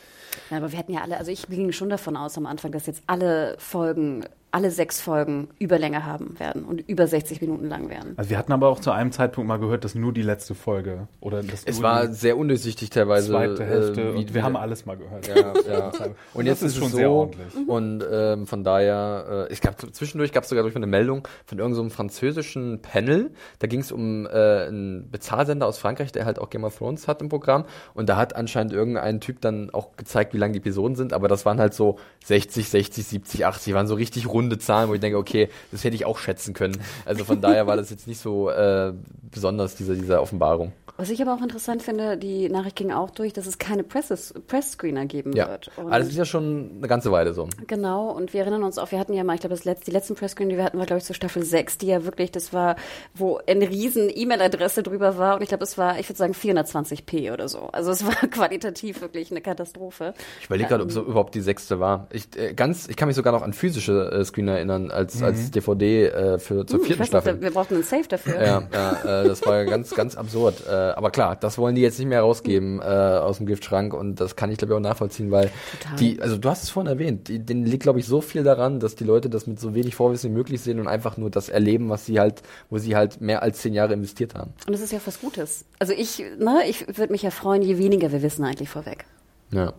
Ja, 0.51 0.57
aber 0.57 0.72
wir 0.72 0.78
hatten 0.80 0.91
ja 0.93 1.01
alle, 1.01 1.17
also 1.17 1.32
ich 1.32 1.47
ging 1.47 1.72
schon 1.72 1.89
davon 1.89 2.17
aus 2.17 2.38
am 2.38 2.45
Anfang, 2.45 2.72
dass 2.72 2.86
jetzt 2.86 3.01
alle 3.07 3.55
Folgen, 3.57 4.26
alle 4.52 4.72
sechs 4.72 5.02
Folgen 5.02 5.50
Überlänge 5.60 6.06
haben 6.06 6.39
werden 6.39 6.66
und 6.66 6.82
über 6.88 7.08
60 7.08 7.41
Minuten 7.41 7.68
lang 7.68 7.89
werden. 7.89 8.14
Also 8.18 8.30
wir 8.30 8.38
hatten 8.38 8.52
aber 8.52 8.68
auch 8.70 8.80
zu 8.80 8.91
einem 8.91 9.12
Zeitpunkt 9.12 9.47
mal 9.47 9.58
gehört, 9.58 9.84
dass 9.84 9.95
nur 9.95 10.14
die 10.14 10.22
letzte 10.22 10.56
Folge 10.56 11.08
oder 11.20 11.43
das 11.43 11.64
Es 11.66 11.82
war 11.82 12.08
die 12.08 12.14
sehr 12.14 12.38
undurchsichtig 12.38 12.89
teilweise. 12.89 13.30
zweite 13.32 13.66
Hälfte. 13.66 14.02
äh, 14.02 14.18
und 14.18 14.34
wir 14.34 14.43
haben 14.43 14.56
alles 14.56 14.86
mal 14.86 14.97
gehört. 14.97 15.28
Ja, 15.28 15.54
ja. 15.70 15.91
Und 16.34 16.45
jetzt 16.45 16.62
ist 16.64 16.72
ist 16.74 16.78
schon 16.78 16.88
es 16.88 16.93
sehr 16.93 17.08
so, 17.08 17.14
ordentlich. 17.14 17.68
und 17.68 18.04
ähm, 18.12 18.47
von 18.47 18.64
daher, 18.64 19.47
äh, 19.50 19.54
ich 19.54 19.62
glaube, 19.62 19.91
zwischendurch 19.91 20.32
gab 20.32 20.43
es 20.43 20.50
sogar 20.50 20.64
durch 20.64 20.76
eine 20.76 20.88
Meldung 20.88 21.28
von 21.45 21.58
irgendeinem 21.58 21.76
so 21.76 21.82
einem 21.82 21.91
französischen 21.91 22.82
Panel. 22.82 23.32
Da 23.60 23.68
ging 23.68 23.82
es 23.82 23.91
um 23.91 24.26
äh, 24.26 24.30
einen 24.30 25.10
Bezahlsender 25.12 25.66
aus 25.68 25.78
Frankreich, 25.78 26.12
der 26.12 26.26
halt 26.26 26.39
auch 26.39 26.50
Game 26.50 26.64
of 26.64 26.78
Thrones 26.78 27.08
hat 27.08 27.22
im 27.22 27.30
Programm. 27.30 27.66
Und 27.93 28.10
da 28.10 28.18
hat 28.18 28.36
anscheinend 28.36 28.74
irgendein 28.74 29.20
Typ 29.22 29.41
dann 29.41 29.70
auch 29.72 29.95
gezeigt, 29.97 30.34
wie 30.34 30.38
lang 30.38 30.54
die 30.54 30.60
Episoden 30.60 30.95
sind. 30.95 31.14
Aber 31.14 31.28
das 31.28 31.45
waren 31.45 31.60
halt 31.60 31.74
so 31.74 31.97
60, 32.26 32.70
60, 32.70 33.06
70, 33.06 33.45
80, 33.45 33.74
waren 33.74 33.88
so 33.88 33.95
richtig 33.95 34.28
runde 34.40 34.58
Zahlen, 34.58 34.90
wo 34.90 34.94
ich 34.94 35.02
denke, 35.02 35.18
okay, 35.18 35.50
das 35.72 35.84
hätte 35.84 35.96
ich 35.96 36.06
auch 36.06 36.18
schätzen 36.18 36.54
können. 36.54 36.78
Also 37.06 37.26
von 37.26 37.42
daher 37.42 37.68
war 37.68 37.76
das 37.76 37.90
jetzt 37.90 38.08
nicht 38.08 38.20
so 38.20 38.50
äh, 38.50 38.94
besonders, 39.32 39.76
diese, 39.76 39.96
diese 39.96 40.22
Offenbarung. 40.22 40.72
Was 41.00 41.10
ich 41.10 41.22
aber 41.22 41.34
auch 41.34 41.42
interessant 41.42 41.82
finde, 41.82 42.18
die 42.18 42.50
Nachricht 42.50 42.76
ging 42.76 42.92
auch 42.92 43.10
durch, 43.10 43.32
dass 43.32 43.48
es 43.48 43.58
keine 43.58 43.86
Presses, 43.86 44.34
Press-Screener 44.48 45.06
geben 45.06 45.32
Ja, 45.32 45.48
wird. 45.48 45.72
Und 45.78 45.86
aber 45.86 46.00
das 46.00 46.10
ist 46.10 46.18
ja 46.18 46.26
schon 46.26 46.72
eine 46.80 46.90
ganze 46.90 47.10
Weile 47.10 47.34
so. 47.34 47.48
Genau, 47.68 48.12
und 48.12 48.34
wir 48.34 48.42
erinnern 48.42 48.64
uns 48.64 48.78
auch, 48.78 48.92
wir 48.92 49.00
hatten 49.00 49.14
ja 49.14 49.24
mal, 49.24 49.36
ich 49.36 49.40
glaube, 49.40 49.56
das 49.56 49.64
letzte, 49.64 49.86
die 49.86 49.92
letzten 49.92 50.16
Presscreen, 50.16 50.50
die 50.50 50.58
wir 50.58 50.66
hatten, 50.66 50.78
war, 50.78 50.86
glaube 50.86 50.98
ich, 50.98 51.06
zur 51.06 51.16
Staffel 51.16 51.42
6, 51.42 51.78
die 51.78 51.88
ja 51.88 52.04
wirklich, 52.04 52.34
das 52.34 52.52
war, 52.52 52.76
wo 53.14 53.40
eine 53.48 53.70
riesen 53.70 54.10
E-Mail-Adresse 54.14 54.84
drüber 54.84 55.18
war 55.18 55.36
und 55.38 55.42
ich 55.42 55.48
glaube, 55.48 55.64
es 55.64 55.78
war, 55.78 55.98
ich 56.00 56.10
würde 56.10 56.18
sagen, 56.18 56.34
420p 56.34 57.32
oder 57.32 57.48
so. 57.48 57.70
Also 57.72 57.92
es 57.92 58.06
war 58.06 58.16
qualitativ 58.30 59.00
wirklich 59.00 59.32
eine 59.32 59.40
Katastrophe. 59.40 60.14
Ich 60.42 60.48
überlege 60.48 60.68
gerade, 60.68 60.84
ob 60.84 60.90
es 60.90 60.96
so 60.96 61.04
überhaupt 61.04 61.34
die 61.34 61.40
sechste 61.40 61.80
war. 61.80 62.08
Ich, 62.12 62.28
äh, 62.38 62.54
ganz, 62.54 62.90
ich 62.90 62.98
kann 62.98 63.08
mich 63.08 63.16
sogar 63.16 63.32
noch 63.32 63.42
an 63.42 63.54
physische 63.54 64.12
äh, 64.12 64.26
Screen 64.30 64.48
erinnern, 64.48 64.90
als, 64.92 65.22
als 65.22 65.52
DVD 65.52 66.06
äh, 66.08 66.40
für, 66.40 66.66
zur 66.66 66.80
Hm, 66.80 66.86
ich 66.86 66.88
vierten 66.88 67.06
Staffel. 67.06 67.42
wir 67.42 67.52
brauchten 67.52 67.76
einen 67.76 67.84
Safe 67.84 68.08
dafür. 68.08 68.42
Ja, 68.42 68.64
ja 68.74 69.22
äh, 69.22 69.28
das 69.28 69.46
war 69.46 69.66
ganz, 69.66 69.92
ganz 69.92 70.16
absurd. 70.16 70.64
Äh, 70.68 70.72
aber 70.72 71.12
klar, 71.12 71.36
das 71.36 71.58
wollen 71.58 71.76
die 71.76 71.82
jetzt 71.82 72.00
nicht 72.00 72.08
mehr 72.08 72.22
rausgeben 72.22 72.80
äh, 72.80 72.84
aus 72.84 73.38
dem 73.38 73.46
Giftschrank 73.46 73.94
und 73.94 74.20
das 74.20 74.36
kann 74.36 74.52
ich 74.52 74.58
glaube 74.58 74.74
ich 74.74 74.78
auch 74.78 74.82
nachvollziehen, 74.82 75.32
weil 75.32 75.52
Total. 75.80 75.98
die, 75.98 76.22
also 76.22 76.38
du 76.38 76.50
hast 76.50 76.64
es 76.64 76.70
vorhin 76.70 76.92
erwähnt, 76.92 77.28
die, 77.28 77.40
denen 77.40 77.66
liegt 77.66 77.84
glaube 77.84 78.00
ich 78.00 78.06
so 78.06 78.22
viel 78.22 78.44
daran, 78.44 78.80
dass 78.80 78.96
die 78.96 79.04
Leute 79.04 79.30
das 79.30 79.48
mit 79.48 79.60
so 79.60 79.76
wenig 79.76 79.96
Vorwissen 79.96 80.32
wie 80.32 80.36
möglich 80.36 80.62
sehen 80.62 80.80
und 80.80 80.88
einfach 80.88 81.18
nur 81.18 81.30
das 81.30 81.50
erleben, 81.50 81.90
was 81.90 82.06
sie 82.06 82.20
halt, 82.20 82.42
wo 82.70 82.78
sie 82.78 82.96
halt 82.96 83.22
mehr 83.22 83.44
als 83.44 83.60
zehn 83.60 83.74
Jahre 83.74 83.94
investiert 83.94 84.36
haben. 84.36 84.54
Und 84.66 84.74
das 84.74 84.82
ist 84.82 84.92
ja 84.92 85.00
was 85.06 85.20
Gutes. 85.20 85.66
Also 85.80 85.94
ich, 85.94 86.24
ne, 86.38 86.62
ich 86.68 86.88
würde 86.98 87.12
mich 87.12 87.24
ja 87.24 87.32
freuen, 87.32 87.62
je 87.62 87.78
weniger 87.78 88.12
wir 88.12 88.22
wissen 88.22 88.44
eigentlich 88.46 88.70
vorweg. 88.70 89.06
Ja. 89.52 89.74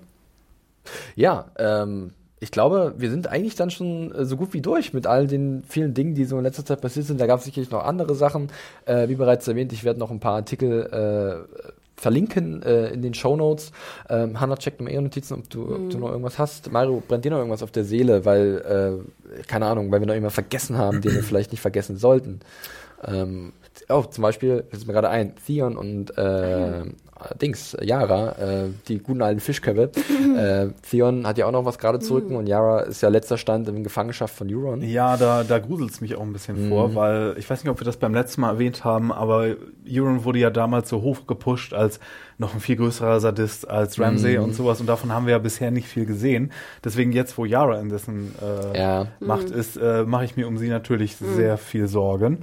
Ja, 1.14 1.50
ähm, 1.58 2.12
ich 2.40 2.50
glaube, 2.50 2.94
wir 2.96 3.10
sind 3.10 3.28
eigentlich 3.28 3.54
dann 3.54 3.70
schon 3.70 4.12
äh, 4.12 4.24
so 4.24 4.36
gut 4.36 4.54
wie 4.54 4.62
durch 4.62 4.94
mit 4.94 5.06
all 5.06 5.26
den 5.26 5.62
vielen 5.68 5.92
Dingen, 5.92 6.14
die 6.14 6.24
so 6.24 6.38
in 6.38 6.42
letzter 6.42 6.64
Zeit 6.64 6.80
passiert 6.80 7.06
sind. 7.06 7.20
Da 7.20 7.26
gab 7.26 7.38
es 7.38 7.44
sicherlich 7.44 7.70
noch 7.70 7.84
andere 7.84 8.14
Sachen. 8.14 8.48
Äh, 8.86 9.08
wie 9.08 9.14
bereits 9.14 9.46
erwähnt, 9.46 9.72
ich 9.72 9.84
werde 9.84 10.00
noch 10.00 10.10
ein 10.10 10.20
paar 10.20 10.36
Artikel 10.36 11.46
äh, 11.46 11.70
verlinken 12.00 12.62
äh, 12.62 12.88
in 12.88 13.02
den 13.02 13.12
Show 13.12 13.36
Notes. 13.36 13.72
Ähm, 14.08 14.40
Hanna, 14.40 14.56
check 14.56 14.80
mal 14.80 14.90
eher 14.90 15.02
Notizen, 15.02 15.34
ob 15.34 15.50
du, 15.50 15.74
ob 15.74 15.90
du 15.90 15.98
noch 15.98 16.08
irgendwas 16.08 16.38
hast. 16.38 16.72
Mario, 16.72 17.02
brennt 17.06 17.26
dir 17.26 17.30
noch 17.30 17.38
irgendwas 17.38 17.62
auf 17.62 17.72
der 17.72 17.84
Seele, 17.84 18.24
weil, 18.24 19.02
äh, 19.36 19.42
keine 19.46 19.66
Ahnung, 19.66 19.92
weil 19.92 20.00
wir 20.00 20.06
noch 20.06 20.14
immer 20.14 20.30
vergessen 20.30 20.78
haben, 20.78 21.02
den 21.02 21.12
wir 21.12 21.22
vielleicht 21.22 21.52
nicht 21.52 21.60
vergessen 21.60 21.98
sollten. 21.98 22.40
Ähm, 23.04 23.52
oh, 23.90 24.02
zum 24.02 24.22
Beispiel, 24.22 24.64
das 24.70 24.80
ist 24.80 24.86
mir 24.86 24.94
gerade 24.94 25.10
ein, 25.10 25.34
Theon 25.46 25.76
und 25.76 26.16
äh, 26.16 26.84
Dings, 27.40 27.76
Yara, 27.80 28.32
äh, 28.32 28.68
die 28.88 28.98
guten 28.98 29.22
alten 29.22 29.40
Fischköpfe. 29.40 29.90
äh, 30.36 30.68
Theon 30.88 31.26
hat 31.26 31.38
ja 31.38 31.46
auch 31.46 31.52
noch 31.52 31.64
was 31.64 31.78
gerade 31.78 31.98
zu 31.98 32.14
rücken 32.14 32.36
und 32.36 32.46
Yara 32.46 32.80
ist 32.80 33.00
ja 33.02 33.08
letzter 33.08 33.36
Stand 33.38 33.68
in 33.68 33.84
Gefangenschaft 33.84 34.34
von 34.34 34.48
Euron. 34.54 34.82
Ja, 34.82 35.16
da, 35.16 35.44
da 35.44 35.58
gruselt 35.58 35.90
es 35.90 36.00
mich 36.00 36.14
auch 36.16 36.22
ein 36.22 36.32
bisschen 36.32 36.66
Mhm. 36.66 36.68
vor, 36.68 36.94
weil 36.94 37.34
ich 37.38 37.48
weiß 37.48 37.62
nicht, 37.64 37.70
ob 37.70 37.80
wir 37.80 37.84
das 37.84 37.96
beim 37.96 38.14
letzten 38.14 38.40
Mal 38.40 38.50
erwähnt 38.50 38.84
haben, 38.84 39.12
aber 39.12 39.54
Euron 39.88 40.24
wurde 40.24 40.38
ja 40.38 40.50
damals 40.50 40.88
so 40.88 41.02
hoch 41.02 41.26
gepusht 41.26 41.72
als 41.74 42.00
noch 42.38 42.54
ein 42.54 42.60
viel 42.60 42.76
größerer 42.76 43.20
Sadist 43.20 43.68
als 43.68 44.00
Ramsay 44.00 44.38
Mhm. 44.38 44.44
und 44.44 44.52
sowas 44.54 44.80
und 44.80 44.86
davon 44.86 45.12
haben 45.12 45.26
wir 45.26 45.32
ja 45.32 45.38
bisher 45.38 45.70
nicht 45.70 45.88
viel 45.88 46.06
gesehen. 46.06 46.52
Deswegen 46.84 47.12
jetzt, 47.12 47.36
wo 47.38 47.44
Yara 47.44 47.78
in 47.80 47.88
dessen 47.90 48.34
äh, 48.74 48.78
Ja. 48.78 49.06
Macht 49.20 49.50
ist, 49.50 49.76
äh, 49.76 50.04
mache 50.04 50.24
ich 50.24 50.36
mir 50.36 50.48
um 50.48 50.56
sie 50.58 50.68
natürlich 50.68 51.16
sehr 51.16 51.58
viel 51.58 51.86
Sorgen. 51.86 52.38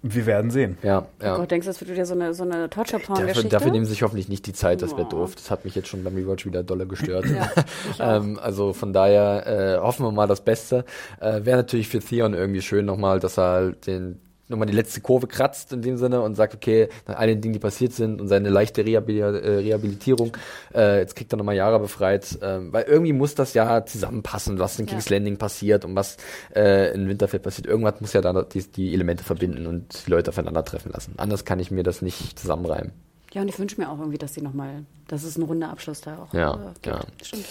Wir 0.00 0.26
werden 0.26 0.50
sehen. 0.52 0.78
Ja, 0.84 1.06
ja. 1.20 1.34
Oh 1.34 1.38
Gott, 1.38 1.50
denkst 1.50 1.66
du, 1.66 1.70
das 1.70 1.80
wird 1.80 1.90
wieder 1.90 2.06
so 2.06 2.14
eine, 2.14 2.32
so 2.32 2.44
eine 2.44 2.68
Dafür, 2.68 2.70
Torture-Porn-Geschichte? 2.70 3.48
dafür 3.48 3.72
nehmen 3.72 3.84
sie 3.84 3.90
sich 3.90 4.02
hoffentlich 4.04 4.28
nicht 4.28 4.46
die 4.46 4.52
Zeit, 4.52 4.80
das 4.80 4.92
wäre 4.92 5.02
Ja. 5.02 5.08
doof. 5.08 5.34
Das 5.34 5.50
hat 5.50 5.64
mich 5.64 5.74
jetzt 5.74 5.88
schon 5.88 6.04
beim 6.04 6.14
Rewatch 6.14 6.46
wieder 6.46 6.62
dolle 6.62 6.86
gestört. 6.86 7.26
Ja, 7.26 7.50
ähm, 8.16 8.38
also 8.40 8.72
von 8.72 8.92
daher 8.92 9.46
äh, 9.46 9.78
hoffen 9.78 10.06
wir 10.06 10.12
mal 10.12 10.28
das 10.28 10.42
Beste. 10.42 10.84
Äh, 11.20 11.44
wäre 11.44 11.56
natürlich 11.56 11.88
für 11.88 11.98
Theon 11.98 12.32
irgendwie 12.34 12.62
schön 12.62 12.86
nochmal, 12.86 13.18
dass 13.18 13.38
er 13.38 13.50
halt 13.50 13.86
den 13.88 14.20
nochmal 14.48 14.66
die 14.66 14.74
letzte 14.74 15.00
Kurve 15.00 15.26
kratzt 15.26 15.72
in 15.72 15.82
dem 15.82 15.96
Sinne 15.96 16.20
und 16.22 16.34
sagt, 16.34 16.54
okay, 16.54 16.88
nach 17.06 17.16
all 17.16 17.26
den 17.26 17.40
Dingen, 17.40 17.52
die 17.52 17.58
passiert 17.58 17.92
sind 17.92 18.20
und 18.20 18.28
seine 18.28 18.48
leichte 18.48 18.84
Rehabil 18.84 19.18
äh, 19.20 19.26
Rehabilitierung, 19.58 20.36
äh, 20.74 20.98
jetzt 20.98 21.16
kriegt 21.16 21.32
er 21.32 21.36
nochmal 21.36 21.56
Jahre 21.56 21.78
befreit, 21.80 22.38
ähm, 22.42 22.72
weil 22.72 22.84
irgendwie 22.84 23.12
muss 23.12 23.34
das 23.34 23.54
ja 23.54 23.84
zusammenpassen, 23.84 24.58
was 24.58 24.78
in 24.78 24.86
Ja. 24.86 24.92
King's 24.92 25.10
Landing 25.10 25.36
passiert 25.36 25.84
und 25.84 25.94
was 25.94 26.16
äh, 26.54 26.94
in 26.94 27.08
Winterfell 27.08 27.40
passiert. 27.40 27.66
Irgendwas 27.66 28.00
muss 28.00 28.12
ja 28.12 28.20
da 28.20 28.42
die, 28.42 28.62
die 28.62 28.94
Elemente 28.94 29.24
verbinden 29.24 29.66
und 29.66 30.06
die 30.06 30.10
Leute 30.10 30.30
aufeinander 30.30 30.64
treffen 30.64 30.92
lassen. 30.92 31.14
Anders 31.16 31.44
kann 31.44 31.60
ich 31.60 31.70
mir 31.70 31.82
das 31.82 32.02
nicht 32.02 32.38
zusammenreimen. 32.38 32.92
Ja, 33.32 33.42
und 33.42 33.48
ich 33.48 33.58
wünsche 33.58 33.78
mir 33.80 33.90
auch 33.90 33.98
irgendwie, 33.98 34.18
dass 34.18 34.34
sie 34.34 34.40
nochmal, 34.40 34.84
dass 35.06 35.22
es 35.22 35.36
ein 35.36 35.42
runder 35.42 35.70
Abschluss 35.70 36.00
da 36.00 36.16
auch 36.18 36.32
ja, 36.32 36.54
äh, 36.54 36.56
gibt. 36.80 36.86
Ja, 36.86 37.00
Stimmt. 37.22 37.44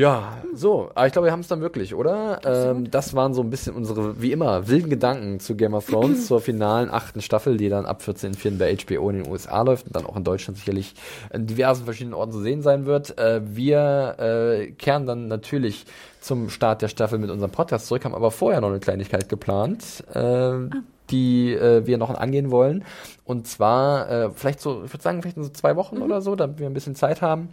Ja, 0.00 0.38
so, 0.54 0.90
aber 0.94 1.06
ich 1.06 1.12
glaube, 1.12 1.26
wir 1.26 1.32
haben 1.32 1.40
es 1.40 1.48
dann 1.48 1.60
wirklich, 1.60 1.94
oder? 1.94 2.40
Ähm, 2.46 2.90
das 2.90 3.12
waren 3.12 3.34
so 3.34 3.42
ein 3.42 3.50
bisschen 3.50 3.74
unsere, 3.74 4.22
wie 4.22 4.32
immer, 4.32 4.66
wilden 4.66 4.88
Gedanken 4.88 5.40
zu 5.40 5.56
Game 5.56 5.74
of 5.74 5.90
Thrones, 5.90 6.26
zur 6.26 6.40
finalen 6.40 6.88
achten 6.88 7.20
Staffel, 7.20 7.58
die 7.58 7.68
dann 7.68 7.84
ab 7.84 8.00
14.04. 8.02 8.56
bei 8.56 8.74
HBO 8.74 9.10
in 9.10 9.22
den 9.22 9.30
USA 9.30 9.60
läuft 9.60 9.88
und 9.88 9.94
dann 9.94 10.06
auch 10.06 10.16
in 10.16 10.24
Deutschland 10.24 10.56
sicherlich 10.56 10.94
in 11.34 11.46
diversen 11.46 11.84
verschiedenen 11.84 12.14
Orten 12.14 12.32
zu 12.32 12.40
sehen 12.40 12.62
sein 12.62 12.86
wird. 12.86 13.18
Äh, 13.18 13.42
wir 13.44 14.16
äh, 14.18 14.70
kehren 14.70 15.04
dann 15.04 15.28
natürlich 15.28 15.84
zum 16.22 16.48
Start 16.48 16.80
der 16.80 16.88
Staffel 16.88 17.18
mit 17.18 17.28
unserem 17.28 17.50
Podcast 17.50 17.86
zurück, 17.86 18.06
haben 18.06 18.14
aber 18.14 18.30
vorher 18.30 18.62
noch 18.62 18.70
eine 18.70 18.80
Kleinigkeit 18.80 19.28
geplant. 19.28 20.02
Äh, 20.14 20.70
die 21.10 21.52
äh, 21.52 21.86
wir 21.86 21.98
noch 21.98 22.08
angehen 22.08 22.50
wollen. 22.50 22.84
Und 23.24 23.46
zwar 23.48 24.08
äh, 24.08 24.30
vielleicht 24.30 24.60
so, 24.60 24.82
ich 24.84 24.94
würde 24.94 25.02
sagen, 25.02 25.20
vielleicht 25.20 25.36
in 25.36 25.42
so 25.42 25.50
zwei 25.50 25.76
Wochen 25.76 25.98
oder 25.98 26.22
so, 26.22 26.36
damit 26.36 26.58
wir 26.58 26.66
ein 26.66 26.72
bisschen 26.72 26.94
Zeit 26.94 27.20
haben. 27.20 27.50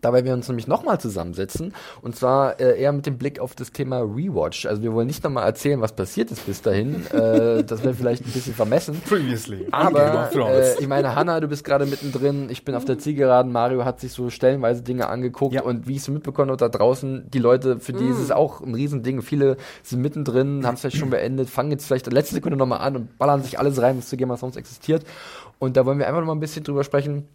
Dabei 0.00 0.24
wir 0.24 0.32
uns 0.32 0.48
nämlich 0.48 0.66
nochmal 0.66 0.98
zusammensetzen 1.00 1.74
und 2.02 2.16
zwar 2.16 2.58
äh, 2.60 2.80
eher 2.80 2.92
mit 2.92 3.06
dem 3.06 3.18
Blick 3.18 3.38
auf 3.38 3.54
das 3.54 3.72
Thema 3.72 4.00
Rewatch. 4.00 4.66
Also 4.66 4.82
wir 4.82 4.92
wollen 4.92 5.06
nicht 5.06 5.22
nochmal 5.24 5.44
erzählen, 5.46 5.80
was 5.80 5.92
passiert 5.92 6.30
ist 6.30 6.46
bis 6.46 6.62
dahin. 6.62 7.06
äh, 7.12 7.62
das 7.64 7.82
wäre 7.84 7.94
vielleicht 7.94 8.24
ein 8.26 8.32
bisschen 8.32 8.54
vermessen. 8.54 9.00
Previously. 9.06 9.66
Aber 9.72 10.30
äh, 10.34 10.80
ich 10.80 10.88
meine, 10.88 11.14
Hanna, 11.14 11.40
du 11.40 11.48
bist 11.48 11.64
gerade 11.64 11.86
mittendrin. 11.86 12.48
Ich 12.50 12.64
bin 12.64 12.74
auf 12.74 12.84
der 12.84 12.98
Zielgeraden. 12.98 13.52
Mario 13.52 13.84
hat 13.84 14.00
sich 14.00 14.12
so 14.12 14.30
stellenweise 14.30 14.82
Dinge 14.82 15.08
angeguckt 15.08 15.54
Ja. 15.54 15.62
und 15.62 15.86
wie 15.86 15.96
ich 15.96 16.02
so 16.02 16.12
mitbekommen 16.12 16.48
habe, 16.50 16.58
da 16.58 16.68
draußen 16.68 17.30
die 17.30 17.38
Leute, 17.38 17.78
für 17.80 17.92
die 17.92 18.06
ist 18.06 18.18
es 18.18 18.30
auch 18.30 18.60
ein 18.60 18.74
Riesending. 18.74 19.22
Viele 19.22 19.56
sind 19.82 20.00
mittendrin, 20.00 20.66
haben 20.66 20.74
es 20.74 20.80
vielleicht 20.80 20.96
schon 20.96 21.10
beendet, 21.10 21.50
fangen 21.50 21.70
jetzt 21.70 21.86
vielleicht 21.86 22.06
in 22.06 22.14
der 22.14 22.20
letzten 22.20 22.36
Sekunde 22.36 22.56
nochmal 22.56 22.80
an 22.80 22.96
und 22.96 23.18
ballern 23.18 23.42
sich 23.42 23.58
alles 23.58 23.80
rein, 23.82 23.98
was 23.98 24.08
zu 24.08 24.16
Game 24.16 24.30
of 24.30 24.40
Thrones 24.40 24.56
existiert. 24.56 25.04
Und 25.58 25.76
da 25.76 25.84
wollen 25.84 25.98
wir 25.98 26.06
einfach 26.06 26.20
noch 26.20 26.26
mal 26.26 26.34
ein 26.34 26.40
bisschen 26.40 26.64
drüber 26.64 26.84
sprechen 26.84 27.28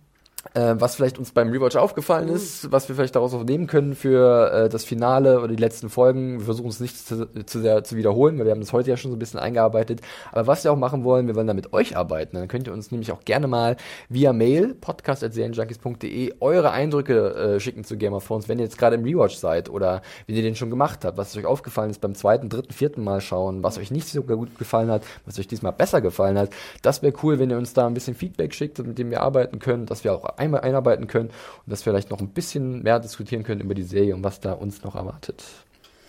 äh, 0.54 0.76
was 0.78 0.96
vielleicht 0.96 1.18
uns 1.18 1.32
beim 1.32 1.50
Rewatch 1.50 1.76
aufgefallen 1.76 2.30
ist, 2.30 2.72
was 2.72 2.88
wir 2.88 2.96
vielleicht 2.96 3.16
daraus 3.16 3.34
auch 3.34 3.44
nehmen 3.44 3.68
können 3.68 3.96
für 3.96 4.52
äh, 4.52 4.70
das 4.70 4.84
Finale 4.84 5.40
oder 5.40 5.50
die 5.50 5.56
letzten 5.56 5.90
Folgen. 5.90 6.40
Wir 6.40 6.46
versuchen 6.46 6.70
es 6.70 6.80
nicht 6.80 6.98
zu, 6.98 7.28
zu 7.46 7.62
sehr 7.62 7.84
zu 7.84 7.96
wiederholen, 7.96 8.38
weil 8.38 8.46
wir 8.46 8.52
haben 8.52 8.62
das 8.62 8.74
heute 8.74 8.90
ja 8.90 8.98
schon 8.98 9.12
so 9.12 9.18
ein 9.18 9.20
bisschen 9.20 9.40
eingearbeitet. 9.40 10.02
Aber 10.32 10.48
was 10.48 10.64
wir 10.64 10.72
auch 10.72 10.78
machen 10.78 11.04
wollen, 11.04 11.28
wir 11.28 11.36
wollen 11.36 11.48
da 11.48 11.54
mit 11.54 11.74
euch 11.74 11.98
arbeiten. 11.98 12.38
Dann 12.38 12.48
könnt 12.48 12.68
ihr 12.68 12.74
uns 12.74 12.92
nämlich 12.92 13.12
auch 13.12 13.26
gerne 13.26 13.48
mal 13.48 13.78
via 14.10 14.34
Mail, 14.34 14.76
podcast.serienjunkies.de, 14.76 16.36
eure 16.40 16.72
Eindrücke 16.72 17.56
äh, 17.56 17.60
schicken 17.60 17.84
zu 17.84 17.98
Game 17.98 18.14
of 18.14 18.28
Thrones, 18.28 18.48
wenn 18.48 18.60
ihr 18.60 18.66
jetzt 18.66 18.78
gerade 18.78 18.96
im 18.96 19.04
Rewatch 19.04 19.36
seid 19.36 19.70
oder 19.70 20.02
wenn 20.28 20.36
ihr 20.36 20.44
den 20.44 20.56
schon 20.56 20.70
gemacht 20.70 21.06
habt, 21.06 21.18
was 21.18 21.36
euch 21.36 21.46
aufgefallen 21.46 21.90
ist 21.90 22.02
beim 22.02 22.16
zweiten, 22.16 22.50
dritten, 22.50 22.74
vierten 22.74 23.04
Mal 23.04 23.22
schauen, 23.22 23.64
was 23.64 23.78
euch 23.78 23.92
nicht 23.92 24.08
so 24.08 24.24
gut 24.24 24.58
gefallen 24.58 24.90
hat, 24.90 25.04
was 25.26 25.40
euch 25.40 25.48
diesmal 25.48 25.74
besser 25.74 26.02
gefallen 26.02 26.38
hat. 26.38 26.50
Das 26.82 27.02
wäre 27.02 27.14
cool, 27.24 27.40
wenn 27.40 27.50
ihr 27.50 27.58
uns 27.58 27.74
da 27.74 27.88
ein 27.88 27.94
bisschen 27.94 28.16
Feedback 28.16 28.54
schickt, 28.54 28.80
mit 28.80 28.98
dem 28.98 29.10
wir 29.10 29.22
arbeiten 29.22 29.60
können, 29.60 29.86
dass 29.86 30.04
wir 30.04 30.14
auch 30.14 30.35
einmal 30.38 30.62
einarbeiten 30.62 31.08
können 31.08 31.30
und 31.30 31.72
dass 31.72 31.86
wir 31.86 31.92
vielleicht 31.92 32.10
noch 32.12 32.20
ein 32.20 32.30
bisschen 32.30 32.84
mehr 32.84 33.00
diskutieren 33.00 33.44
können 33.44 33.62
über 33.62 33.74
die 33.74 33.84
Serie 33.84 34.16
und 34.16 34.24
was 34.24 34.40
da 34.40 34.54
uns 34.54 34.84
noch 34.84 34.96
erwartet. 34.96 35.44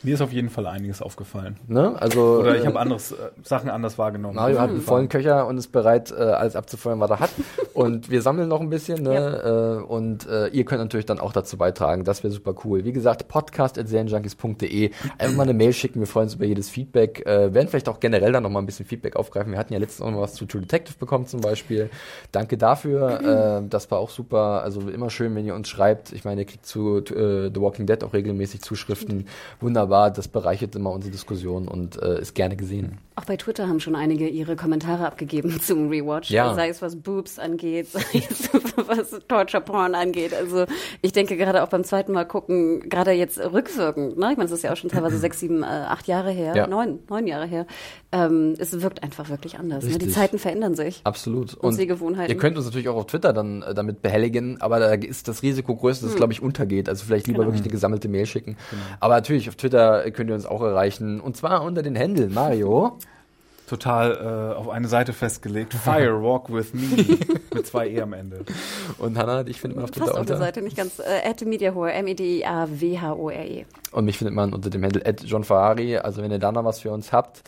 Mir 0.03 0.15
ist 0.15 0.21
auf 0.21 0.33
jeden 0.33 0.51
Fall 0.51 0.67
einiges 0.67 1.01
aufgefallen. 1.01 1.57
Ne? 1.67 1.95
Also, 1.99 2.39
Oder 2.41 2.57
ich 2.57 2.65
äh, 2.65 2.67
habe 2.67 2.79
anderes 2.79 3.13
äh, 3.13 3.17
Sachen 3.43 3.71
anders 3.71 3.97
wahrgenommen. 3.99 4.37
Mario 4.37 4.61
hat 4.61 4.71
einen 4.71 4.83
vollen 4.83 5.09
Köcher 5.09 5.47
und 5.47 5.57
ist 5.57 5.73
bereit, 5.73 6.13
äh, 6.13 6.23
alles 6.23 6.55
abzufeuern, 6.55 7.01
was 7.01 7.11
er 7.11 7.21
hat. 7.21 7.31
und 7.75 8.11
wir 8.11 8.21
sammeln 8.21 8.49
noch 8.49 8.61
ein 8.61 8.69
bisschen. 8.69 9.03
Ne? 9.03 9.81
Äh, 9.83 9.83
und 9.83 10.29
äh, 10.29 10.49
ihr 10.49 10.65
könnt 10.65 10.81
natürlich 10.83 11.07
dann 11.07 11.19
auch 11.19 11.33
dazu 11.33 11.57
beitragen. 11.57 12.05
Das 12.05 12.23
wäre 12.23 12.33
super 12.33 12.55
cool. 12.65 12.85
Wie 12.85 12.93
gesagt, 12.93 13.27
podcast.serienjunkies.de. 13.29 14.91
Einfach 15.19 15.37
mal 15.37 15.45
eine 15.45 15.55
Mail 15.55 15.73
schicken. 15.73 16.01
Wir 16.01 16.07
freuen 16.07 16.27
uns 16.27 16.35
über 16.35 16.45
jedes 16.45 16.69
Feedback. 16.69 17.25
Äh, 17.27 17.55
werden 17.55 17.69
vielleicht 17.69 17.89
auch 17.89 17.99
generell 17.99 18.33
dann 18.33 18.43
noch 18.43 18.51
mal 18.51 18.61
ein 18.61 18.67
bisschen 18.67 18.87
Feedback 18.87 19.17
aufgreifen. 19.17 19.51
Wir 19.53 19.59
hatten 19.59 19.73
ja 19.73 19.79
letztens 19.79 20.07
auch 20.07 20.11
noch 20.13 20.21
was 20.21 20.35
zu 20.35 20.45
True 20.45 20.61
Detective 20.61 20.99
bekommen 20.99 21.27
zum 21.27 21.41
Beispiel. 21.41 21.91
Danke 22.33 22.59
dafür. 22.59 23.63
äh, 23.65 23.69
das 23.69 23.91
war 23.91 23.99
auch 23.99 24.11
super. 24.11 24.63
Also 24.63 24.89
immer 24.89 25.11
schön, 25.11 25.35
wenn 25.35 25.47
ihr 25.47 25.55
uns 25.55 25.69
schreibt. 25.69 26.13
Ich 26.13 26.25
meine, 26.25 26.43
ihr 26.43 26.47
kriegt 26.47 26.67
zu 26.67 26.99
äh, 26.99 27.51
The 27.53 27.61
Walking 27.61 27.87
Dead 27.87 28.05
auch 28.05 28.13
regelmäßig 28.13 28.61
Zuschriften. 28.61 29.27
Wunderbar. 29.61 29.86
Das 29.87 30.29
bereichert 30.29 30.75
immer 30.77 30.91
unsere 30.93 31.13
Diskussion 31.13 31.69
und 31.69 32.01
äh, 32.03 32.21
ist 32.21 32.35
gerne 32.35 32.57
gesehen. 32.57 32.99
Auch 33.15 33.25
bei 33.25 33.37
Twitter 33.37 33.67
haben 33.69 33.81
schon 33.81 33.95
einige 33.97 34.29
ihre 34.29 34.57
Kommentare 34.57 35.07
abgegeben 35.07 35.59
zum 35.63 35.89
Rewatch. 35.89 36.31
Ja. 36.31 36.55
Sei 36.55 36.69
es 36.69 36.83
was 36.83 36.97
Boobs 36.97 37.39
angeht, 37.39 37.89
sei 37.91 38.01
es 38.29 38.51
was 38.77 39.11
Torture 39.29 39.63
Porn 39.63 39.95
angeht. 39.95 40.35
Also 40.35 40.67
ich 41.03 41.13
denke 41.13 41.37
gerade 41.37 41.63
auch 41.63 41.69
beim 41.69 41.85
zweiten 41.85 42.13
Mal 42.13 42.25
gucken, 42.25 42.81
gerade 42.89 43.13
jetzt 43.13 43.39
rückwirkend, 43.39 44.19
ne? 44.19 44.31
Ich 44.33 44.37
meine, 44.37 44.45
es 44.47 44.53
ist 44.53 44.63
ja 44.65 44.73
auch 44.73 44.77
schon 44.77 44.91
teilweise 44.91 45.19
sechs, 45.19 45.41
sieben, 45.41 45.63
äh, 45.63 45.67
acht 45.67 46.07
Jahre 46.09 46.31
her, 46.31 46.55
Ja. 46.57 46.67
neun, 46.67 46.99
neun 47.09 47.27
Jahre 47.27 47.47
her. 47.47 47.67
Ähm, 48.13 48.55
es 48.59 48.81
wirkt 48.83 49.03
einfach 49.03 49.29
wirklich 49.29 49.59
anders. 49.59 49.85
Ne? 49.85 49.99
Die. 49.99 50.09
Zeiten 50.09 50.39
verändern 50.39 50.75
sich. 50.75 51.01
Absolut. 51.05 51.55
Und 51.55 51.73
Sehgewohnheiten. 51.75 52.31
Ihr 52.35 52.39
könnt 52.39 52.57
uns 52.57 52.67
natürlich 52.67 52.89
auch 52.89 52.97
auf 52.97 53.07
Twitter 53.07 53.33
dann 53.33 53.63
äh, 53.63 53.75
damit 53.75 54.03
behelligen, 54.03 54.61
aber 54.61 54.79
da 54.79 54.93
ist 54.93 55.29
das 55.29 55.43
Risiko 55.43 55.75
größer, 55.77 56.03
dass 56.03 56.11
es, 56.13 56.17
glaube 56.17 56.33
ich, 56.33 56.41
untergeht. 56.43 56.89
Also 56.89 57.05
vielleicht 57.05 57.27
lieber 57.27 57.37
Genau. 57.41 57.49
wirklich 57.49 57.63
eine 57.63 57.71
gesammelte 57.73 58.09
Mail 58.09 58.25
schicken. 58.27 58.57
Aber 59.01 59.15
natürlich, 59.15 59.49
auf 59.49 59.57
Twitter 59.57 59.76
könnt 60.13 60.31
ihr 60.31 60.35
uns 60.35 60.47
auch 60.47 60.63
erreichen. 60.63 61.21
Und 61.21 61.37
zwar 61.37 61.63
unter 61.63 61.83
den 61.83 61.97
Händel 61.97 62.29
Mario. 62.29 62.99
Total 63.67 64.53
äh, 64.55 64.57
auf 64.57 64.69
eine 64.69 64.89
Seite 64.89 65.13
festgelegt. 65.13 65.75
Fire 65.75 66.23
Walk 66.23 66.53
with 66.53 66.73
Me. 66.73 67.19
mit 67.55 67.67
zwei 67.67 67.89
E 67.89 68.01
am 68.01 68.13
Ende. 68.13 68.45
Und 68.99 69.19
Hannah, 69.19 69.43
dich 69.43 69.61
findet 69.61 69.77
man 69.77 69.85
auf 69.85 69.91
Fast 69.91 70.01
Twitter 70.03 70.21
auf 70.21 70.27
der 70.27 70.37
unter. 70.37 70.47
Seite 70.47 70.63
nicht 70.63 70.77
ganz. 70.77 70.99
Äh, 70.99 71.29
at 71.29 71.45
Mediahore, 71.45 71.93
M-E-D-I-A-W-H-O-R-E. 71.93 73.65
Und 73.93 74.05
mich 74.05 74.19
findet 74.19 74.35
man 74.35 74.53
unter 74.53 74.71
dem 74.71 74.85
Handle 74.85 75.05
at 75.07 75.23
John 75.23 75.43
Ferrari. 75.43 75.97
Also 75.97 76.23
wenn 76.23 76.31
ihr 76.31 76.39
da 76.39 76.53
noch 76.53 76.65
was 76.65 76.81
für 76.81 76.91
uns 76.91 77.13
habt. 77.13 77.43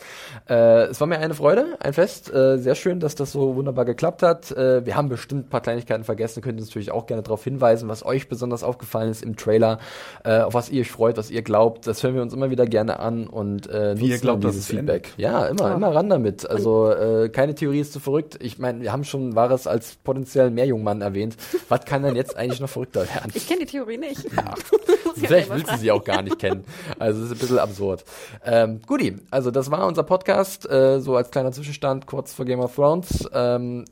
Äh, 0.49 0.87
es 0.87 0.99
war 0.99 1.07
mir 1.07 1.19
eine 1.19 1.33
Freude, 1.33 1.77
ein 1.79 1.93
Fest. 1.93 2.33
Äh, 2.33 2.57
sehr 2.57 2.75
schön, 2.75 2.99
dass 2.99 3.15
das 3.15 3.31
so 3.31 3.55
wunderbar 3.55 3.85
geklappt 3.85 4.23
hat. 4.23 4.51
Äh, 4.51 4.85
wir 4.85 4.95
haben 4.95 5.09
bestimmt 5.09 5.45
ein 5.47 5.49
paar 5.49 5.61
Kleinigkeiten 5.61 6.03
vergessen. 6.03 6.41
Könnt 6.41 6.57
ihr 6.57 6.61
uns 6.61 6.69
natürlich 6.69 6.91
auch 6.91 7.05
gerne 7.05 7.23
darauf 7.23 7.43
hinweisen, 7.43 7.87
was 7.87 8.05
euch 8.05 8.27
besonders 8.29 8.63
aufgefallen 8.63 9.11
ist 9.11 9.23
im 9.23 9.35
Trailer, 9.37 9.79
äh, 10.23 10.39
auf 10.39 10.53
was 10.53 10.69
ihr 10.69 10.81
euch 10.81 10.91
freut, 10.91 11.17
was 11.17 11.29
ihr 11.29 11.43
glaubt. 11.43 11.87
Das 11.87 12.03
hören 12.03 12.15
wir 12.15 12.21
uns 12.21 12.33
immer 12.33 12.49
wieder 12.49 12.65
gerne 12.65 12.99
an 12.99 13.27
und 13.27 13.69
äh, 13.69 13.97
Wie 13.97 14.05
ihr 14.05 14.09
nutzen 14.11 14.21
glaubt, 14.21 14.43
dieses. 14.43 14.67
Feedback. 14.67 15.13
Ja, 15.17 15.45
immer, 15.45 15.75
immer 15.75 15.93
ran 15.93 16.08
damit. 16.09 16.49
Also 16.49 16.91
äh, 16.91 17.29
keine 17.29 17.55
Theorie 17.55 17.79
ist 17.79 17.93
zu 17.93 17.99
verrückt. 17.99 18.37
Ich 18.41 18.59
meine, 18.59 18.81
wir 18.81 18.91
haben 18.91 19.03
schon 19.03 19.35
Wahres 19.35 19.67
als 19.67 19.95
potenziellen 19.95 20.53
Mehrjungmann 20.53 21.01
erwähnt. 21.01 21.37
Was 21.67 21.85
kann 21.85 22.03
denn 22.03 22.15
jetzt 22.15 22.35
eigentlich 22.35 22.59
noch 22.59 22.69
verrückter 22.69 23.01
werden? 23.01 23.31
Ich 23.33 23.47
kenne 23.47 23.61
die 23.61 23.65
Theorie 23.65 23.97
nicht. 23.97 24.25
Vielleicht 25.15 25.49
willst 25.49 25.71
du 25.71 25.77
sie 25.77 25.91
auch 25.91 26.03
gar 26.03 26.21
nicht 26.21 26.39
kennen. 26.39 26.63
Also 26.97 27.19
es 27.19 27.25
ist 27.27 27.37
ein 27.37 27.39
bisschen 27.39 27.59
absurd. 27.59 28.03
Ähm, 28.45 28.81
Guti, 28.85 29.17
also 29.31 29.51
das 29.51 29.69
war 29.71 29.85
unser 29.85 30.03
Podcast, 30.03 30.69
äh, 30.69 30.99
so 30.99 31.15
als 31.15 31.31
kleiner 31.31 31.51
Zwischenstand 31.51 32.05
kurz 32.05 32.33
vor 32.33 32.45
Game 32.45 32.59
of 32.59 32.75
Thrones. 32.75 33.27
Ähm, 33.33 33.85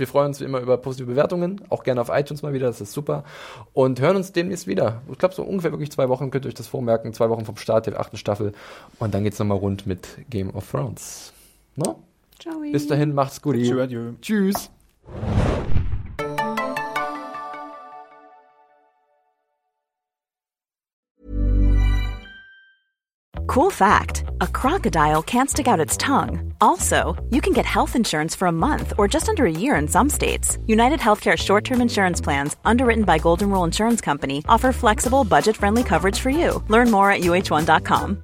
wir 0.00 0.08
freuen 0.08 0.28
uns 0.28 0.40
wie 0.40 0.44
immer 0.44 0.60
über 0.60 0.78
positive 0.78 1.08
Bewertungen, 1.08 1.60
auch 1.68 1.84
gerne 1.84 2.00
auf 2.00 2.08
iTunes 2.10 2.42
mal 2.42 2.54
wieder, 2.54 2.66
das 2.66 2.80
ist 2.80 2.92
super. 2.92 3.22
Und 3.74 4.00
hören 4.00 4.16
uns 4.16 4.32
demnächst 4.32 4.66
wieder. 4.66 5.02
Ich 5.12 5.18
glaube, 5.18 5.34
so 5.34 5.42
ungefähr 5.42 5.72
wirklich 5.72 5.92
zwei 5.92 6.08
Wochen 6.08 6.30
könnt 6.30 6.46
ihr 6.46 6.48
euch 6.48 6.54
das 6.54 6.68
vormerken, 6.68 7.12
zwei 7.12 7.28
Wochen 7.28 7.44
vom 7.44 7.56
Start 7.56 7.86
der 7.86 8.00
achten 8.00 8.16
Staffel. 8.16 8.52
Und 8.98 9.12
dann 9.14 9.24
geht's 9.24 9.38
nochmal 9.38 9.58
rund 9.58 9.86
mit 9.86 10.08
Game 10.30 10.50
of 10.54 10.68
Thrones. 10.70 11.34
No? 11.76 12.02
Ciao. 12.38 12.60
Bis 12.60 12.86
dahin, 12.86 13.14
macht's 13.14 13.38
gut. 13.38 13.56
Tschö, 13.56 13.82
adieu. 13.82 14.14
Tschüss. 14.20 14.70
Cool 23.46 23.70
fact 23.70 24.22
a 24.40 24.46
crocodile 24.46 25.22
can't 25.22 25.50
stick 25.50 25.66
out 25.66 25.80
its 25.80 25.96
tongue. 25.96 26.54
Also, 26.60 27.16
you 27.30 27.40
can 27.40 27.52
get 27.52 27.66
health 27.66 27.96
insurance 27.96 28.34
for 28.36 28.46
a 28.46 28.52
month 28.52 28.92
or 28.96 29.08
just 29.08 29.28
under 29.28 29.44
a 29.44 29.50
year 29.50 29.74
in 29.74 29.88
some 29.88 30.08
states. 30.08 30.56
United 30.66 31.00
Healthcare 31.00 31.36
short 31.36 31.64
term 31.64 31.80
insurance 31.80 32.20
plans, 32.20 32.56
underwritten 32.64 33.04
by 33.04 33.18
Golden 33.18 33.50
Rule 33.50 33.64
Insurance 33.64 34.00
Company, 34.00 34.44
offer 34.48 34.72
flexible, 34.72 35.24
budget 35.24 35.56
friendly 35.56 35.82
coverage 35.82 36.20
for 36.20 36.30
you. 36.30 36.62
Learn 36.68 36.90
more 36.90 37.10
at 37.10 37.22
uh1.com. 37.22 38.22